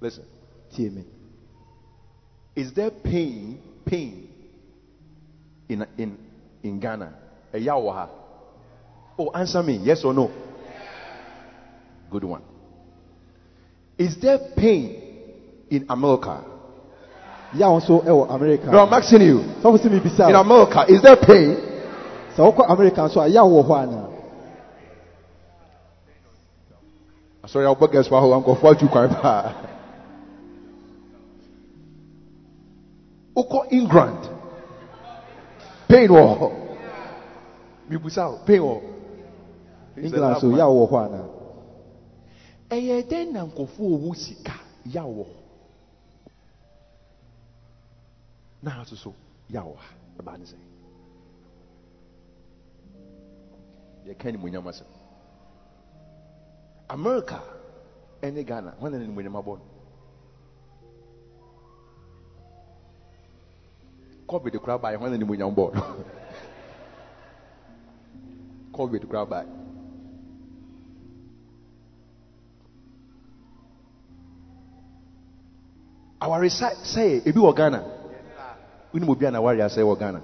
Listen. 0.00 0.24
Tie 0.70 0.88
me. 0.88 1.04
Is 2.56 2.72
there 2.72 2.90
pain, 2.90 3.60
pain 3.84 4.28
in 5.68 5.86
in 5.98 6.29
in 6.62 6.78
Ghana? 6.80 7.12
Wọ̀. 7.54 8.08
Oh, 9.18 9.30
answer 9.34 9.62
me, 9.62 9.76
yes 9.82 10.04
or 10.04 10.14
no? 10.14 10.30
Good 12.10 12.24
one. 12.24 12.42
Is 13.98 14.16
there 14.20 14.38
pain 14.56 14.96
in 15.70 15.86
America? 15.88 16.44
yà 17.54 17.66
wọn 17.68 17.80
nso 17.80 18.26
america 18.28 18.70
No, 18.72 18.78
I'm 18.86 18.92
asking 18.92 19.22
you. 19.22 19.40
mebisa 19.90 20.28
In 20.28 20.36
America, 20.36 20.84
is 20.88 21.02
there 21.02 21.16
pain? 21.16 21.56
wokɔ 22.36 22.64
america 22.70 23.02
nso 23.02 23.20
a 23.20 23.28
yà 23.28 23.42
wɔ 23.42 23.62
hɔ 23.66 24.06
Sorry, 27.46 27.66
I'll 27.66 27.74
guess 27.88 28.08
why 28.08 28.18
I'm 28.20 28.42
going 28.44 28.60
for 28.60 28.76
you 28.80 28.86
quite. 28.88 29.10
Oko 33.36 33.64
England. 33.72 34.28
Pain 35.90 36.08
wɔ. 36.08 36.52
Bibusa 37.88 38.28
o, 38.30 38.38
pain 38.46 38.60
wɔ. 38.62 38.80
He 39.96 40.02
said, 40.02 40.14
england 40.14 40.22
"Love 40.32 40.40
so 40.40 40.46
man." 40.48 40.58
yà 40.58 40.66
wɔ 40.66 40.88
hɔ 40.90 40.96
anaa 41.06 41.28
ɛyɛ 42.70 42.96
dɛn 43.10 43.32
na 43.32 43.44
nkɔfoɔ 43.44 43.88
ɔwu 43.96 44.14
sika 44.14 44.54
ya 44.86 45.02
wɔ 45.02 45.24
hɔ 45.26 45.36
na 48.62 48.70
ha 48.70 48.84
so 48.84 49.14
ya 49.48 49.62
wɔ 49.62 49.74
ha 49.76 49.94
ɛbaa 50.18 50.38
ne 50.38 50.44
sɛ 50.44 50.56
yɛka 54.06 54.32
nimonyam 54.32 54.66
asɛm 54.68 54.86
america 56.88 57.42
ɛne 58.22 58.44
ghana 58.46 58.74
hɔ 58.80 58.90
na 58.90 58.98
ne 58.98 59.06
nimonyam 59.06 59.36
abɔ 59.36 59.58
no 59.58 59.64
covid 64.30 64.54
koraa 64.62 64.78
baeɛ 64.82 64.96
hɔ 65.00 65.06
na 65.10 65.16
nimonyam 65.16 65.52
bɔɔ 65.58 65.68
no 65.74 65.82
covid 68.76 69.02
koraa 69.08 69.26
baeɛ 69.32 69.46
aware 76.20 76.48
sa- 76.50 76.74
sɛe 76.84 77.22
ebi 77.26 77.38
wɔ 77.40 77.54
ghana. 77.56 77.82
Wonim 78.92 79.08
obi 79.08 79.26
a 79.26 79.30
naware 79.30 79.60
asɛe 79.62 79.82
wɔ 79.82 79.98
ghana. 79.98 80.20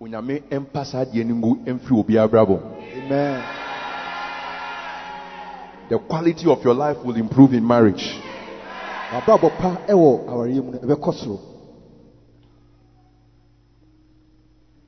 Onyame 0.00 0.42
mpa 0.50 0.84
saa 0.84 1.04
adeɛ 1.04 1.24
no 1.26 1.34
ngu 1.34 1.56
mfiri 1.66 1.98
obi 1.98 2.14
abrabɔ 2.14 2.60
amen. 2.96 3.42
The 5.88 5.98
quality 5.98 6.46
of 6.50 6.64
your 6.64 6.74
life 6.74 6.96
will 7.04 7.16
improve 7.16 7.52
in 7.52 7.66
marriage 7.66 8.18
wabrabɔ 9.14 9.48
pa 9.58 9.70
ɛwɔ 9.92 10.10
awareɛ 10.30 10.60
mu 10.64 10.70
no 10.72 10.78
ɛbɛkɔ 10.78 11.12
soro 11.14 11.38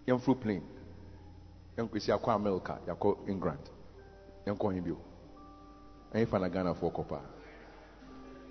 yɛmforo 0.07 0.35
plane 0.41 0.63
yɛnkɔsi 1.79 2.11
akɔ 2.13 2.31
america 2.35 2.79
yɛakɔ 2.89 3.17
england. 3.29 3.61
Yɛnkɔ 4.47 4.75
he 4.75 4.81
bio 4.81 4.97
ɛyɛ 6.15 6.27
fa 6.29 6.39
na 6.39 6.49
ghanafoɔ 6.49 6.93
kɔ 6.93 7.05
paa 7.09 7.21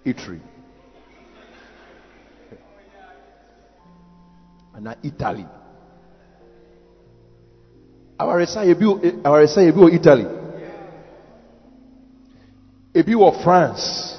italy. 0.06 0.42
Anaa 4.76 4.96
italy. 5.04 5.46
Awaresa 8.20 8.64
wɔ- 8.64 9.04
eh, 9.04 9.12
awaresa 9.24 9.62
yɛbi 9.62 9.80
wɔ 9.84 9.94
italy. 9.94 10.28
Ebi 12.94 13.14
wɔ 13.16 13.32
france 13.44 14.16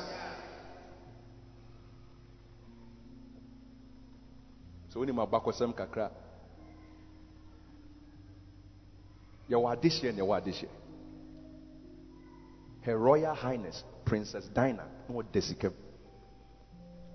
sɛ 4.97 5.01
wonim 5.01 5.18
abakɔsɛm 5.18 5.74
kakra 5.74 6.10
yɛwɔ 9.48 9.73
adehyeɛ 9.73 10.12
na 10.12 10.23
yɛwɔ 10.23 10.68
her 12.82 12.97
royal 12.98 13.35
highness 13.35 13.85
princess 14.05 14.48
diana 14.48 14.89
na 15.09 15.14
wɔda 15.14 15.43
sika 15.43 15.70
mu 15.70 15.77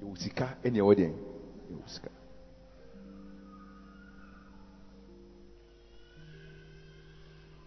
yɛwɔ 0.02 0.18
sika 0.18 0.58
ɛne 0.64 0.78
ɛwɔ 0.78 0.96
deɛn 0.96 1.16
yɛwɔ 1.72 1.88
sika 1.88 2.10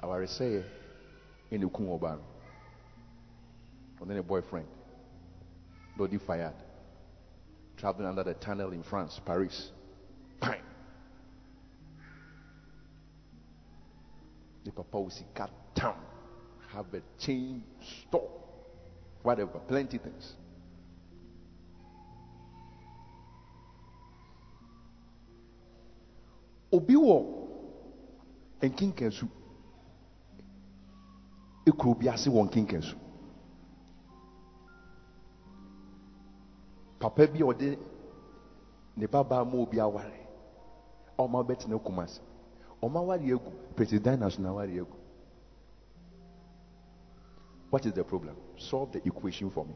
awaresɛeɛ 0.02 0.64
ne 4.14 4.20
boyfriend 4.20 4.68
na 5.96 6.18
fired 6.18 6.54
traveling 7.76 8.08
under 8.08 8.22
the 8.22 8.34
tunnel 8.34 8.70
in 8.72 8.82
france 8.82 9.20
paris 9.24 9.72
the 14.64 14.70
papa 14.70 14.98
will 14.98 15.10
see 15.10 15.26
cut 15.34 15.50
town, 15.74 15.96
have 16.72 16.86
a 16.94 17.02
chain 17.18 17.62
store, 17.80 18.30
whatever, 19.22 19.58
plenty 19.68 19.98
things. 19.98 20.34
Obi 26.72 26.94
wɔ 26.94 27.24
nkinkansu 28.62 29.28
ekuro 31.66 31.94
bi 31.94 32.08
ase 32.08 32.28
wɔ 32.30 32.48
nkinkansu. 32.48 32.96
Papa 36.98 37.26
bi 37.26 37.40
a 37.40 37.44
ɔde 37.44 37.78
ne 38.96 39.06
babaa 39.06 39.44
ma 39.44 39.56
obi 39.58 39.78
aware 39.78 40.24
ɔma 42.84 43.00
aware 43.00 43.22
egu 43.22 43.50
president 43.76 44.20
na 44.20 44.28
na 44.38 44.50
aware 44.50 44.68
egu 44.70 44.96
what 47.70 47.84
is 47.86 47.92
the 47.92 48.04
problem? 48.04 48.36
Solve 48.56 48.92
the 48.92 49.00
equation 49.04 49.50
for 49.50 49.64
me. 49.64 49.74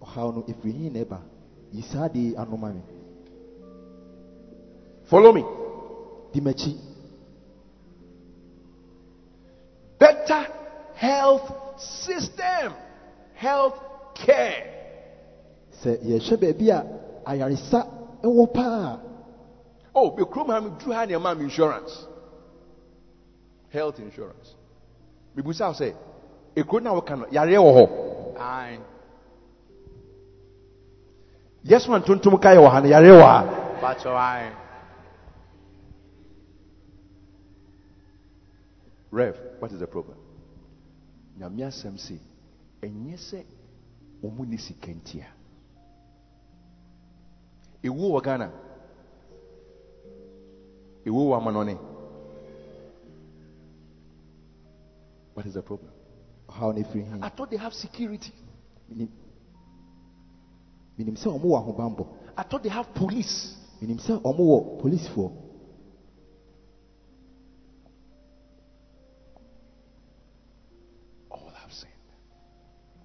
Ɔhaw 0.00 0.34
no 0.34 0.42
ɛfiri 0.42 0.72
hin 0.72 0.92
na 0.94 1.00
ɛba 1.04 1.20
yi 1.72 1.82
saa 1.82 2.08
de 2.08 2.34
Follow 5.04 5.32
me. 5.32 5.44
di 6.32 6.40
m'akyi 6.40 6.76
Better 9.98 10.46
health 10.94 11.52
system, 11.78 12.72
health 13.34 13.78
care. 14.14 14.64
sɛ 15.82 15.98
yɛhwɛ 16.02 16.36
baabi 16.40 16.70
a 16.70 16.84
ayaresa 17.26 17.86
ɛwɔ 18.22 18.52
paa 18.54 18.98
Oh, 19.94 20.10
be 20.10 20.24
chrome 20.24 20.76
drew 20.78 20.92
your 21.08 21.20
mom 21.20 21.40
insurance. 21.40 22.06
Health 23.70 23.98
insurance. 23.98 24.54
Mibusa 25.36 25.74
say, 25.74 25.94
a 26.56 26.80
now 26.80 27.00
can 27.00 27.24
yare 27.30 27.60
wo 27.60 28.34
Aye. 28.38 28.78
Yes, 31.62 31.86
one 31.88 32.02
tuntum 32.02 32.40
kai 32.40 32.58
wo 32.58 32.68
han 32.68 32.86
yare 32.86 33.20
ha. 33.20 33.78
Bacho 33.80 34.14
aye. 34.14 34.52
Rev, 39.10 39.36
what 39.60 39.70
is 39.70 39.78
the 39.78 39.86
problem? 39.86 40.18
Nyame 41.38 41.66
asɛm 41.66 41.98
se, 41.98 42.18
ɛnyɛ 42.82 43.16
sɛ 43.16 43.44
ɔmu 44.24 44.46
ne 44.46 44.56
sika 44.56 44.90
ntia. 44.90 45.26
Ghana. 48.22 48.63
Ewu 51.04 51.28
wɔ 51.30 51.36
amanɔne. 51.38 51.78
What 55.34 55.46
is 55.46 55.54
the 55.54 55.62
problem? 55.62 55.90
ɔhaw 56.48 56.74
no 56.74 56.82
ɛfiri 56.82 57.22
I 57.22 57.28
thought 57.28 57.50
they 57.50 57.56
have 57.56 57.74
security. 57.74 58.32
Menim- 58.90 59.10
menim 60.98 61.16
sɛ 61.16 61.26
ɔmo 61.26 61.44
wɔ 61.44 62.06
I 62.36 62.42
thought 62.44 62.62
they 62.62 62.68
have 62.68 62.94
police. 62.94 63.56
menim 63.82 63.98
sɛ 63.98 64.20
ɔmo 64.22 64.38
wɔ 64.38 64.80
polisifoɔ 64.80 65.32
All 71.30 71.50
have 71.54 71.72
sinned. 71.72 71.92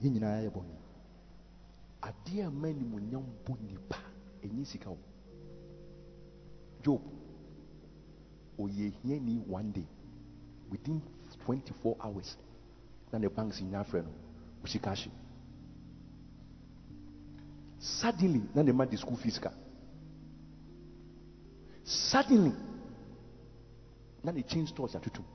yɛn 0.01 0.13
nyinaa 0.13 0.43
yɛ 0.45 0.51
bɔne 0.51 0.75
adeɛ 2.01 2.47
a 2.47 2.49
ma 2.51 2.67
animonyam 2.67 3.25
bɔ 3.45 3.57
nipa 3.61 3.97
ɛnyɛ 4.43 4.65
sika 4.65 4.89
o 4.89 4.97
job 6.81 7.01
ɔyɛ 8.59 8.91
hiani 9.01 9.39
one 9.47 9.71
day 9.71 9.87
within 10.69 11.01
24 11.45 11.95
hours 12.03 12.37
na 13.11 13.19
the 13.19 13.29
banks 13.29 13.59
in 13.61 13.71
frɛ 13.71 14.03
no 14.03 14.11
ɔsika 14.63 14.93
hye 14.95 15.11
suddenly 17.79 18.41
then 18.53 18.65
ne 18.65 18.71
ma 18.71 18.85
the 18.85 18.97
school 18.97 19.15
fees 19.17 19.39
suddenly 21.83 22.53
na 24.23 24.31
ne 24.31 24.43
chain 24.43 24.67
stores 24.67 24.95
atotom 24.95 25.25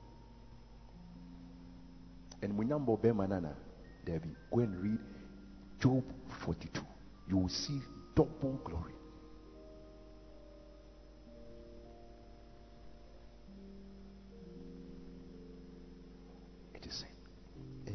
animonyam 2.41 2.85
bɔ 2.85 2.99
bɛrima 3.01 3.27
no 3.27 3.35
ana 3.35 3.55
dabi 4.05 4.29
go 4.51 4.59
and 4.59 4.75
read 4.83 4.99
Job 5.79 6.03
42. 6.43 6.81
You 7.27 7.37
will 7.37 7.49
see 7.49 7.79
double 8.15 8.59
glory. 8.63 8.94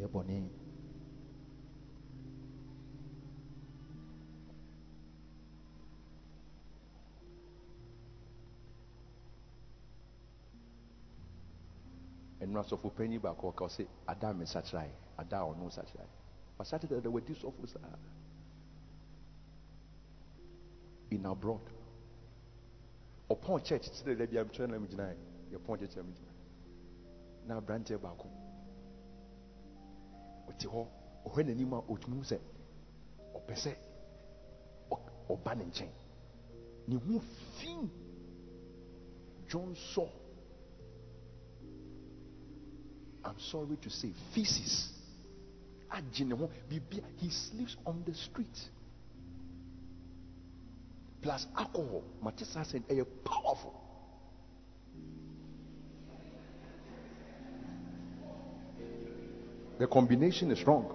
Ɛyɛ 0.00 0.08
bɔne 0.12 0.36
ɛno 12.40 12.60
asɔfo 12.60 12.88
panyi 12.96 13.18
baako 13.18 13.48
ɔka 13.52 13.64
ɔse 13.68 13.86
ada 14.06 14.32
me 14.32 14.44
sakyerae 14.46 14.92
ada 15.18 15.36
a 15.40 15.44
ɔno 15.44 15.70
sakyerae 15.70 16.08
wasate 16.58 16.88
dada 16.88 17.10
wadi 17.10 17.34
sɔfo 17.34 17.66
saa 17.68 17.98
in 21.10 21.26
abroad 21.26 21.60
ɔpɔn 23.28 23.62
church 23.64 23.90
sɛ 23.90 24.04
dada 24.16 24.26
bia 24.26 24.44
mekyerɛ 24.44 24.68
na 24.70 24.78
megyinae 24.78 25.16
yɛpɔn 25.52 25.78
church 25.78 25.96
na 25.96 26.02
megyina 26.02 26.32
na 27.46 27.56
aberanteɛ 27.60 27.98
ɔte 30.50 30.66
hɔ 30.68 30.86
ɔhwɛ 31.26 31.44
n'anim 31.46 31.72
a 31.74 31.80
ɔtumi 31.92 32.24
sɛ 32.24 32.38
ɔpɛ 33.34 33.54
sɛ 33.56 33.72
ɔba 35.30 35.54
ne 35.56 35.64
nkyɛn 35.64 35.92
ne 36.88 36.96
ho 36.96 37.20
fi 37.56 37.74
john 39.48 39.74
saw 39.74 40.08
I'm 43.22 43.38
sorry 43.38 43.76
to 43.76 43.90
say, 43.90 44.12
feces. 44.32 44.92
Agye 45.92 46.24
ne 46.26 46.34
ho, 46.34 46.48
biribi 46.68 46.98
a- 47.04 47.10
He 47.20 47.28
sleeps 47.30 47.76
on 47.84 48.02
the 48.04 48.14
street. 48.14 48.70
Plus 51.20 51.46
alcohol. 51.56 52.02
Mate 52.22 52.46
saa 52.46 52.62
sɛ 52.64 52.80
ɛyɛ 52.88 53.04
powerful. 53.24 53.74
The 59.80 59.86
combination 59.86 60.50
is 60.50 60.58
strong. 60.58 60.94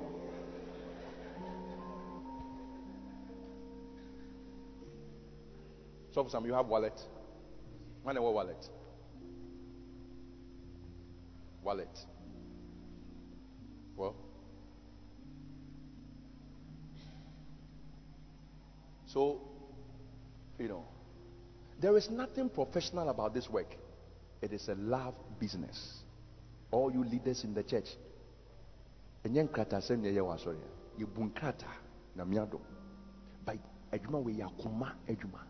So 6.14 6.24
for 6.24 6.30
some, 6.30 6.46
you 6.46 6.54
have 6.54 6.68
wallet. 6.68 6.94
When 8.04 8.22
what 8.22 8.34
wallet? 8.36 8.70
Wallet. 11.64 11.98
Well, 13.98 14.16
so, 19.08 19.42
you 20.60 20.68
know, 20.68 20.86
there 21.82 21.98
is 21.98 22.12
nothing 22.12 22.50
professional 22.50 23.10
about 23.10 23.34
this 23.34 23.50
work. 23.50 23.76
It 24.44 24.54
is 24.54 24.70
a 24.70 24.76
love 24.76 25.16
business. 25.40 26.04
All 26.70 26.92
you 26.94 27.04
leaders 27.04 27.44
in 27.44 27.56
the 27.56 27.64
church. 27.64 27.88
Ɛnyɛ 29.26 29.42
nkrataa 29.44 29.82
sɛ 29.82 29.94
neɛ 29.98 30.12
yɛwɔ 30.18 30.32
asɔre 30.36 30.62
a 30.68 30.70
yɛbu 31.00 31.20
nkrataa 31.30 31.78
na 32.16 32.24
meado 32.26 32.60
but 33.46 33.58
adwuma 33.92 34.20
wei 34.24 34.36
yɛ 34.40 34.46
akoma 34.46 34.88
adwuma. 35.08 35.42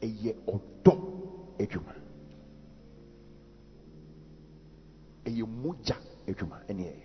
Ɛyɛ 0.00 0.32
ɔdɔ 0.46 0.94
adwuma. 1.58 1.94
Ɛyɛ 5.24 5.44
mogya 5.62 5.96
adwuma 6.28 6.56
ɛyɛ 6.68 7.04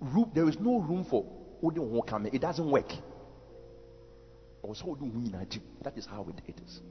room 0.00 0.30
there 0.34 0.48
is 0.48 0.60
no 0.60 0.80
room 0.80 1.02
for 1.04 1.24
wode 1.62 1.78
wo 1.78 2.04
it 2.30 2.40
doesn't 2.40 2.70
work. 2.70 2.92
Ɔwɔ 4.62 4.74
sɛ 4.74 4.84
wode 4.84 5.00
wo 5.00 5.20
that 5.82 5.96
is 5.96 6.04
how 6.04 6.28
it, 6.28 6.42
it 6.46 6.60
is 6.60 6.82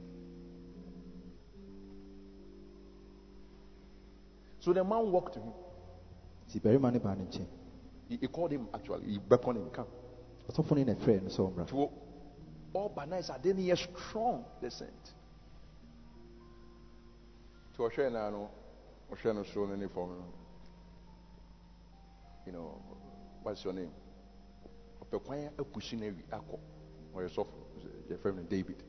so 4.64 4.72
the 4.72 4.82
man 4.82 5.12
walked 5.12 5.34
to 5.34 5.40
him. 5.40 5.52
Nti 6.48 6.60
barima 6.60 6.90
no 6.90 6.98
baa 6.98 7.14
ne 7.14 7.24
nkyɛn 7.24 7.46
he, 8.08 8.16
he 8.16 8.28
called 8.28 8.50
him 8.52 8.66
actually 8.72 9.06
he 9.06 9.18
beckoned 9.18 9.58
him 9.58 9.70
come. 9.70 9.86
Ɔsɔfo 10.48 10.76
no 10.76 10.84
na 10.84 10.94
ɛfrɛ 10.94 11.22
no 11.22 11.28
sɛ 11.28 11.52
ɔmmra 11.52 11.66
to 11.66 11.90
all 12.72 12.88
banize 12.88 13.28
are 13.30 13.38
then 13.38 13.58
he 13.58 13.74
strong 13.76 14.44
the 14.62 14.70
scent 14.70 15.14
to 17.74 17.82
ɔhwɛ 17.82 18.12
na 18.12 18.30
no 18.30 18.50
ɔhwɛ 19.12 19.34
no 19.34 19.42
so 19.42 19.66
no 19.66 19.76
ne 19.76 19.86
fam 19.86 20.08
no 20.08 20.24
you 22.46 22.52
know 22.52 22.80
what's 23.42 23.62
your 23.64 23.74
name? 23.74 23.90
Ɔpɛ 25.02 25.24
kwan 25.24 25.50
apusi 25.58 25.98
no 25.98 26.06
awi 26.06 26.24
akɔ 26.30 26.58
ɔyɛ 27.14 27.28
sɔfo 27.28 27.52
yɛfrɛ 28.08 28.34
no 28.36 28.42
david. 28.44 28.82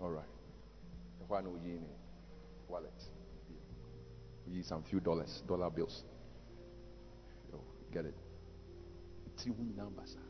All 0.00 0.10
right. 0.10 0.28
Ɛhɔ 1.28 1.38
a 1.38 1.42
na 1.42 1.48
oyii 1.50 1.80
ne 1.80 2.01
wallet. 2.72 3.00
Oyi 4.48 4.62
some 4.64 4.82
few 4.82 5.00
dollars 5.00 5.42
dollar 5.46 5.70
bills. 5.70 6.04
Know, 7.52 7.62
get 7.92 8.06
it? 8.06 8.14
Ba 9.96 10.06
saa 10.06 10.20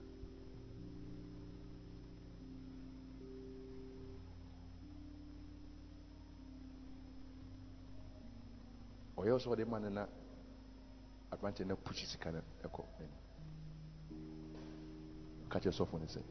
ɔyɛ 9.17 9.39
sɛ 9.39 9.49
ɔde 9.53 9.65
ma 9.69 9.79
no 9.79 9.89
na 9.89 10.07
aberanteɛ 11.31 11.67
no 11.67 11.77
pushi 11.77 12.07
sika 12.07 12.33
no 12.33 12.41
ɛkɔ 12.65 12.83
n'anim 12.99 13.21
ka 15.49 15.59
kyerɛ 15.61 15.75
sɔfo 15.79 15.99
no 16.01 16.07
sɛ 16.07 16.23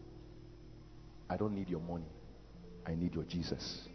i 1.30 1.38
don't 1.38 1.54
need 1.56 1.70
your 1.70 1.80
money. 1.80 2.12
I 2.86 2.96
need 2.96 3.14
your 3.14 3.24
jesus 3.24 3.88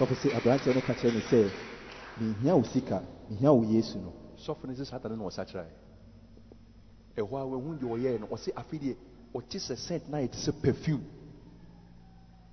sɔfo 0.00 0.14
sɛ 0.14 0.34
aberanteɛ 0.34 0.74
no 0.74 0.80
ka 0.80 0.94
kyerɛ 0.94 1.12
no 1.14 1.20
sɛ 1.20 1.50
mehia 2.18 2.56
wo 2.56 2.62
sika 2.64 3.02
mehia 3.28 3.52
wo 3.52 3.62
yesu 3.64 3.98
no. 3.98 4.12
Sɔfo 4.38 4.64
no 4.64 4.72
sɛ 4.72 5.10
no 5.10 5.16
na 5.16 5.24
ɔsa 5.24 5.44
kyerɛ. 5.44 5.68
Ɛhɔ 7.16 7.40
a 7.40 7.46
wahu 7.46 7.78
deɛ 7.78 7.86
ɔyɛɛ 7.86 8.20
no 8.20 8.26
ɔse 8.28 8.48
afei 8.54 8.78
deɛ 8.80 8.96
ɔte 9.34 9.60
scent 9.60 10.08
na 10.08 10.18
yɛte 10.18 10.36
sɛ 10.36 10.52
perfume. 10.62 11.04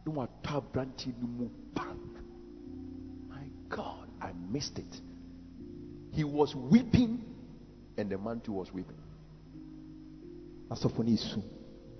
Na 0.06 0.12
watɔ 0.12 0.62
aberanteɛ 0.62 1.14
no 1.22 1.28
mu 1.28 1.50
bam 1.74 2.00
my 3.30 3.48
god 3.70 4.10
i 4.22 4.34
missed 4.52 4.80
it. 4.80 5.02
He 6.12 6.26
was 6.26 6.54
weeping 6.54 7.24
and 7.98 8.10
the 8.10 8.18
man 8.18 8.42
too 8.42 8.52
was 8.52 8.74
weeping 8.74 8.98
asɔfo 10.70 11.04
no 11.04 11.12
esu 11.12 11.42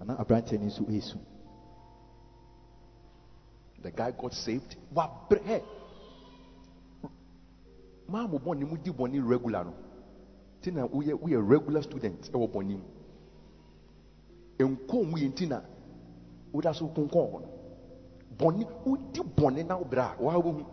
anaa 0.02 0.18
aberanteɛ 0.20 0.60
no 0.60 0.66
nso 0.66 0.84
esu 0.90 1.18
the 3.82 3.92
guy 3.92 4.12
got 4.12 4.34
saved. 4.34 4.76
Wabrɛ 4.94 5.40
ɛ 5.46 5.62
maa 8.10 8.28
mo 8.28 8.40
bɔ 8.40 8.58
ne 8.58 8.66
mu 8.66 9.28
regular 9.30 9.64
no. 9.66 9.74
Ti 10.62 10.72
na 10.72 10.88
woyɛ 10.88 11.50
regular 11.50 11.82
student 11.84 12.32
ɛwɔ 12.32 12.52
bɔne 12.52 12.78
mu. 12.78 12.84
Nkɔn 14.60 15.10
mu 15.10 15.18
yɛ 15.18 15.30
nti 15.32 15.48
na 15.48 15.62
woda 16.52 16.74
so 16.74 16.88
konkɔn 16.88 17.32
hɔ 17.32 17.42
no. 17.42 17.48
Bɔne 18.38 18.66
wodi 18.86 19.22
bɔne 19.36 19.68
na 19.68 19.78
wobrɛ 19.78 20.18
a 20.20 20.24
waa 20.24 20.38
wohu 20.38 20.66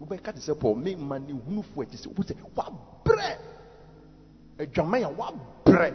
wobɛka 0.00 0.32
te 0.34 0.40
sɛ 0.40 0.58
paul 0.58 0.76
me 0.76 0.94
ma 0.96 1.18
ne 1.18 1.32
hunufoɔ 1.32 1.84
ɛte 1.84 1.96
sɛ 1.96 2.08
wobu 2.08 2.22
sɛ 2.22 2.34
wabrɛ 2.56 3.38
adwaman 4.58 5.04
a 5.04 5.08
wabrɛ 5.10 5.94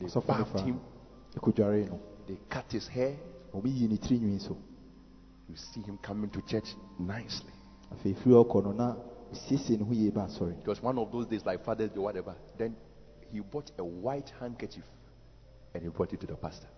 They 0.00 0.06
no 0.14 0.20
bathed 0.22 0.60
him, 0.60 0.80
they 2.26 2.38
cut 2.48 2.72
his 2.72 2.88
hair. 2.88 3.16
wɔn 3.52 3.62
yii 3.66 3.88
ne 3.88 3.96
tiri 3.98 4.18
nwin 4.20 4.56
You 5.48 5.56
see 5.56 5.80
him 5.82 5.98
coming 6.02 6.30
to 6.30 6.40
church 6.42 6.74
nicely. 6.98 7.52
afei 7.92 8.14
firi 8.14 8.34
ɔkɔ 8.34 8.62
no 8.64 8.72
na 8.72 8.96
osiesie 9.32 9.76
ne 9.78 9.84
ho 9.84 9.92
yie 9.92 10.10
ba 10.10 10.26
It 10.60 10.66
was 10.66 10.82
one 10.82 10.96
of 10.98 11.10
those 11.12 11.26
days 11.26 11.44
like 11.44 11.62
Father's 11.64 11.90
Day 11.90 11.98
or 11.98 12.02
whatever. 12.04 12.34
Then 12.56 12.76
he 13.32 13.40
bought 13.40 13.70
a 13.78 13.84
white 13.84 14.32
handkerchief 14.40 14.84
and 15.74 15.82
he 15.82 15.88
brought 15.90 16.12
it 16.12 16.20
to 16.20 16.26
the 16.26 16.36
pastor. 16.36 16.68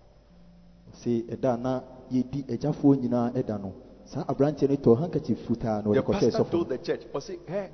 sɛ 0.93 1.28
ɛda 1.36 1.55
a 1.55 1.57
na 1.57 1.82
yɛdi 2.11 2.44
agyafoɔ 2.47 2.97
nyinaa 3.03 3.32
ɛda 3.35 3.61
no 3.61 3.73
saa 4.05 4.24
aberanteɛ 4.24 4.69
no 4.69 4.77
tɔ 4.77 4.99
handkerchief 4.99 5.39
fitaa 5.47 5.85
na 5.85 5.93
The 5.93 6.03
pastor 6.03 6.44
told 6.51 6.69
the 6.70 6.78
church, 6.78 7.03
oh, 7.15 7.19
I 7.19 7.20
say, 7.20 7.39
hey, 7.47 7.70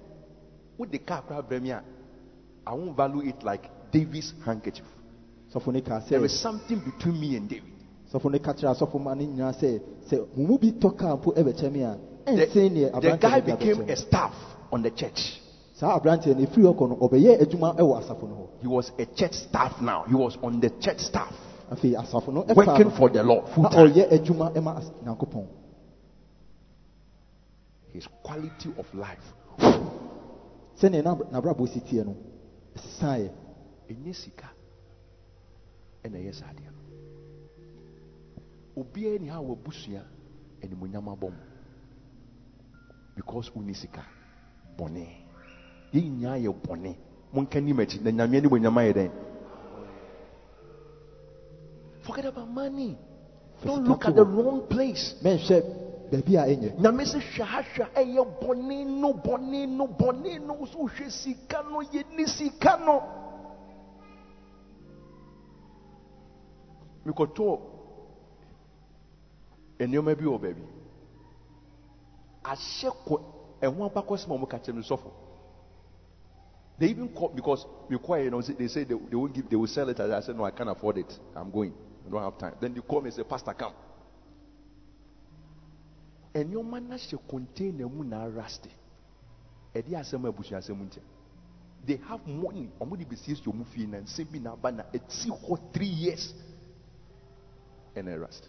with 0.77 0.91
the 0.91 0.99
car 0.99 1.25
I 2.67 2.75
won't 2.75 2.95
value 2.97 3.23
it 3.29 3.43
like 3.43 3.71
David's 3.91 4.35
handkerchief. 4.45 4.85
There 5.51 6.25
is 6.25 6.39
something 6.41 6.79
between 6.81 7.19
me 7.21 7.37
and 7.37 7.49
David. 7.49 7.73
sɔfo 8.13 8.31
no 8.31 8.39
ka 8.39 8.53
kyerɛ 8.53 8.75
asɔfo 8.77 9.01
ma 9.01 9.15
no 9.15 9.23
nyinaa 9.25 9.53
sɛ 9.59 9.81
sɛ 10.11 10.27
mo 10.37 10.47
mu 10.47 10.59
bi 10.59 10.73
tɔ 10.73 10.97
kaa 10.97 11.17
mpo 11.17 11.33
ɛbɛkyɛ 11.35 11.73
me 11.73 11.83
a 11.83 11.97
The, 12.27 12.35
the 12.37 13.17
guy 13.21 13.41
aberanteɛ 13.41 13.49
no 13.49 13.57
de 13.57 13.57
became 13.57 13.89
a 13.91 13.97
staff 13.97 14.35
on 14.73 14.83
the 14.83 14.91
church. 14.91 15.41
saa 15.75 15.99
aberanteɛ 15.99 16.37
no 16.37 16.45
ɛfiri 16.47 16.65
ɔkɔ 16.75 16.89
no 16.89 16.97
ɔbɛyɛ 16.97 17.41
adwuma 17.43 17.77
ɛwɔ 17.79 17.99
asafo 18.03 18.23
no 18.29 18.35
hɔ 18.35 18.47
He 18.63 18.67
was 18.67 18.93
a 18.99 19.07
church 19.07 19.35
staff 19.35 19.81
now. 19.81 20.05
He 20.09 20.15
was 20.15 20.37
on 20.43 20.61
the 20.61 20.71
church 20.81 21.01
staff, 21.01 21.33
working 22.55 22.91
for 22.91 23.09
the 23.11 23.23
Lord 23.23 23.49
full 23.55 23.65
time. 23.65 23.89
ɔyɛ 23.93 24.11
adwuma 24.13 24.53
ɛma 24.55 24.77
as- 24.79 24.91
nyankopɔn 25.05 25.47
His 27.93 28.07
quality 28.23 28.71
of 28.79 28.87
life. 28.95 29.33
sɛnea 30.81 31.03
n'ab- 31.03 31.31
n'abrabɔ 31.31 31.69
si 31.73 31.81
teɛ 31.81 32.05
Enye 33.91 34.15
sika. 34.15 34.49
Ɛna 36.05 36.19
ɛyɛ 36.19 36.33
saa 36.33 36.51
adeɛ 36.51 36.71
no. 36.71 36.83
Obiara 38.81 39.19
ni 39.19 39.29
ha 39.29 39.41
wɔ 39.41 39.53
abusua 39.53 40.03
animonyam 40.63 41.09
abɔ 41.09 41.31
mu. 41.31 41.43
Because 43.17 43.51
wonni 43.55 43.75
sika. 43.75 44.03
Bɔne 44.79 45.07
yɛn 45.93 46.05
nyinaa 46.05 46.39
yɛ 46.39 46.55
bɔne 46.63 46.97
monka 47.33 47.61
nim 47.61 47.77
akyi 47.81 48.01
na 48.03 48.11
nyame 48.11 48.39
animonyam 48.39 48.77
ayɛ 48.79 48.93
dɛn? 48.95 49.11
Forget 52.03 52.27
about 52.27 52.49
money. 52.49 52.97
Don't 53.65 53.85
look 53.85 54.05
at 54.07 54.15
the 54.15 54.25
wrong 54.25 54.67
place. 54.69 55.15
Mɛnhwɛ 55.23 55.63
baabi 56.11 56.37
a 56.37 56.47
ɛnyɛ. 56.47 56.79
Nyame 56.79 57.03
sɛ 57.05 57.19
hwɛ 57.21 57.45
ha 57.45 57.63
ɛyɛ 57.97 58.41
bɔne 58.41 58.87
no 58.87 59.13
bɔne 59.15 59.69
no 59.69 59.89
bɔne 59.89 60.47
no. 60.47 60.65
So 60.67 60.79
wohwɛ 60.87 61.11
sika 61.11 61.65
no 61.69 61.83
yɛni 61.83 62.29
sika 62.29 62.79
no 62.87 63.18
mekɔtɔɔ 67.09 67.59
nneɛma 69.81 70.15
bi 70.15 70.25
wɔ 70.25 70.39
baabi. 70.41 70.63
Ahyɛ 72.45 72.91
kɔ 73.07 73.17
ɛho 73.63 73.91
abakɔsɛm 73.91 74.31
a 74.33 74.39
wɔka 74.39 74.59
kyerɛ 74.63 74.75
me 74.75 74.83
sɔfo. 74.83 75.11
They 76.79 76.89
even 76.91 77.09
call 77.09 77.31
because 77.31 77.67
we 77.89 77.97
you 77.97 78.31
know 78.31 78.41
they 78.41 78.69
say 78.69 78.85
they, 78.85 78.95
they 78.95 79.17
won't 79.17 79.33
give 79.35 79.49
they 79.51 79.57
will 79.57 79.67
sell 79.67 79.89
it. 79.89 79.99
I 79.99 80.21
said 80.21 80.37
no 80.37 80.45
I 80.45 80.53
can't 80.53 80.71
afford 80.71 80.99
it. 80.99 81.19
I'm 81.35 81.51
going. 81.51 81.75
I 82.07 82.11
don't 82.11 82.23
have 82.23 82.39
time. 82.39 82.55
Then 82.61 82.73
they 82.73 82.81
call 82.81 83.01
me 83.01 83.09
and 83.09 83.15
say 83.15 83.25
pastor 83.25 83.53
come. 83.55 83.73
Nneɛma 86.35 86.81
no 86.81 86.95
ahyɛ 86.95 87.19
container 87.29 87.89
mu 87.89 88.05
na 88.05 88.25
araste 88.27 88.69
ɛde 89.75 89.91
asɛm 89.91 90.25
a 90.25 90.33
abusuasɛm 90.33 90.77
nkyɛn. 90.77 91.03
They 91.85 91.97
have 92.09 92.27
money. 92.27 92.71
Ɔmo 92.81 92.97
de 92.99 93.05
besiesie 93.05 93.45
ɔmo 93.45 93.65
fie 93.67 93.87
na 93.87 93.99
nsɛm 93.99 94.31
bi 94.31 94.39
na 94.39 94.53
aba 94.53 94.71
na 94.71 94.85
eti 94.93 95.31
hɔ 95.31 95.73
three 95.73 95.87
years 95.87 96.35
ɛna 97.99 98.21
rust. 98.21 98.49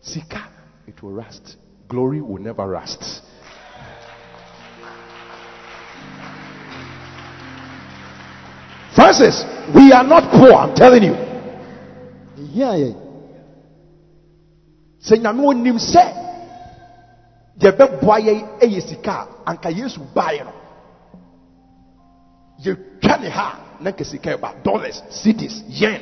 Sika 0.00 0.48
it 0.86 1.02
will 1.02 1.12
rust. 1.12 1.56
Glory 1.88 2.20
will 2.20 2.38
never 2.38 2.66
rust. 2.66 3.22
Francis, 8.94 9.44
we 9.74 9.92
are 9.92 10.04
not 10.04 10.30
poor, 10.32 10.52
I'm 10.52 10.74
telling 10.74 11.02
you. 11.04 11.16
nhia 12.40 12.72
yɛn 12.82 12.96
sɛ 15.00 15.16
nyame 15.20 15.44
onim 15.44 15.78
sɛ 15.78 16.04
yɛbɛboa 17.60 18.16
yɛn 18.26 18.60
ɛyɛ 18.60 18.80
sika 18.88 19.12
a 19.12 19.50
anka 19.50 19.70
yesu 19.70 20.00
baeɛ 20.14 20.44
no. 20.44 20.52
Yɛtwa 22.64 23.20
ne 23.20 23.28
ha 23.28 23.46
a 23.78 23.82
na 23.82 23.90
nka 23.90 24.04
sika 24.04 24.36
ɛba 24.36 24.62
dollars 24.64 25.02
cedis 25.10 25.62
yen 25.68 26.00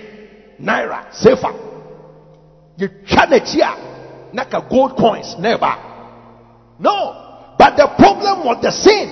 naira 0.60 1.06
sefa 1.10 1.50
yɛtwa 2.78 3.26
n'akyi 3.30 3.60
a 3.62 3.72
na 4.32 4.44
ka 4.44 4.60
gold 4.70 4.96
coins 4.96 5.36
na 5.38 5.56
ɛba 5.56 5.72
no 6.80 7.14
but 7.58 7.76
the 7.76 7.86
problem 7.98 8.44
was 8.44 8.58
the 8.62 8.70
sin 8.70 9.08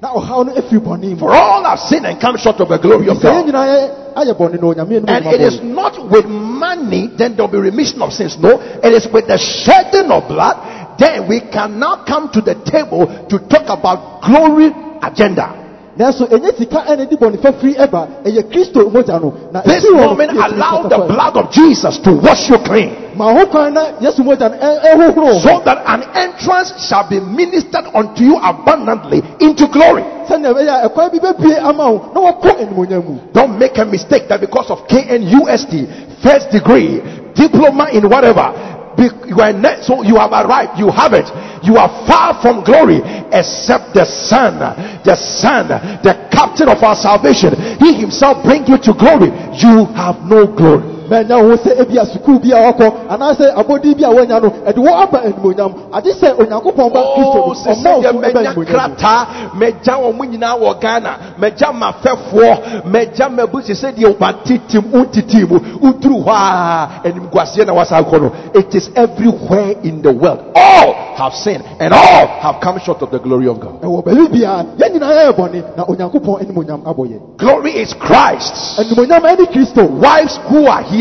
na 0.00 0.12
ɔhaw 0.12 0.46
no 0.46 0.52
afiri 0.54 0.80
bɔne 0.80 1.10
mu 1.10 1.16
for 1.18 1.34
all 1.34 1.64
have 1.64 1.78
sinned 1.80 2.06
and 2.06 2.20
come 2.20 2.36
short 2.36 2.60
of 2.60 2.68
the 2.68 2.78
glory 2.78 3.08
of 3.08 3.20
God 3.20 3.46
nyinaa 3.46 4.14
ayɛ 4.14 4.34
bɔne 4.36 4.60
no 4.60 4.72
onyame 4.74 4.96
anim 4.96 5.08
And 5.08 5.26
it 5.26 5.40
is 5.40 5.60
not 5.62 6.10
with 6.10 6.26
money, 6.26 7.10
then 7.16 7.36
there'll 7.36 7.50
be 7.50 7.58
remission 7.58 8.00
of 8.02 8.12
sins. 8.12 8.36
No, 8.38 8.60
it 8.60 8.92
is 8.92 9.06
with 9.12 9.26
the 9.26 9.36
shedding 9.36 10.10
of 10.10 10.28
blood. 10.28 10.98
Then 10.98 11.28
we 11.28 11.40
can 11.40 11.78
now 11.78 12.04
come 12.06 12.30
to 12.32 12.40
the 12.40 12.54
table 12.64 13.06
to 13.28 13.38
talk 13.48 13.68
about 13.68 14.22
glory 14.22 14.72
agenda. 15.02 15.65
Nanso 15.98 16.24
ɛnyɛ 16.26 16.56
sika 16.58 16.84
ɛna 16.88 17.08
de 17.08 17.16
bɔne 17.16 17.38
fafiri 17.38 17.74
ɛba 17.74 18.06
ɛyɛ 18.24 18.42
kristo 18.50 18.90
mogya 18.90 19.18
no 19.20 19.32
na 19.52 19.60
This 19.62 19.84
ɛfiri 19.84 19.94
hɔ 19.94 20.00
no, 20.00 20.06
moment, 20.06 20.30
allow 20.32 20.82
the 20.88 20.98
blood 20.98 21.36
of 21.36 21.50
Jesus 21.50 21.98
to 21.98 22.12
wash 22.12 22.48
you 22.50 22.58
clean, 22.58 22.92
ma 23.16 23.32
ho 23.32 23.46
kwan 23.46 23.74
na 23.74 23.82
yesu 24.00 24.22
mogya 24.22 24.50
no 24.50 24.56
ɛhohoro 24.56 25.40
so 25.40 25.60
that 25.64 25.82
an 25.86 26.02
entrance 26.14 26.72
shall 26.88 27.08
be 27.08 27.18
ministered 27.20 27.86
unto 27.94 28.22
you 28.24 28.36
abundantly 28.42 29.22
into 29.40 29.66
glory. 29.68 30.02
sɛnea 30.28 30.52
ɛbɛyɛ 30.52 30.84
ɛkwan 30.88 31.10
bi 31.12 31.18
bɛpie 31.18 31.58
ama 31.64 31.90
wo 31.90 32.10
na 32.14 32.20
wɔkɔ 32.20 32.60
animonyam 32.60 33.04
mu. 33.04 33.18
Don't 33.32 33.58
make 33.58 33.78
a 33.78 33.84
mistake 33.84 34.28
that 34.28 34.40
because 34.40 34.70
of 34.70 34.86
KNUST, 34.88 36.22
first 36.22 36.50
degree, 36.50 37.00
diploma 37.34 37.88
in 37.92 38.08
whatever, 38.08 38.52
you 38.98 39.40
are 39.40 39.52
ne- 39.52 39.82
so 39.82 40.02
you 40.02 40.16
have 40.16 40.32
arrived, 40.32 40.78
you 40.78 40.90
have 40.90 41.12
it. 41.12 41.28
You 41.62 41.76
are 41.76 41.88
far 42.06 42.40
from 42.40 42.64
glory 42.64 43.00
except 43.32 43.92
the 43.92 44.04
Son, 44.04 44.58
the 45.04 45.16
Son, 45.16 45.68
the 46.02 46.14
captain 46.32 46.68
of 46.68 46.82
our 46.82 46.96
salvation. 46.96 47.52
He 47.78 47.92
himself 47.94 48.42
bring 48.44 48.66
you 48.66 48.78
to 48.78 48.92
glory. 48.94 49.28
You 49.60 49.84
have 49.94 50.22
no 50.24 50.46
glory. 50.46 50.95
Manya 51.10 51.38
wo 51.38 51.54
sɛ 51.56 51.80
ebi 51.80 51.98
a 51.98 52.04
sukuu 52.06 52.38
bi 52.40 52.52
a 52.52 52.70
ɔkɔ 52.72 52.92
anaasɛ 53.10 53.52
abɔdi 53.56 53.94
bi 53.96 54.04
a 54.04 54.10
wanya 54.10 54.40
no 54.40 54.48
ɛde 54.66 54.78
wɔ 54.78 54.92
aba 55.02 55.18
animonyam. 55.24 55.72
Ade 55.92 56.10
sɛ 56.12 56.34
onyankopɔn 56.38 56.92
ba 56.92 57.00
kristo 57.14 57.38
Oh, 57.46 57.54
ɔma 57.54 57.82
sɛ 57.82 57.96
wo 57.96 58.02
yɛ 58.02 58.12
so 58.12 58.18
ɛba 58.18 58.32
manya 58.34 58.50
animonyam. 58.50 58.66
krataa 58.66 59.26
mɛgya 59.54 59.94
wɔn 60.02 60.16
mo 60.16 60.24
nyinaa 60.24 60.56
wɔ 60.58 60.80
ghana 60.80 61.10
mɛgya 61.40 61.72
mafɛfoɔ 61.72 62.84
mɛgya 62.84 63.30
mabu 63.30 63.60
te 63.62 63.72
sɛ 63.72 63.92
deɛ 63.94 64.16
matetem 64.18 64.84
wontetem 64.92 65.48
mu. 65.48 65.58
Woduru 65.80 66.24
hɔ 66.24 66.32
a 66.32 66.88
animguaseɛ 67.04 67.66
na 67.66 67.72
wasa 67.74 67.96
akɔ 68.02 68.20
no. 68.20 68.32
It 68.54 68.74
is 68.74 68.90
everywhere 68.96 69.74
in 69.82 70.02
the 70.02 70.12
world. 70.12 70.40
All 70.54 70.92
have 71.16 71.32
sinned 71.34 71.64
and 71.80 71.92
all 71.94 72.26
have 72.40 72.60
come 72.60 72.78
short 72.80 73.00
of 73.02 73.10
the 73.10 73.18
glory 73.18 73.48
of 73.48 73.60
god. 73.60 73.80
Ɛwɔ 73.82 74.04
baabi 74.04 74.28
biara 74.28 74.64
yɛn 74.78 74.92
nyinaa 74.92 75.30
yɛ 75.30 75.32
bɔne 75.36 75.76
na 75.76 75.84
onyankopɔn 75.84 76.40
animonyam 76.42 76.82
abɔ 76.84 77.06
yɛn. 77.08 77.20
Glory 77.38 77.72
is 77.72 77.92
christ 77.94 78.78
animonyam 78.78 79.22
ɛne 79.22 79.46
kristo. 79.52 79.86
Wives 80.00 80.38
who 80.48 80.66
are 80.66 80.82
here 80.82 80.95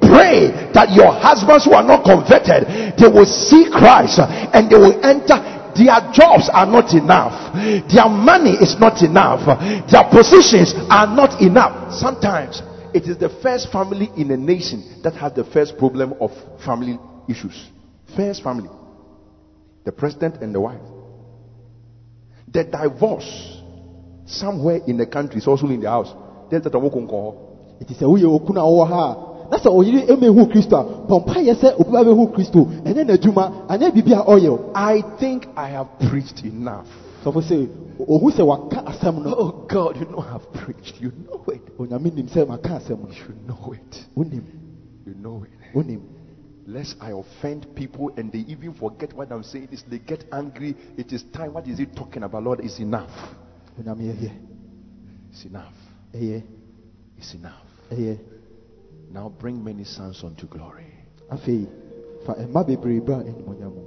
pray 0.00 0.50
that 0.74 0.92
your 0.92 1.10
husbands 1.12 1.64
who 1.64 1.72
are 1.72 1.82
not 1.82 2.04
converted 2.04 2.94
they 2.98 3.08
will 3.08 3.26
see 3.26 3.66
christ 3.70 4.20
and 4.20 4.70
they 4.70 4.76
will 4.76 4.94
enter. 5.04 5.54
Their 5.74 5.98
jobs 6.14 6.48
are 6.54 6.66
not 6.66 6.94
enough. 6.94 7.34
Their 7.90 8.08
money 8.08 8.52
is 8.62 8.78
not 8.78 9.02
enough. 9.02 9.42
Their 9.90 10.04
positions 10.08 10.72
are 10.88 11.06
not 11.10 11.42
enough. 11.42 11.92
Sometimes 11.92 12.62
it 12.94 13.08
is 13.08 13.18
the 13.18 13.28
first 13.42 13.72
family 13.72 14.08
in 14.16 14.30
a 14.30 14.36
nation 14.36 15.00
that 15.02 15.14
has 15.14 15.32
the 15.32 15.42
first 15.42 15.76
problem 15.76 16.14
of 16.20 16.30
family 16.64 16.96
issues. 17.28 17.70
First 18.16 18.44
family. 18.44 18.70
The 19.84 19.90
president 19.90 20.36
and 20.42 20.54
the 20.54 20.60
wife. 20.60 20.80
The 22.52 22.62
divorce 22.62 23.60
somewhere 24.26 24.78
in 24.86 24.96
the 24.96 25.06
country 25.06 25.38
is 25.38 25.48
also 25.48 25.66
in 25.66 25.80
the 25.80 25.90
house 25.90 26.14
There's 27.80 27.88
the 27.88 27.94
Tomokunko. 27.94 27.94
ɛti 27.94 27.94
sɛ 27.94 28.06
woyɛ 28.06 28.26
okunu 28.26 28.60
a 28.60 28.64
wɔwɔ 28.64 28.88
ha 28.88 29.16
na 29.50 29.58
sɛ 29.58 29.68
ɔyere 29.70 30.06
ɛmɛhu 30.06 30.50
kristo 30.50 30.76
a 30.76 30.84
pɔmpa 31.08 31.36
yɛ 31.42 31.54
sɛ 31.54 31.74
obi 31.80 31.90
ba 31.90 32.04
bɛhu 32.04 32.32
kristo 32.32 32.64
ɛnyɛ 32.84 33.04
n'adwuma 33.04 33.52
anyɛ 33.68 33.92
biribi 33.92 34.12
a 34.12 34.24
ɔyɛ 34.24 34.70
I 34.74 35.02
think 35.18 35.46
I 35.56 35.68
have 35.68 35.88
preached 36.08 36.44
enough. 36.44 36.88
sɔfo 37.24 37.40
sɛ 37.42 37.68
ohu 38.08 38.30
sɛ 38.30 38.44
waka 38.46 38.82
asɛm 38.86 39.22
no 39.22 39.34
Oh 39.36 39.64
God, 39.68 39.96
you 39.96 40.06
know 40.06 40.24
I've 40.24 40.52
preached. 40.52 41.00
You 41.00 41.12
know 41.26 41.42
it. 41.52 41.76
onyame 41.78 42.14
nim 42.14 42.26
sɛ 42.26 42.46
maka 42.48 42.80
asɛm 42.80 43.00
no 43.02 43.08
You 43.08 43.34
know 43.46 43.72
it. 43.72 44.06
wonim 44.16 44.42
You 45.06 45.14
know 45.14 45.44
it. 45.44 45.74
wonim 45.74 46.00
Lest 46.66 46.96
I 46.98 47.10
offend 47.10 47.66
people 47.74 48.10
and 48.16 48.32
they 48.32 48.38
even 48.48 48.72
forget 48.72 49.12
what 49.12 49.30
I'm 49.30 49.42
saying. 49.42 49.68
Is 49.70 49.82
they 49.82 49.98
get 49.98 50.24
angry. 50.32 50.74
It 50.96 51.12
is 51.12 51.22
time. 51.24 51.52
What 51.52 51.68
is 51.68 51.76
he 51.78 51.84
talking 51.84 52.22
about? 52.22 52.42
Lord, 52.42 52.60
it's 52.60 52.78
enough. 52.78 53.10
It's 53.76 55.44
enough. 55.44 55.74
It's 56.14 57.34
enough. 57.34 57.63
Ɛyɛ 57.90 58.18
Now 59.12 59.28
bring 59.38 59.62
many 59.62 59.84
sons 59.84 60.22
unto 60.24 60.46
glory. 60.46 60.86
afei 61.30 61.66
fa 62.26 62.34
eh, 62.38 62.46
ɛma 62.46 62.64
bebree 62.66 63.00
bra 63.00 63.20
eh, 63.20 63.30
animonyam 63.32 63.74
mu. 63.74 63.82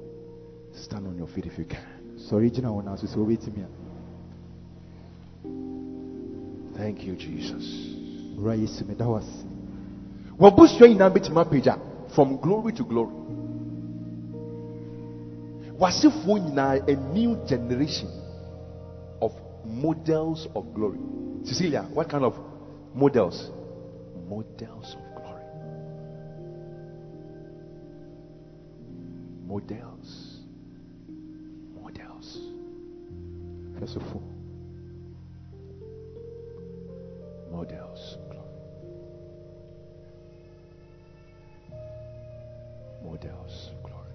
Stand 0.74 1.08
on 1.08 1.18
your 1.18 1.28
feet 1.28 1.46
if 1.46 1.58
you 1.58 1.66
can. 1.66 1.84
sɔre 2.30 2.50
gyina 2.52 2.70
wɔn 2.70 2.88
aso 2.88 3.08
sɛ 3.08 3.18
wobɛtumi 3.18 3.64
a 3.64 3.68
Thank 6.78 7.06
you, 7.08 7.16
Jesus. 7.16 7.66
wura 8.38 8.56
yesu 8.56 8.86
meda 8.88 9.08
wo 9.08 9.16
ase 9.18 9.46
wabusua 10.40 10.88
nyinaa 10.88 11.10
bɛtumi 11.10 11.42
apagya 11.42 11.78
from 12.16 12.38
glory 12.38 12.72
to 12.74 12.84
glory. 12.84 13.14
Wasefoɔ 15.80 16.40
nyinaa 16.40 16.88
a 16.88 16.96
new 17.14 17.36
generation 17.46 18.10
of 19.22 19.32
models 19.66 20.48
of 20.56 20.74
glory. 20.74 21.00
Cecilia 21.44 21.84
what 21.94 22.08
kind 22.10 22.24
of 22.24 22.34
models 22.96 23.52
models 24.28 24.96
of 24.96 25.16
glory. 25.16 25.44
Models. 29.48 30.40
Models. 31.82 32.38
Hwɛsofo 33.78 34.38
models 37.58 38.18
of 38.18 38.30
glory. 38.30 38.48
Models 43.04 43.70
of 43.72 43.84
glory. 43.84 44.14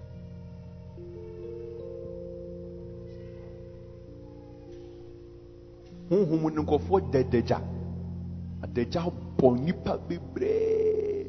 Honhom 6.09 6.53
no 6.53 6.61
nkɔfoɔ 6.63 7.11
da 7.11 7.19
adagya 8.63 9.03
bɔ 9.43 9.57
nnipa 9.57 9.97
bebree 10.07 11.27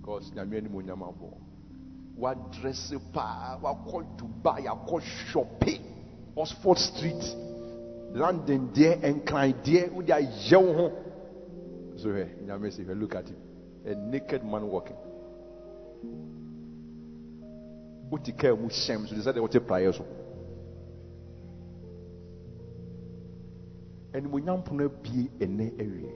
because 0.00 0.32
nyame 0.34 0.56
anim 0.56 0.74
onyam 0.74 1.02
abɔ. 1.02 1.28
Wadrɛse 2.18 2.98
paa 3.12 3.58
wakɔ 3.62 4.16
dubai 4.16 4.64
akɔ 4.66 5.00
shope 5.00 5.80
oxford 6.34 6.78
street 6.78 7.36
london 8.14 8.70
deɛ 8.74 9.02
nkran 9.02 9.52
deɛ 9.62 9.92
wode 9.92 10.08
ayɛ 10.08 10.56
wo 10.56 10.72
ho. 10.72 10.92
So 11.98 12.08
hwɛ 12.08 12.26
nyame 12.46 12.70
sɛ 12.70 12.86
hwɛ 12.86 12.98
look 12.98 13.14
at 13.14 13.28
him. 13.28 13.36
A 13.84 13.94
naked 13.94 14.42
man 14.44 14.66
walking. 14.66 14.96
Wote 18.10 18.32
kaa 18.38 18.54
mu 18.56 18.68
hyɛm 18.68 19.06
so 19.06 19.14
te 19.14 19.20
sɛ 19.20 19.34
deɛ 19.34 19.40
wote 19.42 19.60
praeɛ 19.60 19.94
so 19.94 20.04
animonyam 24.14 24.62
pono 24.64 24.84
abie 24.84 25.30
ɛnɛ 25.40 25.66
awie 25.80 26.12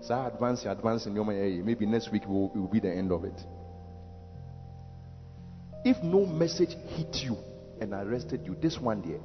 saa 0.00 0.26
advance 0.26 0.66
advance 0.66 1.06
nneɔma 1.06 1.32
yɛyɛ 1.32 1.64
maybe 1.64 1.86
next 1.86 2.12
week 2.12 2.26
will, 2.28 2.50
will 2.54 2.68
be 2.68 2.80
the 2.80 2.90
end 2.92 3.10
of 3.10 3.24
it. 3.24 3.46
If 5.84 6.02
no 6.02 6.24
message 6.26 6.74
hit 6.96 7.24
you 7.24 7.36
and 7.80 7.92
arrested 7.92 8.46
you 8.46 8.54
this 8.60 8.78
one 8.80 9.02
there 9.02 9.20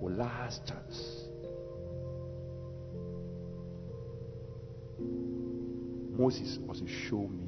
will 0.00 0.14
last 0.14 0.66
chance. 0.66 1.24
Moses 6.18 6.58
was 6.66 6.82
show 6.86 7.28
me 7.28 7.47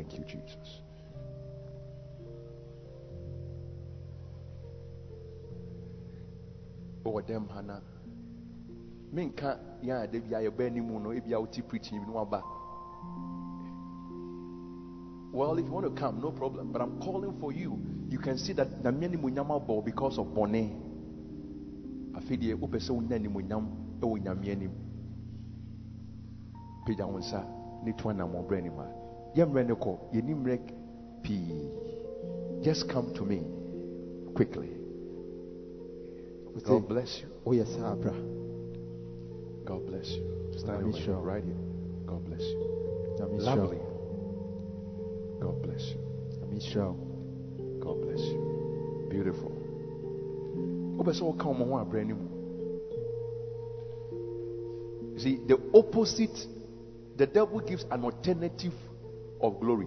thank 0.00 0.18
you 0.18 0.24
jesus. 0.24 0.80
Ɔwɔ 7.04 7.22
dɛm 7.26 7.48
ha 7.48 7.60
na 7.62 7.80
menka 9.12 9.58
yɛn 9.82 10.02
a 10.04 10.06
da 10.06 10.18
bi 10.20 10.36
a 10.36 10.50
yɛba 10.50 10.72
no 11.02 11.10
ebi 11.12 11.32
a 11.32 11.62
preaching 11.62 11.98
bi 12.00 12.06
no 12.06 12.12
waba 12.14 12.42
well 15.32 15.58
if 15.58 15.64
you 15.64 15.72
want 15.72 15.84
to 15.84 15.92
come 15.92 16.20
no 16.20 16.30
problem 16.30 16.72
but 16.72 16.82
i'm 16.82 17.00
calling 17.00 17.32
for 17.40 17.52
you. 17.52 17.78
You 18.10 18.18
can 18.18 18.36
see 18.38 18.52
that 18.54 18.82
nyame 18.82 19.08
animonyam 19.08 19.48
abɔ 19.48 19.84
because 19.84 20.18
of 20.18 20.26
bɔne 20.28 20.70
afei 22.14 22.36
deɛ 22.38 22.54
wopɛ 22.58 22.78
sɛ 22.78 22.90
wonya 22.90 23.16
animonyam 23.18 23.66
ɛwɔ 24.00 24.22
nyame 24.22 24.50
anim 24.50 24.72
pagya 26.86 27.06
wo 27.06 27.18
nsa 27.18 27.44
ne 27.84 27.92
to 27.92 28.08
anammɔbrɛ 28.08 28.58
anim 28.58 28.78
a 28.78 28.99
yɛmmerɛ 29.36 29.66
ne 29.66 29.74
kɔ 29.74 29.92
yɛnimmerɛ 30.12 30.58
pii 31.22 31.68
just 32.62 32.88
come 32.88 33.12
to 33.14 33.24
me 33.24 33.40
quickly 34.34 34.70
god 36.64 36.88
bless 36.88 37.20
you 37.22 37.28
oh, 37.46 37.50
woyɛ 37.50 37.66
saa 37.66 37.94
bra 37.94 38.12
God 39.70 39.86
bless 39.86 40.08
you. 40.10 40.26
Stand 40.58 40.84
right 40.84 40.94
here, 40.94 41.14
right 41.14 41.44
here. 41.44 41.54
God 42.06 42.24
bless 42.24 42.40
you. 42.40 42.66
Lovely. 43.38 43.78
God 45.40 45.62
bless 45.62 45.94
you. 45.94 46.00
wo 46.80 46.96
God 47.80 48.02
bless 48.02 48.18
you. 48.18 49.06
Beautiful. 49.08 49.52
Wopɛ 50.98 51.12
sɛ 51.14 51.22
wɔka 51.22 51.46
wɔn 51.46 51.68
ho 51.68 51.78
abrɛ 51.78 52.04
no 52.04 52.14
mu. 52.16 52.28
You 55.14 55.20
see, 55.20 55.38
the 55.46 55.56
opposite, 55.72 56.46
the 57.16 57.26
devil 57.26 57.60
gives 57.60 57.84
an 57.92 58.02
alternative 58.04 58.74
of 59.42 59.60
glory. 59.60 59.86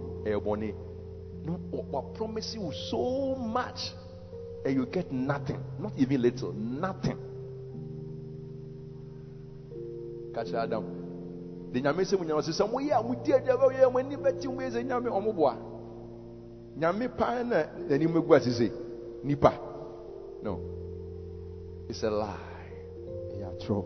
No, 1.44 1.52
what 1.70 2.14
promise 2.14 2.54
you 2.54 2.72
so 2.90 3.34
much, 3.34 3.92
and 4.64 4.74
you 4.74 4.86
get 4.86 5.12
nothing, 5.12 5.62
not 5.78 5.92
even 5.96 6.22
little, 6.22 6.52
nothing. 6.52 7.18
Catch 10.34 10.54
Adam. 10.54 11.04
The 11.72 11.80
nyame 11.80 12.04
sɛ 12.04 12.18
mu 12.18 12.24
oh, 12.24 12.38
oh, 12.38 12.40
nyame 12.40 12.42
sɛ 12.42 12.52
sɛ 12.54 12.70
moyɛ 12.70 12.98
a 12.98 13.02
modi 13.02 13.32
adi 13.32 13.50
a 13.50 13.56
bɛyɛ 13.56 13.92
mo 13.92 13.98
ani 13.98 14.16
bɛte 14.16 14.46
mo 14.46 14.60
yɛ 14.60 14.70
sɛ 14.70 14.86
nyame 14.86 15.10
ɔmo 15.10 15.34
boa 15.34 15.56
nyame 16.78 17.08
paa 17.16 17.42
na 17.42 17.64
n'anim 17.88 18.16
agu 18.16 18.34
ase 18.34 18.50
sɛ 18.50 18.70
nipa. 19.24 19.52
No. 20.42 20.60
It's 21.88 22.02
a 22.02 22.10
lie. 22.10 22.36
Ɛyɛ 23.34 23.58
atorɔ 23.58 23.84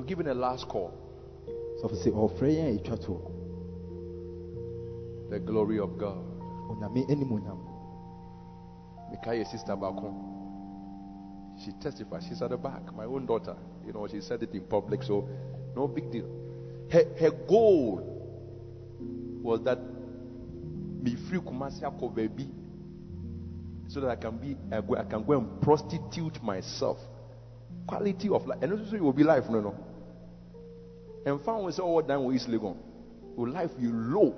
i'm 0.00 0.06
giving 0.06 0.26
a 0.28 0.34
last 0.34 0.66
call 0.68 0.92
sɔfo 1.82 1.94
sɛ 1.94 2.10
ɔfrɛ 2.12 2.48
yɛn 2.56 2.74
a 2.74 2.78
ɛtwa 2.78 2.96
toɔ 3.04 3.40
The 5.30 5.38
glory 5.38 5.78
of 5.78 5.96
God. 5.96 6.18
Mikaya's 9.12 9.48
sister 9.50 9.76
back 9.76 9.94
home. 9.94 11.56
She 11.64 11.70
testified. 11.80 12.24
She's 12.28 12.42
at 12.42 12.50
the 12.50 12.56
back. 12.56 12.92
My 12.96 13.04
own 13.04 13.26
daughter. 13.26 13.54
You 13.86 13.92
know, 13.92 14.08
she 14.08 14.20
said 14.20 14.42
it 14.42 14.52
in 14.52 14.62
public, 14.62 15.04
so 15.04 15.28
no 15.76 15.86
big 15.86 16.10
deal. 16.10 16.26
Her, 16.90 17.04
her 17.20 17.30
goal 17.30 18.02
was 19.40 19.62
that 19.62 19.78
me 19.78 21.16
free 21.28 21.38
Kumasi 21.38 22.14
baby, 22.14 22.50
so 23.86 24.00
that 24.00 24.10
I 24.10 24.16
can 24.16 24.36
be 24.36 24.56
I, 24.72 24.80
go, 24.80 24.96
I 24.96 25.04
can 25.04 25.22
go 25.22 25.38
and 25.38 25.62
prostitute 25.62 26.42
myself. 26.42 26.98
Quality 27.86 28.28
of 28.28 28.46
life, 28.46 28.58
and 28.62 28.72
also 28.72 28.96
it 28.96 29.02
will 29.02 29.12
be 29.12 29.22
life, 29.22 29.44
no, 29.48 29.60
no. 29.60 29.74
And 31.26 31.40
found 31.42 31.64
we 31.64 31.72
say, 31.72 31.82
"Oh, 31.82 32.00
down 32.00 32.24
with 32.24 32.60
gone. 32.60 32.78
Your 33.36 33.48
life 33.48 33.70
you 33.78 33.92
low." 33.92 34.34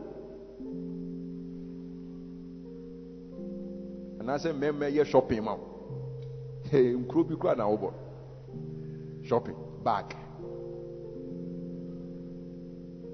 And 4.20 4.30
I 4.30 4.36
said, 4.38 4.56
"Meme, 4.58 4.92
yeah, 4.92 5.04
shopping, 5.04 5.44
mom." 5.44 5.60
Hey, 6.70 6.94
nkuro 6.94 7.28
bi 7.28 7.34
kura 7.34 7.54
na 7.56 7.66
wobɔ 7.66 7.92
shopping 9.24 9.56
bag. 9.84 10.14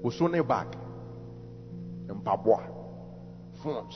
Woso 0.03 0.27
ne 0.31 0.41
bag. 0.41 0.67
Mpaboa 2.07 2.79
phones 3.63 3.95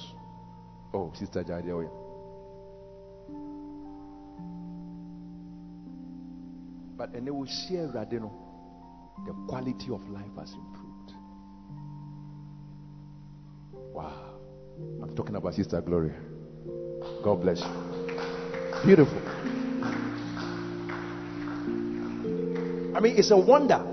oh 0.94 1.12
sister 1.16 1.44
jade 1.44 1.72
oh, 1.72 1.78
oye 1.80 1.90
but 6.98 7.14
ɛnɛ 7.14 7.32
wo 7.32 7.46
share 7.46 7.88
awurade 7.88 8.20
no 8.20 8.32
the 9.26 9.34
quality 9.48 9.90
of 9.92 10.08
life 10.10 10.36
has 10.38 10.54
improved 10.54 11.14
wow 13.94 14.40
i'm 15.02 15.16
talking 15.16 15.36
about 15.36 15.54
sister 15.54 15.82
gloria 15.82 16.16
god 17.24 17.36
bless 17.42 17.62
you 17.62 18.86
beautiful 18.86 19.22
I 22.96 23.00
mean, 23.00 23.18
it's 23.18 23.32
a 23.32 23.38
wonder 23.38 23.84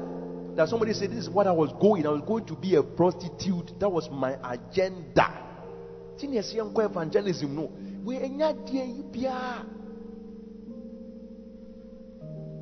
that 0.56 0.68
somebody 0.68 0.92
said, 0.92 1.10
This 1.10 1.20
is 1.20 1.30
what 1.30 1.46
I 1.46 1.52
was 1.52 1.72
going. 1.80 2.06
I 2.06 2.10
was 2.10 2.22
going 2.26 2.44
to 2.46 2.54
be 2.54 2.74
a 2.74 2.82
prostitute. 2.82 3.78
That 3.80 3.88
was 3.88 4.10
my 4.10 4.36
agenda. 4.44 5.36
Evangelism, 6.22 7.56
no. 7.56 7.72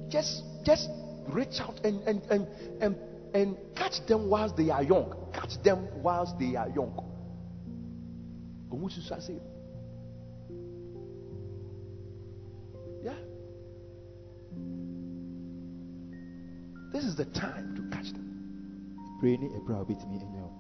Just 0.09 0.45
just 0.63 0.89
reach 1.33 1.61
out 1.61 1.81
and 1.85 2.01
and 2.09 2.23
and 2.31 2.47
and, 2.81 2.97
and 3.35 3.57
catch 3.77 4.05
them 4.07 4.29
whilst 4.29 4.57
they 4.57 4.71
are 4.71 4.83
young. 4.83 5.15
Catch 5.33 5.63
them 5.63 5.89
whilst 6.03 6.39
they 6.39 6.57
are 6.57 6.69
young. 6.69 7.05
Yeah. 13.03 13.15
This 16.93 17.05
is 17.05 17.17
the 17.17 17.27
time 17.27 17.77
to 17.77 17.97
catch 17.97 18.13
them. 18.13 18.29
pray 19.21 19.37
ne 19.37 19.49
ɛberɛ 19.49 19.75
a 19.75 19.85
wobɛtumi 19.85 20.21
anya 20.23 20.43
wo 20.43 20.53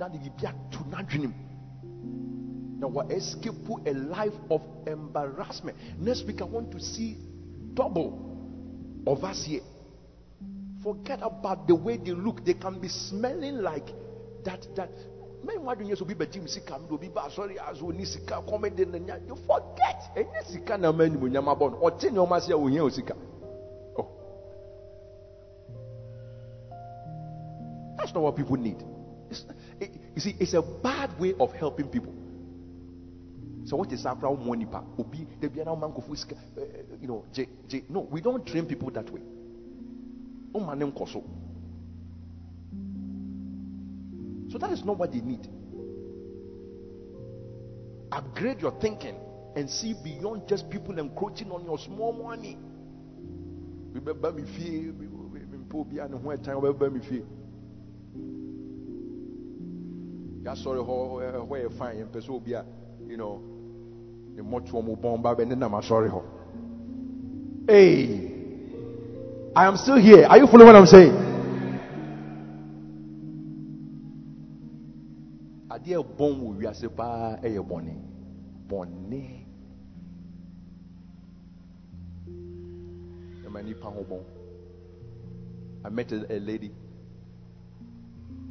Now 0.00 0.08
the 0.08 0.30
back 0.40 0.54
to 0.70 0.78
nadrinim. 0.90 1.34
Now 2.78 2.88
we 2.88 3.14
escape 3.14 3.68
a 3.86 3.92
life 3.92 4.38
of 4.50 4.62
embarrassment. 4.86 5.76
Next 5.98 6.24
week 6.26 6.40
I 6.40 6.44
want 6.44 6.70
to 6.70 6.80
see 6.80 7.16
double 7.74 9.02
of 9.06 9.24
us 9.24 9.44
here. 9.44 9.62
Forget 10.82 11.20
about 11.22 11.66
the 11.66 11.74
way 11.74 11.96
they 11.96 12.12
look. 12.12 12.44
They 12.44 12.54
can 12.54 12.78
be 12.78 12.88
smelling 12.88 13.62
like 13.62 13.88
that. 14.44 14.66
That 14.76 14.90
men 15.44 15.64
why 15.64 15.74
don't 15.74 15.88
you 15.88 16.06
be 16.06 16.14
betim 16.14 16.48
sika 16.48 16.78
do 16.88 16.98
be 16.98 17.08
ba 17.08 17.30
sorry 17.30 17.58
as 17.58 17.82
we 17.82 18.04
sika 18.04 18.42
comedy 18.48 18.84
you 18.84 19.36
forget. 19.46 20.10
Any 20.16 20.28
sika 20.46 20.78
na 20.78 20.92
man 20.92 21.18
mu 21.18 21.28
nyama 21.28 21.56
bon. 21.56 21.74
Or 21.80 21.90
tin 21.90 22.14
your 22.14 22.28
masia 22.28 22.56
wo 22.56 22.68
hia 22.68 22.88
sika. 22.90 23.14
Oh. 23.98 24.08
That's 27.96 28.14
not 28.14 28.22
what 28.22 28.36
people 28.36 28.56
need. 28.56 28.82
It's, 29.30 29.44
it, 29.80 29.90
you 30.14 30.20
see, 30.20 30.36
it's 30.38 30.54
a 30.54 30.62
bad 30.62 31.18
way 31.18 31.34
of 31.40 31.52
helping 31.52 31.88
people. 31.88 32.14
So 33.64 33.76
what 33.76 33.92
is 33.92 34.04
money 34.04 34.64
pa? 34.64 34.82
Obi, 34.98 35.26
they 35.40 35.48
be 35.48 35.62
man 35.64 35.92
go 35.92 36.02
fuska. 36.08 36.32
Eh, 36.56 36.60
eh, 36.60 36.82
you 37.00 37.08
know, 37.08 37.24
J, 37.32 37.48
J, 37.66 37.84
no, 37.90 38.00
we 38.00 38.20
don't 38.20 38.46
train 38.46 38.64
people 38.64 38.90
that 38.92 39.10
way. 39.10 39.20
Oh 40.54 40.60
man, 40.60 40.78
them 40.78 40.92
koso. 40.92 41.22
So 44.50 44.58
that 44.58 44.70
is 44.72 44.84
not 44.84 44.98
what 44.98 45.12
they 45.12 45.20
need. 45.20 45.46
Upgrade 48.10 48.60
your 48.60 48.72
thinking 48.80 49.16
and 49.54 49.68
see 49.68 49.94
beyond 50.02 50.48
just 50.48 50.70
people 50.70 50.98
encroaching 50.98 51.50
on 51.50 51.64
your 51.64 51.78
small 51.78 52.12
money. 52.12 52.58
Remember 53.92 54.32
me 54.32 54.44
fear, 54.56 54.92
me 54.92 55.06
po 55.68 55.84
bi 55.84 56.02
an 56.02 56.12
ho 56.12 56.36
time 56.36 56.60
remember 56.60 56.90
me 56.90 57.00
fear. 57.00 57.24
Ya 60.44 60.54
sorry 60.54 60.82
ho 60.82 61.44
where 61.46 61.70
fine 61.70 61.98
and 61.98 62.12
person 62.12 62.34
obi 62.34 62.54
a 62.54 62.64
you 63.06 63.16
know 63.16 63.42
the 64.34 64.42
much 64.42 64.72
one 64.72 64.94
bomba 64.94 65.34
be 65.34 65.44
na 65.44 65.68
ma 65.68 65.80
sorry 65.80 66.08
ho. 66.08 66.24
Hey, 67.66 68.27
I 69.58 69.66
am 69.66 69.76
still 69.76 69.96
here. 69.96 70.24
Are 70.24 70.38
you 70.38 70.46
following 70.46 70.66
what 70.66 70.76
I'm 70.76 70.86
saying? 70.86 71.12
wiase 76.58 76.86
ho 83.82 84.24
i 85.84 85.88
met 85.88 86.12
a, 86.12 86.32
a 86.32 86.38
lady. 86.38 86.70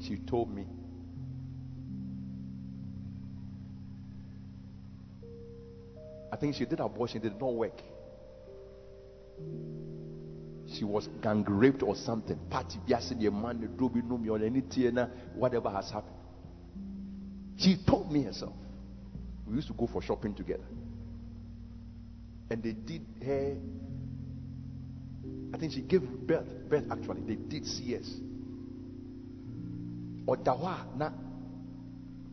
She 0.01 0.17
told 0.17 0.53
me. 0.53 0.65
I 6.33 6.35
think 6.35 6.55
she 6.55 6.65
did 6.65 6.81
abortion 6.81 7.21
it 7.21 7.29
did 7.29 7.39
not 7.39 7.53
work 7.53 7.81
she 10.69 10.83
was 10.83 11.07
gang 11.21 11.43
raped 11.47 11.83
or 11.83 11.95
something 11.95 12.37
party 12.49 12.79
biase 12.87 13.17
the 13.19 13.29
man 13.31 13.57
drobi 13.77 14.03
me 14.19 14.29
or 14.29 14.37
anything 14.43 14.97
whatever 15.35 15.69
has 15.69 15.89
happened 15.89 16.17
she 17.57 17.75
told 17.75 18.11
me 18.11 18.23
herself. 18.23 18.53
We 19.47 19.55
used 19.55 19.67
to 19.67 19.73
go 19.73 19.87
for 19.87 20.01
shopping 20.01 20.35
together. 20.35 20.63
And 22.49 22.61
they 22.63 22.73
did 22.73 23.01
her, 23.25 23.57
I 25.53 25.57
think 25.57 25.73
she 25.73 25.81
gave 25.81 26.01
birth, 26.03 26.47
birth 26.69 26.85
actually. 26.91 27.21
They 27.21 27.35
did 27.35 27.65
CS. 27.65 28.09
Or 30.27 30.37
dawa 30.37 30.85
na 30.97 31.11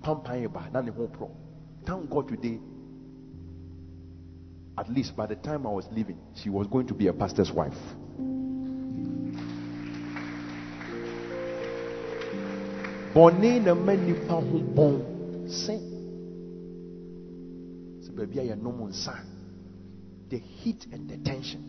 pampayeba 0.02 0.70
na 0.72 0.82
ne 0.82 0.90
ho 0.90 1.08
pro. 1.08 1.30
Thank 1.86 2.10
God 2.10 2.28
today. 2.28 2.60
At 4.76 4.90
least 4.90 5.16
by 5.16 5.26
the 5.26 5.36
time 5.36 5.66
I 5.66 5.70
was 5.70 5.86
leaving, 5.92 6.18
she 6.34 6.50
was 6.50 6.66
going 6.66 6.88
to 6.88 6.94
be 6.94 7.06
a 7.06 7.12
pastor's 7.12 7.50
wife. 7.50 7.78
Bɔnne 13.14 13.64
na 13.64 13.74
ma 13.74 13.94
nipa 13.94 14.34
ho 14.34 14.58
bɔn 14.74 15.48
se 15.48 15.78
sɛ 18.02 18.10
baabi 18.16 18.40
the 20.30 20.38
heat 20.38 20.86
and 20.92 21.08
the 21.08 21.16
tension. 21.18 21.62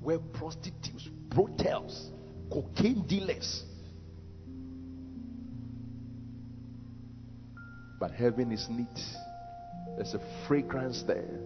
Where 0.00 0.18
prostitutes 0.18 1.08
brothels 1.28 2.10
cocaine 2.50 3.06
dealers. 3.06 3.64
But 8.00 8.10
heaven 8.12 8.50
is 8.50 8.66
neat. 8.70 8.86
There's 9.96 10.14
a 10.14 10.20
fragrance 10.46 11.02
there 11.02 11.38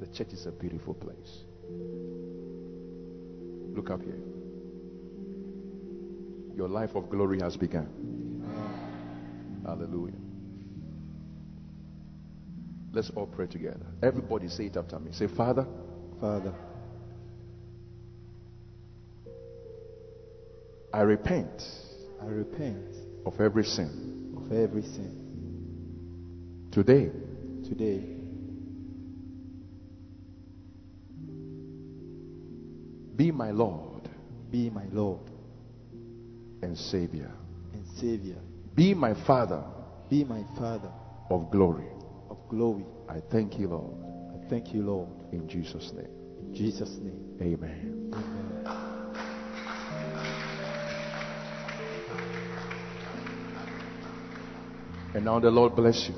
the 0.00 0.06
church 0.08 0.32
is 0.32 0.46
a 0.46 0.52
beautiful 0.52 0.94
place 0.94 1.44
look 3.74 3.90
up 3.90 4.02
here 4.02 4.18
your 6.56 6.68
life 6.68 6.94
of 6.94 7.08
glory 7.08 7.38
has 7.40 7.56
begun 7.56 7.88
Hallelujah. 9.64 10.14
Let's 12.92 13.10
all 13.14 13.26
pray 13.26 13.46
together. 13.46 13.86
Everybody 14.02 14.48
say 14.48 14.66
it 14.66 14.76
after 14.76 14.98
me. 14.98 15.12
Say, 15.12 15.28
Father, 15.28 15.66
father 16.20 16.52
I 20.92 21.02
repent 21.02 21.62
i 22.20 22.26
repent 22.26 22.96
of 23.24 23.40
every 23.40 23.64
sin. 23.64 24.34
of 24.36 24.52
every 24.52 24.82
sin 24.82 26.68
Today, 26.72 27.10
today 27.64 28.19
be 33.20 33.30
my 33.30 33.50
Lord 33.50 34.08
Be 34.50 34.70
my 34.70 34.86
Lord 34.92 35.20
and 36.62 36.76
Savior. 36.76 37.30
and 37.74 37.84
Savior. 37.98 38.38
Be 38.74 38.94
my 38.94 39.12
Father 39.26 39.62
Be 40.08 40.24
my 40.24 40.42
Father 40.58 40.90
of 41.28 41.50
glory. 41.50 41.90
of 42.30 42.38
glory. 42.48 42.86
I 43.10 43.20
thank 43.30 43.58
you, 43.58 43.68
Lord, 43.68 43.94
I 44.34 44.48
thank 44.48 44.72
you, 44.72 44.82
Lord. 44.82 45.08
in 45.32 45.46
Jesus' 45.48 45.92
name. 45.94 46.08
In 46.40 46.54
Jesus' 46.54 46.96
name. 46.96 47.36
Amen. 47.42 48.10
Amen. 48.14 48.64
And 55.14 55.24
now 55.26 55.38
the 55.40 55.50
Lord 55.50 55.76
bless 55.76 56.08
you. 56.08 56.14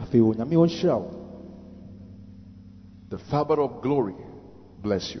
afei 0.00 0.20
onyame 0.20 0.56
ɔnhyira 0.56 0.96
wo 0.96 1.10
The 3.10 3.18
Father 3.30 3.60
of 3.60 3.82
glory 3.82 4.14
bless 4.82 5.14
you. 5.14 5.20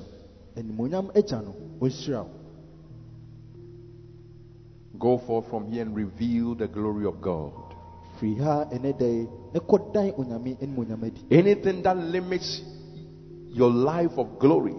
Animonyam 0.58 1.10
agya 1.14 1.42
no 1.42 1.54
ɔnhyira 1.80 2.22
wo 2.24 2.30
Go 4.98 5.18
forth 5.18 5.48
from 5.48 5.70
here 5.70 5.82
and 5.82 5.94
reveal 5.94 6.54
the 6.56 6.66
glory 6.66 7.06
of 7.06 7.20
God. 7.20 7.52
firi 8.20 8.38
ha 8.40 8.64
ɛnɛ 8.72 8.98
da 8.98 9.06
yi 9.06 9.28
ne 9.54 9.60
kɔdan 9.60 10.12
onyame 10.18 10.56
animonyam 10.60 11.02
adi 11.04 11.20
Anything 11.30 11.82
that 11.82 11.96
limits 11.96 12.62
your 13.52 13.70
life 13.70 14.12
of 14.18 14.38
glory, 14.40 14.74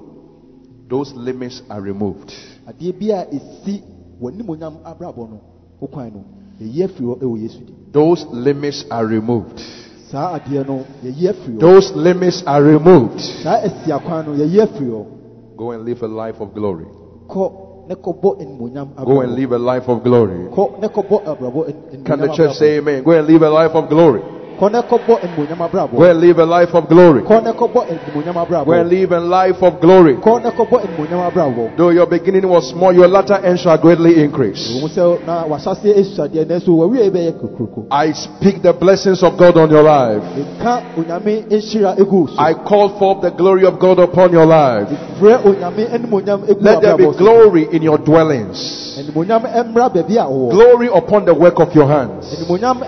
those 0.89 1.13
limits 1.13 1.61
are 1.69 1.81
removed. 1.81 2.33
adeɛ 2.67 2.91
bi 2.99 3.07
a 3.15 3.25
ɛsi 3.25 3.81
w'animonyam 4.21 4.83
abrabɔ 4.83 5.29
no 5.29 5.39
wo 5.79 5.87
kwan 5.87 6.11
no 6.13 6.23
yɛyi 6.59 6.83
afiri 6.83 7.05
hɔ 7.07 7.19
ɛwɔ 7.21 7.41
yesu 7.41 7.59
di 7.65 7.73
Those 7.93 8.25
limits 8.33 8.83
are 8.91 9.05
removed. 9.07 9.59
saa 10.11 10.37
adeɛ 10.37 10.67
no 10.67 10.85
yɛyi 11.03 11.29
afiri 11.31 11.55
hɔ 11.55 11.59
Those 11.59 11.91
limits 11.95 12.43
are 12.45 12.61
removed. 12.61 13.21
Saa 15.59 15.73
asia 15.73 15.75
kwan 15.75 15.79
no 15.79 15.85
yɛyi 15.85 15.91
afiri 15.91 15.99
hɔ 15.99 15.99
Go 15.99 15.99
and 15.99 15.99
live 15.99 16.03
a 16.03 16.07
life 16.07 16.41
of 16.41 16.53
glory. 16.53 16.85
kɔ 17.27 17.51
ne 17.87 17.95
kɔbɔ 17.95 18.41
animonyam 18.41 18.87
Go 19.05 19.21
and 19.21 19.35
live 19.35 19.51
a 19.51 19.57
life 19.57 19.87
of 19.89 20.03
glory. 20.03 20.47
kɔ 20.51 20.81
ne 20.81 20.87
kɔbɔ 20.87 21.23
abrabɔ 21.25 21.67
an- 21.67 22.03
Can 22.03 22.19
the 22.19 22.27
church 22.33 22.55
say 22.55 22.77
amen? 22.77 23.03
Go 23.03 23.11
and 23.11 23.27
live 23.27 23.41
a 23.41 23.49
life 23.49 23.75
of 23.75 23.89
glory. 23.89 24.21
Kɔ 24.59 24.71
ne 24.71 24.79
kɔbɔ 24.81 25.23
animonyam 25.23 25.91
Go 25.91 26.11
live 26.13 26.39
a 26.39 26.45
life 26.45 26.73
of 26.75 26.87
glory. 26.89 27.21
kɔ 27.21 27.43
ne 27.43 27.51
kɔbɔ 27.51 27.85
animonyam 27.89 28.65
Go 28.65 28.81
live 28.83 29.11
a 29.11 29.19
life 29.19 29.61
of 29.63 29.79
glory. 29.79 30.15
kɔ 30.15 30.43
ne 30.43 30.49
kɔbɔ 30.49 30.85
animonyam 30.85 31.75
Though 31.77 31.89
your 31.89 32.05
beginning 32.07 32.47
was 32.49 32.69
small, 32.69 32.91
your 32.93 33.07
latter 33.07 33.35
end 33.43 33.59
shall 33.59 33.77
greatly 33.77 34.21
increase. 34.21 34.69
wɔn 34.81 34.89
sɛ 34.89 35.25
na 35.25 35.45
wahyase 35.45 35.95
esuadeɛ 35.95 36.45
nanso 36.45 36.67
wɔwie 36.75 37.09
bɛyɛ 37.09 37.31
kukuruku 37.39 37.85
I 37.91 38.11
speak 38.11 38.61
the 38.61 38.73
blessings 38.73 39.23
of 39.23 39.37
God 39.37 39.57
on 39.57 39.69
your 39.69 39.83
life. 39.83 40.23
nka 40.59 40.83
onyame 40.97 41.43
nhyira 41.49 41.95
egu 41.97 42.27
so 42.27 42.35
I 42.37 42.53
call 42.53 42.89
forth 42.99 43.21
the 43.21 43.31
glory 43.31 43.65
of 43.65 43.79
God 43.79 43.99
upon 43.99 44.31
your 44.33 44.45
life. 44.45 44.89
frɛ 45.21 45.39
onyame 45.45 45.87
animonyam 45.89 46.41
egu 46.49 46.61
Let 46.61 46.81
there 46.81 46.97
be 46.97 47.05
glory 47.17 47.67
in 47.71 47.81
your 47.81 47.97
dwellings. 47.97 48.97
animonyam 48.99 49.41
mmra 49.71 49.89
baabi 49.89 50.17
a 50.17 50.25
wɔwɔ 50.27 50.51
Glory 50.51 50.87
upon 50.93 51.25
the 51.25 51.33
work 51.33 51.59
of 51.59 51.73
your 51.73 51.87
hands. 51.87 52.25
animonyam 52.35 52.79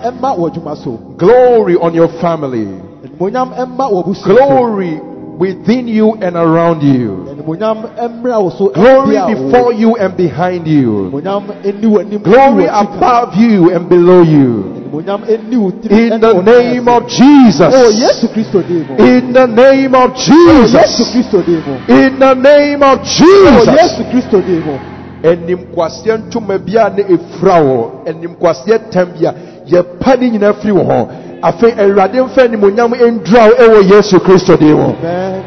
mma 1.66 1.74
wɔ 1.74 1.74
adwuma 1.74 1.74
so 1.74 1.74
Glory 1.74 1.76
on 1.76 1.94
your 1.94 2.08
family. 2.20 2.66
animonyam 3.04 3.48
mma 3.54 3.90
wɔ 3.90 4.04
busua 4.04 4.24
so 4.26 4.34
Glory 4.34 5.00
within 5.38 5.88
you 5.88 6.12
and 6.20 6.36
around 6.36 6.82
you. 6.82 7.26
animonyam 7.30 7.82
mmra 7.98 8.36
wɔ 8.38 8.58
so 8.58 8.68
Glory 8.68 9.16
baabi 9.16 9.32
a 9.32 9.36
wɔwɔ. 9.36 9.50
before 9.50 9.72
you 9.72 9.96
and 9.96 10.16
behind 10.16 10.66
you. 10.66 11.10
animonyam 11.10 11.44
eni 11.64 11.82
wɔ 11.86 12.00
anim 12.00 12.22
Glory 12.22 12.64
eni 12.64 12.68
wɔ 12.68 12.70
akyi 12.70 12.86
kan. 12.88 12.96
above 12.96 13.34
you 13.36 13.70
and 13.70 13.88
below 13.88 14.22
you. 14.22 14.64
animonyam 14.76 15.24
eni 15.28 15.56
wɔ 15.56 15.72
tiri 15.82 15.92
oh, 15.92 16.14
In 16.14 16.20
the 16.20 16.42
name 16.42 16.88
of 16.88 17.02
oh 17.02 17.06
Jesus. 17.06 17.74
yesu 18.00 18.28
kristo 18.32 18.62
din 18.66 18.86
mu 18.86 18.96
In 18.98 19.32
the 19.32 19.46
name 19.46 19.94
of 19.94 20.10
oh 20.10 20.14
Jesus. 20.14 21.10
kristo 21.12 21.42
din 21.46 21.62
mu 21.66 21.78
In 21.88 22.18
the 22.18 22.34
name 22.34 22.82
of 22.82 22.98
oh 22.98 23.04
Jesus. 23.04 23.66
yesu 23.66 24.04
kristo 24.10 24.40
din 24.44 24.62
mu 24.64 24.78
animkwaseɛ 25.22 26.18
ntoma 26.28 26.58
bi 26.58 26.76
a 26.76 26.90
ne 26.90 27.02
wɔ 27.04 28.06
animkwaseɛ 28.06 28.90
tam 28.90 29.08
bi 29.18 29.24
a 29.26 29.34
yɛpa 29.66 30.18
ne 30.20 30.30
nyinaa 30.30 30.52
firi 30.60 30.72
wɔ 30.74 30.84
hɔ 30.86 31.08
afei 31.42 31.72
awurade 31.72 32.22
mfa 32.22 32.42
animonyam 32.42 32.94
ndura 32.94 33.44
wo 33.46 33.52
ɛwɔ 33.54 33.90
yesu 33.90 34.20
kristo 34.20 34.56
din 34.56 34.76
mu 34.76 34.94
amen. 34.94 35.42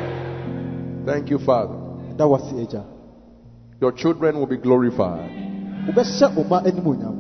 Thank 1.06 1.30
you 1.30 1.40
father. 1.40 1.76
Wɔ 2.18 2.40
se 2.40 2.62
agya 2.62 2.84
your 3.82 3.92
children 3.92 4.38
will 4.40 4.48
be 4.48 4.58
glorified. 4.58 5.30
Wobɛhyɛ 5.88 6.66
animonyam 6.66 7.16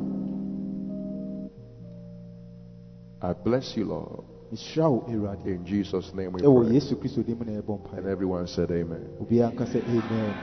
i 3.21 3.33
bless 3.33 3.77
you 3.77 3.85
lord. 3.85 4.23
Mehyira 4.51 4.91
wo 4.91 5.03
awurade 5.07 5.47
in 5.47 5.65
jesus 5.65 6.13
name 6.13 6.33
we 6.33 6.41
pray. 6.41 6.75
Yesu 6.75 6.95
kristo 6.95 7.25
din 7.25 7.37
mu 7.39 7.45
na 7.45 7.61
yɛbɔ 7.61 7.79
and 7.97 8.07
everyone 8.07 8.45
said 8.47 8.69
amen. 8.71 9.07
Obiara 9.21 9.53
nka 9.53 9.65
sɛ 9.65 9.81
amen. 9.87 10.35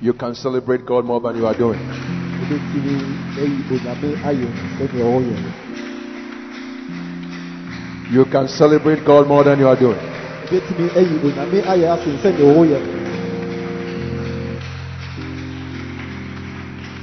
You 0.00 0.12
can 0.12 0.34
celebrate 0.34 0.84
god 0.84 1.04
more 1.04 1.20
than 1.20 1.36
you 1.36 1.46
are 1.46 1.54
doing 1.54 2.23
wobɛtumi 2.44 2.94
ayi 3.40 3.58
onyame 3.72 4.08
ayɛ 4.28 4.48
sɛdeɛ 4.76 5.04
ɔyɛ 5.16 5.36
you 8.12 8.24
can 8.26 8.46
celebrate 8.48 9.02
god 9.04 9.26
more 9.26 9.42
than 9.44 9.58
you 9.58 9.66
are 9.66 9.76
doing. 9.76 9.98
Wobɛtumi 10.50 10.90
ayi 10.96 11.14
onyame 11.24 11.58
ayɛ 11.64 11.86
asen 11.94 12.18
sɛdeɛ 12.22 12.44
ɔyɛ 12.60 12.78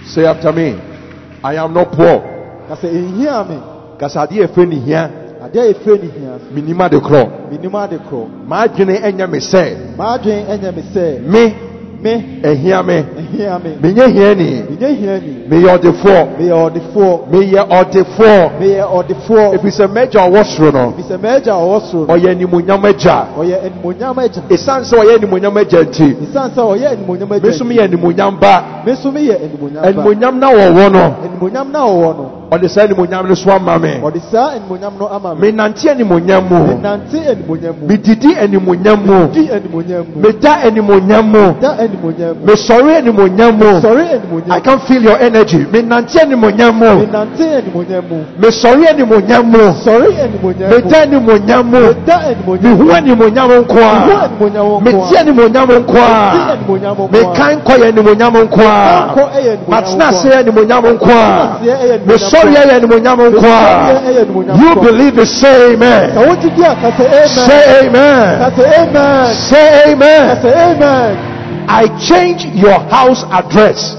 say 0.05 0.25
after 0.25 0.51
me 0.53 0.75
i 1.43 1.55
am 1.55 1.73
not 1.73 1.91
poor. 1.91 2.21
Ka 2.67 2.75
sɛ 2.75 2.87
ɛnhia 2.91 3.49
me 3.49 3.57
kasa 3.99 4.21
adeɛ 4.27 4.45
ɛfɛ 4.47 4.67
ne 4.67 4.75
hia 4.75 5.09
adeɛ 5.41 5.59
a 5.59 5.73
yɛfrɛ 5.73 6.01
ne 6.01 6.07
hia 6.15 6.31
menim 6.53 6.81
ade 6.81 6.99
korɔ 7.01 7.49
menim 7.51 7.75
ade 7.75 7.97
korɔ 8.09 8.27
m'adwene 8.47 8.95
ɛnyɛ 9.01 9.29
me 9.31 9.39
sɛ 9.39 9.63
maadwen 9.97 10.45
ɛnyɛ 10.45 10.75
me 10.75 10.81
sɛ 10.93 11.21
me 11.25 11.70
me 12.03 12.41
ɛhia 12.43 12.85
me. 12.85 12.97
Ɛhia 13.21 13.63
me. 13.63 13.69
Menyɛ 13.81 14.05
hiani 14.13 14.49
menyɛ 14.69 14.89
hiani 14.99 15.31
meyɛ 15.49 15.67
ɔdefoɔ 15.77 16.21
meyɛ 16.37 16.55
ɔdefoɔ 16.65 17.11
meyɛ 17.31 17.61
ɔdefoɔ 17.79 18.59
meyɛ 18.59 18.83
ɔdefoɔ 18.97 19.45
ɛfiri 19.55 19.71
sɛ 19.77 19.87
m'agya 19.87 20.21
ɔwɔ 20.27 20.43
soro 20.43 20.71
no 20.71 20.93
ɛfiri 20.97 21.07
sɛ 21.09 21.17
m'agya 21.21 21.53
a 21.53 21.61
ɔwɔ 21.63 21.79
soro 21.91 22.05
no. 22.07 22.13
Ɔyɛ 22.13 22.27
animonyam 22.35 22.85
agya 22.85 23.27
ɔyɛ 23.37 23.55
animonyam 23.67 24.17
agya 24.19 24.41
ɛsiane 24.49 24.83
sɛ 24.89 24.95
ɔyɛ 25.01 25.15
animonyam 25.19 25.57
agya 25.57 25.79
nti 25.83 26.15
ɛsiane 26.25 26.51
sɛ 26.55 26.61
ɔyɛ 26.71 26.87
animonyam 26.95 27.29
me 27.29 27.35
agya 27.35 27.49
nso 27.51 27.63
meyɛ 27.65 27.83
animonyam 27.87 28.39
ba 28.39 28.83
me 28.85 28.91
nso 28.93 29.11
meyɛ 29.11 29.35
animonyam 29.45 29.81
ba 29.81 29.89
animonyam 29.89 30.39
na 31.71 31.81
wɔwɔ 31.85 32.17
no 32.17 32.40
animonyam 32.51 32.57
na 32.57 32.57
ɔwɔ 32.57 32.57
no 32.57 32.57
ɔde 32.57 32.67
saa 32.69 32.83
animonyam 32.83 33.27
no 33.27 33.35
so 33.35 33.51
ama 33.51 33.79
me 33.79 33.99
ɔde 34.03 34.21
saa 34.31 34.51
animonyam 34.55 34.93
no 34.99 35.07
ama 35.07 35.35
me 35.35 35.51
menante 35.51 35.89
animonyam 35.89 36.43
mu 36.49 36.67
menante 36.67 37.17
animonyam 37.29 37.75
mu 37.79 37.87
medidi 37.87 38.35
animonyam 38.35 38.99
mu 39.05 39.27
di 39.31 39.47
animonyam 39.49 40.05
mu 40.15 40.21
meda 40.21 40.53
animonyam 40.63 41.25
mu 41.31 41.55
da 41.61 41.69
animonyam 41.79 42.35
mu 42.39 42.45
mesɔre 42.45 42.95
animonyam 42.97 43.57
mu 43.57 43.81
I 44.51 44.59
can 44.59 44.79
feel 44.87 45.01
your 45.03 45.17
energy 45.21 45.65
menante 45.71 46.19
animonyam 46.19 46.75
mu 46.75 47.05
menante 47.05 47.43
animonyam 47.55 48.03
mu 48.09 48.17
mesɔre 48.39 48.85
animonyam 48.89 49.45
mu 49.45 49.59
sɔre 49.85 50.09
animonyam 50.19 50.69
mu 50.69 50.75
meda 50.75 51.01
animonyam 51.01 51.65
mu 51.65 51.79
meda 51.79 52.15
animonyam 52.27 52.67
mu 52.67 52.71
mehu 52.71 52.91
animonyam 52.91 53.51
nko 53.61 53.79
a 53.79 54.27
animonyam 54.27 54.65
nko 54.81 55.15
animonyam 55.19 55.69
nko 55.71 55.97
a 55.97 56.51
animonyam 56.51 56.95
nko 56.95 57.03
a 57.03 57.11
mekan 57.11 57.59
yɛ 57.65 57.85
animonyam 57.91 58.33
nko 58.43 58.61
a 58.61 59.15
matena 59.69 60.07
ase 60.07 60.29
animonyam 60.35 60.83
nko 60.93 61.11
a 61.11 61.21
Aseɛ 62.31 62.40
ɛyɛ 62.47 62.73
animonyam 62.77 63.17
mesɔre 63.17 63.31
nko 63.31 63.47
a. 63.47 63.61
yɛ 63.91 63.97
animonyam 63.97 63.97
nko 63.97 63.97
Mesɔre 63.97 63.97
a 63.97 64.01
ɛyɛ 64.09 64.21
animonyam 64.25 64.55
you 64.61 64.71
believe 64.81 65.17
it 65.19 65.27
say 65.27 65.73
amen. 65.73 66.15
Wogye 66.15 66.49
di 66.55 66.61
a 66.63 66.75
ka 66.75 66.89
sɛ 66.91 67.05
amen. 67.85 68.51
Say 69.35 69.91
amen. 69.91 70.41
Say 70.41 70.53
amen. 70.71 71.65
I 71.67 71.87
change 71.99 72.45
your 72.55 72.79
house 72.89 73.23
address. 73.31 73.95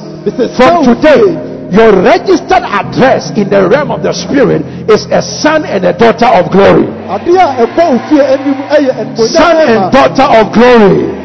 From 0.57 0.85
today 0.85 1.25
your 1.73 1.91
registered 2.05 2.63
address 2.69 3.31
in 3.35 3.49
the 3.49 3.67
realm 3.67 3.91
of 3.91 4.03
the 4.03 4.13
spirit 4.13 4.61
is 4.93 5.07
a 5.11 5.23
son 5.23 5.65
and 5.65 5.85
a 5.87 5.93
daughter 5.97 6.27
of 6.29 6.51
glory. 6.53 6.85
Adeɛ 7.09 7.41
a 7.41 7.67
ɛbɔ 7.67 7.85
wo 7.91 7.99
fie 8.09 8.21
anim 8.21 8.61
ɛyɛ 8.69 8.93
animonyam 9.01 9.33
son 9.33 9.57
and 9.57 9.93
daughter 9.93 10.29
of 10.29 10.53
glory. 10.53 11.23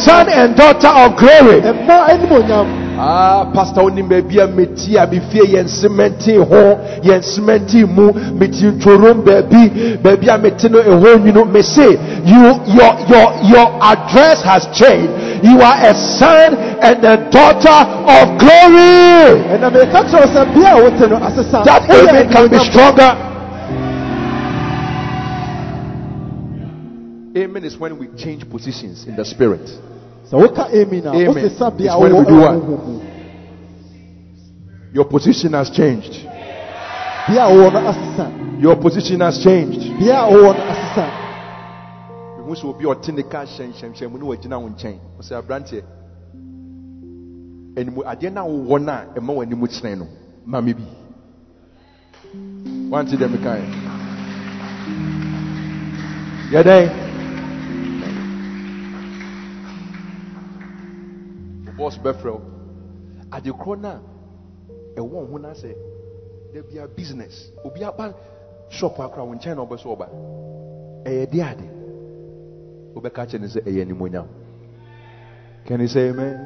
Son 0.00 0.28
and 0.28 0.56
daughter 0.56 0.88
of 0.88 1.16
glory 1.16 1.60
Ah, 2.96 3.50
pastor 3.52 3.82
onim 3.82 4.08
baabi 4.08 4.38
a 4.40 4.46
meti 4.46 4.96
a 4.96 5.06
mefie 5.06 5.42
yɛn 5.54 5.66
semɛnti 5.66 6.36
ho 6.38 6.78
yɛn 7.02 7.22
semɛnti 7.22 7.84
mu 7.84 8.12
meti 8.38 8.66
ntworom 8.70 9.24
baabi 9.24 9.98
baabi 10.02 10.28
a 10.28 10.38
mete 10.38 10.68
no 10.70 10.78
ɛhɔ 10.78 11.18
nwunu 11.18 11.44
me 11.52 11.62
se 11.62 11.98
you 12.24 12.38
your 12.70 12.94
your 13.10 13.28
your 13.50 13.66
address 13.82 14.42
has 14.44 14.66
changed. 14.72 15.10
You 15.42 15.60
are 15.60 15.76
a 15.90 15.94
son 15.94 16.54
and 16.54 17.04
a 17.04 17.16
daughter 17.30 17.80
of 18.06 18.38
glory. 18.38 19.42
Ɛna 19.50 19.70
meka 19.74 20.00
kyerɛw 20.06 20.26
sɛ 20.30 20.54
bea 20.54 20.70
a 20.70 20.82
wote 20.82 21.10
no 21.10 21.16
asesa 21.18 21.64
that 21.64 21.82
woyɛ 21.88 22.08
amen 22.08 22.28
can 22.30 22.48
be 22.48 22.58
stronger. 22.58 23.10
Amen 27.36 27.64
is 27.64 27.76
when 27.76 27.98
we 27.98 28.06
change 28.16 28.48
positions 28.48 29.04
in 29.08 29.16
the 29.16 29.24
spirit 29.24 29.68
amen. 30.34 31.44
It's 31.44 31.60
when 31.60 32.12
we 32.18 32.24
do 32.24 32.38
what? 32.40 33.04
your 34.94 35.04
position 35.04 35.52
has 35.52 35.70
changed. 35.70 36.12
Bea 37.28 37.38
a 37.38 37.48
wowɔ 37.50 37.72
no 37.72 37.80
asesa 37.90 38.60
your 38.62 38.76
position 38.76 39.20
has 39.20 39.42
changed. 39.42 39.80
Bea 39.98 40.10
a 40.10 40.30
wowɔ 40.30 40.54
no 40.56 40.62
asesa 40.72 41.24
Who 42.44 42.54
sɛ 42.54 42.64
obi 42.64 42.84
ɔte 42.84 43.12
ne 43.14 43.22
car 43.22 43.44
hyɛnhyɛnhyɛn 43.46 44.10
mu 44.10 44.18
ne 44.18 44.24
wagyina 44.24 44.60
wo 44.60 44.68
nkyɛn 44.68 44.98
ɔsɛ 45.20 45.34
aberanteɛ 45.42 45.82
animu 47.76 48.04
adeɛ 48.04 48.32
no 48.32 48.40
a 48.40 48.48
wowɔ 48.48 48.82
no 48.84 48.92
a 48.92 49.06
ɛma 49.18 49.34
w'anim 49.34 49.66
kyerɛn 49.66 49.98
no. 49.98 50.06
Ma 50.46 50.60
me 50.60 50.72
bi 50.74 50.82
wante 52.90 53.16
dɛ 53.16 53.26
mekae 53.28 53.64
yɛdɛn 56.52 57.13
boss 61.76 61.98
bɛfrɛ 61.98 62.40
ade 63.32 63.50
korɔ 63.52 63.80
no 63.80 63.88
a 63.88 64.00
ɛwɔ 65.00 65.10
wo 65.10 65.26
ho 65.26 65.38
no 65.38 65.48
sɛ 65.50 65.74
da 66.54 66.60
bia 66.62 66.86
business. 66.86 67.50
Obi 67.64 67.82
aba 67.82 68.14
shop 68.68 68.96
akora 68.98 69.24
wo 69.26 69.34
nkyɛn 69.34 69.56
na 69.56 69.64
ɔbɛ 69.64 69.78
so 69.80 69.96
ɔba. 69.96 70.08
Ɛyɛ 71.04 71.30
de 71.30 71.40
ade? 71.40 71.68
Wobɛka 72.94 73.26
kyerɛ 73.26 73.40
ne 73.40 73.46
sɛ 73.48 73.60
ɛyɛ 73.64 73.82
animonyam. 73.82 74.26
Can 75.66 75.80
you 75.80 75.88
say 75.88 76.10
amen? 76.10 76.36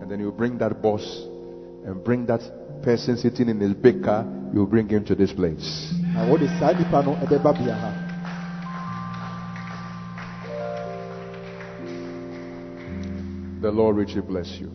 And 0.00 0.10
then 0.10 0.20
you 0.20 0.32
bring 0.32 0.58
that 0.58 0.82
boss 0.82 1.26
and 1.84 2.02
bring 2.02 2.26
that 2.26 2.42
person 2.82 3.16
sitting 3.16 3.48
in 3.48 3.60
his 3.60 3.74
big 3.74 4.02
car 4.02 4.26
you 4.52 4.66
bring 4.66 4.88
him 4.88 5.04
to 5.04 5.14
this 5.14 5.32
place 5.32 5.92
the 13.60 13.70
lord 13.70 13.96
richly 13.96 14.20
bless 14.20 14.58
you 14.60 14.70